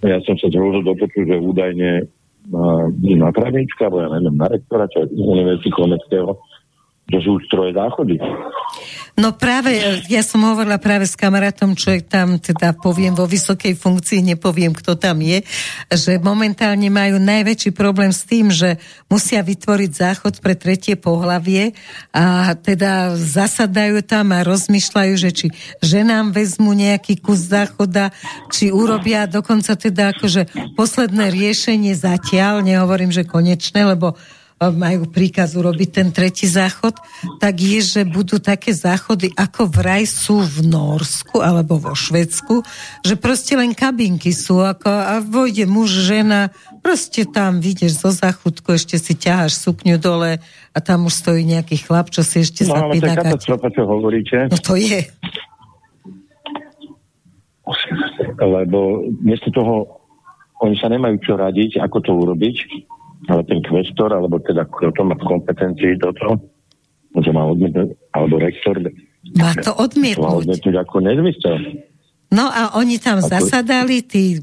Ja 0.00 0.16
som 0.24 0.34
sa 0.40 0.48
zhrozil 0.48 0.80
do 0.84 0.96
poču, 0.96 1.28
že 1.28 1.36
údajne 1.36 2.08
na, 2.48 2.88
na 2.88 3.28
právnička, 3.28 3.88
alebo 3.88 4.00
ja 4.00 4.08
neviem, 4.16 4.40
na 4.40 4.48
rektora, 4.48 4.88
čo 4.88 5.04
je 5.04 5.12
Univerzity 5.12 5.68
Komeckého, 5.68 6.40
že 7.08 7.18
sú 7.24 7.40
troje 7.48 7.72
záchody. 7.72 8.20
No 9.16 9.32
práve, 9.34 9.80
ja 10.12 10.20
som 10.20 10.44
hovorila 10.44 10.76
práve 10.76 11.08
s 11.08 11.16
kamarátom, 11.16 11.72
čo 11.72 11.96
je 11.96 12.04
tam, 12.04 12.36
teda 12.36 12.76
poviem 12.76 13.16
vo 13.16 13.24
vysokej 13.24 13.74
funkcii, 13.74 14.36
nepoviem, 14.36 14.76
kto 14.76 14.94
tam 14.94 15.24
je, 15.24 15.40
že 15.88 16.20
momentálne 16.20 16.86
majú 16.92 17.16
najväčší 17.16 17.72
problém 17.72 18.12
s 18.12 18.28
tým, 18.28 18.52
že 18.52 18.76
musia 19.08 19.40
vytvoriť 19.40 19.90
záchod 19.90 20.34
pre 20.44 20.52
tretie 20.54 21.00
pohlavie 21.00 21.72
a 22.12 22.52
teda 22.54 23.16
zasadajú 23.16 24.04
tam 24.04 24.36
a 24.36 24.44
rozmýšľajú, 24.44 25.14
že 25.16 25.30
či 25.32 25.46
ženám 25.80 26.36
vezmu 26.36 26.76
nejaký 26.76 27.18
kus 27.18 27.48
záchoda, 27.48 28.12
či 28.52 28.68
urobia 28.68 29.24
dokonca 29.24 29.74
teda 29.74 30.12
akože 30.12 30.76
posledné 30.76 31.32
riešenie 31.32 31.96
zatiaľ, 31.96 32.60
nehovorím, 32.60 33.10
že 33.10 33.24
konečné, 33.26 33.82
lebo 33.96 34.14
majú 34.58 35.06
príkaz 35.06 35.54
urobiť 35.54 35.88
ten 35.94 36.08
tretí 36.10 36.50
záchod, 36.50 36.98
tak 37.38 37.62
je, 37.62 37.78
že 37.78 38.00
budú 38.02 38.42
také 38.42 38.74
záchody, 38.74 39.30
ako 39.38 39.70
vraj 39.70 40.02
sú 40.02 40.42
v 40.42 40.66
Norsku 40.66 41.38
alebo 41.38 41.78
vo 41.78 41.94
Švedsku, 41.94 42.66
že 43.06 43.14
proste 43.14 43.54
len 43.54 43.70
kabinky 43.70 44.34
sú 44.34 44.58
ako, 44.58 44.90
a 44.90 45.22
vojde 45.22 45.70
muž, 45.70 45.94
žena, 45.94 46.50
proste 46.82 47.22
tam 47.22 47.62
vidíš 47.62 48.02
zo 48.02 48.10
záchodku, 48.10 48.74
ešte 48.74 48.98
si 48.98 49.14
ťaháš 49.14 49.62
sukňu 49.62 49.94
dole 50.02 50.42
a 50.74 50.78
tam 50.82 51.06
už 51.06 51.14
stojí 51.14 51.46
nejaký 51.46 51.78
chlap, 51.78 52.10
čo 52.10 52.26
si 52.26 52.42
ešte 52.42 52.66
no, 52.66 52.74
zapí 52.74 52.98
na 52.98 53.14
katastrofa, 53.14 53.70
čo 53.70 53.86
hovoríte. 53.86 54.50
No 54.50 54.58
to 54.58 54.74
je. 54.74 55.06
Lebo 58.42 59.06
miesto 59.22 59.54
toho 59.54 60.02
oni 60.58 60.74
sa 60.82 60.90
nemajú 60.90 61.22
čo 61.22 61.38
radiť, 61.38 61.78
ako 61.78 61.98
to 62.02 62.10
urobiť, 62.10 62.56
ale 63.28 63.44
ten 63.44 63.60
kvestor, 63.62 64.10
alebo 64.10 64.40
teda 64.40 64.64
kto 64.64 64.90
to 64.96 65.02
má 65.04 65.14
kompetencii 65.20 66.00
toto, 66.00 66.40
že 67.20 67.30
má 67.30 67.44
odmietnúť, 67.44 67.92
alebo 68.16 68.40
rektor, 68.40 68.80
má 69.36 69.52
to 69.60 69.72
odmietnúť. 69.76 70.24
Má 70.24 70.32
odmietnúť 70.40 70.76
ako 70.80 70.96
nezmysel. 71.04 71.56
No 72.32 72.48
a 72.48 72.76
oni 72.80 72.96
tam 73.00 73.20
ako... 73.20 73.28
zasadali, 73.28 74.00
tí 74.04 74.40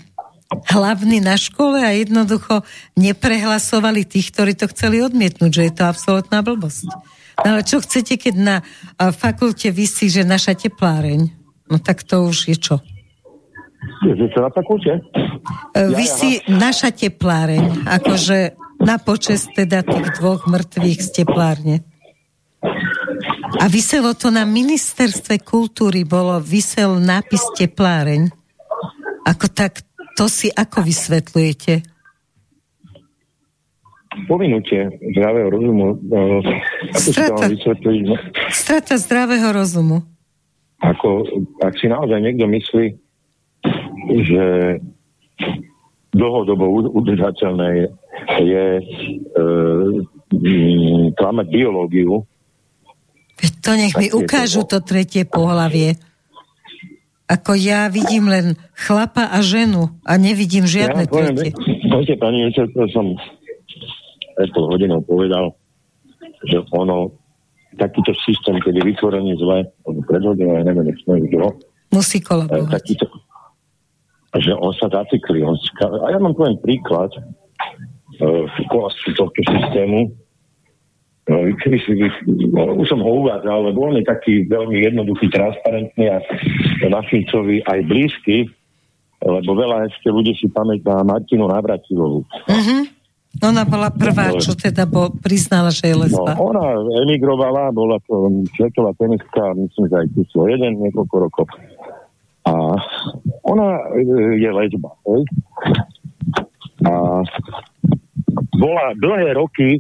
hlavní 0.69 1.25
na 1.25 1.37
škole 1.37 1.81
a 1.81 1.97
jednoducho 1.97 2.61
neprehlasovali 2.93 4.05
tých, 4.05 4.29
ktorí 4.29 4.53
to 4.53 4.69
chceli 4.69 5.01
odmietnúť, 5.01 5.51
že 5.51 5.63
je 5.69 5.73
to 5.73 5.83
absolútna 5.89 6.45
blbosť. 6.45 6.85
No 7.43 7.57
ale 7.57 7.61
čo 7.67 7.81
chcete, 7.81 8.15
keď 8.15 8.35
na 8.37 8.57
fakulte 9.11 9.73
vysí, 9.73 10.07
že 10.07 10.23
naša 10.23 10.55
tepláreň? 10.55 11.27
No 11.67 11.81
tak 11.81 12.05
to 12.05 12.29
už 12.29 12.53
je 12.53 12.57
čo? 12.61 12.77
Že 14.05 14.25
čo 14.31 14.39
na 14.39 14.49
fakulte? 14.53 14.93
E, 14.97 15.81
vysí 15.93 16.41
ja, 16.41 16.57
naša 16.57 16.93
tepláreň, 16.93 17.85
akože 17.85 18.55
na 18.79 18.95
počest 18.99 19.51
teda 19.55 19.81
tých 19.81 20.19
dvoch 20.19 20.45
mŕtvych 20.47 20.99
z 21.01 21.09
teplárne. 21.21 21.75
A 23.61 23.65
vyselo 23.71 24.17
to 24.17 24.33
na 24.33 24.43
ministerstve 24.43 25.39
kultúry, 25.45 26.03
bolo 26.03 26.37
vysel 26.41 26.99
nápis 26.99 27.45
tepláreň. 27.55 28.27
Ako 29.25 29.45
tak, 29.53 29.85
to 30.17 30.27
si 30.27 30.51
ako 30.51 30.83
vysvetľujete? 30.85 31.73
Povinutie 34.27 34.95
zdravého 35.11 35.49
rozumu. 35.51 35.99
No, 36.07 36.39
ako 36.93 37.09
strata, 37.11 37.45
no? 37.51 38.15
strata 38.51 38.93
zdravého 38.95 39.49
rozumu. 39.51 39.97
Ako, 40.79 41.25
ak 41.63 41.75
si 41.79 41.87
naozaj 41.91 42.19
niekto 42.23 42.47
myslí, 42.47 42.85
že 44.23 44.45
dlhodobo 46.15 46.95
udržateľné 46.95 47.67
je, 47.75 47.85
je 48.41 48.65
e, 48.79 48.83
klamať 51.15 51.47
biológiu. 51.49 52.23
Veď 53.35 53.51
to 53.59 53.71
nech 53.75 53.95
mi 53.99 54.07
ukážu 54.11 54.63
to... 54.63 54.79
tretie 54.81 55.27
pohlavie. 55.27 55.99
Ako 57.25 57.57
ja 57.57 57.89
vidím 57.89 58.29
len 58.29 58.53
chlapa 58.77 59.33
a 59.33 59.41
ženu 59.41 59.89
a 60.05 60.13
nevidím 60.15 60.69
žiadne 60.69 61.05
ja 61.05 61.09
poviem, 61.09 61.35
tretie. 61.35 61.57
Poďte, 61.89 62.15
pani 62.21 62.53
to 62.53 62.85
som 62.93 63.17
pred 64.35 64.49
pol 64.51 64.69
hodinou 64.69 65.01
povedal, 65.01 65.55
že 66.45 66.61
ono, 66.75 67.15
takýto 67.79 68.13
systém, 68.21 68.59
keď 68.61 68.77
je 68.77 68.83
vytvorený 68.93 69.31
zle, 69.41 69.65
pred 70.05 70.21
hodinou, 70.21 70.59
ja 70.59 70.63
neviem, 70.67 70.91
čo, 70.93 71.55
musí 71.95 72.19
kolabovať. 72.19 72.71
Takýto, 72.71 73.07
že 74.35 74.51
on 74.51 74.73
sa 74.75 74.91
zacikli. 74.91 75.39
On, 75.41 75.55
a 76.03 76.07
ja 76.11 76.19
mám 76.19 76.35
poviem 76.35 76.59
príklad 76.59 77.15
uh, 78.21 79.13
tohto 79.15 79.41
systému. 79.43 80.13
No, 81.25 81.41
no, 81.41 82.61
už 82.77 82.85
som 82.85 83.01
ho 83.01 83.11
uvádzal, 83.25 83.73
lebo 83.73 83.89
on 83.89 83.97
je 83.97 84.05
taký 84.05 84.45
veľmi 84.45 84.77
jednoduchý, 84.85 85.33
transparentný 85.33 86.05
a 86.13 86.21
Našincovi 86.85 87.65
aj 87.65 87.79
blízky, 87.89 88.45
lebo 89.25 89.57
veľa 89.57 89.89
ešte 89.89 90.13
ľudí 90.13 90.37
si 90.37 90.45
pamätá 90.53 91.01
Martinu 91.01 91.49
Navratilovú. 91.49 92.21
Uh-huh. 92.29 92.81
Ona 93.41 93.67
bola 93.67 93.91
prvá, 93.91 94.31
čo 94.39 94.55
teda 94.55 94.87
bo, 94.87 95.11
priznala, 95.11 95.67
že 95.67 95.91
je 95.91 95.95
lesba. 96.07 96.39
No, 96.39 96.55
ona 96.55 96.79
emigrovala, 97.03 97.73
bola 97.75 97.99
to 98.07 98.31
svetová 98.55 98.95
tenistka, 98.95 99.51
myslím, 99.59 99.91
že 99.91 99.95
aj 99.97 100.07
číslo 100.15 100.41
jeden, 100.47 100.71
niekoľko 100.79 101.15
rokov. 101.19 101.45
A 102.47 102.53
ona 103.43 103.67
e, 103.97 104.39
je 104.39 104.49
lesba. 104.55 104.89
Hej? 105.09 105.21
A 106.85 106.93
bola 108.55 108.95
dlhé 108.99 109.35
roky, 109.35 109.79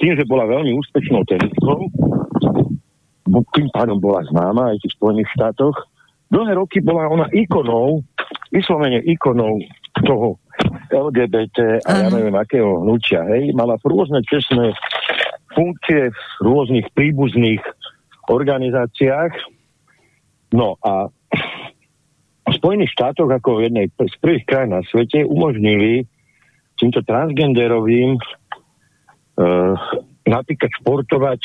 tým, 0.00 0.12
že 0.16 0.28
bola 0.28 0.48
veľmi 0.48 0.72
úspešnou 0.76 1.22
tenistkou, 1.28 1.88
tým 3.54 3.68
pádom 3.70 3.98
bola 4.02 4.26
známa 4.26 4.74
aj 4.74 4.82
v 4.82 4.94
Spojených 4.96 5.30
štátoch, 5.36 5.76
dlhé 6.32 6.58
roky 6.58 6.82
bola 6.82 7.06
ona 7.06 7.26
ikonou, 7.30 8.02
vyslovene 8.50 9.02
ikonou 9.06 9.62
toho 10.02 10.38
LGBT 10.90 11.82
a 11.86 11.90
ja 12.06 12.08
neviem 12.10 12.34
akého 12.34 12.82
hnutia. 12.82 13.22
Hej? 13.30 13.54
Mala 13.54 13.78
rôzne 13.80 14.20
čestné 14.26 14.74
funkcie 15.54 16.10
v 16.10 16.22
rôznych 16.42 16.86
príbuzných 16.94 17.62
organizáciách. 18.30 19.32
No 20.54 20.78
a 20.82 21.10
v 22.50 22.52
Spojených 22.58 22.94
štátoch 22.94 23.30
ako 23.30 23.62
v 23.62 23.70
jednej 23.70 23.86
z 23.94 24.16
prvých 24.18 24.44
krajín 24.46 24.74
na 24.74 24.82
svete 24.90 25.22
umožnili 25.22 26.06
týmto 26.80 27.04
transgenderovým 27.04 28.16
uh, 28.16 29.74
napríklad 30.24 30.70
športovať 30.80 31.40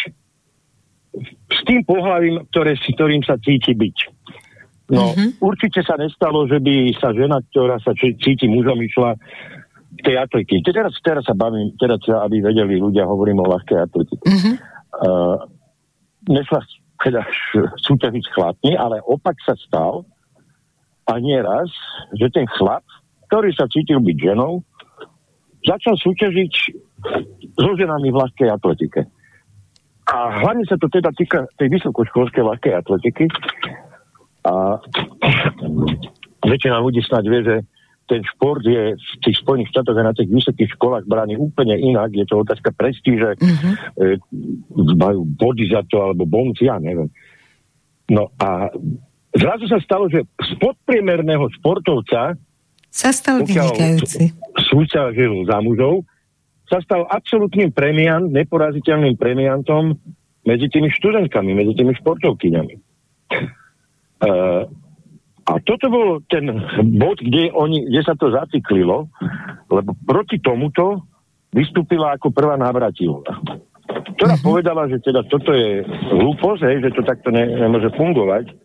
s 1.51 1.59
tým 1.67 1.83
pohľavím, 1.83 2.47
ktoré 2.51 2.79
si, 2.79 2.91
ktorým 2.95 3.23
sa 3.23 3.35
cíti 3.39 3.75
byť. 3.75 3.97
No, 4.91 5.11
mm-hmm. 5.11 5.41
určite 5.41 5.81
sa 5.81 5.97
nestalo, 5.97 6.45
že 6.45 6.61
by 6.61 6.93
sa 7.01 7.11
žena, 7.11 7.41
ktorá 7.51 7.81
sa 7.81 7.91
cíti 7.97 8.45
mužom, 8.47 8.79
išla 8.85 9.17
k 9.95 9.99
tej 10.03 10.15
atletiky. 10.21 10.61
Teraz, 10.61 10.93
teraz 11.01 11.23
sa 11.25 11.33
bavím, 11.33 11.73
teraz 11.79 12.03
aby 12.05 12.43
vedeli 12.43 12.77
ľudia, 12.77 13.07
hovorím 13.07 13.41
o 13.41 13.49
ľahkej 13.49 13.79
atletiky. 13.81 14.25
Mm-hmm. 14.27 14.55
Uh, 14.95 15.37
nešla 16.29 16.61
teda 17.01 17.21
súťažiť 17.83 18.23
s 18.23 18.33
chlapmi, 18.33 18.73
ale 18.77 19.03
opak 19.03 19.35
sa 19.43 19.57
stal, 19.57 20.05
a 21.05 21.13
nieraz, 21.21 21.69
že 22.17 22.33
ten 22.33 22.49
chlap, 22.49 22.81
ktorý 23.29 23.53
sa 23.53 23.69
cítil 23.69 24.01
byť 24.01 24.17
ženou, 24.17 24.65
začal 25.65 25.97
súťažiť 25.97 26.51
so 27.57 27.71
ženami 27.75 28.09
v 28.13 28.19
ľahkej 28.21 28.49
atletike. 28.49 29.01
A 30.05 30.17
hlavne 30.41 30.65
sa 30.69 30.77
to 30.77 30.85
teda 30.85 31.09
týka 31.17 31.49
tej 31.57 31.73
vysokoškolskej 31.73 32.43
ľahkej 32.45 32.73
atletiky. 32.77 33.25
A 34.45 34.77
väčšina 36.45 36.77
ľudí 36.77 37.01
snáď 37.01 37.25
vie, 37.25 37.41
že 37.41 37.55
ten 38.05 38.21
šport 38.21 38.61
je 38.61 38.93
v 38.93 39.13
tých 39.25 39.41
Spojených 39.41 39.73
štátoch 39.73 39.97
a 39.97 40.05
na 40.05 40.13
tých 40.13 40.29
vysokých 40.29 40.77
školách 40.77 41.09
braný 41.09 41.41
úplne 41.41 41.73
inak. 41.73 42.13
Je 42.13 42.29
to 42.29 42.45
otázka 42.45 42.69
prestíže, 42.77 43.33
mm-hmm. 43.33 43.73
e, 43.97 44.21
majú 44.93 45.25
body 45.25 45.73
za 45.73 45.81
to, 45.89 46.05
alebo 46.05 46.29
bonci, 46.29 46.69
ja 46.69 46.77
neviem. 46.77 47.09
No 48.05 48.29
a 48.37 48.69
Zrazu 49.35 49.67
sa 49.67 49.83
stalo, 49.83 50.07
že 50.07 50.23
z 50.23 50.51
podpriemerného 50.63 51.51
športovca 51.59 52.39
sa 52.95 53.11
stal 53.11 53.43
vynikajúci. 53.43 54.31
Súťažil 54.71 55.43
za 55.43 55.59
mužov, 55.59 56.07
sa 56.71 56.79
stal 56.79 57.03
absolútnym 57.11 57.75
premiant, 57.75 58.23
neporaziteľným 58.31 59.19
premiantom 59.19 59.99
medzi 60.47 60.71
tými 60.71 60.87
študentkami, 60.95 61.51
medzi 61.51 61.75
tými 61.75 61.91
športovkyňami. 61.99 62.75
Uh, 64.23 64.63
a 65.51 65.53
toto 65.67 65.91
bol 65.91 66.23
ten 66.31 66.47
bod, 66.95 67.19
kde, 67.19 67.51
oni, 67.51 67.83
kde 67.91 68.01
sa 68.01 68.15
to 68.15 68.31
zaciklilo, 68.31 69.11
lebo 69.67 69.91
proti 70.07 70.39
tomuto 70.39 71.03
vystúpila 71.51 72.15
ako 72.15 72.31
prvá 72.31 72.55
návratilka. 72.55 73.43
Ktorá 74.15 74.39
uh-huh. 74.39 74.47
povedala, 74.47 74.87
že 74.89 75.03
teda 75.03 75.21
toto 75.27 75.53
je 75.53 75.83
hlúposť, 76.15 76.61
hej, 76.65 76.77
že 76.89 76.89
to 76.95 77.01
takto 77.05 77.29
ne, 77.29 77.45
nemôže 77.45 77.91
fungovať 77.93 78.64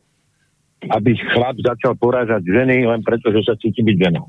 aby 0.88 1.12
chlap 1.36 1.60
začal 1.60 1.92
porážať 2.00 2.40
ženy 2.48 2.88
len 2.88 3.04
preto, 3.04 3.28
že 3.28 3.44
sa 3.44 3.54
cíti 3.60 3.84
byť 3.84 3.96
ženou. 4.00 4.24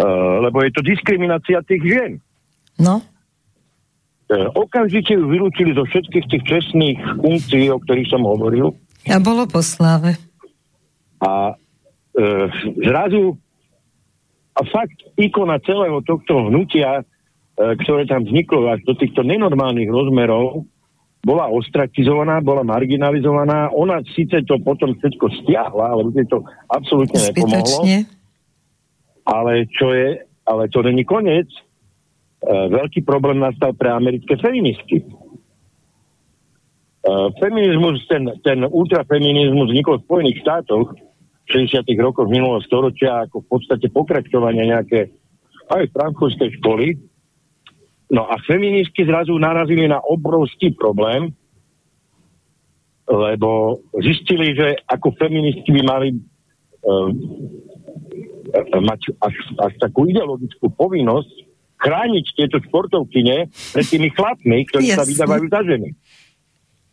Uh, 0.00 0.44
lebo 0.44 0.60
je 0.60 0.72
to 0.72 0.84
diskriminácia 0.84 1.64
tých 1.64 1.80
žien. 1.80 2.12
No. 2.76 3.00
Uh, 4.28 4.52
okamžite 4.52 5.16
ju 5.16 5.24
vylúčili 5.28 5.72
zo 5.72 5.88
všetkých 5.88 6.26
tých 6.28 6.44
čestných 6.44 6.98
funkcií, 7.20 7.72
o 7.72 7.80
ktorých 7.80 8.08
som 8.12 8.24
hovoril. 8.24 8.76
A 9.08 9.16
bolo 9.16 9.48
po 9.48 9.64
sláve. 9.64 10.16
A 11.24 11.56
uh, 11.56 12.46
zrazu 12.84 13.40
a 14.56 14.60
fakt 14.68 15.00
ikona 15.16 15.56
celého 15.64 16.04
tohto 16.04 16.52
hnutia, 16.52 17.00
uh, 17.00 17.72
ktoré 17.80 18.04
tam 18.04 18.28
vzniklo 18.28 18.68
až 18.68 18.84
do 18.84 18.92
týchto 18.92 19.24
nenormálnych 19.24 19.88
rozmerov, 19.88 20.68
bola 21.20 21.52
ostrakizovaná, 21.52 22.40
bola 22.40 22.64
marginalizovaná. 22.64 23.68
Ona 23.76 24.00
síce 24.16 24.40
to 24.48 24.56
potom 24.64 24.96
všetko 24.96 25.26
stiahla, 25.44 25.92
ale 25.92 26.08
by 26.08 26.24
to 26.24 26.40
absolútne 26.72 27.20
nepomohlo. 27.20 27.80
Ale 29.28 29.68
čo 29.68 29.92
je, 29.92 30.24
ale 30.48 30.62
to 30.72 30.80
není 30.80 31.04
koniec. 31.04 31.46
veľký 32.48 33.04
problém 33.04 33.36
nastal 33.36 33.76
pre 33.76 33.92
americké 33.92 34.40
feministky. 34.40 35.04
Uh, 37.00 37.32
feminizmus, 37.40 38.04
ten, 38.12 38.28
ten 38.44 38.60
ultrafeminizmus 38.68 39.72
vznikol 39.72 40.00
v 40.00 40.04
Spojených 40.04 40.40
štátoch 40.44 40.92
v 40.92 41.48
60. 41.48 41.80
rokoch 41.96 42.28
minulého 42.28 42.60
storočia 42.60 43.24
ako 43.24 43.40
v 43.40 43.46
podstate 43.48 43.88
pokračovanie 43.88 44.68
nejaké 44.68 45.08
aj 45.72 45.88
frankfurtskej 45.96 46.60
školy. 46.60 47.00
No 48.10 48.26
a 48.26 48.34
feministky 48.42 49.06
zrazu 49.06 49.38
narazili 49.38 49.86
na 49.86 50.02
obrovský 50.02 50.74
problém, 50.74 51.30
lebo 53.06 53.78
zistili, 54.02 54.54
že 54.54 54.82
ako 54.86 55.14
feministky 55.18 55.70
by 55.70 55.82
mali 55.82 56.08
uh, 56.14 57.10
mať 58.82 59.00
až, 59.22 59.34
až 59.62 59.72
takú 59.78 60.10
ideologickú 60.10 60.70
povinnosť 60.74 61.50
chrániť 61.80 62.24
tieto 62.36 62.58
športovkyne 62.60 63.48
pred 63.50 63.86
tými 63.86 64.10
chlapmi, 64.12 64.58
ktorí 64.68 64.90
Jasne. 64.90 64.98
sa 65.00 65.08
vydávajú 65.08 65.44
za 65.48 65.60
ženy. 65.64 65.88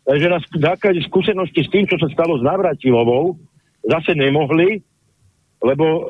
Takže 0.08 0.26
na 0.32 0.40
základe 0.40 1.00
skúsenosti 1.04 1.60
s 1.60 1.68
tým, 1.68 1.84
čo 1.84 2.00
sa 2.00 2.08
stalo 2.08 2.40
s 2.40 2.42
Navratilovou, 2.46 3.36
zase 3.84 4.16
nemohli, 4.16 4.80
lebo 5.60 6.08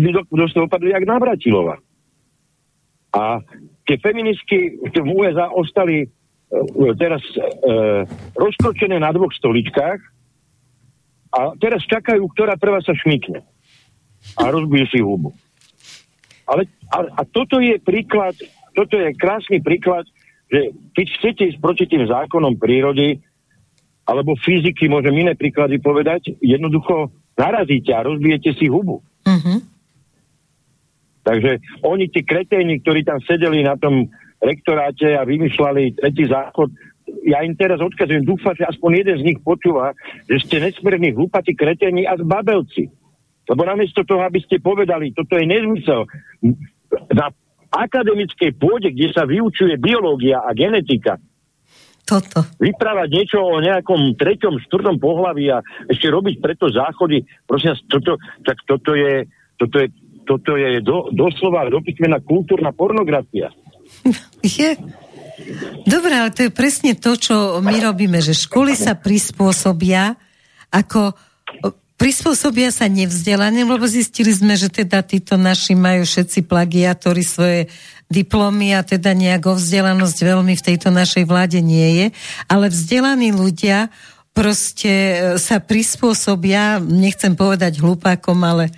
by 0.00 0.10
dopadli 0.56 0.96
jak 0.96 1.04
Navratilova. 1.04 1.76
A 3.14 3.38
tie 3.86 3.96
feministky 4.02 4.78
v 4.82 5.08
USA 5.14 5.48
ostali 5.54 6.04
e, 6.04 6.06
teraz 6.98 7.22
e, 7.34 7.40
rozkročené 8.34 8.98
na 8.98 9.14
dvoch 9.14 9.30
stoličkách 9.38 10.00
a 11.34 11.40
teraz 11.62 11.86
čakajú, 11.86 12.26
ktorá 12.34 12.58
prvá 12.58 12.82
sa 12.82 12.94
šmikne 12.94 13.46
a 14.34 14.42
rozbije 14.50 14.90
si 14.90 14.98
hubu. 14.98 15.30
Ale 16.44 16.66
a, 16.90 16.98
a 17.18 17.22
toto 17.22 17.62
je 17.62 17.78
príklad, 17.78 18.34
toto 18.74 18.98
je 18.98 19.14
krásny 19.14 19.62
príklad 19.62 20.04
že 20.54 20.60
keď 20.94 21.06
chcete 21.18 21.42
ísť 21.54 21.58
proti 21.58 21.84
tým 21.90 22.04
zákonom 22.06 22.54
prírody 22.60 23.18
alebo 24.04 24.36
fyziky, 24.36 24.86
môžem 24.86 25.26
iné 25.26 25.32
príklady 25.32 25.80
povedať, 25.80 26.36
jednoducho 26.44 27.08
narazíte 27.34 27.90
a 27.96 28.04
rozbijete 28.04 28.52
si 28.54 28.68
hubu. 28.68 29.00
Uh-huh. 29.24 29.58
Takže 31.24 31.58
oni, 31.80 32.12
tí 32.12 32.20
kreténi, 32.20 32.84
ktorí 32.84 33.02
tam 33.02 33.18
sedeli 33.24 33.64
na 33.64 33.80
tom 33.80 34.12
rektoráte 34.44 35.16
a 35.16 35.24
vymýšľali 35.24 35.96
tretí 35.96 36.28
záchod, 36.28 36.68
ja 37.24 37.40
im 37.40 37.56
teraz 37.56 37.80
odkazujem, 37.80 38.28
dúfam, 38.28 38.52
že 38.52 38.68
aspoň 38.68 38.90
jeden 39.00 39.16
z 39.20 39.26
nich 39.32 39.38
počúva, 39.40 39.96
že 40.28 40.44
ste 40.44 40.60
nesmierni 40.60 41.16
hlupatí 41.16 41.56
kreténi 41.56 42.04
a 42.04 42.16
zbabelci. 42.20 42.92
Lebo 43.44 43.60
namiesto 43.64 44.04
toho, 44.04 44.24
aby 44.24 44.40
ste 44.40 44.60
povedali, 44.60 45.12
toto 45.12 45.36
je 45.36 45.44
nezmysel, 45.44 46.08
na 47.12 47.32
akademickej 47.72 48.56
pôde, 48.56 48.92
kde 48.92 49.12
sa 49.12 49.28
vyučuje 49.28 49.76
biológia 49.80 50.44
a 50.44 50.52
genetika, 50.56 51.20
toto. 52.04 52.44
Vyprávať 52.60 53.08
niečo 53.08 53.40
o 53.40 53.64
nejakom 53.64 54.12
treťom, 54.20 54.60
štvrtom 54.68 55.00
pohlaví 55.00 55.48
a 55.48 55.64
ešte 55.88 56.12
robiť 56.12 56.36
preto 56.36 56.68
záchody, 56.68 57.24
prosím 57.48 57.72
vás, 57.72 57.80
toto, 57.88 58.20
tak 58.44 58.60
toto 58.68 58.92
je, 58.92 59.24
toto 59.56 59.80
je, 59.80 59.88
toto 60.24 60.56
je 60.56 60.80
do, 60.80 61.12
doslova 61.12 61.68
dopísmená 61.68 62.20
kultúrna 62.24 62.72
pornografia. 62.72 63.52
Je. 64.42 64.76
Dobre, 65.84 66.12
ale 66.14 66.30
to 66.32 66.48
je 66.48 66.52
presne 66.52 66.96
to, 66.96 67.16
čo 67.16 67.60
my 67.60 67.76
robíme, 67.80 68.20
že 68.24 68.36
školy 68.36 68.72
sa 68.72 68.96
prispôsobia 68.96 70.16
ako 70.74 71.14
prispôsobia 71.94 72.74
sa 72.74 72.90
nevzdelaným, 72.90 73.70
lebo 73.70 73.86
zistili 73.86 74.34
sme, 74.34 74.58
že 74.58 74.66
teda 74.66 75.06
títo 75.06 75.38
naši 75.38 75.78
majú 75.78 76.02
všetci 76.02 76.50
plagiatori 76.50 77.22
svoje 77.22 77.70
diplomy 78.10 78.74
a 78.74 78.82
teda 78.82 79.14
nejaká 79.14 79.54
vzdelanosť 79.54 80.18
veľmi 80.18 80.54
v 80.58 80.66
tejto 80.66 80.90
našej 80.90 81.24
vláde 81.24 81.62
nie 81.62 82.02
je, 82.02 82.06
ale 82.50 82.68
vzdelaní 82.68 83.30
ľudia 83.30 83.88
proste 84.34 84.92
e, 84.92 85.14
sa 85.38 85.62
prispôsobia, 85.62 86.82
nechcem 86.82 87.38
povedať 87.38 87.78
hlupákom, 87.78 88.42
ale 88.42 88.74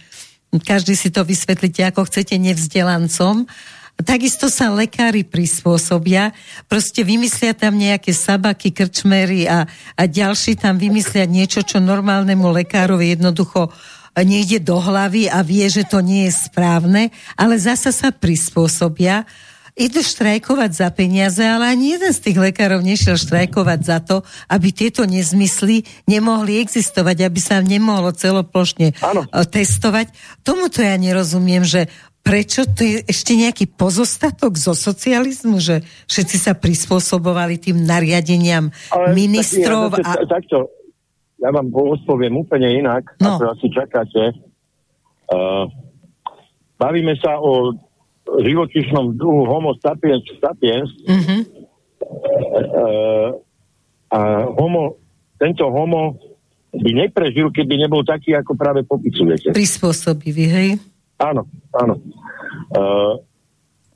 každý 0.61 0.97
si 0.97 1.09
to 1.13 1.23
vysvetlíte, 1.23 1.85
ako 1.87 2.07
chcete, 2.09 2.37
nevzdelancom. 2.37 3.49
Takisto 3.97 4.53
sa 4.53 4.69
lekári 4.69 5.25
prispôsobia, 5.25 6.37
proste 6.69 7.01
vymyslia 7.01 7.57
tam 7.57 7.81
nejaké 7.81 8.13
sabaky, 8.13 8.69
krčmery 8.69 9.49
a, 9.49 9.65
a 9.97 10.03
ďalší 10.05 10.61
tam 10.61 10.77
vymyslia 10.77 11.25
niečo, 11.25 11.65
čo 11.65 11.81
normálnemu 11.81 12.45
lekárovi 12.45 13.17
jednoducho 13.17 13.73
nejde 14.17 14.61
do 14.61 14.77
hlavy 14.81 15.29
a 15.29 15.41
vie, 15.45 15.65
že 15.69 15.85
to 15.85 16.01
nie 16.01 16.29
je 16.29 16.49
správne, 16.49 17.13
ale 17.37 17.61
zasa 17.61 17.93
sa 17.93 18.13
prispôsobia 18.13 19.29
idú 19.77 20.01
štrajkovať 20.01 20.71
za 20.73 20.89
peniaze, 20.89 21.45
ale 21.45 21.69
ani 21.69 22.01
jeden 22.01 22.13
z 22.17 22.21
tých 22.25 22.39
lekárov 22.41 22.81
nešiel 22.81 23.21
štrajkovať 23.21 23.81
za 23.85 23.99
to, 24.01 24.17
aby 24.49 24.73
tieto 24.73 25.05
nezmysly 25.05 25.85
nemohli 26.09 26.65
existovať, 26.65 27.29
aby 27.29 27.41
sa 27.45 27.61
nemohlo 27.61 28.11
celoplošne 28.17 28.97
ano. 29.05 29.29
testovať. 29.29 30.17
Tomuto 30.41 30.81
ja 30.81 30.97
nerozumiem, 30.97 31.63
že 31.63 31.93
prečo 32.25 32.67
to 32.67 32.83
je 32.83 33.05
ešte 33.07 33.37
nejaký 33.37 33.71
pozostatok 33.71 34.59
zo 34.59 34.75
socializmu, 34.75 35.63
že 35.63 35.85
všetci 36.11 36.37
sa 36.41 36.57
prispôsobovali 36.57 37.61
tým 37.61 37.85
nariadeniam 37.85 38.73
Ale 38.91 39.15
ministrov? 39.15 39.95
Tak, 39.95 40.03
ja, 40.03 40.25
a... 40.25 40.27
Takto, 40.27 40.57
ja 41.39 41.53
vám 41.53 41.69
odpoviem 41.71 42.33
úplne 42.33 42.73
inak, 42.81 43.13
no. 43.21 43.37
ako 43.37 43.45
asi 43.53 43.67
čakáte. 43.71 44.23
Uh, 45.31 45.69
bavíme 46.81 47.15
sa 47.21 47.39
o 47.39 47.77
živočišnom 48.27 49.15
druhu 49.15 49.47
Homo 49.47 49.79
sapiens 49.79 50.23
sapiens 50.43 50.91
uh-huh. 51.07 51.41
uh, 52.75 53.29
a 54.11 54.19
homo, 54.55 54.99
tento 55.39 55.67
Homo 55.71 56.19
by 56.77 56.91
neprežil, 56.93 57.49
keby 57.51 57.81
nebol 57.81 58.05
taký, 58.05 58.37
ako 58.37 58.53
práve 58.55 58.85
popisujete. 58.85 59.57
Prispôsobivý, 59.57 60.45
hej? 60.47 60.69
Áno, 61.17 61.49
áno. 61.73 61.95
Uh, 62.77 63.17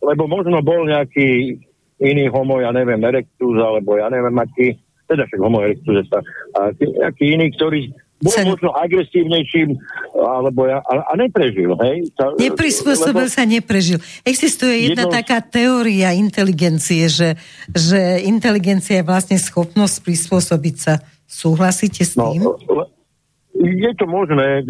lebo 0.00 0.24
možno 0.24 0.64
bol 0.64 0.88
nejaký 0.88 1.60
iný 2.00 2.32
homo, 2.32 2.64
ja 2.64 2.72
neviem, 2.72 3.00
erectus, 3.04 3.56
alebo 3.60 4.00
ja 4.00 4.08
neviem, 4.08 4.32
aký, 4.40 4.80
teda 5.04 5.28
však 5.28 5.40
homo 5.44 5.60
erectus, 5.60 6.08
a 6.56 6.72
nejaký 6.72 7.36
iný, 7.36 7.52
ktorý 7.52 7.92
bol 8.20 8.32
sa... 8.36 8.44
možno 8.44 8.68
agresívnejším, 8.76 9.80
alebo 10.12 10.68
ja, 10.68 10.84
a, 10.84 10.92
a 11.08 11.12
neprežil, 11.16 11.72
hej? 11.80 12.04
Sa, 12.12 12.36
Neprispôsobil 12.36 13.26
lebo... 13.26 13.32
sa, 13.32 13.48
neprežil. 13.48 13.96
Existuje 14.28 14.92
jedna 14.92 15.08
Jedno... 15.08 15.16
taká 15.16 15.40
teória 15.40 16.12
inteligencie, 16.12 17.08
že, 17.08 17.40
že 17.72 18.20
inteligencia 18.28 19.00
je 19.00 19.08
vlastne 19.08 19.40
schopnosť 19.40 20.04
prispôsobiť 20.04 20.76
sa. 20.76 21.00
Súhlasíte 21.24 22.04
s 22.04 22.12
no, 22.20 22.36
tým? 22.36 22.44
No, 22.44 22.84
je 23.56 23.92
to 23.96 24.04
možné, 24.04 24.68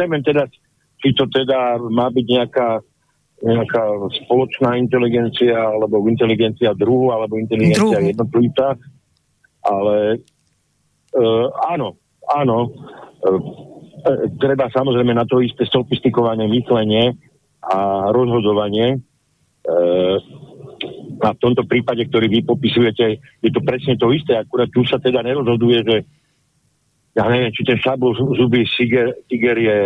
neviem 0.00 0.22
teda, 0.24 0.48
či 1.00 1.12
to 1.12 1.28
teda 1.28 1.76
má 1.92 2.08
byť 2.08 2.26
nejaká, 2.28 2.68
nejaká 3.44 3.84
spoločná 4.24 4.80
inteligencia, 4.80 5.60
alebo 5.60 6.08
inteligencia 6.08 6.72
druhu, 6.72 7.12
alebo 7.12 7.36
inteligencia 7.36 8.00
druhu. 8.00 8.16
jednotlivca. 8.16 8.80
Ale 9.62 10.24
uh, 11.16 11.46
áno, 11.72 11.96
áno, 12.28 12.58
uh, 13.22 13.40
treba 14.40 14.66
samozrejme 14.72 15.14
na 15.14 15.24
to 15.28 15.38
isté 15.38 15.64
sofistikované 15.68 16.48
myslenie 16.50 17.14
a 17.62 18.10
rozhodovanie. 18.10 18.98
Uh, 19.62 20.18
a 21.22 21.30
v 21.30 21.38
tomto 21.38 21.62
prípade, 21.70 22.02
ktorý 22.10 22.26
vy 22.26 22.40
popisujete, 22.42 23.22
je 23.38 23.50
to 23.54 23.62
presne 23.62 23.94
to 23.94 24.10
isté, 24.10 24.34
akurát 24.34 24.66
tu 24.74 24.82
sa 24.82 24.98
teda 24.98 25.22
nerozhoduje, 25.22 25.78
že 25.86 25.96
ja 27.14 27.30
neviem, 27.30 27.54
či 27.54 27.62
ten 27.62 27.78
šabul 27.78 28.16
zuby 28.16 28.66
tiger, 28.66 29.14
tiger 29.30 29.54
je 29.54 29.78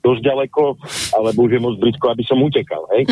dosť 0.00 0.22
ďaleko, 0.24 0.80
alebo 1.20 1.38
už 1.44 1.52
je 1.52 1.60
moc 1.60 1.74
blízko, 1.76 2.08
aby 2.08 2.24
som 2.24 2.40
utekal. 2.40 2.88
Hej? 2.96 3.02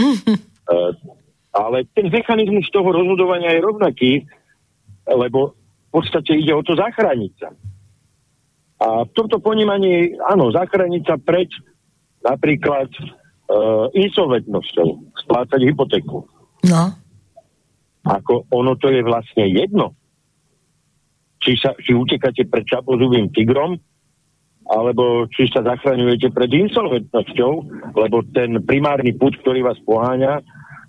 uh, 0.72 0.96
ale 1.68 1.84
ten 1.92 2.08
mechanizmus 2.08 2.70
toho 2.72 2.88
rozhodovania 2.88 3.52
je 3.52 3.60
rovnaký, 3.60 4.12
lebo 5.04 5.59
v 5.90 5.98
podstate 5.98 6.38
ide 6.38 6.54
o 6.54 6.62
to 6.62 6.78
zachrániť 6.78 7.32
sa. 7.42 7.50
A 8.80 9.04
v 9.04 9.10
tomto 9.12 9.42
ponímaní, 9.42 10.14
áno, 10.22 10.54
zachrániť 10.54 11.02
sa 11.02 11.18
pred 11.18 11.50
napríklad 12.22 12.88
uh, 12.94 13.90
insolventnosťou, 13.92 15.18
splácať 15.26 15.60
hypotéku. 15.66 16.24
No. 16.70 16.94
Ako 18.06 18.46
ono 18.54 18.78
to 18.78 18.88
je 18.88 19.02
vlastne 19.02 19.50
jedno. 19.50 19.98
Či, 21.42 21.58
sa, 21.58 21.74
či 21.76 21.92
utekáte 21.92 22.46
pred 22.46 22.64
čapozubým 22.64 23.32
tigrom, 23.34 23.76
alebo 24.70 25.26
či 25.32 25.50
sa 25.50 25.66
zachraňujete 25.66 26.30
pred 26.30 26.52
insolventnosťou, 26.52 27.52
lebo 27.98 28.22
ten 28.30 28.62
primárny 28.62 29.10
put, 29.16 29.34
ktorý 29.42 29.66
vás 29.66 29.80
poháňa, 29.82 30.44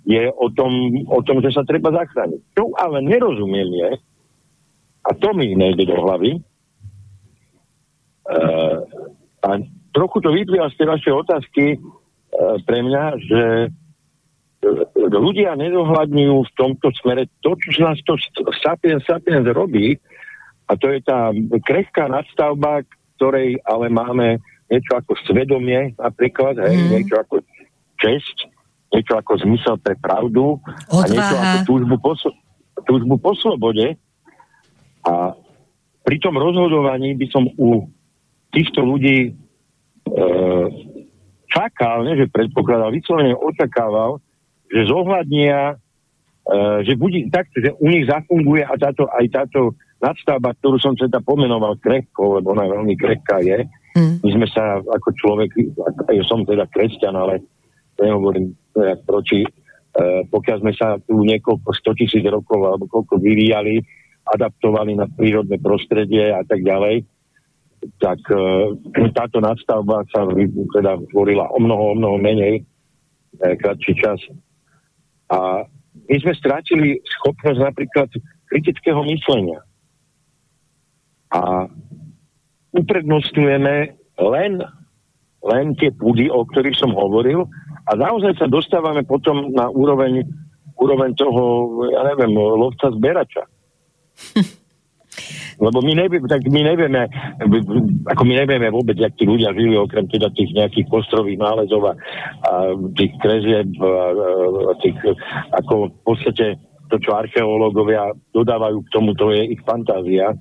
je 0.06 0.30
o 0.30 0.46
tom, 0.54 0.72
o 1.08 1.20
tom, 1.26 1.42
že 1.42 1.50
sa 1.50 1.66
treba 1.66 1.90
zachrániť. 1.90 2.40
Čo 2.54 2.70
ale 2.78 3.02
nerozumiem 3.02 3.70
je, 3.72 3.90
a 5.02 5.10
to 5.18 5.34
mi 5.34 5.54
nejde 5.54 5.86
do 5.86 5.96
hlavy, 5.98 6.38
uh, 8.30 8.78
a 9.42 9.48
trochu 9.90 10.18
to 10.22 10.30
vyplýva 10.30 10.70
z 10.70 10.78
tej 10.78 10.86
vašej 10.88 11.12
otázky 11.12 11.64
uh, 11.76 12.56
pre 12.62 12.78
mňa, 12.86 13.04
že 13.18 13.42
ľudia 15.10 15.58
nedohľadňujú 15.58 16.36
v 16.46 16.54
tomto 16.54 16.94
smere 17.02 17.26
to, 17.42 17.58
čo 17.58 17.82
nás 17.82 17.98
to 18.06 18.14
Sapiens 18.62 19.02
Sapiens 19.02 19.42
robí, 19.50 19.98
a 20.70 20.78
to 20.78 20.88
je 20.88 21.02
tá 21.02 21.34
krehká 21.66 22.06
nadstavba, 22.06 22.86
ktorej 23.18 23.58
ale 23.66 23.90
máme 23.90 24.38
niečo 24.72 24.96
ako 24.96 25.12
svedomie 25.28 25.92
napríklad, 26.00 26.56
hej, 26.64 26.76
mm. 26.78 26.88
niečo 26.96 27.14
ako 27.20 27.44
česť, 28.00 28.36
niečo 28.94 29.14
ako 29.20 29.32
zmysel 29.42 29.76
pre 29.82 29.98
pravdu 30.00 30.56
Odvaha. 30.88 31.04
a 31.04 31.10
niečo 31.12 31.34
ako 31.36 31.56
túžbu 31.68 31.96
po, 32.00 32.12
túžbu 32.88 33.14
po 33.20 33.32
slobode. 33.36 34.00
A 35.06 35.34
pri 36.02 36.16
tom 36.18 36.34
rozhodovaní 36.38 37.14
by 37.14 37.26
som 37.30 37.46
u 37.58 37.86
týchto 38.52 38.84
ľudí 38.84 39.30
e, 39.30 39.30
čakal, 41.48 42.04
ne, 42.04 42.18
že 42.18 42.32
predpokladal, 42.32 42.92
vyslovene 42.92 43.36
očakával, 43.38 44.18
že 44.68 44.88
zohľadnia, 44.88 45.74
e, 45.74 46.54
že 46.84 46.92
bude 46.98 47.28
takto, 47.32 47.62
že 47.62 47.70
u 47.78 47.86
nich 47.88 48.04
zafunguje 48.06 48.66
a 48.66 48.74
táto, 48.76 49.08
aj 49.08 49.26
táto 49.30 49.76
nadstavba, 50.02 50.52
ktorú 50.58 50.76
som 50.82 50.98
teda 50.98 51.22
pomenoval 51.22 51.78
krehko, 51.78 52.42
lebo 52.42 52.52
ona 52.52 52.66
veľmi 52.66 52.98
krehká 52.98 53.38
je. 53.40 53.62
Mm. 53.94 54.14
My 54.26 54.30
sme 54.34 54.46
sa 54.50 54.82
ako 54.82 55.08
človek, 55.14 55.50
ja 56.10 56.24
som 56.26 56.42
teda 56.42 56.66
kresťan, 56.66 57.14
ale 57.14 57.44
nehovorím 58.02 58.56
teda 58.74 58.98
proti, 59.06 59.46
e, 59.46 59.50
pokiaľ 60.26 60.56
sme 60.66 60.72
sa 60.74 60.98
tu 60.98 61.22
niekoľko 61.22 61.68
100 61.70 62.00
tisíc 62.02 62.24
rokov 62.26 62.58
alebo 62.66 62.90
koľko 62.90 63.22
vyvíjali, 63.22 63.78
adaptovali 64.28 64.94
na 64.94 65.10
prírodné 65.10 65.58
prostredie 65.58 66.30
a 66.30 66.46
tak 66.46 66.62
ďalej, 66.62 67.02
tak 67.98 68.18
e, 68.30 68.38
táto 69.10 69.42
nadstavba 69.42 70.06
sa 70.14 70.26
teda 70.78 71.02
tvorila 71.10 71.50
o 71.50 71.58
mnoho, 71.58 71.84
o 71.92 71.98
mnoho 71.98 72.16
menej, 72.22 72.62
e, 73.42 73.56
kratší 73.58 73.92
čas. 73.98 74.20
A 75.32 75.66
my 76.06 76.16
sme 76.22 76.32
strátili 76.38 77.02
schopnosť 77.02 77.58
napríklad 77.58 78.08
kritického 78.46 79.02
myslenia. 79.02 79.60
A 81.32 81.66
uprednostňujeme 82.76 83.74
len, 84.20 84.52
len 85.42 85.66
tie 85.80 85.90
púdy, 85.90 86.28
o 86.28 86.44
ktorých 86.44 86.76
som 86.76 86.92
hovoril, 86.92 87.48
a 87.88 87.98
naozaj 87.98 88.38
sa 88.38 88.46
dostávame 88.46 89.02
potom 89.02 89.50
na 89.50 89.66
úroveň, 89.72 90.22
úroveň 90.78 91.16
toho, 91.18 91.42
ja 91.90 92.06
neviem, 92.14 92.30
lovca 92.36 92.92
zberača. 92.94 93.42
Lebo 95.60 95.78
my 95.84 95.92
nevieme, 95.94 96.26
tak 96.26 96.42
my 96.48 96.62
nevieme, 96.64 97.06
ako 98.08 98.22
my 98.24 98.34
nevieme 98.34 98.72
vôbec, 98.72 98.96
jak 98.96 99.14
tí 99.14 99.28
ľudia 99.28 99.52
žili, 99.52 99.76
okrem 99.76 100.08
teda 100.08 100.32
tých 100.32 100.50
nejakých 100.56 100.88
kostrových 100.88 101.38
nálezov 101.38 101.92
a, 101.92 101.94
a 102.48 102.52
tých 102.96 103.12
krezieb 103.20 103.70
a, 103.78 104.10
a 104.72 104.74
tých, 104.80 104.96
ako 105.52 105.92
v 105.92 106.00
podstate 106.02 106.46
to, 106.88 106.96
čo 106.98 107.16
archeológovia 107.16 108.12
dodávajú 108.32 108.84
k 108.84 108.92
tomu, 108.92 109.12
to 109.16 109.32
je 109.32 109.54
ich 109.56 109.62
fantázia. 109.64 110.36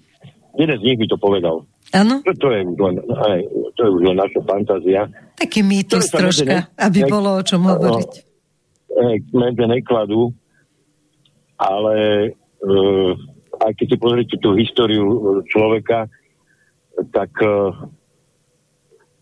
Jeden 0.56 0.78
z 0.80 0.84
nich 0.84 1.00
by 1.00 1.08
to 1.08 1.18
povedal. 1.20 1.64
Áno. 1.96 2.24
To, 2.24 2.32
to, 2.36 2.48
je 2.52 2.60
už 2.68 2.80
len, 2.80 2.96
aj, 3.04 3.40
to 3.76 3.80
je 3.88 3.92
už 3.92 4.02
len 4.04 4.18
naša 4.20 4.42
fantázia. 4.44 5.02
Taký 5.40 5.64
mýtus 5.64 6.12
troška, 6.12 6.48
ne, 6.48 6.60
aby 6.80 7.00
ne, 7.04 7.10
bolo 7.12 7.30
o 7.40 7.44
čom 7.44 7.68
hovoriť. 7.68 8.12
No, 9.32 9.48
ne, 9.48 9.66
nekladú, 9.80 10.36
ale 11.56 11.96
uh, 12.64 13.12
aj 13.62 13.72
keď 13.78 13.88
si 13.88 13.98
pozrite 13.98 14.36
tú 14.42 14.58
históriu 14.58 15.06
e, 15.06 15.18
človeka, 15.50 16.10
tak 17.14 17.32
uh, 17.42 17.72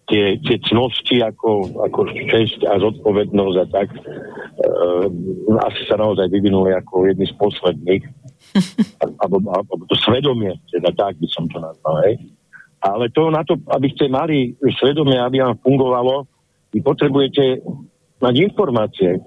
tie, 0.09 0.41
tie 0.41 0.57
cnosti 0.65 1.21
ako, 1.21 1.79
ako 1.85 1.99
česť 2.27 2.65
a 2.65 2.81
zodpovednosť 2.81 3.55
a 3.61 3.65
tak 3.69 3.87
uh, 3.93 5.07
asi 5.69 5.81
sa 5.85 6.01
naozaj 6.01 6.27
vyvinuli 6.33 6.73
ako 6.75 7.07
jedni 7.07 7.29
z 7.29 7.35
posledných. 7.37 8.03
alebo, 9.21 9.37
alebo 9.53 9.85
to 9.85 9.95
svedomie, 10.01 10.57
teda 10.73 10.89
tak 10.97 11.15
by 11.21 11.27
som 11.29 11.45
to 11.47 11.61
nazval, 11.61 12.01
hej. 12.09 12.17
Ale 12.79 13.11
to 13.11 13.27
na 13.29 13.43
to, 13.43 13.59
aby 13.75 13.91
ste 13.91 14.07
mali 14.07 14.55
svedomie, 14.79 15.19
aby 15.19 15.43
vám 15.43 15.59
fungovalo, 15.59 16.25
vy 16.71 16.79
potrebujete 16.79 17.59
mať 18.23 18.33
informácie. 18.39 19.19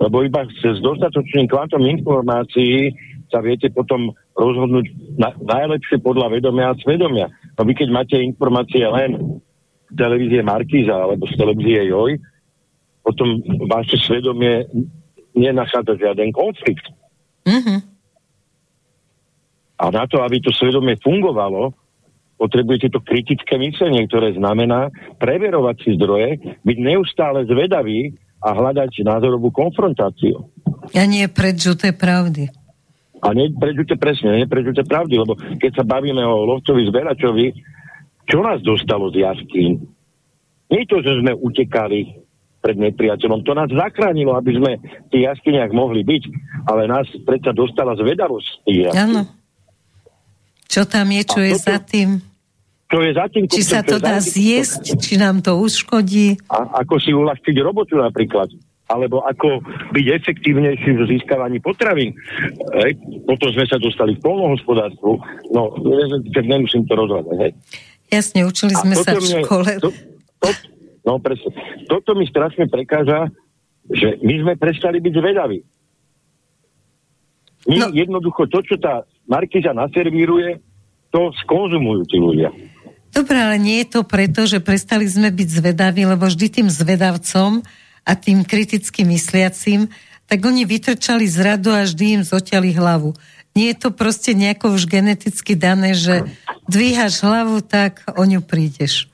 Lebo 0.00 0.24
iba 0.24 0.48
s 0.48 0.80
dostatočným 0.80 1.44
kvantom 1.44 1.84
informácií 1.84 2.96
sa 3.32 3.40
viete 3.40 3.72
potom 3.72 4.12
rozhodnúť 4.36 5.16
na, 5.16 5.32
najlepšie 5.40 6.04
podľa 6.04 6.36
vedomia 6.36 6.76
a 6.76 6.78
svedomia. 6.78 7.32
No 7.56 7.64
vy 7.64 7.72
keď 7.72 7.88
máte 7.88 8.16
informácie 8.20 8.84
len 8.84 9.40
z 9.88 9.94
televízie 9.96 10.44
Markíza 10.44 10.92
alebo 10.92 11.24
z 11.24 11.34
televízie 11.40 11.88
Joj, 11.88 12.20
potom 13.00 13.40
vaše 13.66 13.96
svedomie 13.96 14.68
nenachádza 15.32 15.96
žiaden 15.96 16.30
konflikt. 16.30 16.84
Mm-hmm. 17.48 17.78
A 19.82 19.84
na 19.90 20.04
to, 20.06 20.22
aby 20.22 20.38
to 20.38 20.54
svedomie 20.54 20.94
fungovalo, 21.02 21.74
potrebujete 22.38 22.94
to 22.94 23.02
kritické 23.02 23.58
myslenie, 23.58 24.06
ktoré 24.06 24.38
znamená 24.38 24.94
preverovať 25.18 25.76
si 25.82 25.90
zdroje, 25.98 26.38
byť 26.62 26.76
neustále 26.78 27.42
zvedavý 27.50 28.14
a 28.42 28.54
hľadať 28.54 29.02
názorovú 29.06 29.50
konfrontáciu. 29.54 30.46
A 30.94 31.06
nie 31.06 31.26
predžuté 31.30 31.94
pravdy. 31.94 32.61
A 33.22 33.30
neprežujte 33.30 33.94
presne, 34.02 34.42
neprežujte 34.42 34.82
pravdy, 34.82 35.14
lebo 35.14 35.38
keď 35.38 35.78
sa 35.78 35.84
bavíme 35.86 36.22
o 36.26 36.42
lovcovi 36.42 36.90
zberačovi, 36.90 37.46
čo 38.26 38.42
nás 38.42 38.58
dostalo 38.66 39.14
z 39.14 39.22
jaskýň? 39.22 39.72
Nie 40.74 40.82
to, 40.90 40.98
že 40.98 41.22
sme 41.22 41.30
utekali 41.38 42.18
pred 42.62 42.78
nepriateľom, 42.78 43.42
to 43.42 43.52
nás 43.58 43.70
zachránilo, 43.70 44.38
aby 44.38 44.54
sme 44.54 44.70
v 44.78 45.08
tých 45.10 45.24
jaskyniach 45.34 45.74
mohli 45.74 46.06
byť, 46.06 46.22
ale 46.70 46.86
nás 46.86 47.06
predsa 47.26 47.50
dostala 47.50 47.98
zvedavosť 47.98 48.50
Áno. 48.94 49.26
Čo 50.70 50.86
tam 50.86 51.10
je, 51.10 51.22
čo 51.26 51.40
A 51.42 51.46
je 51.46 51.54
toto, 51.58 51.66
za 51.68 51.78
tým? 51.82 52.08
Čo 52.86 52.98
je 53.02 53.12
za 53.12 53.26
tým? 53.28 53.44
Či 53.50 53.62
sa 53.66 53.80
to 53.82 53.98
dá 53.98 54.16
zjesť, 54.22 54.96
či 54.96 55.18
nám 55.18 55.42
to 55.42 55.58
uškodí? 55.58 56.38
A 56.48 56.80
ako 56.80 56.96
si 57.02 57.10
uľahčiť 57.12 57.56
robotu 57.60 57.98
napríklad 57.98 58.48
alebo 58.92 59.24
ako 59.24 59.64
byť 59.96 60.06
efektívnejší 60.20 60.90
v 60.92 61.02
získavaní 61.08 61.58
potravín. 61.64 62.12
Hej. 62.76 63.00
Potom 63.24 63.48
sme 63.56 63.64
sa 63.64 63.80
dostali 63.80 64.20
k 64.20 64.20
polnohospodárstvu. 64.20 65.12
No, 65.56 65.72
tak 66.36 66.44
nemusím 66.44 66.84
to. 66.84 66.94
Hej. 67.40 67.56
Jasne, 68.12 68.44
učili 68.44 68.76
sme 68.76 68.92
sa 69.00 69.16
v 69.16 69.24
škole. 69.24 69.80
to, 69.80 69.88
to, 70.44 70.48
no 71.08 71.16
presne. 71.16 71.56
Toto 71.88 72.12
mi 72.12 72.28
strašne 72.28 72.68
prekáža, 72.68 73.32
že 73.88 74.20
my 74.20 74.34
sme 74.44 74.52
prestali 74.60 75.00
byť 75.00 75.14
zvedaví. 75.16 75.58
My 77.72 77.78
no. 77.78 77.86
jednoducho 77.94 78.50
to, 78.50 78.60
čo 78.60 78.76
tá 78.76 79.06
Markiza 79.24 79.72
naservíruje, 79.72 80.60
to 81.14 81.30
skonzumujú 81.46 82.02
tí 82.10 82.18
ľudia. 82.18 82.50
Dobre, 83.12 83.36
ale 83.36 83.60
nie 83.60 83.84
je 83.84 83.92
to 83.92 84.00
preto, 84.08 84.48
že 84.48 84.64
prestali 84.64 85.04
sme 85.04 85.28
byť 85.28 85.48
zvedaví, 85.60 86.08
lebo 86.08 86.24
vždy 86.24 86.46
tým 86.48 86.68
zvedavcom 86.72 87.60
a 88.02 88.12
tým 88.18 88.42
kriticky 88.42 89.06
mysliacim, 89.06 89.86
tak 90.26 90.42
oni 90.42 90.64
vytrčali 90.64 91.28
z 91.28 91.38
radu 91.44 91.70
a 91.70 91.84
vždy 91.84 92.20
im 92.20 92.22
zoťali 92.24 92.72
hlavu. 92.74 93.14
Nie 93.52 93.76
je 93.76 93.84
to 93.84 93.90
proste 93.92 94.32
nejako 94.32 94.74
už 94.74 94.88
geneticky 94.88 95.52
dané, 95.52 95.92
že 95.92 96.24
dvíhaš 96.66 97.20
hlavu, 97.20 97.60
tak 97.60 98.00
o 98.16 98.24
ňu 98.24 98.40
prídeš. 98.40 99.12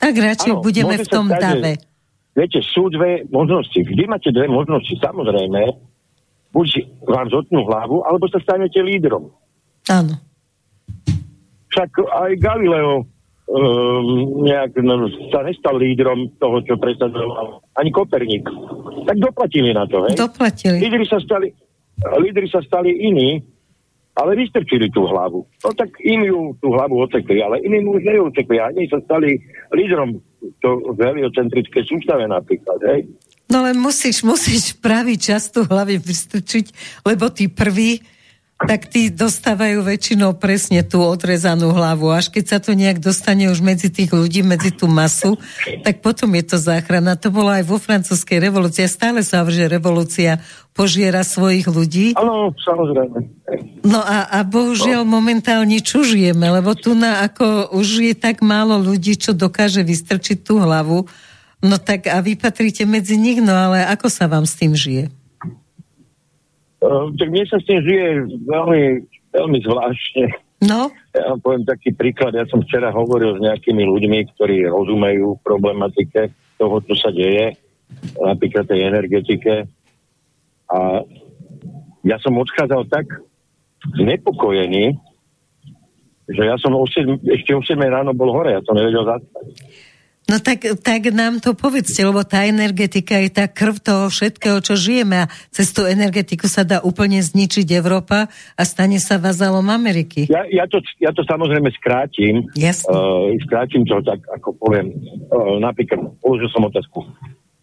Tak 0.00 0.16
radšej 0.16 0.52
ano, 0.56 0.64
budeme 0.64 0.96
v 0.96 1.08
tom 1.08 1.28
stať, 1.28 1.40
dave. 1.40 1.72
Viete, 2.34 2.64
sú 2.64 2.88
dve 2.88 3.28
možnosti. 3.28 3.76
Vždy 3.76 4.04
máte 4.08 4.32
dve 4.32 4.48
možnosti. 4.48 4.90
Samozrejme, 4.98 5.76
buď 6.50 6.68
vám 7.04 7.28
zotnú 7.28 7.62
hlavu, 7.68 8.02
alebo 8.08 8.24
sa 8.32 8.40
stanete 8.40 8.80
lídrom. 8.80 9.30
Áno. 9.86 10.16
Však 11.70 11.90
aj 12.08 12.32
Galileo 12.40 13.04
um, 13.48 14.44
nejak 14.44 14.76
no, 14.80 15.08
sa 15.28 15.44
nestal 15.44 15.76
lídrom 15.76 16.32
toho, 16.40 16.64
čo 16.64 16.80
presadzoval 16.80 17.60
ani 17.76 17.90
Koperník. 17.92 18.44
Tak 19.04 19.16
doplatili 19.20 19.74
na 19.76 19.84
to, 19.84 20.04
hej? 20.08 20.16
Doplatili. 20.16 20.80
Lídry 20.80 21.04
sa 21.04 21.20
stali, 21.20 21.52
lídry 22.20 22.46
sa 22.48 22.60
stali 22.64 22.90
iní, 23.04 23.42
ale 24.14 24.38
vystrčili 24.38 24.88
tú 24.94 25.10
hlavu. 25.10 25.42
No 25.42 25.70
tak 25.74 25.90
im 26.06 26.22
ju 26.22 26.54
tú 26.62 26.70
hlavu 26.70 27.02
otekli, 27.02 27.42
ale 27.42 27.58
iným 27.66 27.90
už 27.90 28.06
neotekli. 28.06 28.62
A 28.62 28.70
oni 28.70 28.86
sa 28.86 29.02
stali 29.02 29.42
lídrom 29.74 30.22
to 30.62 30.94
heliocentrické 31.00 31.82
sústave 31.82 32.28
napríklad, 32.30 32.78
hej? 32.86 33.10
No 33.50 33.60
ale 33.60 33.76
musíš, 33.76 34.24
musíš 34.24 34.72
pravý 34.80 35.20
čas 35.20 35.52
tú 35.52 35.68
hlavy 35.68 36.00
vystrčiť, 36.00 36.66
lebo 37.04 37.28
tí 37.28 37.50
prví 37.50 38.00
tak 38.64 38.88
tí 38.88 39.12
dostávajú 39.12 39.84
väčšinou 39.84 40.36
presne 40.36 40.82
tú 40.84 41.04
odrezanú 41.04 41.72
hlavu. 41.72 42.10
Až 42.12 42.32
keď 42.32 42.44
sa 42.44 42.58
to 42.60 42.72
nejak 42.72 42.98
dostane 43.00 43.48
už 43.48 43.60
medzi 43.60 43.92
tých 43.92 44.10
ľudí, 44.10 44.40
medzi 44.40 44.72
tú 44.72 44.88
masu, 44.90 45.36
tak 45.84 46.00
potom 46.00 46.32
je 46.34 46.44
to 46.44 46.56
záchrana. 46.56 47.16
To 47.20 47.28
bolo 47.28 47.52
aj 47.52 47.64
vo 47.64 47.76
francúzskej 47.76 48.40
revolúcii. 48.40 48.88
Stále 48.88 49.20
sa 49.22 49.44
že 49.44 49.68
revolúcia 49.68 50.40
požiera 50.74 51.22
svojich 51.22 51.70
ľudí. 51.70 52.18
Áno, 52.18 52.50
samozrejme. 52.58 53.18
No 53.86 54.00
a, 54.02 54.26
a 54.26 54.42
bohužiaľ 54.42 55.06
no. 55.06 55.12
momentálne 55.20 55.78
čo 55.78 56.02
žijeme, 56.02 56.50
lebo 56.50 56.74
tu 56.74 56.96
na 56.98 57.22
ako 57.22 57.76
už 57.76 58.10
je 58.10 58.14
tak 58.16 58.42
málo 58.42 58.80
ľudí, 58.80 59.14
čo 59.14 59.36
dokáže 59.36 59.86
vystrčiť 59.86 60.42
tú 60.42 60.58
hlavu, 60.58 61.06
No 61.64 61.80
tak 61.80 62.12
a 62.12 62.20
vy 62.20 62.36
patríte 62.36 62.84
medzi 62.84 63.16
nich, 63.16 63.40
no 63.40 63.56
ale 63.56 63.88
ako 63.88 64.12
sa 64.12 64.28
vám 64.28 64.44
s 64.44 64.52
tým 64.60 64.76
žije? 64.76 65.08
Uh, 66.84 67.08
tak 67.16 67.32
mne 67.32 67.48
sa 67.48 67.56
s 67.56 67.64
tým 67.64 67.80
žije 67.80 68.28
veľmi, 68.44 68.82
veľmi 69.32 69.58
zvláštne. 69.64 70.26
No? 70.68 70.92
Ja 71.16 71.32
vám 71.32 71.40
poviem 71.40 71.64
taký 71.64 71.96
príklad. 71.96 72.36
Ja 72.36 72.44
som 72.48 72.60
včera 72.60 72.92
hovoril 72.92 73.36
s 73.36 73.40
nejakými 73.40 73.84
ľuďmi, 73.88 74.36
ktorí 74.36 74.68
rozumejú 74.68 75.40
problematike 75.40 76.28
toho, 76.60 76.76
čo 76.84 76.94
sa 77.00 77.08
deje, 77.08 77.56
napríklad 78.20 78.68
tej 78.68 78.84
energetike. 78.84 79.64
A 80.68 80.78
ja 82.04 82.16
som 82.20 82.36
odchádzal 82.36 82.84
tak 82.92 83.08
znepokojený, 83.96 84.96
že 86.24 86.42
ja 86.44 86.56
som 86.56 86.72
o 86.72 86.84
7, 86.84 87.20
ešte 87.28 87.52
o 87.52 87.60
7 87.60 87.76
ráno 87.84 88.16
bol 88.16 88.32
hore, 88.32 88.56
ja 88.56 88.62
som 88.64 88.76
nevedel 88.76 89.04
zastať. 89.04 89.44
No 90.24 90.40
tak, 90.40 90.64
tak 90.80 91.12
nám 91.12 91.36
to 91.36 91.52
povedzte, 91.52 92.00
lebo 92.00 92.24
tá 92.24 92.48
energetika 92.48 93.20
je 93.20 93.28
tá 93.28 93.44
krv 93.44 93.76
toho 93.76 94.04
všetkého, 94.08 94.56
čo 94.64 94.72
žijeme 94.72 95.28
a 95.28 95.30
cez 95.52 95.68
tú 95.76 95.84
energetiku 95.84 96.48
sa 96.48 96.64
dá 96.64 96.80
úplne 96.80 97.20
zničiť 97.20 97.68
Európa 97.76 98.32
a 98.56 98.62
stane 98.64 98.96
sa 98.96 99.20
vazalom 99.20 99.68
Ameriky. 99.68 100.24
Ja, 100.32 100.48
ja, 100.48 100.64
to, 100.64 100.80
ja 100.96 101.12
to 101.12 101.28
samozrejme 101.28 101.68
skrátim. 101.76 102.48
Jasne. 102.56 102.88
Uh, 102.88 103.36
skrátim 103.44 103.84
to 103.84 104.00
tak, 104.00 104.24
ako 104.32 104.56
poviem. 104.56 104.96
Uh, 105.28 105.60
napríklad, 105.60 106.16
položil 106.24 106.48
som 106.48 106.64
otázku. 106.72 107.04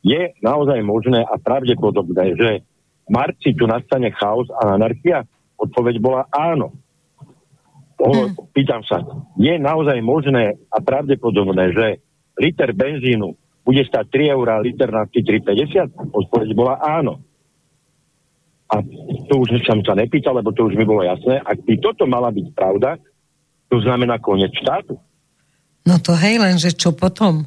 Je 0.05 0.29
naozaj 0.45 0.85
možné 0.85 1.25
a 1.25 1.41
pravdepodobné, 1.41 2.37
že 2.37 2.49
v 3.05 3.09
marci 3.09 3.57
tu 3.57 3.65
nastane 3.65 4.13
chaos 4.13 4.45
a 4.61 4.77
anarchia? 4.77 5.25
Odpoveď 5.57 5.97
bola 5.97 6.29
áno. 6.29 6.77
Hmm. 8.01 8.33
Pýtam 8.53 8.81
sa, 8.85 9.01
je 9.37 9.61
naozaj 9.61 9.97
možné 10.01 10.57
a 10.73 10.77
pravdepodobné, 10.81 11.69
že 11.73 11.87
liter 12.39 12.71
benzínu 12.71 13.35
bude 13.61 13.83
stať 13.85 14.05
3 14.09 14.33
eur 14.35 14.45
a 14.51 14.63
liter 14.63 14.89
nafty 14.89 15.21
3,50? 15.21 15.91
Odpoveď 16.11 16.49
bola 16.57 16.79
áno. 16.81 17.21
A 18.71 18.79
to 19.27 19.33
už 19.43 19.59
som 19.67 19.83
sa 19.83 19.93
nepýtal, 19.99 20.39
lebo 20.39 20.55
to 20.55 20.63
už 20.63 20.79
mi 20.79 20.87
bolo 20.87 21.03
jasné. 21.03 21.43
Ak 21.43 21.59
by 21.67 21.75
toto 21.83 22.07
mala 22.07 22.31
byť 22.31 22.47
pravda, 22.55 22.95
to 23.67 23.83
znamená 23.83 24.15
koniec 24.23 24.55
štátu. 24.55 24.95
No 25.83 25.99
to 25.99 26.15
hej, 26.15 26.39
lenže 26.39 26.71
čo 26.71 26.95
potom? 26.95 27.43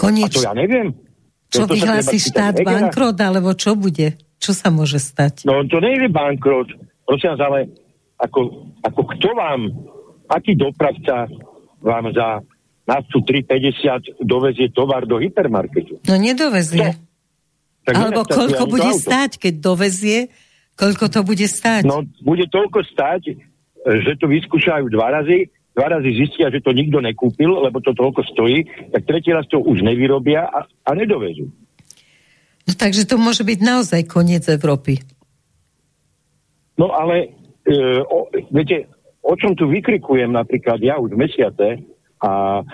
Koniec... 0.00 0.32
A 0.32 0.36
to 0.36 0.46
ja 0.48 0.54
neviem. 0.56 0.96
Čo 1.52 1.68
vyhlási 1.68 2.18
štát 2.18 2.58
bankrot, 2.64 3.16
alebo 3.20 3.52
čo 3.52 3.76
bude? 3.76 4.16
Čo 4.40 4.52
sa 4.52 4.68
môže 4.68 5.00
stať? 5.00 5.44
No 5.48 5.64
to 5.68 5.80
nie 5.80 5.96
je 5.96 6.08
bankrot. 6.08 6.68
Prosím 7.06 7.36
vás, 7.36 7.42
ale 7.44 7.58
ako, 8.18 8.72
ako 8.82 9.00
kto 9.16 9.28
vám, 9.36 9.60
aký 10.32 10.56
dopravca 10.56 11.28
vám 11.84 12.10
za 12.16 12.40
naftu 12.86 13.18
3,50 13.20 14.22
dovezie 14.22 14.70
tovar 14.70 15.04
do 15.04 15.18
hypermarketu? 15.18 15.98
No 16.06 16.14
nedovezie. 16.16 16.94
Tak 17.86 17.94
Alebo 17.94 18.26
koľko 18.26 18.66
bude 18.66 18.90
stáť, 18.94 19.38
keď 19.38 19.54
dovezie, 19.62 20.30
koľko 20.74 21.06
to 21.06 21.20
bude 21.22 21.46
stáť? 21.46 21.86
No, 21.86 22.02
bude 22.22 22.46
toľko 22.50 22.82
stáť, 22.82 23.38
že 23.86 24.12
to 24.18 24.26
vyskúšajú 24.26 24.90
dva 24.90 25.22
razy, 25.22 25.46
dva 25.70 25.94
razy 25.94 26.10
zistia, 26.18 26.50
že 26.50 26.58
to 26.62 26.74
nikto 26.74 26.98
nekúpil, 26.98 27.62
lebo 27.62 27.78
to 27.78 27.94
toľko 27.94 28.26
stojí, 28.26 28.66
tak 28.90 29.06
tretí 29.06 29.30
raz 29.30 29.46
to 29.46 29.62
už 29.62 29.86
nevyrobia 29.86 30.50
a, 30.50 30.66
a 30.66 30.90
nedovezú. 30.98 31.46
No 32.66 32.72
takže 32.74 33.06
to 33.06 33.14
môže 33.14 33.46
byť 33.46 33.58
naozaj 33.62 34.02
koniec 34.10 34.42
Európy. 34.50 34.98
No 36.74 36.90
ale 36.90 37.30
e, 37.62 37.76
o, 38.02 38.26
viete, 38.50 38.90
o 39.22 39.38
čom 39.38 39.54
tu 39.54 39.70
vykrikujem 39.70 40.34
napríklad 40.34 40.82
ja 40.82 40.98
už 40.98 41.14
mesiace 41.14 41.86
a 42.22 42.64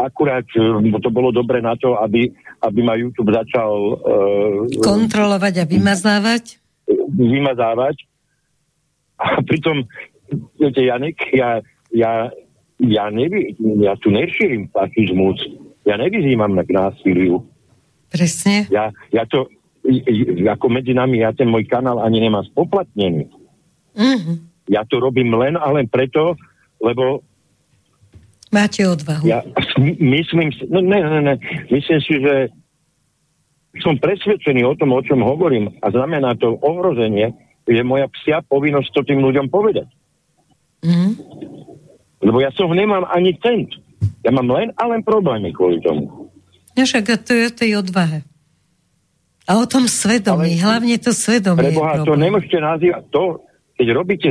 akurát 0.00 0.46
e, 0.56 1.00
to 1.04 1.10
bolo 1.12 1.28
dobre 1.32 1.60
na 1.60 1.76
to, 1.76 2.00
aby, 2.00 2.32
aby 2.64 2.80
ma 2.80 2.96
YouTube 2.96 3.28
začal 3.28 3.72
e, 3.76 3.92
kontrolovať 4.80 5.54
a 5.60 5.64
vymazávať? 5.68 6.56
Vymazávať. 7.12 8.08
A 9.20 9.44
pritom, 9.44 9.84
viete, 10.56 10.80
Janek, 10.80 11.20
ja, 11.36 11.60
ja, 11.92 12.32
ja, 12.80 13.04
nevy, 13.12 13.52
ja 13.84 13.92
tu 14.00 14.08
nešírim 14.08 14.72
fašizmus, 14.72 15.44
ja 15.84 16.00
nevyzývam 16.00 16.56
na 16.56 16.64
k 16.64 16.72
násiliu. 16.72 17.44
Presne. 18.08 18.64
Ja, 18.72 18.88
ja 19.12 19.28
to, 19.28 19.52
ako 20.48 20.66
medzi 20.72 20.96
nami, 20.96 21.20
ja 21.20 21.36
ten 21.36 21.52
môj 21.52 21.68
kanál 21.68 22.00
ani 22.00 22.24
nemám 22.24 22.48
spoplatnený. 22.48 23.28
Mm-hmm. 23.92 24.36
Ja 24.72 24.88
to 24.88 25.02
robím 25.02 25.36
len 25.36 25.60
a 25.60 25.68
len 25.68 25.84
preto, 25.90 26.38
lebo 26.80 27.20
Máte 28.50 28.82
odvahu. 28.82 29.30
Ja 29.30 29.46
myslím 30.02 30.50
si, 30.50 30.66
no 30.66 30.82
ne, 30.82 30.98
ne, 30.98 31.20
ne, 31.22 31.34
myslím 31.70 32.00
si, 32.02 32.14
že 32.18 32.34
som 33.78 33.94
presvedčený 33.94 34.66
o 34.66 34.74
tom, 34.74 34.90
o 34.90 35.00
čom 35.06 35.22
hovorím 35.22 35.70
a 35.78 35.86
znamená 35.94 36.34
to 36.34 36.58
ohrozenie, 36.58 37.30
je 37.70 37.82
moja 37.86 38.10
psia 38.10 38.42
povinnosť 38.42 38.90
to 38.90 39.00
tým 39.06 39.22
ľuďom 39.22 39.46
povedať. 39.46 39.86
Mm. 40.82 41.14
Lebo 42.26 42.42
ja 42.42 42.50
som 42.50 42.74
nemám 42.74 43.06
ani 43.06 43.38
cent. 43.38 43.70
Ja 44.26 44.34
mám 44.34 44.50
len 44.50 44.74
a 44.74 44.82
len 44.90 45.06
problémy 45.06 45.54
kvôli 45.54 45.78
tomu. 45.80 46.32
Ja 46.74 46.82
však 46.82 47.22
to 47.22 47.30
je 47.30 47.42
o 47.46 47.52
tej 47.54 47.70
odvahe. 47.78 48.26
A 49.46 49.58
o 49.58 49.66
tom 49.70 49.86
svedomí, 49.86 50.58
Ale, 50.58 50.62
hlavne 50.62 50.94
to 50.98 51.14
svedomie. 51.14 51.70
Preboha, 51.70 52.02
to 52.02 52.18
nemôžete 52.18 52.58
nazývať 52.58 53.02
to, 53.14 53.24
keď 53.78 53.86
robíte 53.94 54.28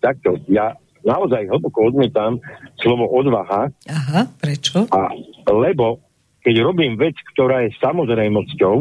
takto, 0.00 0.36
ja 0.52 0.76
naozaj 1.04 1.46
hlboko 1.48 1.92
odmietam 1.92 2.40
slovo 2.80 3.06
odvaha. 3.12 3.70
Aha, 3.88 4.22
prečo? 4.40 4.88
A, 4.90 5.12
lebo 5.52 6.00
keď 6.44 6.60
robím 6.60 7.00
vec, 7.00 7.16
ktorá 7.32 7.64
je 7.64 7.76
samozrejmosťou, 7.80 8.76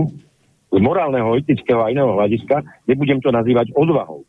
z 0.74 0.80
morálneho, 0.82 1.38
etického 1.38 1.86
a 1.86 1.94
iného 1.94 2.10
hľadiska, 2.18 2.66
nebudem 2.90 3.22
to 3.22 3.30
nazývať 3.30 3.70
odvahou. 3.78 4.26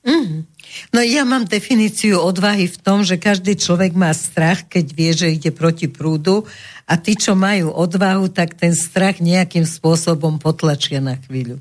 Mm. 0.00 0.48
No 0.96 1.04
ja 1.04 1.28
mám 1.28 1.44
definíciu 1.44 2.18
odvahy 2.24 2.66
v 2.66 2.78
tom, 2.80 3.04
že 3.04 3.20
každý 3.20 3.54
človek 3.54 3.92
má 3.92 4.10
strach, 4.16 4.64
keď 4.64 4.86
vie, 4.96 5.10
že 5.12 5.28
ide 5.28 5.52
proti 5.52 5.92
prúdu 5.92 6.48
a 6.88 6.96
tí, 6.96 7.14
čo 7.14 7.36
majú 7.36 7.70
odvahu, 7.70 8.32
tak 8.32 8.56
ten 8.56 8.72
strach 8.72 9.20
nejakým 9.20 9.68
spôsobom 9.68 10.40
potlačia 10.40 11.04
na 11.04 11.20
chvíľu. 11.20 11.60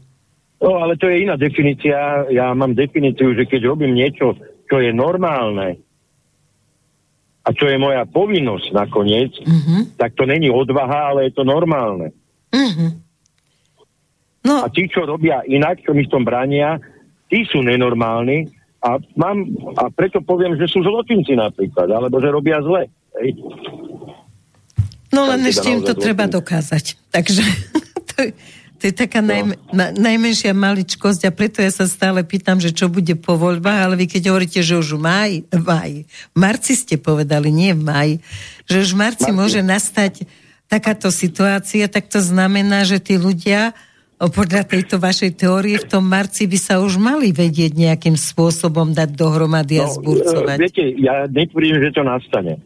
No, 0.60 0.80
ale 0.80 0.95
to 0.99 1.07
je 1.07 1.23
iná 1.23 1.36
definícia. 1.40 2.27
Ja 2.31 2.52
mám 2.56 2.76
definíciu, 2.76 3.36
že 3.36 3.48
keď 3.48 3.76
robím 3.76 3.95
niečo, 3.95 4.36
čo 4.70 4.78
je 4.78 4.94
normálne 4.94 5.82
a 7.41 7.50
čo 7.50 7.66
je 7.66 7.82
moja 7.82 8.06
povinnosť 8.06 8.70
nakoniec, 8.70 9.34
mm-hmm. 9.41 9.98
tak 9.98 10.14
to 10.14 10.30
není 10.30 10.54
odvaha, 10.54 11.10
ale 11.10 11.28
je 11.28 11.34
to 11.34 11.44
normálne. 11.44 12.14
Mm-hmm. 12.54 12.91
No. 14.46 14.64
A 14.64 14.70
tí, 14.70 14.86
čo 14.86 15.10
robia 15.10 15.41
inak, 15.50 15.82
čo 15.82 15.98
mi 15.98 16.06
v 16.06 16.14
tom 16.14 16.22
brania, 16.22 16.78
tí 17.28 17.44
sú 17.50 17.66
nenormálni 17.66 18.54
a, 18.80 18.96
mám, 19.20 19.44
a 19.76 19.91
preto 19.91 20.24
poviem, 20.24 20.56
že 20.56 20.72
sú 20.72 20.80
zločinci 20.80 21.36
napríklad, 21.36 21.91
alebo 21.91 22.22
že 22.24 22.32
robia 22.32 22.64
zle. 22.64 22.88
Hej. 23.20 23.36
No 25.12 25.28
len 25.28 25.44
ešte 25.44 25.68
im 25.68 25.84
to 25.84 25.98
treba 25.98 26.32
dokázať. 26.32 27.12
Takže 27.12 27.44
to, 28.14 28.18
to 28.80 28.88
je 28.88 28.95
taká 28.95 29.19
no. 29.19 29.35
najm, 29.35 29.47
na, 29.76 29.91
najmenšia 29.91 30.56
maličkosť 30.56 31.27
a 31.27 31.35
preto 31.35 31.60
ja 31.60 31.68
sa 31.68 31.84
stále 31.84 32.23
pýtam, 32.23 32.64
že 32.64 32.72
čo 32.72 32.88
bude 32.88 33.19
po 33.19 33.35
voľbách, 33.35 33.80
ale 33.84 33.99
vy 33.99 34.07
keď 34.07 34.31
hovoríte, 34.31 34.64
že 34.64 34.80
už 34.80 34.95
v 34.95 35.01
maj, 35.03 35.31
maj, 35.51 35.91
v 36.07 36.38
marci 36.39 36.80
ste 36.80 36.95
povedali, 36.95 37.51
nie 37.51 37.76
v 37.76 37.84
maj, 37.84 38.10
že 38.72 38.88
už 38.88 38.95
v 38.95 38.99
marci, 39.03 39.30
marci 39.30 39.35
môže 39.35 39.60
nastať 39.60 40.23
takáto 40.72 41.11
situácia, 41.11 41.91
tak 41.91 42.07
to 42.07 42.23
znamená, 42.23 42.88
že 42.88 43.03
tí 43.03 43.19
ľudia 43.19 43.76
podľa 44.19 44.68
tejto 44.68 44.99
vašej 44.99 45.31
teórie 45.39 45.80
v 45.80 45.88
tom 45.88 46.03
marci 46.03 46.43
by 46.43 46.60
sa 46.60 46.84
už 46.84 46.99
mali 46.99 47.31
vedieť 47.31 47.72
nejakým 47.72 48.19
spôsobom 48.19 48.91
dať 48.91 49.15
dohromady 49.15 49.80
a 49.80 49.88
no, 49.88 49.95
zburcovať. 49.95 50.57
Viete, 50.60 50.84
ja 50.99 51.23
netvrdím, 51.31 51.80
že 51.80 51.95
to 51.95 52.03
nastane. 52.03 52.60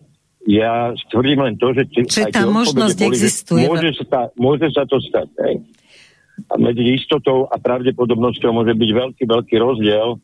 Ja 0.50 0.92
tvrdím 1.14 1.46
len 1.46 1.56
to, 1.56 1.72
že... 1.78 1.88
Že 1.94 2.34
tá 2.34 2.44
možnosť 2.50 2.98
boli, 3.00 3.10
existuje. 3.14 3.66
Môže 3.70 3.96
sa, 4.02 4.34
môže 4.36 4.68
sa 4.74 4.84
to 4.90 4.98
stať. 5.00 5.30
Hej? 5.46 5.56
A 6.50 6.58
medzi 6.58 6.98
istotou 6.98 7.46
a 7.46 7.62
pravdepodobnosťou 7.62 8.52
môže 8.54 8.74
byť 8.74 8.90
veľký, 8.90 9.24
veľký 9.30 9.56
rozdiel, 9.62 10.18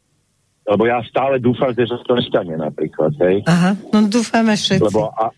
lebo 0.69 0.84
ja 0.86 1.02
stále 1.06 1.41
dúfam, 1.41 1.73
že 1.73 1.90
sa 1.90 1.98
to 2.06 2.14
nestane 2.18 2.53
napríklad. 2.53 3.14
Hej? 3.22 3.45
Aha, 3.49 3.73
no 3.90 4.06
dúfame 4.06 4.53
všetci. 4.53 4.86
Lebo 4.86 5.10
a, 5.10 5.34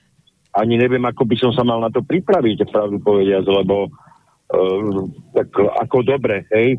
ani 0.59 0.75
neviem, 0.75 1.03
ako 1.07 1.23
by 1.23 1.35
som 1.39 1.51
sa 1.55 1.63
mal 1.63 1.79
na 1.79 1.87
to 1.87 2.03
pripraviť, 2.03 2.67
pravdu 2.67 2.99
povediať, 2.99 3.47
lebo 3.47 3.87
uh, 3.87 5.07
tak 5.31 5.47
ako 5.55 6.03
dobre, 6.03 6.43
hej, 6.51 6.75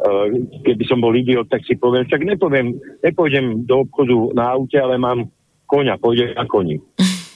uh, 0.00 0.26
keby 0.64 0.84
som 0.88 1.04
bol 1.04 1.12
idiot, 1.12 1.48
tak 1.52 1.60
si 1.68 1.76
poviem, 1.76 2.08
však 2.08 2.24
nepoviem, 2.24 2.72
nepôjdem 3.04 3.68
do 3.68 3.84
obchodu 3.84 4.16
na 4.32 4.44
aute, 4.56 4.80
ale 4.80 4.96
mám 4.96 5.28
koňa, 5.68 6.00
pôjdem 6.00 6.32
na 6.32 6.48
koni. 6.48 6.80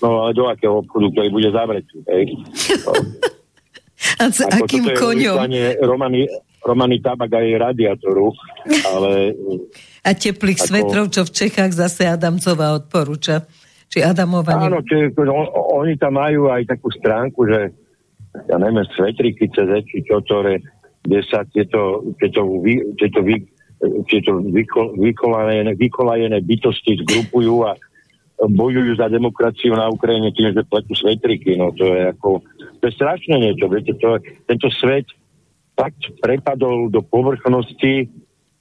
No 0.01 0.25
ale 0.25 0.33
do 0.33 0.49
akého 0.49 0.81
obchodu, 0.81 1.13
ktorý 1.13 1.29
bude 1.29 1.51
zavretý, 1.53 1.97
hej. 2.09 2.25
A 4.19 4.31
s 4.35 4.43
Ako 4.43 4.67
akým 4.67 4.85
koňom? 4.99 5.37
Romany, 5.79 6.27
Romany 6.63 6.99
Tabak 6.99 7.33
aj 7.33 7.71
radiátoru, 7.71 8.35
ale... 8.91 9.39
A 10.03 10.11
teplých 10.15 10.59
ako... 10.59 10.67
svetrov, 10.67 11.05
čo 11.15 11.23
v 11.23 11.35
Čechách 11.35 11.73
zase 11.73 12.11
Adamcová 12.11 12.75
odporúča. 12.75 13.47
Či 13.89 14.05
Adamova... 14.05 14.53
Áno, 14.59 14.85
či, 14.85 15.09
on, 15.17 15.47
oni 15.81 15.97
tam 15.97 16.21
majú 16.21 16.53
aj 16.53 16.69
takú 16.69 16.93
stránku, 16.93 17.49
že 17.49 17.73
ja 18.47 18.57
neviem, 18.61 18.85
svetriky 18.93 19.49
CZ, 19.49 19.87
či 19.89 20.05
čo, 20.05 20.21
ktoré, 20.21 20.61
kde 21.01 21.21
sa 21.25 21.47
tieto, 21.49 22.05
tieto, 22.21 22.45
vy, 22.61 22.85
tieto, 23.01 23.25
vy, 23.25 23.41
tieto 24.05 24.43
vyko, 24.45 24.99
vykolajené, 24.99 25.73
vykolajené 25.79 26.39
bytosti 26.45 27.01
zgrupujú 27.07 27.65
a 27.65 27.73
bojujú 28.39 28.95
za 28.95 29.11
demokraciu 29.11 29.75
na 29.75 29.91
Ukrajine 29.91 30.31
tým, 30.31 30.55
že 30.55 30.69
pletú 30.69 30.95
svetriky. 30.95 31.59
No 31.59 31.75
to 31.75 31.91
je 31.91 32.13
ako, 32.15 32.45
to 32.79 32.85
je 32.89 32.97
strašné 32.99 33.37
niečo. 33.39 33.67
Viete, 33.67 33.93
to, 33.99 34.23
tento 34.47 34.69
svet 34.71 35.07
fakt 35.79 36.03
prepadol 36.19 36.91
do 36.91 37.03
povrchnosti, 37.07 38.11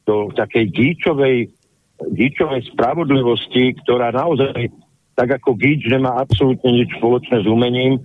do 0.05 0.29
takej 0.37 0.69
gíčovej, 0.69 1.49
gíčovej 2.13 2.61
spravodlivosti, 2.73 3.73
ktorá 3.83 4.13
naozaj, 4.13 4.69
tak 5.17 5.41
ako 5.41 5.57
gíč 5.57 5.89
nemá 5.89 6.21
absolútne 6.21 6.69
nič 6.69 6.93
spoločné 7.01 7.41
s 7.41 7.47
umením, 7.49 7.97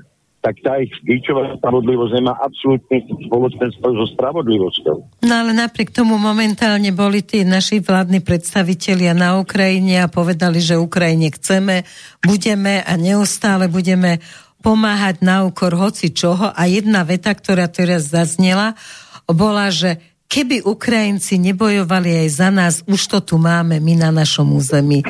tak 0.43 0.59
tá 0.59 0.75
ich 0.83 0.91
gíčová 1.07 1.55
spravodlivosť 1.55 2.13
nemá 2.19 2.35
absolútne 2.43 2.99
spoločné 3.31 3.79
so 3.79 4.07
spravodlivosťou. 4.19 5.23
No 5.23 5.35
ale 5.39 5.55
napriek 5.55 5.95
tomu 5.95 6.19
momentálne 6.19 6.91
boli 6.91 7.23
tí 7.23 7.47
naši 7.47 7.79
vládni 7.79 8.27
predstavitelia 8.27 9.15
na 9.15 9.39
Ukrajine 9.39 10.03
a 10.03 10.11
povedali, 10.11 10.59
že 10.59 10.83
Ukrajine 10.83 11.31
chceme, 11.31 11.87
budeme 12.27 12.83
a 12.83 12.93
neustále 12.99 13.71
budeme 13.71 14.19
pomáhať 14.63 15.21
na 15.27 15.43
úkor 15.43 15.75
hoci 15.75 16.15
čoho 16.15 16.55
a 16.55 16.63
jedna 16.71 17.03
veta, 17.03 17.35
ktorá 17.35 17.67
teraz 17.67 18.15
zaznela, 18.15 18.79
bola, 19.27 19.75
že 19.75 19.99
keby 20.31 20.65
Ukrajinci 20.65 21.37
nebojovali 21.37 22.25
aj 22.25 22.29
za 22.31 22.49
nás, 22.49 22.75
už 22.87 23.03
to 23.11 23.19
tu 23.21 23.37
máme 23.37 23.83
my 23.83 23.95
na 23.99 24.11
našom 24.15 24.49
území. 24.55 25.03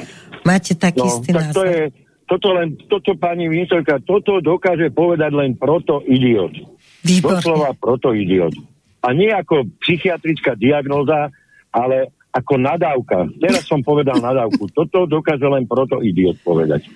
Máte 0.42 0.74
taký 0.74 1.04
no, 1.04 1.10
istý 1.12 1.30
tak 1.30 1.52
názor? 1.52 1.56
To 1.60 1.64
je, 1.68 1.82
toto 2.26 2.48
len, 2.56 2.68
toto 2.88 3.12
pani 3.14 3.46
Vincelka, 3.46 4.00
toto 4.02 4.40
dokáže 4.42 4.90
povedať 4.90 5.30
len 5.36 5.54
proto 5.54 6.02
idiot. 6.08 6.56
Výborné. 7.04 7.44
Doslova 7.44 7.70
proto 7.76 8.16
idiot. 8.16 8.56
A 9.02 9.14
nie 9.14 9.30
ako 9.30 9.68
psychiatrická 9.82 10.54
diagnóza, 10.58 11.30
ale 11.70 12.14
ako 12.32 12.56
nadávka. 12.56 13.28
Teraz 13.36 13.68
som 13.68 13.84
povedal 13.84 14.16
nadávku. 14.16 14.64
Toto 14.72 15.04
dokáže 15.04 15.44
len 15.44 15.68
proto 15.68 16.00
idiot 16.00 16.40
povedať. 16.40 16.88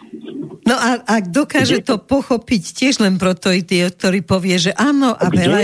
No 0.64 0.72
a 0.72 1.04
ak 1.04 1.28
dokáže 1.28 1.84
Kde? 1.84 1.88
to 1.92 1.96
pochopiť 2.00 2.62
tiež 2.72 3.04
len 3.04 3.20
proto 3.20 3.52
idiot, 3.52 4.00
ktorý 4.00 4.24
povie, 4.24 4.56
že 4.56 4.72
áno 4.72 5.12
a 5.12 5.28
Kde? 5.28 5.36
veľa, 5.36 5.60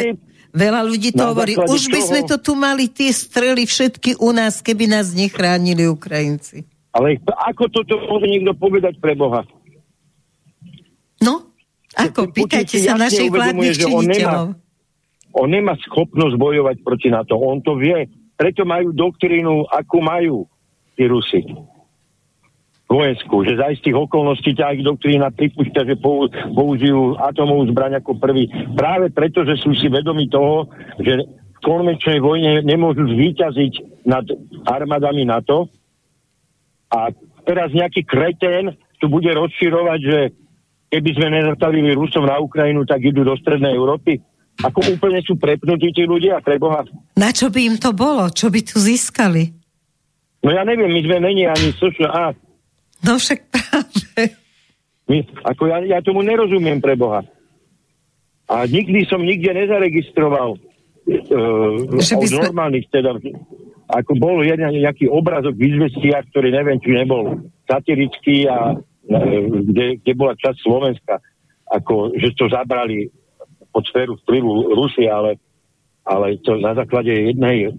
veľa 0.53 0.81
ľudí 0.85 1.11
to 1.16 1.24
hovorí. 1.24 1.57
Už 1.57 1.89
by 1.89 2.01
čoho? 2.05 2.09
sme 2.12 2.20
to 2.28 2.36
tu 2.36 2.53
mali 2.53 2.93
tie 2.93 3.09
strely 3.11 3.65
všetky 3.65 4.20
u 4.20 4.31
nás, 4.36 4.61
keby 4.61 4.93
nás 4.93 5.16
nechránili 5.16 5.89
Ukrajinci. 5.89 6.69
Ale 6.93 7.16
ako 7.24 7.73
toto 7.73 7.97
môže 8.05 8.28
niekto 8.28 8.53
povedať 8.53 9.01
pre 9.01 9.16
Boha? 9.16 9.49
No, 11.24 11.49
ako? 11.97 12.28
Pýtajte 12.28 12.77
sa 12.77 13.01
našich 13.01 13.32
vládnych 13.32 13.81
činiteľov. 13.81 14.53
On 15.32 15.49
nemá 15.49 15.73
schopnosť 15.81 16.36
bojovať 16.36 16.77
proti 16.85 17.09
NATO. 17.09 17.40
On 17.40 17.57
to 17.65 17.81
vie. 17.81 18.05
Preto 18.36 18.62
majú 18.66 18.90
doktrínu, 18.90 19.68
akú 19.70 20.02
majú 20.02 20.48
tí 20.96 21.04
Rusi. 21.06 21.42
Vojenskú. 22.92 23.40
Že 23.48 23.56
za 23.56 23.66
istých 23.72 23.96
okolností 23.96 24.52
ťa 24.52 24.76
ich 24.76 24.84
doktrína 24.84 25.32
pripúšťa, 25.32 25.82
že 25.88 25.96
použijú 26.52 27.16
atomovú 27.16 27.64
zbraň 27.72 28.04
ako 28.04 28.20
prvý. 28.20 28.52
Práve 28.76 29.09
preto, 29.09 29.48
že 29.48 29.56
sú 29.56 29.72
si 29.72 29.88
vedomi 29.88 30.28
toho, 30.28 30.68
že 31.00 31.24
v 31.24 31.59
konvenčnej 31.64 32.20
vojne 32.20 32.60
nemôžu 32.60 33.09
zvíťaziť 33.09 34.04
nad 34.04 34.28
armádami 34.68 35.24
NATO. 35.24 35.72
A 36.92 37.09
teraz 37.48 37.72
nejaký 37.72 38.04
kretén 38.04 38.76
tu 39.00 39.09
bude 39.09 39.30
rozširovať, 39.32 40.00
že 40.04 40.18
keby 40.92 41.10
sme 41.16 41.28
nezastavili 41.32 41.96
Rusom 41.96 42.28
na 42.28 42.36
Ukrajinu, 42.36 42.84
tak 42.84 43.00
idú 43.00 43.24
do 43.24 43.32
Strednej 43.40 43.72
Európy. 43.72 44.20
Ako 44.60 44.84
úplne 44.92 45.24
sú 45.24 45.40
prepnutí 45.40 45.96
tí 45.96 46.04
ľudia, 46.04 46.44
preboha. 46.44 46.84
Na 47.16 47.32
čo 47.32 47.48
by 47.48 47.60
im 47.72 47.76
to 47.80 47.96
bolo? 47.96 48.28
Čo 48.28 48.52
by 48.52 48.60
tu 48.60 48.76
získali? 48.76 49.48
No 50.44 50.52
ja 50.52 50.66
neviem, 50.68 50.92
my 50.92 51.00
sme 51.00 51.18
není 51.24 51.48
ani 51.48 51.72
SŠA. 51.72 52.36
No 53.02 53.16
však 53.16 53.40
práve. 53.48 54.36
My, 55.08 55.24
ako 55.48 55.62
ja, 55.66 55.76
ja 55.82 55.98
tomu 56.04 56.22
nerozumiem 56.22 56.78
pre 56.78 56.94
Boha. 56.94 57.26
A 58.46 58.68
nikdy 58.68 59.08
som 59.08 59.24
nikde 59.24 59.50
nezaregistroval 59.50 60.58
uh, 60.58 61.98
od 61.98 62.04
sme... 62.04 62.42
normálnych 62.42 62.86
teda 62.92 63.16
ako 63.92 64.12
bol 64.16 64.40
jeden 64.40 64.72
nejaký 64.72 65.10
obrazok 65.10 65.52
v 65.58 65.68
izvestiach, 65.74 66.32
ktorý 66.32 66.48
neviem, 66.48 66.80
či 66.80 66.96
nebol 66.96 67.44
satirický 67.68 68.48
a 68.48 68.72
kde, 69.68 70.00
kde 70.00 70.12
bola 70.16 70.32
časť 70.38 70.58
Slovenska, 70.64 71.20
ako, 71.68 72.16
že 72.16 72.32
to 72.38 72.48
zabrali 72.48 73.12
pod 73.73 73.89
sféru 73.89 74.20
vplyvu 74.23 74.77
Rusie, 74.77 75.09
ale, 75.09 75.40
ale 76.05 76.39
to 76.44 76.61
na 76.61 76.77
základe 76.77 77.11
jednej, 77.11 77.73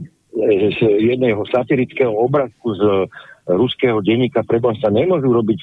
jedného 0.81 1.45
satirického 1.47 2.11
obrazku 2.11 2.73
z 2.73 3.07
ruského 3.47 4.01
denníka 4.01 4.41
prebom 4.43 4.73
sa 4.81 4.89
nemôžu 4.89 5.29
robiť 5.29 5.59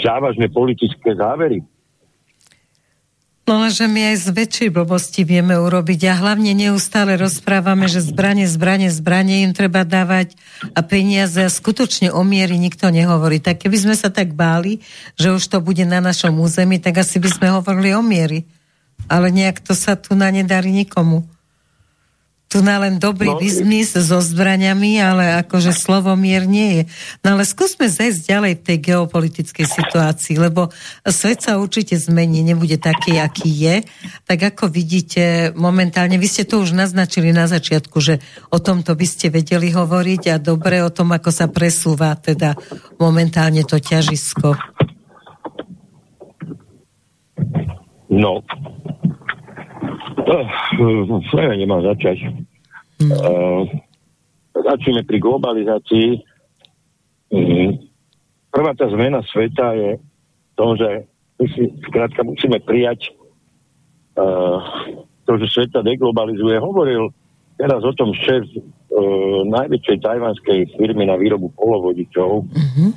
závažné 0.00 0.48
politické 0.48 1.18
závery. 1.18 1.62
No 3.48 3.64
že 3.72 3.88
my 3.88 4.12
aj 4.12 4.28
z 4.28 4.28
väčšej 4.28 4.70
blbosti 4.76 5.24
vieme 5.24 5.56
urobiť 5.56 6.12
a 6.12 6.20
hlavne 6.20 6.52
neustále 6.52 7.16
rozprávame, 7.16 7.88
že 7.88 8.04
zbranie, 8.04 8.44
zbranie, 8.44 8.92
zbranie 8.92 9.40
im 9.48 9.56
treba 9.56 9.88
dávať 9.88 10.36
a 10.76 10.84
peniaze 10.84 11.40
a 11.40 11.48
skutočne 11.48 12.12
o 12.12 12.20
miery 12.28 12.60
nikto 12.60 12.92
nehovorí. 12.92 13.40
Tak 13.40 13.64
keby 13.64 13.88
sme 13.88 13.96
sa 13.96 14.12
tak 14.12 14.36
báli, 14.36 14.84
že 15.16 15.32
už 15.32 15.40
to 15.48 15.64
bude 15.64 15.80
na 15.88 16.04
našom 16.04 16.36
území, 16.36 16.76
tak 16.76 17.00
asi 17.00 17.16
by 17.16 17.28
sme 17.32 17.48
hovorili 17.56 17.96
o 17.96 18.04
miery. 18.04 18.44
Ale 19.08 19.32
nejak 19.32 19.64
to 19.64 19.72
sa 19.72 19.96
tu 19.96 20.12
na 20.14 20.28
nedarí 20.28 20.70
nikomu 20.70 21.24
tu 22.48 22.64
na 22.64 22.80
len 22.80 22.96
dobrý 22.96 23.28
no, 23.28 23.36
biznis 23.36 23.92
so 23.92 24.24
zbraňami, 24.24 24.96
ale 25.04 25.36
akože 25.44 25.76
slovo 25.76 26.16
mier 26.16 26.48
nie 26.48 26.80
je. 26.80 26.82
No 27.20 27.36
ale 27.36 27.44
skúsme 27.44 27.92
zajsť 27.92 28.24
ďalej 28.24 28.52
v 28.56 28.64
tej 28.64 28.78
geopolitickej 28.88 29.66
situácii, 29.68 30.40
lebo 30.40 30.72
svet 31.04 31.44
sa 31.44 31.60
určite 31.60 32.00
zmení, 32.00 32.40
nebude 32.40 32.80
taký, 32.80 33.20
aký 33.20 33.52
je. 33.52 33.76
Tak 34.24 34.56
ako 34.56 34.72
vidíte 34.72 35.52
momentálne, 35.60 36.16
vy 36.16 36.24
ste 36.24 36.48
to 36.48 36.64
už 36.64 36.72
naznačili 36.72 37.36
na 37.36 37.44
začiatku, 37.44 38.00
že 38.00 38.24
o 38.48 38.56
tomto 38.56 38.96
by 38.96 39.04
ste 39.04 39.28
vedeli 39.28 39.68
hovoriť 39.68 40.32
a 40.32 40.40
dobre 40.40 40.80
o 40.80 40.88
tom, 40.88 41.12
ako 41.12 41.28
sa 41.28 41.52
presúva 41.52 42.16
teda 42.16 42.56
momentálne 42.96 43.60
to 43.68 43.76
ťažisko. 43.76 44.56
No, 48.08 48.42
Uh, 50.28 50.44
ja 51.40 51.56
nemám 51.56 51.80
začať. 51.80 52.28
Uh, 53.00 53.64
začneme 54.52 55.00
pri 55.08 55.18
globalizácii. 55.24 56.20
Uh, 57.32 57.72
prvá 58.52 58.76
tá 58.76 58.92
zmena 58.92 59.24
sveta 59.24 59.72
je 59.72 59.90
to, 60.52 60.66
že 60.76 60.90
my 61.40 61.46
si 61.54 61.62
skrátka 61.88 62.20
musíme 62.28 62.60
prijať 62.60 63.14
uh, 64.20 64.60
to, 65.24 65.40
že 65.40 65.48
sveta 65.48 65.80
deglobalizuje. 65.80 66.60
Hovoril 66.60 67.08
teraz 67.56 67.80
o 67.80 67.92
tom 67.96 68.12
šéf 68.12 68.44
uh, 68.52 69.48
najväčšej 69.48 69.96
tajvanskej 70.04 70.58
firmy 70.76 71.08
na 71.08 71.16
výrobu 71.16 71.48
polovodičov. 71.56 72.44
Uh-huh. 72.44 72.90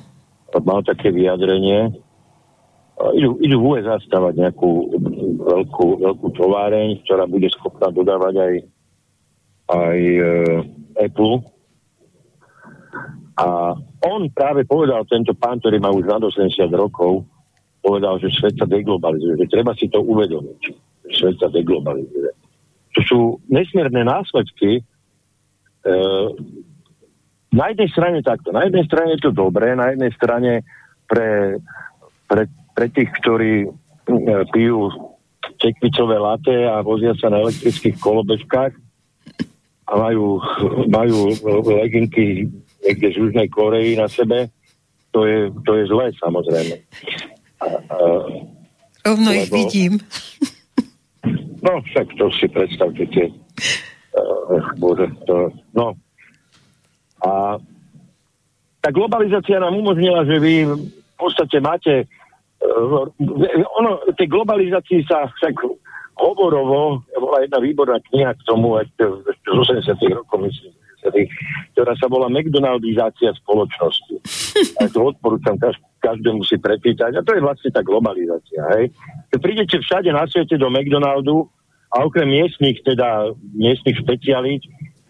Mal 0.52 0.84
také 0.84 1.16
vyjadrenie, 1.16 1.96
idú, 3.15 3.40
idú 3.41 3.57
v 3.61 3.68
USA 3.78 3.98
stavať 3.98 4.34
nejakú 4.38 4.72
veľkú, 5.41 5.88
veľkú 6.06 6.28
továreň, 6.38 7.02
ktorá 7.07 7.26
bude 7.26 7.49
schopná 7.49 7.90
dodávať 7.90 8.34
aj, 8.38 8.53
aj 9.73 9.98
e, 9.98 10.23
Apple. 11.02 11.41
A 13.41 13.73
on 14.06 14.22
práve 14.30 14.68
povedal, 14.68 15.07
tento 15.10 15.34
pán, 15.34 15.57
ktorý 15.64 15.82
má 15.82 15.90
už 15.90 16.06
na 16.06 16.22
80 16.22 16.68
rokov, 16.76 17.26
povedal, 17.82 18.22
že 18.22 18.30
svet 18.38 18.60
sa 18.61 18.69
deglobalizuje, 18.69 19.41
že 19.41 19.48
treba 19.49 19.73
si 19.73 19.90
to 19.90 20.06
uvedomiť, 20.06 20.60
že 20.61 21.11
svet 21.18 21.36
sa 21.41 21.49
deglobalizuje. 21.49 22.30
To 22.91 22.99
sú 23.07 23.19
nesmierne 23.49 24.06
následky. 24.06 24.84
E, 25.82 25.91
na 27.52 27.65
jednej 27.73 27.90
strane 27.91 28.19
takto, 28.22 28.53
na 28.53 28.64
jednej 28.69 28.86
strane 28.86 29.18
je 29.18 29.28
to 29.28 29.32
dobré, 29.34 29.73
na 29.76 29.91
jednej 29.91 30.11
strane 30.15 30.64
pre, 31.10 31.60
pre 32.30 32.48
pre 32.82 32.90
tých, 32.90 33.14
ktorí 33.22 33.53
e, 33.62 33.70
pijú 34.49 34.90
tekvicové 35.62 36.18
laté 36.18 36.66
a 36.66 36.82
vozia 36.82 37.14
sa 37.14 37.30
na 37.30 37.45
elektrických 37.45 38.02
kolobežkách 38.02 38.74
a 39.86 39.91
majú, 39.94 40.41
majú 40.90 41.30
leginky 41.62 42.49
niekde 42.82 43.08
z 43.14 43.16
Južnej 43.22 43.53
Koreji 43.53 44.02
na 44.02 44.10
sebe, 44.10 44.49
to 45.14 45.30
je, 45.30 45.53
to 45.62 45.78
je 45.78 45.84
zlé 45.94 46.10
samozrejme. 46.18 46.82
A, 47.62 47.66
a, 47.70 47.98
Rovno 49.06 49.30
lebo, 49.30 49.38
ich 49.45 49.49
vidím. 49.53 50.02
No, 51.62 51.78
však 51.78 52.18
to 52.18 52.26
si 52.41 52.49
predstavte 52.49 53.06
tie. 53.14 53.30
Uh, 54.18 54.66
bože, 54.82 55.06
to, 55.30 55.53
no. 55.78 55.94
A 57.22 57.62
tá 58.82 58.90
globalizácia 58.90 59.62
nám 59.62 59.78
umožnila, 59.78 60.26
že 60.26 60.41
vy 60.41 60.66
v 60.66 61.16
podstate 61.22 61.62
máte 61.62 62.10
ono, 63.80 63.92
tej 64.14 64.28
globalizácii 64.30 65.02
sa 65.10 65.26
však 65.28 65.56
hovorovo, 66.18 67.02
bola 67.18 67.42
jedna 67.42 67.60
výborná 67.60 67.98
kniha 68.12 68.38
k 68.38 68.46
tomu, 68.46 68.78
z 68.78 69.48
80 69.50 69.98
rokov, 70.14 70.46
myslím, 70.46 70.74
ktorá 71.74 71.98
sa 71.98 72.06
volá 72.06 72.30
McDonaldizácia 72.30 73.34
spoločnosti. 73.42 74.16
A 74.82 74.86
to 74.86 75.10
odporúčam 75.10 75.58
každému 76.02 76.46
si 76.46 76.62
prečítať. 76.62 77.18
A 77.18 77.26
to 77.26 77.34
je 77.34 77.42
vlastne 77.42 77.74
tá 77.74 77.82
globalizácia. 77.82 78.62
Hej. 78.78 78.94
Keď 79.34 79.40
prídete 79.42 79.76
všade 79.82 80.10
na 80.14 80.30
svete 80.30 80.58
do 80.62 80.70
McDonaldu 80.70 81.50
a 81.94 82.06
okrem 82.06 82.30
miestnych, 82.30 82.82
teda 82.86 83.34
miestnych 83.58 83.98
špecialít, 84.02 84.62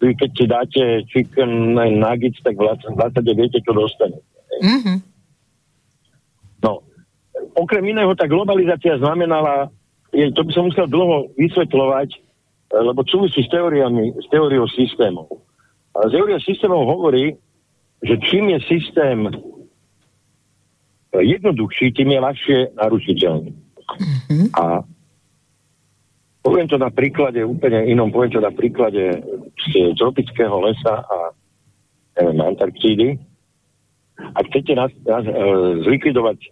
keď 0.02 0.30
si 0.34 0.46
dáte 0.50 0.82
chicken 1.14 1.78
nuggets, 1.78 2.42
tak 2.42 2.58
vlastne, 2.58 2.98
vlastne 2.98 3.22
viete, 3.38 3.62
čo 3.62 3.72
dostanete. 3.76 4.26
Mm-hmm. 4.66 4.98
Okrem 7.56 7.84
iného, 7.88 8.12
tá 8.16 8.28
globalizácia 8.28 9.00
znamenala, 9.00 9.72
je, 10.12 10.28
to 10.36 10.44
by 10.44 10.52
som 10.52 10.68
musel 10.68 10.88
dlho 10.88 11.32
vysvetľovať, 11.40 12.10
lebo 12.72 13.00
súvisí 13.08 13.44
s 13.44 13.52
teóriami, 13.52 14.16
s 14.20 14.28
teóriou 14.32 14.68
systémov. 14.72 15.28
A 15.96 16.08
teória 16.08 16.40
systémov 16.40 16.88
hovorí, 16.88 17.36
že 18.04 18.16
čím 18.24 18.56
je 18.56 18.60
systém 18.68 19.28
jednoduchší, 21.12 21.92
tým 21.92 22.16
je 22.16 22.20
ľahšie 22.24 22.58
narušiteľný. 22.80 23.52
Mm-hmm. 23.52 24.48
A 24.56 24.88
poviem 26.40 26.68
to 26.72 26.80
na 26.80 26.88
príklade 26.88 27.44
úplne 27.44 27.84
inom, 27.92 28.10
poviem 28.16 28.32
to 28.32 28.40
na 28.40 28.56
príklade 28.56 29.20
z 29.60 29.92
tropického 30.00 30.56
lesa 30.64 31.04
a 31.04 31.18
neviem, 32.20 32.40
Antarktídy. 32.40 33.08
Ak 34.22 34.48
chcete 34.48 34.72
nás, 34.78 34.92
nás, 35.04 35.26
e, 35.28 35.34
zlikvidovať 35.84 36.38
e, 36.40 36.50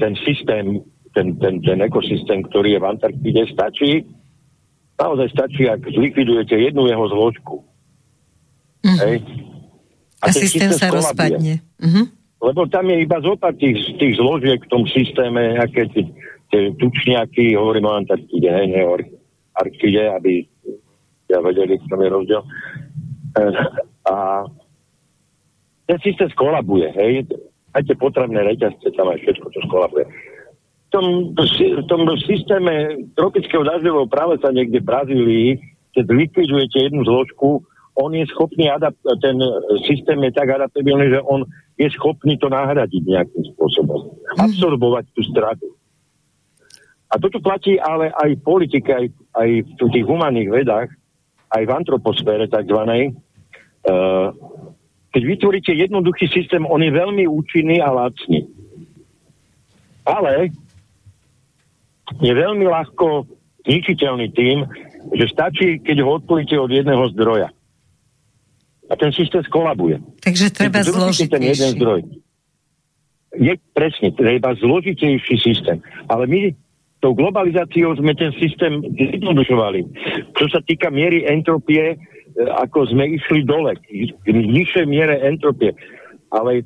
ten 0.00 0.16
systém, 0.24 0.80
ten, 1.12 1.36
ten, 1.36 1.60
ten 1.60 1.78
ekosystém, 1.84 2.42
ktorý 2.48 2.76
je 2.76 2.80
v 2.80 2.88
Antarktíde, 2.88 3.42
stačí, 3.52 4.08
naozaj 4.96 5.28
stačí, 5.28 5.68
ak 5.68 5.84
zlikvidujete 5.84 6.56
jednu 6.56 6.88
jeho 6.88 7.04
zložku 7.08 7.60
Mm. 8.82 8.98
Hej? 8.98 9.16
A, 10.22 10.26
a 10.26 10.32
systém, 10.34 10.70
systém 10.70 10.70
sa 10.74 10.86
skolabuje. 10.90 10.98
rozpadne. 10.98 11.54
Mm-hmm. 11.78 12.06
Lebo 12.42 12.60
tam 12.66 12.84
je 12.90 12.96
iba 12.98 13.18
zopad 13.22 13.54
tých, 13.58 13.78
tých 13.98 14.18
zložiek 14.18 14.58
v 14.58 14.70
tom 14.70 14.82
systéme, 14.90 15.58
aké 15.58 15.86
tie, 15.94 16.04
tie 16.50 16.62
tučniaky, 16.74 17.54
hovorím 17.54 17.86
o 17.86 17.94
Antarktide, 17.94 18.50
hej, 18.50 18.66
nie 18.66 18.82
o 18.82 18.98
Arktide, 19.54 20.10
aby 20.10 20.42
ja 21.30 21.38
vedeli, 21.38 21.78
v 21.78 21.86
tom 21.86 22.02
je 22.02 22.10
rozdiel. 22.10 22.42
E, 23.38 23.42
a 24.10 24.14
ten 25.86 25.98
systém 26.02 26.26
skolabuje, 26.34 26.90
hej. 26.98 27.30
Máte 27.72 27.96
potrebné 27.96 28.44
reťazce, 28.44 28.92
tam 28.92 29.08
aj 29.08 29.18
všetko, 29.24 29.46
čo 29.48 29.60
skolabuje. 29.64 30.04
V 30.04 30.88
tom, 30.92 31.06
v 31.32 31.84
tom 31.88 32.04
systéme 32.20 33.08
tropického 33.16 33.64
dažďového 33.64 34.12
sa 34.44 34.52
niekde 34.52 34.84
v 34.84 34.88
Brazílii, 34.92 35.48
keď 35.96 36.04
likvidujete 36.12 36.78
jednu 36.92 37.00
zložku, 37.08 37.64
on 37.96 38.12
je 38.12 38.24
schopný, 38.28 38.68
adapt- 38.68 39.00
ten 39.20 39.36
systém 39.84 40.20
je 40.24 40.32
tak 40.32 40.48
adaptabilný, 40.48 41.12
že 41.12 41.20
on 41.24 41.44
je 41.76 41.88
schopný 41.92 42.36
to 42.40 42.48
nahradiť 42.48 43.02
nejakým 43.08 43.44
spôsobom. 43.56 44.16
Mhm. 44.36 44.48
Absorbovať 44.48 45.04
tú 45.16 45.22
stratu. 45.28 45.66
A 47.12 47.20
toto 47.20 47.44
platí 47.44 47.76
ale 47.76 48.08
aj 48.08 48.40
v 48.40 48.44
politike, 48.44 48.88
aj, 48.88 49.06
aj 49.36 49.48
v 49.76 49.88
tých 49.92 50.06
humanných 50.08 50.48
vedách, 50.48 50.88
aj 51.52 51.62
v 51.68 51.74
antroposfére. 51.76 52.48
Uh, 53.82 54.32
keď 55.12 55.22
vytvoríte 55.28 55.72
jednoduchý 55.76 56.26
systém, 56.32 56.64
on 56.64 56.80
je 56.80 56.88
veľmi 56.88 57.28
účinný 57.28 57.84
a 57.84 57.92
lacný. 57.92 58.48
Ale 60.08 60.50
je 62.18 62.32
veľmi 62.32 62.64
ľahko 62.66 63.28
zničiteľný 63.68 64.32
tým, 64.34 64.66
že 65.14 65.24
stačí, 65.30 65.78
keď 65.84 66.02
ho 66.02 66.18
odpojíte 66.18 66.56
od 66.58 66.70
jedného 66.72 67.04
zdroja 67.14 67.52
a 68.90 68.94
ten 68.98 69.12
systém 69.14 69.40
skolabuje. 69.46 70.00
Takže 70.20 70.52
treba 70.52 70.84
zložiť. 70.84 71.28
ten 71.32 71.42
jeden 71.44 71.70
zdroj. 71.78 72.00
Je 73.32 73.56
presne, 73.72 74.12
treba 74.12 74.52
zložitejší 74.60 75.36
systém. 75.40 75.80
Ale 76.12 76.28
my 76.28 76.52
tou 77.00 77.16
globalizáciou 77.16 77.96
sme 77.96 78.12
ten 78.12 78.30
systém 78.36 78.84
zjednodušovali. 78.84 79.80
Čo 80.36 80.46
sa 80.52 80.60
týka 80.60 80.92
miery 80.92 81.24
entropie, 81.24 81.96
ako 82.48 82.90
sme 82.90 83.18
išli 83.18 83.44
dole, 83.46 83.76
k 84.24 84.26
nižšej 84.30 84.86
miere 84.88 85.20
entropie. 85.22 85.76
Ale 86.32 86.62
e, 86.62 86.64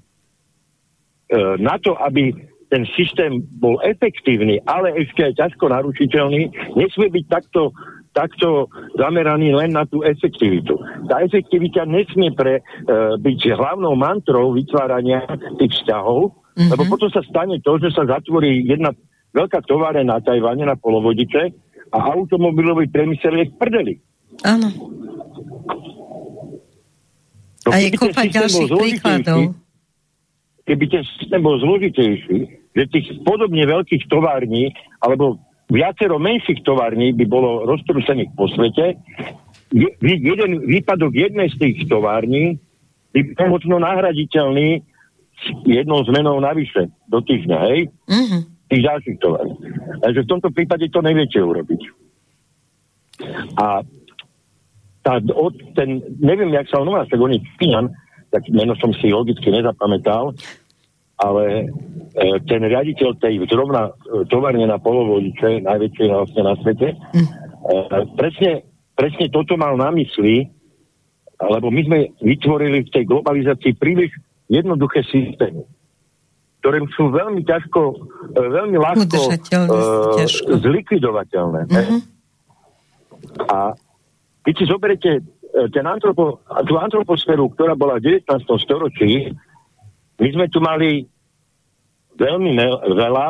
na 1.59 1.77
to, 1.83 1.99
aby 2.01 2.33
ten 2.67 2.83
systém 2.99 3.47
bol 3.63 3.79
efektívny, 3.87 4.59
ale 4.67 4.95
ešte 4.99 5.23
aj 5.31 5.39
ťažko 5.39 5.71
narušiteľný, 5.71 6.75
nesmie 6.75 7.09
byť 7.11 7.25
takto 7.31 7.71
takto 8.17 8.73
zameraný 8.97 9.53
len 9.53 9.77
na 9.77 9.85
tú 9.85 10.01
efektivitu. 10.01 10.73
Tá 11.05 11.21
efektivita 11.21 11.85
nesmie 11.85 12.33
pre, 12.33 12.59
e, 12.59 12.63
byť 13.21 13.41
hlavnou 13.53 13.93
mantrou 13.93 14.57
vytvárania 14.57 15.21
tých 15.61 15.77
vzťahov, 15.77 16.33
mm-hmm. 16.33 16.73
lebo 16.73 16.83
potom 16.89 17.13
sa 17.13 17.21
stane 17.29 17.61
to, 17.61 17.77
že 17.77 17.93
sa 17.93 18.09
zatvorí 18.09 18.65
jedna 18.65 18.97
veľká 19.37 19.61
továre 19.69 20.01
na 20.01 20.17
Tajvane, 20.25 20.65
na 20.65 20.81
polovodiče 20.81 21.53
a 21.93 21.99
automobilový 22.17 22.89
priemysel 22.89 23.37
je 23.37 23.53
v 23.53 23.57
prdeli. 23.61 23.95
Áno. 24.49 24.69
No, 27.67 27.75
a 27.75 27.83
je 27.83 27.91
kopa 27.99 28.31
ďalších 28.31 28.71
príkladov. 28.71 29.59
Keby 30.67 30.85
ten 30.87 31.03
systém 31.19 31.43
bol 31.43 31.59
zložitejší, 31.59 32.39
že 32.75 32.83
tých 32.95 33.07
podobne 33.27 33.67
veľkých 33.67 34.07
tovární, 34.07 34.71
alebo 35.03 35.43
viacero 35.67 36.23
menších 36.23 36.63
tovární 36.63 37.11
by 37.15 37.27
bolo 37.27 37.67
roztrúsených 37.67 38.31
po 38.39 38.47
svete. 38.51 38.99
Jeden 40.03 40.51
výpadok 40.63 41.11
jednej 41.11 41.51
z 41.51 41.57
tých 41.59 41.91
tovární 41.91 42.63
by 43.11 43.35
bol 43.35 43.59
možno 43.59 43.83
nahraditeľný 43.83 44.87
jednou 45.67 46.07
zmenou 46.07 46.39
navyše 46.39 46.87
do 47.11 47.19
týždňa, 47.19 47.59
hej? 47.71 47.91
Mm-hmm. 48.07 48.41
Tých 48.71 48.83
ďalších 48.83 49.17
tovární. 49.19 49.59
Takže 50.03 50.21
v 50.23 50.31
tomto 50.31 50.49
prípade 50.55 50.87
to 50.91 51.03
neviete 51.03 51.39
urobiť. 51.43 51.83
A 53.59 53.83
tá, 55.07 55.23
od, 55.23 55.55
ten, 55.79 56.03
neviem, 56.19 56.51
jak 56.51 56.67
sa 56.67 56.83
on 56.83 56.91
volá, 56.91 57.07
tak 57.07 57.23
on 57.23 57.31
je 57.31 57.39
Číňan, 57.63 57.95
tak 58.35 58.43
meno 58.51 58.75
som 58.83 58.91
si 58.99 59.15
logicky 59.15 59.55
nezapamätal, 59.55 60.35
ale 61.23 61.45
e, 61.63 62.27
ten 62.51 62.67
riaditeľ 62.67 63.15
tej 63.23 63.47
zrovna 63.47 63.95
e, 63.95 64.27
továrne 64.27 64.67
na 64.67 64.83
polovodiče, 64.83 65.63
najväčšie 65.63 66.05
vlastne 66.11 66.43
na 66.43 66.59
svete, 66.59 66.99
mm. 66.99 67.29
e, 67.71 67.99
presne, 68.19 68.67
presne 68.99 69.31
toto 69.31 69.55
mal 69.55 69.79
na 69.79 69.95
mysli, 69.95 70.51
lebo 71.39 71.71
my 71.71 71.81
sme 71.87 71.99
vytvorili 72.19 72.83
v 72.83 72.93
tej 72.93 73.05
globalizácii 73.07 73.79
príliš 73.79 74.11
jednoduché 74.51 75.07
systémy, 75.07 75.63
ktoré 76.61 76.83
sú 76.99 77.15
veľmi 77.15 77.47
ťažko, 77.47 77.81
e, 78.35 78.43
veľmi 78.43 78.77
ľahko 78.77 79.07
e, 79.07 80.27
zlikvidovateľné. 80.51 81.61
Mm-hmm. 81.71 82.01
A 83.55 83.86
keď 84.47 84.55
si 84.55 84.65
zoberete 84.71 85.11
e, 85.19 85.21
ten 85.75 85.83
antropo, 85.83 86.39
tú 86.71 86.79
antroposféru, 86.79 87.51
ktorá 87.51 87.75
bola 87.75 87.99
v 87.99 88.23
19. 88.23 88.47
storočí, 88.63 89.35
my 90.23 90.29
sme 90.31 90.47
tu 90.47 90.63
mali 90.63 91.05
veľmi 92.17 92.57
veľa, 92.97 93.27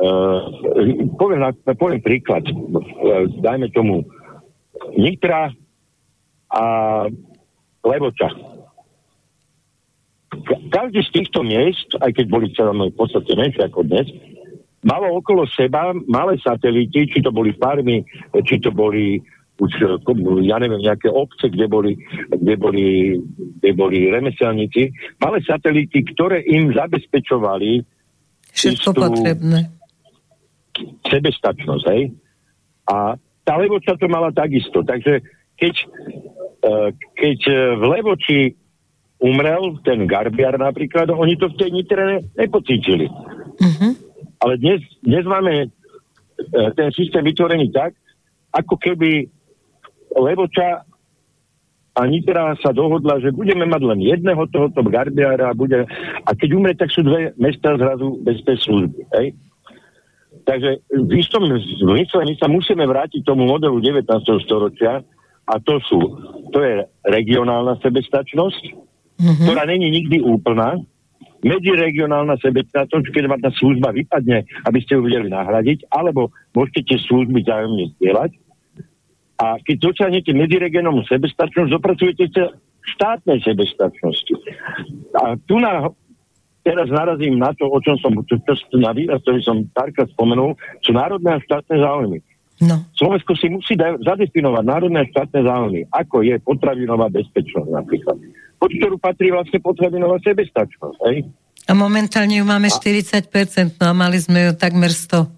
uh, 0.00 0.40
poviem, 1.20 1.52
poviem 1.76 2.00
príklad, 2.00 2.48
uh, 2.48 3.28
dajme 3.44 3.68
tomu 3.76 4.00
Nitra 4.96 5.52
a 6.48 6.64
Levoča. 7.84 8.32
Každý 10.72 11.00
z 11.04 11.10
týchto 11.12 11.44
miest, 11.44 11.92
aj 12.00 12.16
keď 12.16 12.26
boli 12.32 12.48
celé 12.56 12.72
v 12.72 12.96
podstate 12.96 13.36
menšie 13.36 13.68
ako 13.68 13.84
dnes, 13.84 14.08
malo 14.80 15.20
okolo 15.20 15.44
seba 15.52 15.92
malé 16.08 16.40
satelity, 16.40 17.12
či 17.12 17.20
to 17.20 17.28
boli 17.28 17.52
farmy, 17.60 18.00
či 18.48 18.56
to 18.56 18.72
boli 18.72 19.20
už, 19.56 19.72
ja 20.44 20.60
neviem, 20.60 20.84
nejaké 20.84 21.08
obce, 21.08 21.48
kde 21.48 21.64
boli, 21.64 21.96
kde 22.28 22.54
boli, 22.60 23.16
kde 23.60 23.70
boli 23.72 24.12
remeselníci, 24.12 24.92
malé 25.16 25.40
satelity, 25.48 26.04
ktoré 26.12 26.44
im 26.44 26.76
zabezpečovali 26.76 27.80
Všetko 28.52 28.90
potrebné. 28.92 29.72
Sebestačnosť, 31.08 31.84
hej? 31.92 32.12
A 32.88 33.16
tá 33.44 33.52
Levoča 33.56 33.96
to 33.96 34.08
mala 34.08 34.32
takisto. 34.32 34.84
Takže 34.84 35.24
keď, 35.56 35.74
uh, 36.64 36.88
keď 37.16 37.38
v 37.80 37.84
Levoči 37.84 38.40
umrel 39.24 39.80
ten 39.80 40.04
Garbiar 40.04 40.60
napríklad, 40.60 41.08
oni 41.12 41.40
to 41.40 41.48
v 41.48 41.58
tej 41.60 41.70
Nitre 41.72 42.28
nepocítili. 42.36 43.08
Uh-huh. 43.08 43.92
Ale 44.44 44.60
dnes, 44.60 44.84
dnes 45.00 45.24
máme 45.24 45.72
ten 46.76 46.92
systém 46.92 47.24
vytvorený 47.24 47.72
tak, 47.72 47.96
ako 48.52 48.76
keby 48.76 49.28
Levoča 50.16 50.82
a 51.96 52.00
Nitra 52.04 52.52
sa 52.60 52.76
dohodla, 52.76 53.24
že 53.24 53.32
budeme 53.32 53.64
mať 53.64 53.82
len 53.88 54.00
jedného 54.04 54.44
tohoto 54.52 54.84
gardiára 54.84 55.48
a, 55.48 55.56
bude, 55.56 55.88
a 56.24 56.30
keď 56.36 56.48
umre, 56.52 56.76
tak 56.76 56.92
sú 56.92 57.00
dve 57.00 57.32
mesta 57.40 57.72
zrazu 57.80 58.20
bez 58.20 58.44
tej 58.44 58.60
služby. 58.68 59.00
Hej? 59.16 59.26
Takže 60.44 60.70
v 60.92 61.12
istom 61.16 61.48
zmysle 61.48 62.22
my 62.28 62.34
sa 62.36 62.52
musíme 62.52 62.84
vrátiť 62.84 63.24
tomu 63.24 63.48
modelu 63.48 63.80
19. 63.80 64.12
storočia 64.44 65.00
a 65.48 65.54
to 65.56 65.80
sú, 65.88 65.98
to 66.52 66.58
je 66.60 66.84
regionálna 67.08 67.80
sebestačnosť, 67.80 68.62
mm-hmm. 69.16 69.46
ktorá 69.48 69.64
není 69.64 69.88
nikdy 69.88 70.20
úplná, 70.20 70.76
medziregionálna 71.46 72.36
sebestačnosť, 72.42 73.06
keď 73.08 73.24
vám 73.30 73.40
tá 73.40 73.50
služba 73.54 73.94
vypadne, 73.94 74.44
aby 74.68 74.78
ste 74.82 74.98
ju 74.98 75.06
vedeli 75.06 75.30
nahradiť, 75.30 75.88
alebo 75.94 76.34
môžete 76.52 76.92
tie 76.92 76.98
služby 77.06 77.40
zájomne 77.46 77.94
zdieľať. 77.96 78.30
A 79.36 79.60
keď 79.60 79.92
dosiahnete 79.92 80.32
medziregionálnu 80.32 81.04
sebestačnosť, 81.04 81.70
dopracujete 81.72 82.24
sa 82.32 82.44
štátnej 82.86 83.42
sebestačnosti. 83.44 84.34
A 85.18 85.36
tu 85.44 85.60
na, 85.60 85.90
teraz 86.64 86.88
narazím 86.88 87.36
na 87.36 87.52
to, 87.52 87.68
o 87.68 87.78
čom 87.82 88.00
som, 88.00 88.16
to, 88.24 88.38
to, 88.40 88.54
na 88.80 88.96
výraz, 88.96 89.20
ktorý 89.26 89.40
som 89.44 89.66
párkrát 89.76 90.08
spomenul, 90.14 90.56
sú 90.80 90.96
národné 90.96 91.36
a 91.36 91.42
štátne 91.44 91.76
záujmy. 91.82 92.18
No. 92.56 92.80
Slovensko 92.96 93.36
si 93.36 93.52
musí 93.52 93.76
da- 93.76 94.00
zadefinovať 94.00 94.64
národné 94.64 95.04
a 95.04 95.10
štátne 95.12 95.44
záujmy, 95.44 95.80
ako 95.92 96.24
je 96.24 96.40
potravinová 96.40 97.12
bezpečnosť 97.12 97.68
napríklad 97.68 98.16
pod 98.56 98.70
ktorú 98.72 98.96
patrí 98.96 99.28
vlastne 99.30 99.58
potravinová 99.60 100.16
sebestačnosť. 100.24 100.98
Hej? 101.12 101.16
A 101.66 101.72
momentálne 101.76 102.40
ju 102.40 102.44
máme 102.46 102.72
40%, 102.72 103.78
no 103.78 103.84
a 103.90 103.94
mali 103.94 104.18
sme 104.18 104.50
ju 104.50 104.52
takmer 104.56 104.90
100. 104.90 105.28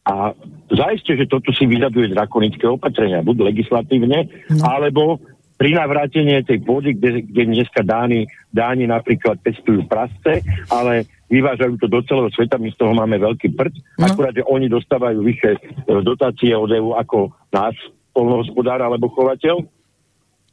A 0.00 0.32
zaiste, 0.72 1.12
že 1.12 1.28
toto 1.28 1.52
si 1.52 1.68
vyžaduje 1.68 2.10
drakonické 2.10 2.64
opatrenia, 2.64 3.20
buď 3.20 3.52
legislatívne, 3.52 4.32
no. 4.48 4.64
alebo 4.64 5.20
pri 5.60 5.76
navrátenie 5.76 6.40
tej 6.40 6.64
pôdy, 6.64 6.96
kde, 6.96 7.20
kde 7.28 7.42
dneska 7.52 7.84
dáni, 7.84 8.24
dáni 8.48 8.88
napríklad 8.88 9.36
pestujú 9.44 9.84
prasce, 9.84 10.40
ale 10.72 11.04
vyvážajú 11.28 11.76
to 11.76 11.84
do 11.84 12.00
celého 12.08 12.32
sveta, 12.32 12.56
my 12.56 12.72
z 12.72 12.80
toho 12.80 12.96
máme 12.96 13.20
veľký 13.20 13.52
prd, 13.52 13.74
no. 14.00 14.08
akurát, 14.08 14.32
že 14.32 14.48
oni 14.48 14.72
dostávajú 14.72 15.20
vyššie 15.20 15.52
e, 15.52 15.60
dotácie 16.00 16.56
od 16.56 16.72
EU 16.72 16.96
ako 16.96 17.36
náš 17.52 17.76
polnohospodár 18.16 18.80
alebo 18.80 19.12
chovateľ. 19.12 19.68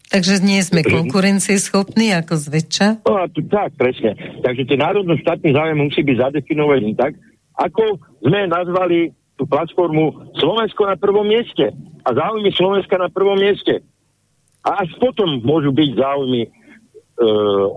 Takže 0.07 0.43
nie 0.43 0.59
sme 0.63 0.83
konkurencieschopní 0.83 2.15
ako 2.15 2.39
zväčša? 2.39 3.03
No 3.03 3.19
a 3.19 3.31
tu, 3.31 3.43
tak, 3.47 3.75
presne. 3.75 4.15
Takže 4.43 4.63
tie 4.63 4.77
národno-štátny 4.79 5.51
záujem 5.51 5.79
musí 5.83 6.03
byť 6.03 6.17
zadefinovaný 6.19 6.95
tak, 6.95 7.15
ako 7.59 7.99
sme 8.23 8.47
nazvali 8.47 9.11
tú 9.37 9.45
platformu 9.45 10.33
Slovensko 10.41 10.89
na 10.89 10.97
prvom 10.97 11.23
mieste 11.23 11.71
a 12.03 12.09
záujmy 12.11 12.49
Slovenska 12.51 12.97
na 12.97 13.07
prvom 13.07 13.37
mieste. 13.37 13.85
A 14.65 14.83
až 14.83 14.89
potom 14.99 15.39
môžu 15.45 15.71
byť 15.71 15.89
záujmy 15.95 16.41
e, 16.43 16.49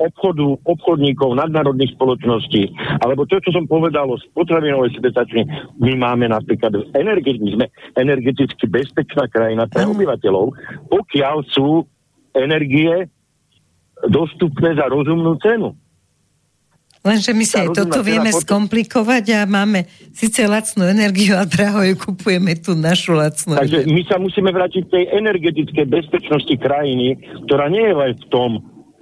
obchodu, 0.01 0.59
obchodníkov, 0.65 1.39
nadnárodných 1.39 1.95
spoločností, 1.95 2.73
alebo 3.05 3.29
to, 3.29 3.39
čo 3.45 3.55
som 3.55 3.69
povedal 3.69 4.11
o 4.11 4.17
potravinovej 4.35 4.97
sebestačne, 4.97 5.47
my 5.79 5.93
máme 5.95 6.33
napríklad 6.33 6.75
energeticky, 6.97 7.55
sme 7.55 7.67
energeticky 7.95 8.65
bezpečná 8.67 9.29
krajina 9.31 9.69
pre 9.71 9.87
obyvateľov, 9.87 10.57
pokiaľ 10.89 11.37
sú 11.53 11.85
energie 12.35 13.07
dostupné 14.09 14.75
za 14.75 14.89
rozumnú 14.89 15.37
cenu. 15.45 15.77
Lenže 17.01 17.33
my 17.33 17.45
si 17.49 17.57
aj 17.57 17.73
toto 17.73 18.05
vieme 18.05 18.29
potom... 18.29 18.45
skomplikovať 18.45 19.25
a 19.33 19.41
máme 19.49 19.89
síce 20.13 20.45
lacnú 20.45 20.85
energiu 20.85 21.33
a 21.33 21.49
draho 21.49 21.81
ju 21.81 21.97
kupujeme 21.97 22.53
tú 22.61 22.77
našu 22.77 23.17
lacnú 23.17 23.57
Takže 23.57 23.89
my 23.89 24.03
sa 24.05 24.21
musíme 24.21 24.53
vrátiť 24.53 24.85
tej 24.85 25.05
energetickej 25.17 25.87
bezpečnosti 25.89 26.55
krajiny, 26.61 27.17
ktorá 27.49 27.73
nie 27.73 27.89
je 27.89 27.95
len 27.97 28.13
v 28.21 28.25
tom, 28.29 28.51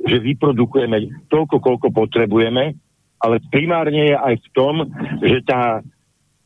že 0.07 0.23
vyprodukujeme 0.23 1.27
toľko, 1.27 1.59
koľko 1.59 1.91
potrebujeme, 1.91 2.79
ale 3.19 3.43
primárne 3.51 4.15
je 4.15 4.16
aj 4.16 4.35
v 4.47 4.49
tom, 4.55 4.75
že 5.19 5.43
tá 5.43 5.83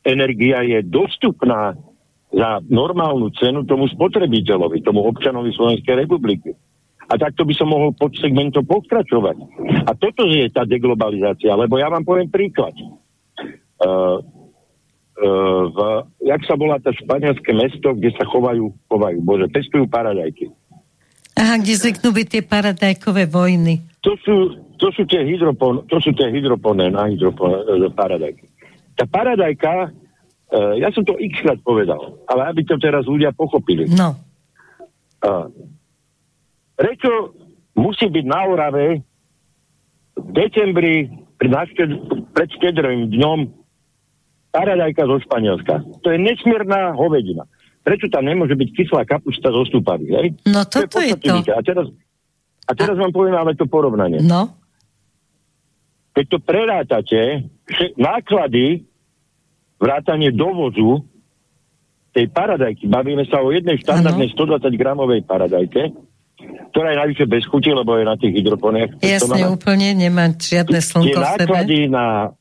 energia 0.01 0.65
je 0.65 0.81
dostupná 0.81 1.77
za 2.33 2.65
normálnu 2.65 3.29
cenu 3.37 3.61
tomu 3.69 3.85
spotrebiteľovi, 3.93 4.81
tomu 4.81 5.05
občanovi 5.05 5.53
Slovenskej 5.53 6.01
republiky. 6.01 6.57
A 7.09 7.13
takto 7.19 7.43
by 7.43 7.53
som 7.55 7.67
mohol 7.67 7.91
pod 7.91 8.15
segmentom 8.15 8.63
pokračovať. 8.63 9.35
A 9.87 9.91
toto 9.97 10.23
je 10.31 10.47
tá 10.47 10.63
deglobalizácia, 10.63 11.51
lebo 11.53 11.75
ja 11.75 11.91
vám 11.91 12.07
poviem 12.07 12.31
príklad. 12.31 12.71
Uh, 13.83 14.23
uh, 15.19 15.63
v, 15.67 15.77
jak 16.23 16.41
sa 16.47 16.55
volá 16.55 16.79
tá 16.79 16.95
španielské 16.95 17.51
mesto, 17.51 17.91
kde 17.91 18.15
sa 18.15 18.23
chovajú, 18.23 18.71
chovajú, 18.87 19.17
bože, 19.19 19.51
pestujú 19.51 19.85
paradajky. 19.91 20.47
Aha, 21.33 21.59
kde 21.59 21.73
zvyknú 21.75 22.13
byť 22.13 22.27
tie 22.29 22.43
paradajkové 22.45 23.25
vojny. 23.27 23.81
To 24.05 24.13
sú, 24.21 24.35
to 24.77 24.93
sú 24.93 25.03
tie 25.09 25.25
hydropon, 25.25 25.83
to 25.89 25.97
sú 25.97 26.13
tie 26.13 26.29
hydroponé 26.29 26.93
na 26.93 27.09
hydropon, 27.09 27.51
e, 27.67 27.89
paradajky. 27.89 28.45
Tá 28.93 29.09
paradajka, 29.09 29.89
uh, 29.89 30.73
ja 30.77 30.93
som 30.93 31.01
to 31.01 31.17
x 31.17 31.41
krát 31.41 31.57
povedal, 31.65 32.21
ale 32.29 32.53
aby 32.53 32.61
to 32.63 32.77
teraz 32.77 33.03
ľudia 33.09 33.33
pochopili. 33.33 33.89
No. 33.89 34.13
Uh, 35.25 35.49
Prečo 36.73 37.37
musí 37.77 38.09
byť 38.09 38.25
na 38.25 38.39
Orave 38.49 39.01
v 40.17 40.29
decembri 40.33 41.09
pred 42.33 42.49
štedrým 42.57 43.13
dňom 43.13 43.39
paradajka 44.53 45.03
zo 45.05 45.17
Španielska? 45.25 45.75
To 46.05 46.07
je 46.13 46.17
nesmierna 46.21 46.93
hovedina. 46.93 47.45
Prečo 47.83 48.07
tam 48.07 48.23
nemôže 48.23 48.55
byť 48.55 48.69
kyslá 48.79 49.03
kapusta 49.03 49.51
zo 49.51 49.67
stúpavy? 49.67 50.07
Hej? 50.07 50.27
No 50.47 50.63
toto 50.63 50.97
to 50.97 50.99
je, 51.03 51.19
je 51.19 51.43
to. 51.43 51.51
A 51.51 51.61
teraz, 51.65 51.85
a 52.63 52.71
teraz 52.71 52.95
a... 52.95 53.01
vám 53.03 53.11
poviem 53.11 53.35
ale 53.35 53.59
to 53.59 53.67
porovnanie. 53.67 54.23
No. 54.23 54.55
Keď 56.13 56.25
to 56.29 56.37
prerátate, 56.39 57.49
náklady 57.97 58.85
vrátanie 59.81 60.31
dovozu 60.31 61.03
tej 62.13 62.29
paradajky, 62.29 62.85
bavíme 62.85 63.25
sa 63.25 63.41
o 63.41 63.49
jednej 63.49 63.81
štandardnej 63.81 64.31
120 64.31 64.69
gramovej 64.77 65.25
paradajke, 65.25 65.91
ktorá 66.73 66.91
je 66.91 66.99
najvyššie 66.99 67.27
bez 67.29 67.43
chuti, 67.47 67.69
lebo 67.71 67.95
je 67.95 68.05
na 68.05 68.15
tých 68.17 68.33
hydroponiach. 68.33 68.91
Jasne, 68.99 69.47
úplne, 69.47 69.93
nemá 69.93 70.33
žiadne 70.33 70.79
slnko 70.81 71.19
v 71.21 71.29
sebe. 71.39 71.57
na 71.87 72.33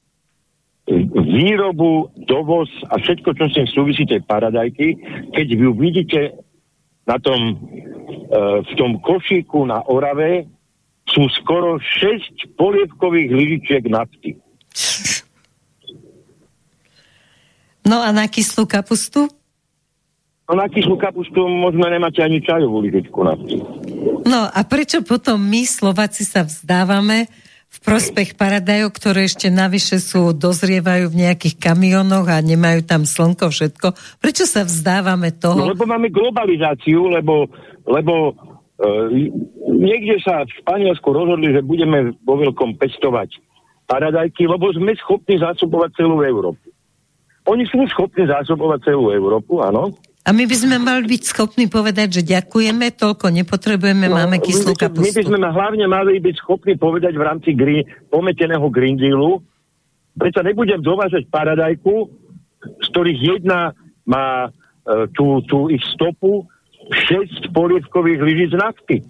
výrobu, 1.22 2.10
dovoz 2.26 2.68
a 2.90 2.98
všetko, 2.98 3.28
čo 3.38 3.44
s 3.46 3.54
tým 3.54 3.68
súvisí 3.70 4.02
tej 4.02 4.24
paradajky, 4.26 4.98
keď 5.30 5.46
ju 5.46 5.70
vidíte 5.78 6.20
na 7.06 7.22
tom, 7.22 7.38
e, 7.38 7.54
v 8.66 8.72
tom 8.74 8.98
košíku 8.98 9.62
na 9.62 9.82
Orave, 9.86 10.50
sú 11.06 11.26
skoro 11.38 11.78
6 11.78 12.56
polievkových 12.58 13.30
lyžičiek 13.30 13.84
nafty. 13.90 14.38
No 17.82 17.98
a 17.98 18.14
na 18.14 18.30
kyslú 18.30 18.66
kapustu? 18.70 19.26
No 20.52 20.60
na 20.60 20.68
kyslú 20.68 21.00
kapustu 21.00 21.48
možno 21.48 21.88
nemáte 21.88 22.20
ani 22.20 22.44
čajovú 22.44 22.84
lyžičku 22.84 23.24
na 23.24 23.32
No 24.28 24.52
a 24.52 24.60
prečo 24.68 25.00
potom 25.00 25.40
my, 25.40 25.64
Slováci, 25.64 26.28
sa 26.28 26.44
vzdávame 26.44 27.24
v 27.72 27.78
prospech 27.80 28.36
paradajov, 28.36 28.92
ktoré 28.92 29.24
ešte 29.24 29.48
navyše 29.48 29.96
sú, 29.96 30.36
dozrievajú 30.36 31.08
v 31.08 31.24
nejakých 31.24 31.56
kamionoch 31.56 32.28
a 32.28 32.44
nemajú 32.44 32.84
tam 32.84 33.08
slnko, 33.08 33.48
všetko. 33.48 33.96
Prečo 34.20 34.44
sa 34.44 34.68
vzdávame 34.68 35.32
toho? 35.32 35.56
No, 35.56 35.72
lebo 35.72 35.88
máme 35.88 36.12
globalizáciu, 36.12 37.08
lebo, 37.08 37.48
lebo 37.88 38.36
e, 38.76 39.24
niekde 39.72 40.20
sa 40.20 40.44
v 40.44 40.52
Španielsku 40.60 41.08
rozhodli, 41.16 41.48
že 41.48 41.64
budeme 41.64 42.12
vo 42.28 42.36
veľkom 42.36 42.76
pestovať 42.76 43.40
paradajky, 43.88 44.44
lebo 44.44 44.68
sme 44.76 44.92
schopní 45.00 45.40
zásobovať 45.40 45.96
celú 45.96 46.20
Európu. 46.20 46.68
Oni 47.48 47.64
sú 47.72 47.80
schopní 47.88 48.28
zásobovať 48.28 48.92
celú 48.92 49.16
Európu, 49.16 49.64
áno, 49.64 49.96
a 50.22 50.30
my 50.30 50.46
by 50.46 50.54
sme 50.54 50.78
mali 50.78 51.10
byť 51.10 51.22
schopní 51.34 51.66
povedať, 51.66 52.22
že 52.22 52.22
ďakujeme, 52.22 52.94
toľko 52.94 53.26
nepotrebujeme, 53.42 54.06
no, 54.06 54.22
máme 54.22 54.38
kyslú 54.38 54.78
kapustu. 54.78 55.18
My 55.18 55.18
by 55.18 55.24
sme 55.26 55.38
hlavne 55.50 55.86
mali 55.90 56.22
byť 56.22 56.34
schopní 56.38 56.78
povedať 56.78 57.18
v 57.18 57.22
rámci 57.26 57.50
green, 57.58 57.82
pometeného 58.06 58.62
Green 58.70 58.94
Dealu, 58.94 59.42
prečo 60.14 60.38
nebudem 60.46 60.78
dovážať 60.78 61.26
paradajku, 61.26 62.06
z 62.62 62.86
ktorých 62.94 63.18
jedna 63.34 63.74
má 64.06 64.46
e, 64.46 65.10
tú, 65.10 65.42
tú 65.42 65.66
ich 65.66 65.82
stopu 65.90 66.46
6 66.86 67.50
polievkových 67.50 68.20
lyžic 68.22 68.52
nafty. 68.54 69.02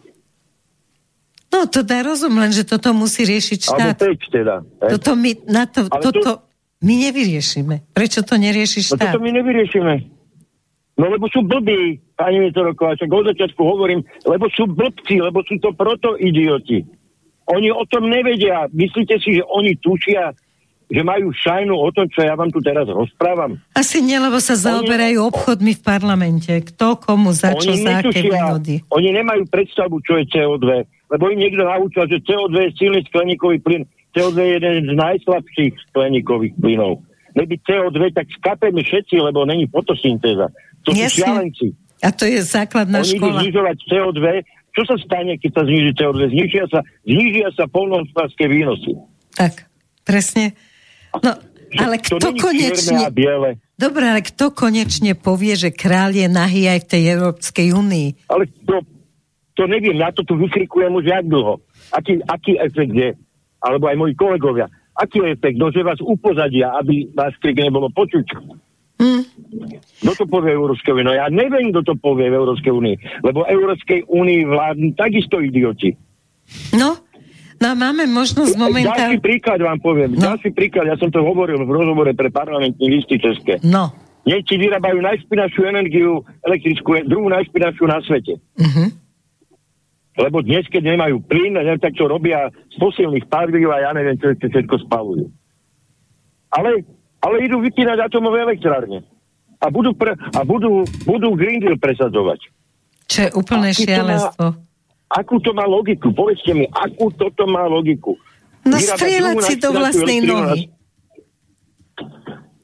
No, 1.52 1.68
to 1.68 1.84
dá 1.84 2.00
rozum, 2.00 2.32
len 2.40 2.56
že 2.56 2.64
toto 2.64 2.96
musí 2.96 3.28
riešiť 3.28 3.60
štát. 3.60 4.00
Alebo 4.00 4.16
5 4.16 4.32
teda. 4.32 4.54
Toto 4.96 5.12
my, 5.12 5.30
na 5.44 5.68
to, 5.68 5.92
toto 5.92 6.20
to... 6.24 6.32
my 6.80 6.94
nevyriešime. 7.04 7.92
Prečo 7.92 8.24
to 8.24 8.40
nerieši 8.40 8.80
štát? 8.80 9.12
No 9.12 9.20
toto 9.20 9.20
my 9.20 9.30
nevyriešime. 9.36 10.11
No 11.00 11.08
lebo 11.08 11.24
sú 11.32 11.40
blbí, 11.40 11.96
pani 12.20 12.44
Mitoroková, 12.44 12.94
však 13.00 13.08
od 13.08 13.28
začiatku 13.32 13.60
hovorím, 13.64 14.04
lebo 14.28 14.44
sú 14.52 14.68
blbci, 14.68 15.24
lebo 15.24 15.40
sú 15.48 15.56
to 15.56 15.72
proto 15.72 16.20
idioti. 16.20 16.84
Oni 17.48 17.72
o 17.72 17.82
tom 17.88 18.12
nevedia. 18.12 18.68
Myslíte 18.70 19.16
si, 19.18 19.40
že 19.40 19.42
oni 19.48 19.74
tušia, 19.80 20.36
že 20.92 21.00
majú 21.00 21.32
šajnu 21.32 21.72
o 21.72 21.88
tom, 21.96 22.04
čo 22.12 22.20
ja 22.20 22.36
vám 22.36 22.52
tu 22.52 22.60
teraz 22.60 22.84
rozprávam? 22.84 23.56
Asi 23.72 24.04
nie, 24.04 24.20
lebo 24.20 24.36
sa 24.36 24.52
zaoberajú 24.52 25.24
obchodmi 25.32 25.80
v 25.80 25.82
parlamente. 25.82 26.52
Kto 26.52 27.00
komu 27.00 27.32
za 27.32 27.56
čo, 27.56 27.72
za 27.72 28.04
aké 28.04 28.28
výhody. 28.28 28.84
Oni 28.92 29.08
nemajú 29.16 29.48
predstavu, 29.48 29.96
čo 30.04 30.20
je 30.20 30.28
CO2, 30.28 30.84
lebo 30.84 31.24
im 31.32 31.40
niekto 31.40 31.64
naučil, 31.64 32.04
že 32.04 32.20
CO2 32.28 32.68
je 32.68 32.70
silný 32.76 33.00
skleníkový 33.08 33.64
plyn. 33.64 33.82
CO2 34.12 34.36
je 34.36 34.52
jeden 34.60 34.76
z 34.84 34.92
najslabších 34.92 35.72
skleníkových 35.88 36.52
plynov. 36.60 37.00
Neby 37.32 37.56
CO2, 37.64 38.12
tak 38.12 38.28
skapeme 38.36 38.84
všetci, 38.84 39.16
lebo 39.16 39.48
není 39.48 39.64
fotosyntéza. 39.72 40.52
To 40.86 40.90
Jasne. 40.90 41.08
sú 41.08 41.16
šialenci. 41.22 41.66
A 42.02 42.08
to 42.10 42.24
je 42.26 42.42
základná 42.42 43.06
Oni 43.06 43.14
škola. 43.14 43.38
Oni 43.38 43.46
znižovať 43.46 43.76
CO2. 43.86 44.26
Čo 44.72 44.82
sa 44.88 44.96
stane, 44.98 45.38
keď 45.38 45.50
sa 45.54 45.62
zniží 45.68 45.90
CO2? 45.94 46.18
Znižia 46.34 46.64
sa, 46.66 46.80
znižia 47.06 47.48
sa 47.54 47.64
polnohospodárske 47.70 48.44
výnosy. 48.50 48.98
Tak, 49.38 49.70
presne. 50.02 50.58
No, 51.12 51.38
ale 51.78 52.00
kto 52.02 52.18
to 52.18 52.32
konečne... 52.36 53.08
Dobre, 53.76 54.04
ale 54.06 54.20
kto 54.22 54.52
konečne 54.52 55.16
povie, 55.18 55.58
že 55.58 55.70
kráľ 55.74 56.26
je 56.26 56.28
nahý 56.28 56.70
aj 56.70 56.86
v 56.86 56.88
tej 56.88 57.02
Európskej 57.18 57.68
únii? 57.74 58.08
Ale 58.30 58.46
to, 58.66 58.78
to 59.58 59.62
neviem, 59.66 59.98
ja 59.98 60.14
to 60.14 60.22
tu 60.22 60.38
vykrikujem 60.38 60.92
už 60.92 61.06
jak 61.08 61.24
dlho. 61.26 61.58
Aký, 61.90 62.20
aký 62.24 62.56
efekt 62.62 62.94
je? 62.94 63.10
Alebo 63.62 63.90
aj 63.90 63.96
moji 63.98 64.14
kolegovia. 64.16 64.66
Aký 64.96 65.20
je 65.24 65.34
efekt? 65.34 65.56
No, 65.56 65.72
že 65.72 65.84
vás 65.84 66.00
upozadia, 66.00 66.72
aby 66.78 67.10
vás 67.12 67.32
krik 67.40 67.58
nebolo 67.58 67.88
počuť. 67.90 68.26
Hmm. 69.02 69.22
Kto 70.06 70.12
to 70.22 70.24
povie 70.30 70.54
Európskej 70.54 70.94
únii? 70.94 71.06
No 71.10 71.14
ja 71.18 71.26
neviem, 71.26 71.74
kto 71.74 71.82
to 71.82 71.94
povie 71.98 72.30
v 72.30 72.38
Európskej 72.38 72.70
únii. 72.70 72.96
Lebo 73.26 73.42
Európskej 73.42 74.06
únii 74.06 74.46
vládnu 74.46 74.94
takisto 74.94 75.42
idioti. 75.42 75.98
No, 76.78 77.02
No 77.62 77.78
máme 77.78 78.10
možnosť 78.10 78.58
momentálne... 78.58 79.14
Ďalší 79.14 79.18
príklad 79.22 79.62
vám 79.62 79.78
poviem. 79.78 80.18
No. 80.18 80.34
Ďalší 80.34 80.50
príklad, 80.50 80.90
ja 80.90 80.98
som 80.98 81.14
to 81.14 81.22
hovoril 81.22 81.62
v 81.62 81.70
rozhovore 81.70 82.10
pre 82.10 82.26
parlamentní 82.26 82.90
listy 82.90 83.22
České. 83.22 83.62
No. 83.62 83.94
Nemci 84.26 84.58
vyrábajú 84.58 84.98
najšpinašiu 84.98 85.70
energiu 85.70 86.26
elektrickú, 86.42 87.06
druhú 87.06 87.30
najšpinašiu 87.30 87.86
na 87.86 88.02
svete. 88.02 88.34
Uh-huh. 88.58 88.90
Lebo 90.18 90.42
dnes, 90.42 90.66
keď 90.66 90.94
nemajú 90.94 91.22
plyn, 91.22 91.54
neviem 91.54 91.78
tak, 91.78 91.94
čo 91.94 92.10
robia 92.10 92.50
z 92.50 92.76
fosílnych 92.82 93.30
palív 93.30 93.70
a 93.70 93.78
ja 93.78 93.90
neviem, 93.94 94.18
čo 94.18 94.34
ešte 94.34 94.50
všetko 94.50 94.82
spalujú. 94.86 95.26
Ale, 96.50 96.82
ale 97.22 97.46
idú 97.46 97.62
vypínať 97.62 97.98
atomové 98.02 98.42
elektrárne. 98.42 99.06
A 99.62 99.70
budú, 99.70 99.94
pre, 99.94 100.18
a 100.18 100.42
budú, 100.42 100.82
budú 101.06 101.38
Green 101.38 101.62
Deal 101.62 101.78
presadzovať. 101.78 102.50
Čo 103.06 103.18
je 103.22 103.30
úplné 103.38 103.70
šialenstvo. 103.70 104.58
Má, 104.58 104.70
Akú 105.12 105.36
to 105.44 105.52
má 105.52 105.68
logiku? 105.68 106.08
Povedzte 106.10 106.56
mi, 106.56 106.64
akú 106.72 107.12
toto 107.12 107.44
má 107.44 107.68
logiku? 107.68 108.16
No 108.64 108.80
strieľať 108.80 109.36
si 109.44 109.54
do 109.60 109.70
vlastnej 109.76 110.18
nohy. 110.24 110.72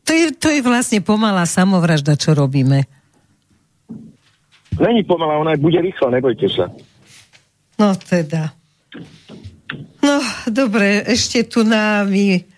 To 0.08 0.12
je, 0.16 0.32
to 0.32 0.48
je 0.48 0.64
vlastne 0.64 1.04
pomalá 1.04 1.44
samovražda, 1.44 2.16
čo 2.16 2.32
robíme. 2.32 2.88
Není 4.80 5.04
pomalá, 5.04 5.36
ona 5.36 5.52
bude 5.60 5.76
rýchla, 5.76 6.08
nebojte 6.16 6.48
sa. 6.48 6.72
No 7.76 7.92
teda. 7.92 8.56
No, 10.00 10.24
dobre, 10.48 11.04
ešte 11.04 11.44
tu 11.44 11.68
mi 12.08 12.40
uh, 12.40 12.57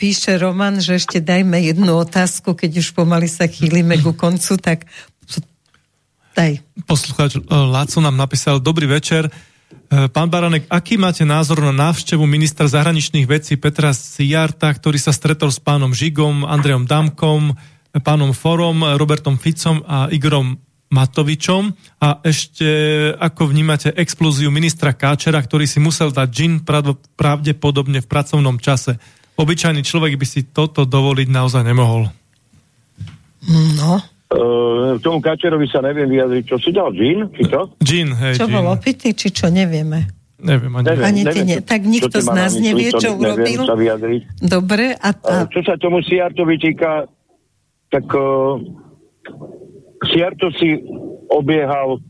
píše 0.00 0.40
Roman, 0.40 0.80
že 0.80 0.96
ešte 0.96 1.20
dajme 1.20 1.60
jednu 1.60 1.92
otázku, 2.00 2.56
keď 2.56 2.80
už 2.80 2.96
pomaly 2.96 3.28
sa 3.28 3.44
chýlime 3.44 4.00
ku 4.00 4.16
koncu, 4.16 4.56
tak 4.56 4.88
Daj. 6.32 6.64
Poslucháč 6.88 7.36
e, 7.36 7.40
Láco 7.44 8.00
nám 8.00 8.16
napísal, 8.16 8.56
dobrý 8.56 8.88
večer. 8.88 9.28
E, 9.28 9.30
pán 10.08 10.32
Baranek, 10.32 10.64
aký 10.72 10.96
máte 10.96 11.28
názor 11.28 11.60
na 11.60 11.76
návštevu 11.76 12.24
ministra 12.24 12.64
zahraničných 12.64 13.28
vecí 13.28 13.60
Petra 13.60 13.92
Sijarta, 13.92 14.72
ktorý 14.72 14.96
sa 14.96 15.12
stretol 15.12 15.52
s 15.52 15.60
pánom 15.60 15.92
Žigom, 15.92 16.48
Andrejom 16.48 16.88
Damkom, 16.88 17.52
pánom 18.00 18.32
Forom, 18.32 18.80
Robertom 18.96 19.36
Ficom 19.36 19.84
a 19.84 20.08
Igorom 20.08 20.56
Matovičom 20.92 21.72
a 22.04 22.20
ešte 22.20 22.68
ako 23.16 23.48
vnímate 23.48 23.96
explóziu 23.96 24.52
ministra 24.52 24.92
Káčera, 24.92 25.40
ktorý 25.40 25.64
si 25.64 25.80
musel 25.80 26.12
dať 26.12 26.28
džin 26.28 26.52
pravdepodobne 27.16 28.04
v 28.04 28.08
pracovnom 28.08 28.60
čase. 28.60 29.00
Obyčajný 29.36 29.80
človek 29.82 30.16
by 30.20 30.26
si 30.28 30.44
toto 30.44 30.84
dovoliť 30.84 31.28
naozaj 31.32 31.62
nemohol. 31.64 32.08
No, 33.78 34.00
Uh, 34.32 34.96
tomu 35.04 35.20
Kačerovi 35.20 35.68
sa 35.68 35.84
neviem 35.84 36.08
vyjadriť, 36.08 36.44
čo 36.48 36.56
si 36.56 36.72
dal, 36.72 36.88
džín, 36.96 37.28
či 37.36 37.52
čo? 37.52 37.68
Džín, 37.84 38.16
hej, 38.16 38.40
Čo 38.40 38.48
bol 38.48 38.64
opitý, 38.64 39.12
či 39.12 39.28
čo, 39.28 39.52
nevieme. 39.52 40.08
Neviem, 40.40 40.72
ani, 40.72 40.86
neviem, 40.88 41.04
ani 41.04 41.20
neviem, 41.28 41.46
nie. 41.52 41.58
Tak 41.60 41.84
nikto 41.84 42.16
z 42.16 42.32
nás 42.32 42.56
nevie, 42.56 42.96
čo 42.96 43.12
urobil. 43.12 43.68
Sa 43.68 43.76
vyjadriť. 43.76 44.40
Dobre, 44.40 44.96
a 44.96 45.08
tá... 45.12 45.44
Uh, 45.44 45.52
čo 45.52 45.60
sa 45.68 45.76
tomu 45.76 46.00
Siartovi 46.00 46.56
týka, 46.56 47.04
tak 47.92 48.08
uh, 48.08 48.56
Siarto 50.08 50.48
si 50.56 50.80
obiehal 51.28 52.00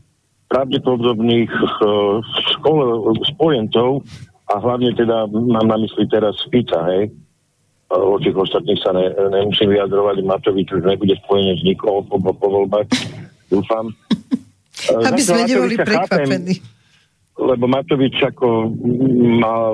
pravdepodobných 0.47 1.51
uh, 1.51 2.23
spojencov 3.35 3.99
a 4.51 4.53
hlavne 4.59 4.91
teda 4.95 5.27
mám 5.31 5.67
na 5.67 5.77
mysli 5.79 6.03
teraz 6.11 6.35
Spica, 6.43 6.83
hej, 6.91 7.11
o 7.93 8.17
tých 8.17 8.33
ostatných 8.33 8.81
sa 8.81 8.91
ne, 8.91 9.13
nemusím 9.13 9.77
vyjadrovať. 9.77 10.25
Matovič 10.25 10.67
už 10.73 10.83
nebude 10.83 11.13
spojenie 11.23 11.53
s 11.59 11.63
nikoho 11.63 12.01
po, 12.03 12.17
po 12.19 12.47
voľbách, 12.49 12.89
dúfam. 13.53 13.93
Aby 14.89 15.21
sme 15.21 15.45
neboli 15.45 15.75
prekvapení. 15.77 16.55
Lebo 17.33 17.65
Matovič 17.65 18.13
ako 18.21 18.69
mal 19.41 19.73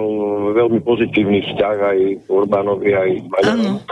veľmi 0.56 0.80
pozitívny 0.80 1.44
vzťah 1.44 1.76
aj 1.76 2.00
Urbánovi, 2.32 2.90
aj 2.96 3.10
Maďarovi. 3.28 3.84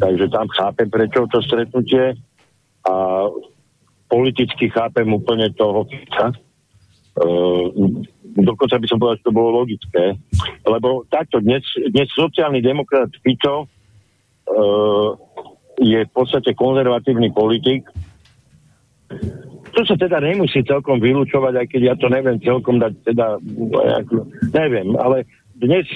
Takže 0.00 0.26
tam 0.30 0.46
chápem, 0.56 0.88
prečo 0.88 1.28
to 1.28 1.42
stretnutie 1.44 2.16
a 2.88 2.94
politicky 4.08 4.72
chápem 4.72 5.08
úplne 5.12 5.52
toho 5.56 5.84
Uh, 7.12 7.68
dokonca 8.36 8.80
by 8.80 8.86
som 8.88 8.98
povedal, 8.98 9.18
že 9.20 9.26
to 9.28 9.36
bolo 9.36 9.50
logické, 9.64 10.16
lebo 10.64 11.04
takto 11.12 11.40
dnes, 11.44 11.62
dnes 11.92 12.08
sociálny 12.16 12.64
demokrat 12.64 13.12
Fico 13.20 13.64
uh, 13.64 15.10
je 15.80 16.00
v 16.04 16.12
podstate 16.12 16.56
konzervatívny 16.56 17.32
politik, 17.32 17.88
to 19.72 19.80
sa 19.88 19.96
teda 19.96 20.20
nemusí 20.20 20.60
celkom 20.68 21.00
vylúčovať, 21.00 21.64
aj 21.64 21.66
keď 21.72 21.80
ja 21.80 21.94
to 21.96 22.12
neviem 22.12 22.36
celkom 22.44 22.76
dať, 22.76 22.92
teda, 23.08 23.40
neviem, 24.52 24.92
ale 25.00 25.24
dnes 25.56 25.88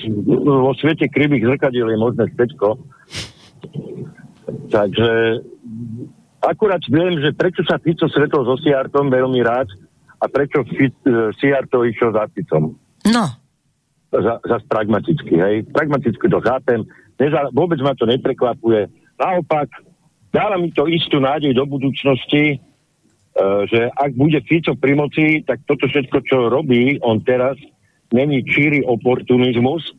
vo 0.45 0.73
svete 0.77 1.13
krivých 1.13 1.45
zrkadiel 1.45 1.93
je 1.93 1.99
možné 2.01 2.25
všetko. 2.33 2.69
Takže 4.73 5.11
akurát 6.41 6.81
viem, 6.89 7.21
že 7.21 7.37
prečo 7.37 7.67
sa 7.69 7.77
Fico 7.77 8.09
stretol 8.09 8.49
so 8.49 8.57
Siartom 8.65 9.13
veľmi 9.13 9.45
rád, 9.45 9.69
a 10.17 10.25
prečo 10.29 10.65
Siar 11.37 11.69
to 11.69 11.85
išiel 11.85 12.13
za 12.17 12.25
Ficom. 12.33 12.73
No. 13.05 13.25
Za, 14.11 14.41
za 14.41 14.57
pragmaticky, 14.65 15.35
hej. 15.37 15.57
Pragmaticky 15.69 16.27
to 16.31 16.41
chápem. 16.41 16.89
Neza, 17.21 17.49
vôbec 17.53 17.81
ma 17.85 17.93
to 17.93 18.09
neprekvapuje. 18.09 18.89
Naopak, 19.17 19.69
dáva 20.33 20.57
mi 20.61 20.73
to 20.73 20.89
istú 20.89 21.21
nádej 21.21 21.53
do 21.57 21.65
budúcnosti, 21.69 22.57
uh, 22.57 23.65
že 23.69 23.93
ak 23.93 24.17
bude 24.17 24.41
Fico 24.45 24.73
pri 24.77 24.97
moci, 24.97 25.41
tak 25.45 25.65
toto 25.69 25.89
všetko, 25.89 26.19
čo 26.25 26.49
robí 26.49 26.97
on 27.05 27.21
teraz, 27.25 27.57
není 28.13 28.45
číry 28.45 28.85
oportunizmus, 28.85 29.93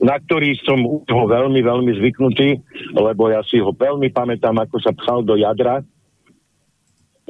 na 0.00 0.16
ktorý 0.16 0.56
som 0.64 0.80
ho 0.88 1.24
veľmi, 1.28 1.60
veľmi 1.60 1.92
zvyknutý, 2.00 2.56
lebo 2.96 3.28
ja 3.28 3.44
si 3.44 3.60
ho 3.60 3.72
veľmi 3.76 4.08
pamätám, 4.08 4.56
ako 4.56 4.80
sa 4.80 4.96
pchal 4.96 5.20
do 5.20 5.36
jadra 5.36 5.84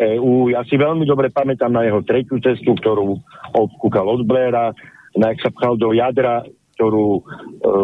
EÚ. 0.00 0.48
Ja 0.48 0.64
si 0.64 0.80
veľmi 0.80 1.04
dobre 1.04 1.28
pamätám 1.28 1.68
na 1.68 1.84
jeho 1.84 2.00
tretiu 2.00 2.40
cestu, 2.40 2.72
ktorú 2.72 3.20
obkúkal 3.52 4.08
od 4.08 4.24
Blaira, 4.24 4.72
na 5.12 5.36
jak 5.36 5.44
sa 5.44 5.50
pchal 5.52 5.76
do 5.76 5.92
jadra, 5.92 6.40
ktorú, 6.80 7.20
e, 7.20 7.22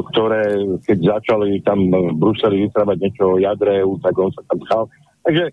ktoré, 0.08 0.42
keď 0.88 1.20
začali 1.20 1.60
tam 1.60 1.92
v 1.92 2.16
Bruseli 2.16 2.64
vyprávať 2.64 2.96
niečo 2.96 3.36
o 3.36 3.40
jadre 3.40 3.84
EU, 3.84 4.00
tak 4.00 4.16
on 4.16 4.32
sa 4.32 4.40
tam 4.48 4.58
pchal. 4.64 4.82
Takže 5.28 5.44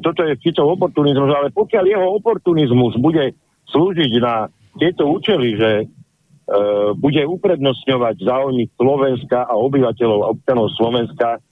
toto 0.00 0.24
je 0.24 0.40
Ficov 0.40 0.72
oportunizmus, 0.80 1.28
ale 1.28 1.52
pokiaľ 1.52 1.84
jeho 1.84 2.08
oportunizmus 2.16 2.96
bude 2.96 3.36
slúžiť 3.68 4.12
na 4.22 4.48
tieto 4.80 5.04
účely, 5.04 5.60
že 5.60 5.70
e, 5.82 5.86
bude 6.96 7.20
uprednostňovať 7.28 8.24
záujmy 8.24 8.72
Slovenska 8.80 9.44
a 9.44 9.52
obyvateľov 9.60 10.20
a 10.24 10.32
občanov 10.32 10.72
Slovenska, 10.72 11.44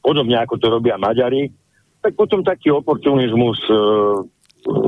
podobne 0.00 0.40
ako 0.40 0.56
to 0.56 0.66
robia 0.72 0.96
Maďari, 0.96 1.59
tak 2.00 2.12
potom 2.16 2.40
taký 2.40 2.72
oportunizmus 2.72 3.60
uh, 3.68 4.24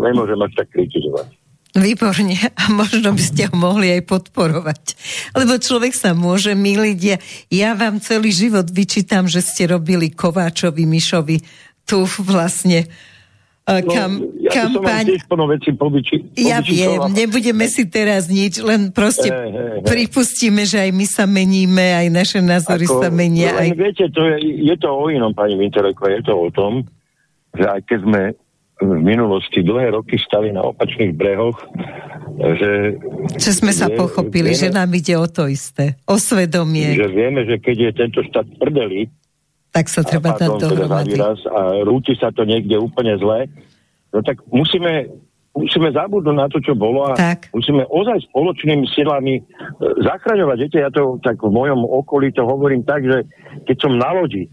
nemôžem 0.01 0.41
až 0.41 0.53
tak 0.57 0.69
kritizovať. 0.73 1.29
Výborne. 1.73 2.37
A 2.61 2.69
možno 2.69 3.17
by 3.17 3.23
ste 3.23 3.49
ho 3.49 3.55
mohli 3.57 3.93
aj 3.93 4.05
podporovať. 4.05 4.83
Lebo 5.33 5.57
človek 5.57 5.97
sa 5.97 6.13
môže 6.13 6.53
miliť. 6.53 6.99
Ja, 7.01 7.17
ja 7.49 7.71
vám 7.73 8.01
celý 8.05 8.29
život 8.33 8.69
vyčítam, 8.69 9.25
že 9.25 9.41
ste 9.41 9.73
robili 9.73 10.13
Kováčovi, 10.13 10.85
Mišovi 10.85 11.41
tu 11.89 12.05
vlastne 12.21 12.87
kam, 13.65 14.19
no, 14.19 14.27
ja 14.43 14.51
kampaň. 14.51 15.23
Som 15.23 15.47
veci 15.47 15.71
povyči, 15.71 16.17
ja 16.35 16.59
viem, 16.59 16.99
nebudeme 17.15 17.71
si 17.71 17.87
teraz 17.87 18.27
nič, 18.27 18.59
len 18.59 18.91
proste 18.91 19.31
hey, 19.31 19.49
hey, 19.55 19.69
hey. 19.79 19.87
pripustíme, 19.87 20.67
že 20.67 20.83
aj 20.83 20.91
my 20.91 21.07
sa 21.07 21.25
meníme, 21.31 21.95
aj 21.95 22.07
naše 22.11 22.39
názory 22.43 22.91
Ako, 22.91 22.99
sa 22.99 23.09
menia. 23.15 23.55
Aj... 23.55 23.71
Viete, 23.71 24.11
to 24.11 24.21
je, 24.35 24.67
je 24.67 24.77
to 24.83 24.91
o 24.91 25.07
inom, 25.09 25.31
pani 25.31 25.55
Vintereko, 25.55 26.11
je 26.11 26.21
to 26.27 26.35
o 26.35 26.51
tom, 26.51 26.91
že 27.53 27.65
aj 27.69 27.81
keď 27.85 27.99
sme 28.05 28.23
v 28.83 28.99
minulosti 28.99 29.63
dlhé 29.63 29.95
roky 29.95 30.19
stali 30.19 30.51
na 30.51 30.67
opačných 30.67 31.15
brehoch, 31.15 31.55
že... 32.39 32.99
Že 33.39 33.51
sme 33.63 33.73
sa 33.73 33.87
je, 33.87 33.95
pochopili, 33.95 34.51
vieme, 34.53 34.63
že 34.67 34.69
nám 34.75 34.91
ide 34.91 35.15
o 35.15 35.27
to 35.31 35.47
isté, 35.47 35.95
o 36.09 36.19
svedomie. 36.19 36.99
Že 36.99 37.09
vieme, 37.15 37.41
že 37.47 37.63
keď 37.63 37.77
je 37.79 37.91
tento 37.95 38.21
štát 38.27 38.47
prdeli, 38.59 39.07
tak 39.73 39.89
sa 39.89 40.03
treba 40.05 40.37
dať 40.37 40.51
dohromady. 40.59 41.17
A 41.49 41.81
rúti 41.87 42.13
sa 42.19 42.35
to 42.35 42.45
niekde 42.45 42.77
úplne 42.77 43.17
zle, 43.17 43.49
no 44.13 44.19
tak 44.21 44.43
musíme, 44.53 45.09
musíme 45.57 45.89
zabudnúť 45.95 46.37
na 46.37 46.47
to, 46.51 46.61
čo 46.61 46.77
bolo 46.77 47.09
a 47.09 47.17
tak. 47.17 47.49
musíme 47.57 47.87
ozaj 47.89 48.29
spoločnými 48.29 48.85
silami 48.93 49.41
e, 49.41 49.43
zachraňovať. 50.05 50.57
Viete, 50.61 50.79
ja 50.85 50.93
to 50.93 51.17
tak 51.25 51.41
v 51.41 51.49
mojom 51.49 51.89
okolí 51.89 52.35
to 52.37 52.45
hovorím 52.45 52.85
tak, 52.85 53.07
že 53.07 53.25
keď 53.65 53.77
som 53.81 53.97
na 53.97 54.13
lodi, 54.13 54.53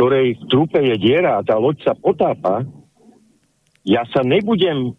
ktorej 0.00 0.40
v 0.40 0.44
trupe 0.48 0.80
je 0.80 0.96
diera 0.96 1.36
a 1.36 1.44
tá 1.44 1.60
loď 1.60 1.84
sa 1.84 1.92
potápa, 1.92 2.64
ja 3.84 4.00
sa 4.08 4.24
nebudem 4.24 4.96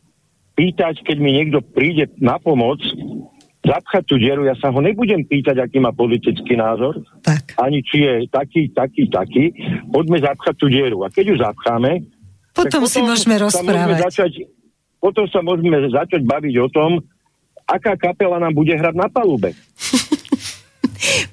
pýtať, 0.53 1.01
keď 1.01 1.17
mi 1.17 1.41
niekto 1.41 1.65
príde 1.65 2.13
na 2.21 2.37
pomoc, 2.37 2.77
zapchať 3.65 4.03
tú 4.05 4.21
dieru, 4.21 4.45
ja 4.45 4.53
sa 4.61 4.69
ho 4.69 4.77
nebudem 4.77 5.25
pýtať, 5.25 5.57
aký 5.57 5.81
má 5.81 5.89
politický 5.89 6.53
názor, 6.53 7.01
tak. 7.25 7.57
ani 7.57 7.81
či 7.81 8.05
je 8.05 8.13
taký, 8.29 8.69
taký, 8.77 9.09
taký. 9.09 9.49
Poďme 9.89 10.21
zapchať 10.21 10.53
tú 10.61 10.69
dieru. 10.69 11.01
A 11.01 11.09
keď 11.09 11.33
ju 11.33 11.35
zapcháme, 11.41 12.05
potom, 12.53 12.85
potom 12.85 12.85
si 12.85 13.01
môžeme 13.01 13.41
rozprávať. 13.41 13.73
Môžeme 13.73 14.05
začať, 14.05 14.31
potom 15.01 15.25
sa 15.33 15.41
môžeme 15.41 15.81
začať 15.89 16.21
baviť 16.29 16.55
o 16.61 16.67
tom, 16.69 17.01
aká 17.65 17.97
kapela 17.97 18.37
nám 18.37 18.53
bude 18.53 18.77
hrať 18.77 18.93
na 18.93 19.09
palube. 19.09 19.57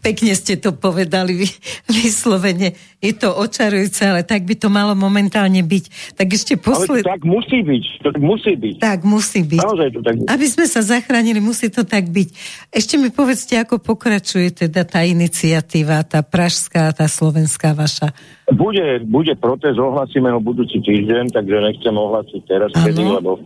Pekne 0.09 0.32
ste 0.32 0.56
to 0.56 0.72
povedali 0.72 1.44
vyslovene. 1.85 2.72
Je 3.05 3.12
to 3.12 3.28
očarujúce, 3.28 4.01
ale 4.09 4.24
tak 4.24 4.48
by 4.48 4.56
to 4.56 4.72
malo 4.72 4.97
momentálne 4.97 5.60
byť. 5.60 6.16
Tak 6.16 6.28
ešte 6.32 6.56
posled... 6.56 7.05
Ale 7.05 7.12
tak 7.12 7.28
musí 7.28 7.60
byť. 7.60 7.85
To 8.01 8.09
musí 8.16 8.56
byť. 8.56 8.74
Tak 8.80 9.05
musí 9.05 9.44
byť. 9.44 9.60
Naozaj 9.60 9.89
to 9.93 10.01
tak 10.01 10.14
Aby 10.32 10.47
sme 10.48 10.64
sa 10.64 10.80
zachránili, 10.80 11.44
musí 11.44 11.68
to 11.68 11.85
tak 11.85 12.09
byť. 12.09 12.28
Ešte 12.72 12.97
mi 12.97 13.12
povedzte, 13.12 13.60
ako 13.60 13.85
pokračuje 13.85 14.64
teda 14.64 14.89
tá 14.89 15.05
iniciatíva, 15.05 16.01
tá 16.09 16.24
pražská, 16.24 16.89
tá 16.97 17.05
slovenská 17.05 17.76
vaša. 17.76 18.09
Bude, 18.48 19.05
bude 19.05 19.36
protest, 19.36 19.76
ohlasíme 19.76 20.32
ho 20.32 20.40
budúci 20.40 20.80
týždeň, 20.80 21.36
takže 21.36 21.56
nechcem 21.68 21.93
ohlasiť 21.93 22.43
teraz, 22.48 22.72
kedy, 22.72 23.20
lebo 23.20 23.44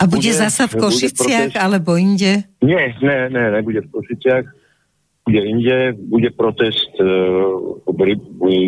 a 0.00 0.08
bude, 0.08 0.24
bude 0.24 0.32
zasa 0.32 0.64
v 0.64 0.80
Košiciach 0.80 1.60
alebo 1.60 2.00
inde? 2.00 2.48
Nie, 2.64 2.96
ne, 3.04 3.28
ne, 3.28 3.44
nebude 3.60 3.84
v 3.84 3.88
Košiciach 3.92 4.61
bude 5.22 5.40
inde, 5.46 5.94
bude 6.10 6.30
protest, 6.34 6.90
e, 6.98 7.06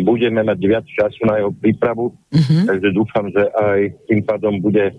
budeme 0.07 0.39
mať 0.43 0.59
viac 0.63 0.85
času 0.87 1.21
na 1.27 1.43
jeho 1.43 1.51
prípravu, 1.51 2.15
uh-huh. 2.15 2.63
takže 2.63 2.95
dúfam, 2.95 3.27
že 3.27 3.43
aj 3.43 3.79
tým 4.07 4.21
pádom 4.23 4.63
bude 4.63 4.95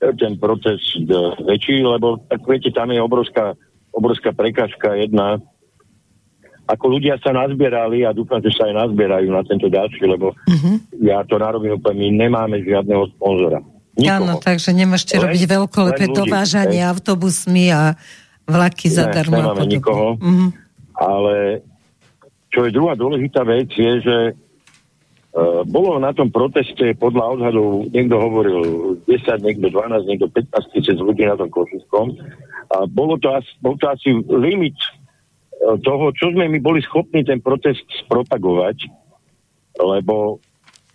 ten 0.00 0.32
protest 0.40 0.96
e, 0.96 1.12
väčší, 1.44 1.84
lebo 1.84 2.24
tak 2.32 2.40
viete, 2.48 2.72
tam 2.72 2.88
je 2.88 3.00
obrovská, 3.02 3.52
obrovská 3.92 4.32
prekážka 4.32 4.96
jedna. 4.96 5.36
Ako 6.68 6.96
ľudia 6.96 7.20
sa 7.20 7.32
nazbierali 7.32 8.08
a 8.08 8.16
dúfam, 8.16 8.40
že 8.40 8.52
sa 8.56 8.68
aj 8.72 8.88
nazbierajú 8.88 9.28
na 9.28 9.44
tento 9.44 9.68
ďalší, 9.68 10.04
lebo 10.08 10.32
uh-huh. 10.32 10.76
ja 11.04 11.28
to 11.28 11.36
narobím 11.36 11.76
úplne, 11.76 12.08
my 12.08 12.24
nemáme 12.24 12.56
žiadneho 12.64 13.04
sponzora. 13.20 13.60
Áno, 13.98 14.38
takže 14.38 14.70
nemôžete 14.72 15.18
robiť 15.18 15.42
veľkolepé 15.58 16.14
dovážanie 16.14 16.86
autobusmi 16.86 17.74
a 17.74 17.98
Vlaky 18.48 18.88
zadarmo. 18.88 19.36
Ne, 19.36 19.44
nemáme 19.44 19.66
nikoho, 19.68 20.16
mm-hmm. 20.16 20.48
ale 20.96 21.60
čo 22.48 22.64
je 22.64 22.72
druhá 22.72 22.96
dôležitá 22.96 23.44
vec, 23.44 23.68
je, 23.76 23.92
že 24.00 24.16
uh, 24.32 25.62
bolo 25.68 26.00
na 26.00 26.16
tom 26.16 26.32
proteste 26.32 26.96
podľa 26.96 27.38
odhadov, 27.38 27.92
niekto 27.92 28.16
hovoril 28.16 28.60
10, 29.04 29.44
niekto 29.44 29.68
12, 29.68 30.08
niekto 30.08 30.26
15 30.32 30.74
tisíc 30.74 30.96
ľudí 30.96 31.28
na 31.28 31.36
tom 31.36 31.52
Košickom 31.52 32.16
a 32.72 32.88
bolo 32.88 33.20
to, 33.20 33.36
asi, 33.36 33.52
bol 33.60 33.76
to 33.76 33.92
asi 33.92 34.16
limit 34.32 34.76
uh, 34.80 35.76
toho, 35.84 36.08
čo 36.16 36.32
sme 36.32 36.48
my 36.48 36.58
boli 36.64 36.80
schopní 36.80 37.28
ten 37.28 37.44
protest 37.44 37.84
spropagovať, 38.08 38.88
lebo 39.76 40.40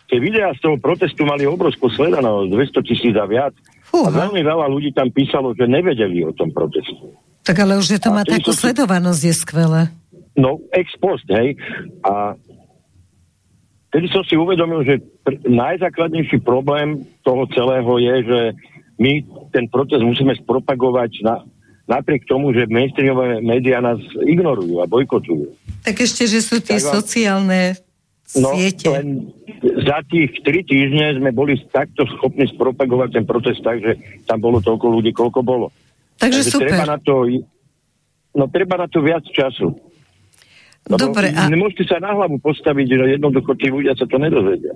tie 0.10 0.18
videá 0.18 0.54
z 0.58 0.62
toho 0.62 0.78
protestu 0.82 1.22
mali 1.26 1.46
obrovskú 1.46 1.90
sledanosť, 1.94 2.50
200 2.50 2.90
tisíc 2.90 3.14
a 3.14 3.30
viac. 3.30 3.54
Uh-huh. 3.94 4.10
A 4.10 4.26
veľmi 4.26 4.42
veľa 4.42 4.66
ľudí 4.74 4.90
tam 4.90 5.14
písalo, 5.14 5.54
že 5.54 5.70
nevedeli 5.70 6.26
o 6.26 6.34
tom 6.34 6.50
protestu. 6.50 7.14
Tak 7.46 7.62
ale 7.62 7.78
už, 7.78 7.86
že 7.94 8.02
to 8.02 8.10
má 8.10 8.26
takú 8.26 8.50
si... 8.50 8.66
sledovanosť, 8.66 9.22
je 9.22 9.34
skvelé. 9.38 9.82
No, 10.34 10.58
ex 10.74 10.90
post, 10.98 11.30
hej. 11.30 11.54
A 12.02 12.34
tedy 13.94 14.10
som 14.10 14.26
si 14.26 14.34
uvedomil, 14.34 14.82
že 14.82 14.98
pr- 15.22 15.38
najzákladnejší 15.46 16.42
problém 16.42 17.06
toho 17.22 17.46
celého 17.54 17.92
je, 18.02 18.16
že 18.26 18.40
my 18.98 19.22
ten 19.54 19.70
proces 19.70 20.02
musíme 20.02 20.34
spropagovať 20.42 21.22
na, 21.22 21.46
napriek 21.86 22.26
tomu, 22.26 22.50
že 22.50 22.66
mainstreamové 22.66 23.46
médiá 23.46 23.78
nás 23.78 24.02
ignorujú 24.26 24.82
a 24.82 24.90
bojkotujú. 24.90 25.54
Tak 25.86 26.02
ešte, 26.02 26.26
že 26.26 26.42
sú 26.42 26.58
tie 26.64 26.82
tak, 26.82 26.90
sociálne 26.90 27.78
no, 28.40 28.50
siete. 28.56 28.88
Len 28.90 29.30
za 29.62 30.00
tých 30.08 30.32
tri 30.42 30.64
týždne 30.64 31.20
sme 31.20 31.32
boli 31.36 31.60
takto 31.70 32.08
schopní 32.18 32.48
spropagovať 32.52 33.10
ten 33.22 33.26
proces 33.28 33.60
tak, 33.60 33.84
že 33.84 34.00
tam 34.28 34.40
bolo 34.40 34.64
toľko 34.64 34.86
ľudí, 34.90 35.12
koľko 35.12 35.44
bolo. 35.44 35.70
Takže, 36.18 36.46
Takže 36.48 36.52
super. 36.52 36.72
Treba 36.72 36.86
na 36.88 36.98
to, 37.02 37.14
no 38.38 38.44
treba 38.50 38.76
na 38.80 38.88
to 38.88 39.00
viac 39.04 39.26
času. 39.28 39.76
Lebo 40.84 41.00
Dobre. 41.00 41.32
A... 41.32 41.48
Nemôžete 41.48 41.88
sa 41.88 42.04
na 42.04 42.12
hlavu 42.12 42.44
postaviť, 42.44 42.88
že 42.92 43.16
jednoducho 43.16 43.56
tí 43.56 43.72
ľudia 43.72 43.96
sa 43.96 44.04
to 44.04 44.20
nedozvedia. 44.20 44.76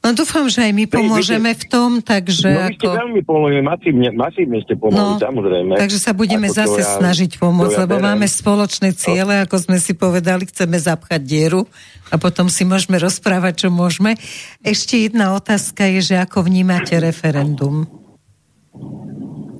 No 0.00 0.16
dúfam, 0.16 0.48
že 0.48 0.64
aj 0.64 0.72
my 0.72 0.84
pomôžeme 0.88 1.52
v 1.52 1.64
tom, 1.68 2.00
takže... 2.00 2.48
No 2.48 2.72
vy 2.72 2.80
ste 2.80 2.88
ako... 2.88 3.04
veľmi 3.04 3.20
pomohli, 3.20 3.60
masívne, 3.60 4.08
masívne 4.16 4.64
ste 4.64 4.72
pomohli, 4.72 5.20
no, 5.20 5.20
samozrejme. 5.20 5.76
Takže 5.76 5.98
sa 6.00 6.16
budeme 6.16 6.48
ako 6.48 6.56
zase 6.56 6.80
ja, 6.80 6.90
snažiť 6.96 7.36
pomôcť, 7.36 7.76
ja 7.76 7.80
lebo 7.84 8.00
berem. 8.00 8.06
máme 8.08 8.24
spoločné 8.24 8.96
ciele, 8.96 9.36
no. 9.36 9.44
ako 9.44 9.56
sme 9.60 9.76
si 9.76 9.92
povedali, 9.92 10.48
chceme 10.48 10.80
zapchať 10.80 11.20
dieru 11.20 11.68
a 12.08 12.16
potom 12.16 12.48
si 12.48 12.64
môžeme 12.64 12.96
rozprávať, 12.96 13.66
čo 13.66 13.68
môžeme. 13.68 14.16
Ešte 14.64 15.04
jedna 15.04 15.36
otázka 15.36 15.84
je, 15.92 16.00
že 16.00 16.16
ako 16.16 16.48
vnímate 16.48 16.96
referendum? 16.96 17.84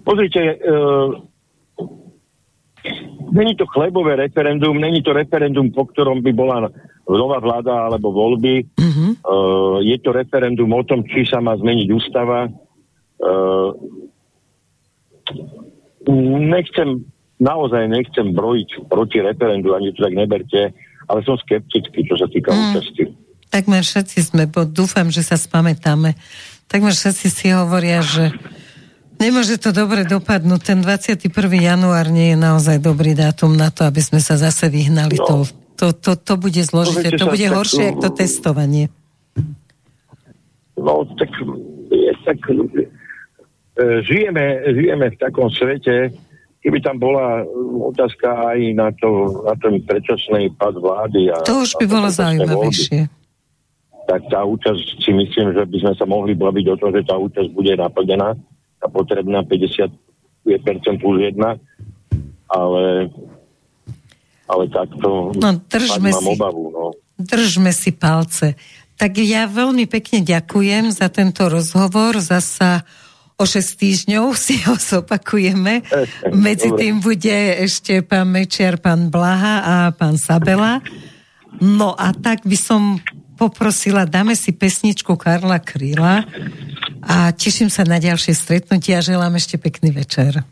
Pozrite, 0.08 0.40
e, 0.40 0.54
není 3.28 3.60
to 3.60 3.68
chlebové 3.68 4.16
referendum, 4.16 4.80
není 4.80 5.04
to 5.04 5.12
referendum, 5.12 5.68
po 5.68 5.84
ktorom 5.84 6.24
by 6.24 6.32
bola 6.32 6.72
nová 7.04 7.38
vláda 7.44 7.92
alebo 7.92 8.08
voľby. 8.08 8.64
Mm-hmm. 8.72 9.10
E, 9.20 9.36
je 9.84 9.97
to 10.01 10.10
referendum 10.16 10.72
o 10.72 10.82
tom, 10.82 11.05
či 11.05 11.28
sa 11.28 11.44
má 11.44 11.56
zmeniť 11.56 11.88
ústava. 11.92 12.48
E, 12.48 12.51
nechcem, 16.48 17.05
naozaj 17.38 17.84
nechcem 17.88 18.32
brojiť 18.32 18.88
proti 18.88 19.20
referendu, 19.20 19.76
ani 19.76 19.92
to 19.92 20.05
tak 20.09 20.14
neberte, 20.16 20.72
ale 21.06 21.18
som 21.28 21.36
skeptický, 21.36 22.05
čo 22.09 22.16
sa 22.16 22.26
týka 22.28 22.51
mm. 22.51 22.60
účasti. 22.72 23.05
Takmer 23.51 23.82
všetci 23.82 24.18
sme, 24.30 24.47
bo 24.47 24.62
dúfam, 24.62 25.10
že 25.10 25.26
sa 25.26 25.34
spamätáme. 25.34 26.14
Takmer 26.70 26.94
všetci 26.94 27.26
si 27.28 27.47
hovoria, 27.51 27.98
že 28.01 28.30
Nemôže 29.20 29.60
to 29.60 29.76
dobre 29.76 30.09
dopadnúť. 30.09 30.60
Ten 30.64 30.78
21. 30.80 31.28
január 31.60 32.09
nie 32.09 32.32
je 32.32 32.38
naozaj 32.40 32.80
dobrý 32.80 33.12
dátum 33.12 33.52
na 33.52 33.68
to, 33.68 33.84
aby 33.84 34.01
sme 34.01 34.16
sa 34.16 34.40
zase 34.40 34.72
vyhnali. 34.72 35.20
No. 35.20 35.28
To, 35.28 35.36
to, 35.76 35.86
to, 35.92 36.12
to 36.16 36.34
bude 36.40 36.56
zložité. 36.64 37.20
To 37.20 37.28
bude 37.28 37.44
horšie, 37.52 37.92
ako 37.92 38.01
to 38.01 38.09
testovanie. 38.16 38.88
No, 40.81 41.05
tak, 41.16 41.31
je, 41.93 42.12
tak 42.24 42.39
e, 42.48 42.57
žijeme, 44.02 44.65
žijeme 44.73 45.07
v 45.12 45.20
takom 45.20 45.52
svete, 45.52 46.11
keby 46.65 46.78
tam 46.81 46.97
bola 46.98 47.44
otázka 47.93 48.57
aj 48.57 48.59
na, 48.73 48.89
to, 48.97 49.44
na 49.44 49.55
ten 49.61 49.81
predčasný 49.85 50.52
pad 50.57 50.77
vlády. 50.81 51.31
A, 51.32 51.44
to 51.44 51.65
už 51.65 51.77
by 51.81 51.86
bolo 51.89 52.09
zaujímavejšie. 52.09 53.09
tak 54.09 54.27
tá 54.32 54.43
účasť 54.43 55.05
si 55.05 55.12
myslím, 55.15 55.55
že 55.55 55.62
by 55.69 55.77
sme 55.85 55.93
sa 55.94 56.05
mohli 56.09 56.35
baviť 56.35 56.66
o 56.73 56.77
tom, 56.81 56.90
že 56.90 57.07
tá 57.07 57.15
účasť 57.20 57.48
bude 57.52 57.77
naplnená 57.77 58.35
tá 58.81 58.89
potrebná 58.89 59.44
50 59.44 59.93
plus 60.97 61.16
1, 61.20 61.36
ale, 62.48 62.85
ale 64.48 64.65
takto 64.73 65.36
no, 65.36 65.48
držme 65.69 66.11
si, 66.16 66.27
obavu. 66.32 66.73
No. 66.73 66.85
Držme 67.20 67.70
si 67.77 67.93
palce. 67.93 68.57
Tak 69.01 69.16
ja 69.16 69.48
veľmi 69.48 69.89
pekne 69.89 70.20
ďakujem 70.20 70.93
za 70.93 71.09
tento 71.09 71.48
rozhovor. 71.48 72.20
Zasa 72.20 72.85
o 73.40 73.48
6 73.48 73.81
týždňov 73.81 74.36
si 74.44 74.60
ho 74.68 74.77
zopakujeme. 74.77 75.81
Medzi 76.36 76.68
tým 76.77 77.01
bude 77.01 77.64
ešte 77.64 78.05
pán 78.05 78.28
Mečiar, 78.28 78.77
pán 78.77 79.09
Blaha 79.09 79.64
a 79.64 79.74
pán 79.97 80.20
Sabela. 80.20 80.85
No 81.64 81.97
a 81.97 82.12
tak 82.12 82.44
by 82.44 82.59
som 82.60 83.01
poprosila, 83.40 84.05
dáme 84.05 84.36
si 84.36 84.52
pesničku 84.52 85.16
Karla 85.16 85.64
Kryla 85.64 86.28
a 87.01 87.32
teším 87.32 87.72
sa 87.72 87.89
na 87.89 87.97
ďalšie 87.97 88.36
stretnutie 88.36 88.93
a 88.93 89.01
želám 89.01 89.32
ešte 89.40 89.56
pekný 89.56 89.97
večer. 89.97 90.44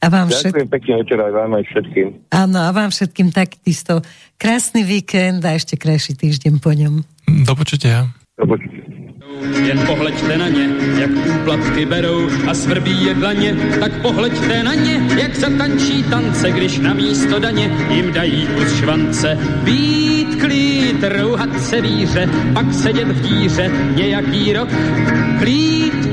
A 0.00 0.06
vám 0.08 0.28
Ďakujem 0.30 0.66
všet... 0.66 0.74
pekne 0.74 0.92
večer 1.02 1.18
aj 1.20 1.32
vám 1.32 1.50
aj 1.54 1.64
všetkým. 1.70 2.06
Áno, 2.32 2.58
a 2.62 2.70
vám 2.70 2.90
všetkým 2.90 3.28
takisto 3.30 4.02
krásny 4.40 4.82
víkend 4.82 5.44
a 5.44 5.54
ešte 5.54 5.78
krajší 5.78 6.18
týždeň 6.18 6.54
po 6.58 6.72
ňom. 6.72 7.04
Do 7.46 7.54
počutia. 7.54 8.10
Do 8.38 8.46
počutia. 8.48 8.84
Jen 9.64 9.78
pohleďte 9.86 10.38
na 10.38 10.48
ně, 10.48 10.68
jak 10.98 11.10
úplatky 11.10 11.86
berou 11.86 12.28
a 12.48 12.54
svrbí 12.54 13.04
je 13.04 13.14
dlaně, 13.14 13.54
tak 13.80 13.92
pohleďte 14.02 14.62
na 14.62 14.74
ně, 14.74 15.02
jak 15.16 15.36
zatančí 15.36 16.02
tance, 16.02 16.50
když 16.50 16.78
na 16.78 16.94
místo 16.94 17.38
daně 17.38 17.70
jim 17.90 18.12
dají 18.12 18.46
kus 18.46 18.78
švance. 18.78 19.38
Být 19.64 20.40
klid, 20.40 21.02
rouhat 21.02 21.60
se 21.62 21.80
víře, 21.80 22.28
pak 22.54 22.74
sedět 22.74 23.08
v 23.08 23.20
díře 23.20 23.70
nějaký 23.94 24.52
rok. 24.52 24.68
Klid, 25.38 26.03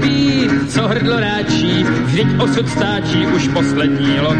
co 0.73 0.87
hrdlo 0.87 1.19
ráčí, 1.19 1.83
vždyť 1.83 2.27
osud 2.39 2.69
stáčí 2.69 3.27
už 3.27 3.47
poslední 3.47 4.19
lok. 4.19 4.37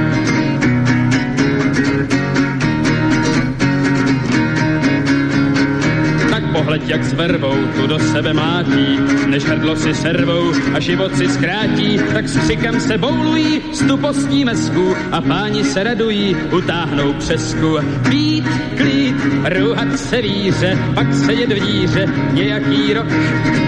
Pohleď 6.51 6.89
jak 6.89 7.03
s 7.03 7.13
vervou 7.13 7.55
tu 7.75 7.87
do 7.87 7.99
sebe 7.99 8.33
mlátí, 8.33 8.99
než 9.27 9.43
hrdlo 9.43 9.75
si 9.75 9.93
servou 9.93 10.51
a 10.73 10.79
život 10.79 11.15
si 11.15 11.27
zkrátí, 11.27 11.99
tak 12.13 12.27
s 12.27 12.37
křikem 12.37 12.79
se 12.79 12.97
boulují 12.97 13.61
z 13.73 13.87
tupostní 13.87 14.45
mesku 14.45 14.95
a 15.11 15.21
páni 15.21 15.63
se 15.63 15.83
radují, 15.83 16.35
utáhnou 16.51 17.13
přesku. 17.13 17.77
Pít, 18.09 18.45
klít, 18.77 19.15
růhat 19.59 19.99
se 19.99 20.21
víře, 20.21 20.77
pak 20.95 21.13
sedět 21.13 21.51
v 21.51 21.65
díře 21.65 22.05
nějaký 22.33 22.93
rok. 22.93 23.07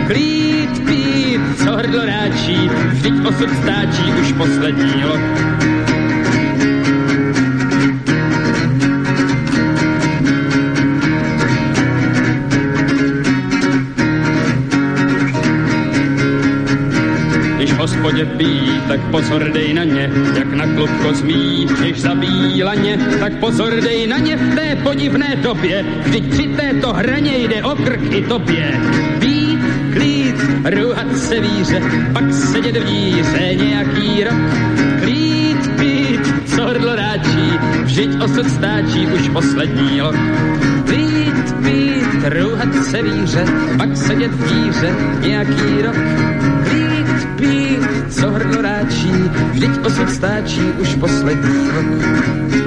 Klít, 0.08 0.86
pít, 0.86 1.23
co 1.74 1.78
hrdlo 1.78 2.06
ráčí, 2.06 2.70
vždyť 2.70 3.14
osud 3.26 3.50
stáčí 3.66 4.06
už 4.22 4.34
poslední 4.38 5.06
lok. 5.06 5.22
hospodě 17.84 18.26
pí, 18.26 18.82
tak 18.88 19.00
pozor 19.12 19.52
dej 19.52 19.74
na 19.74 19.84
ně, 19.84 20.12
jak 20.36 20.54
na 20.54 20.66
klubko 20.68 21.14
zmí, 21.14 21.68
když 21.80 22.02
zabíjí 22.02 22.64
laně, 22.64 22.98
tak 23.20 23.34
pozor 23.40 23.74
dej 23.82 24.08
na 24.08 24.18
ně 24.18 24.38
v 24.38 24.56
té 24.56 24.76
podivné 24.76 25.36
době, 25.36 25.86
vždyť 26.06 26.30
při 26.30 26.48
této 26.48 26.94
hraně 26.94 27.38
jde 27.38 27.64
o 27.64 27.76
krk 27.76 28.02
i 28.12 28.22
tobě. 28.22 28.80
Být, 29.20 29.60
klít, 30.64 30.82
růhat 30.82 31.18
se 31.18 31.40
víře, 31.40 31.82
pak 32.14 32.34
sedět 32.34 32.78
v 32.78 32.84
díře 32.84 33.56
nějaký 33.56 34.24
rok, 34.24 34.34
klít, 35.02 35.72
pít, 35.80 36.34
co 36.46 36.66
hrdlo 36.66 36.96
ráčí, 36.96 37.60
vždyť 37.84 38.22
osud 38.24 38.50
stáčí 38.50 39.08
už 39.08 39.30
poslední 39.30 40.02
lok. 40.02 40.16
Klít, 40.86 41.56
pít, 41.64 42.24
růhat 42.24 42.86
se 42.86 43.02
víře, 43.02 43.46
pak 43.78 43.98
sedět 43.98 44.32
v 44.32 44.54
díře 44.54 44.96
nějaký 45.20 45.82
rok, 45.82 45.96
pí, 47.36 47.78
co 48.10 48.32
hrdlo 48.32 48.62
ráčí, 48.62 49.12
vždyť 49.52 49.86
osud 49.86 50.10
stáčí 50.10 50.62
už 50.80 50.96
poslední 50.96 51.70
rok. 51.76 52.63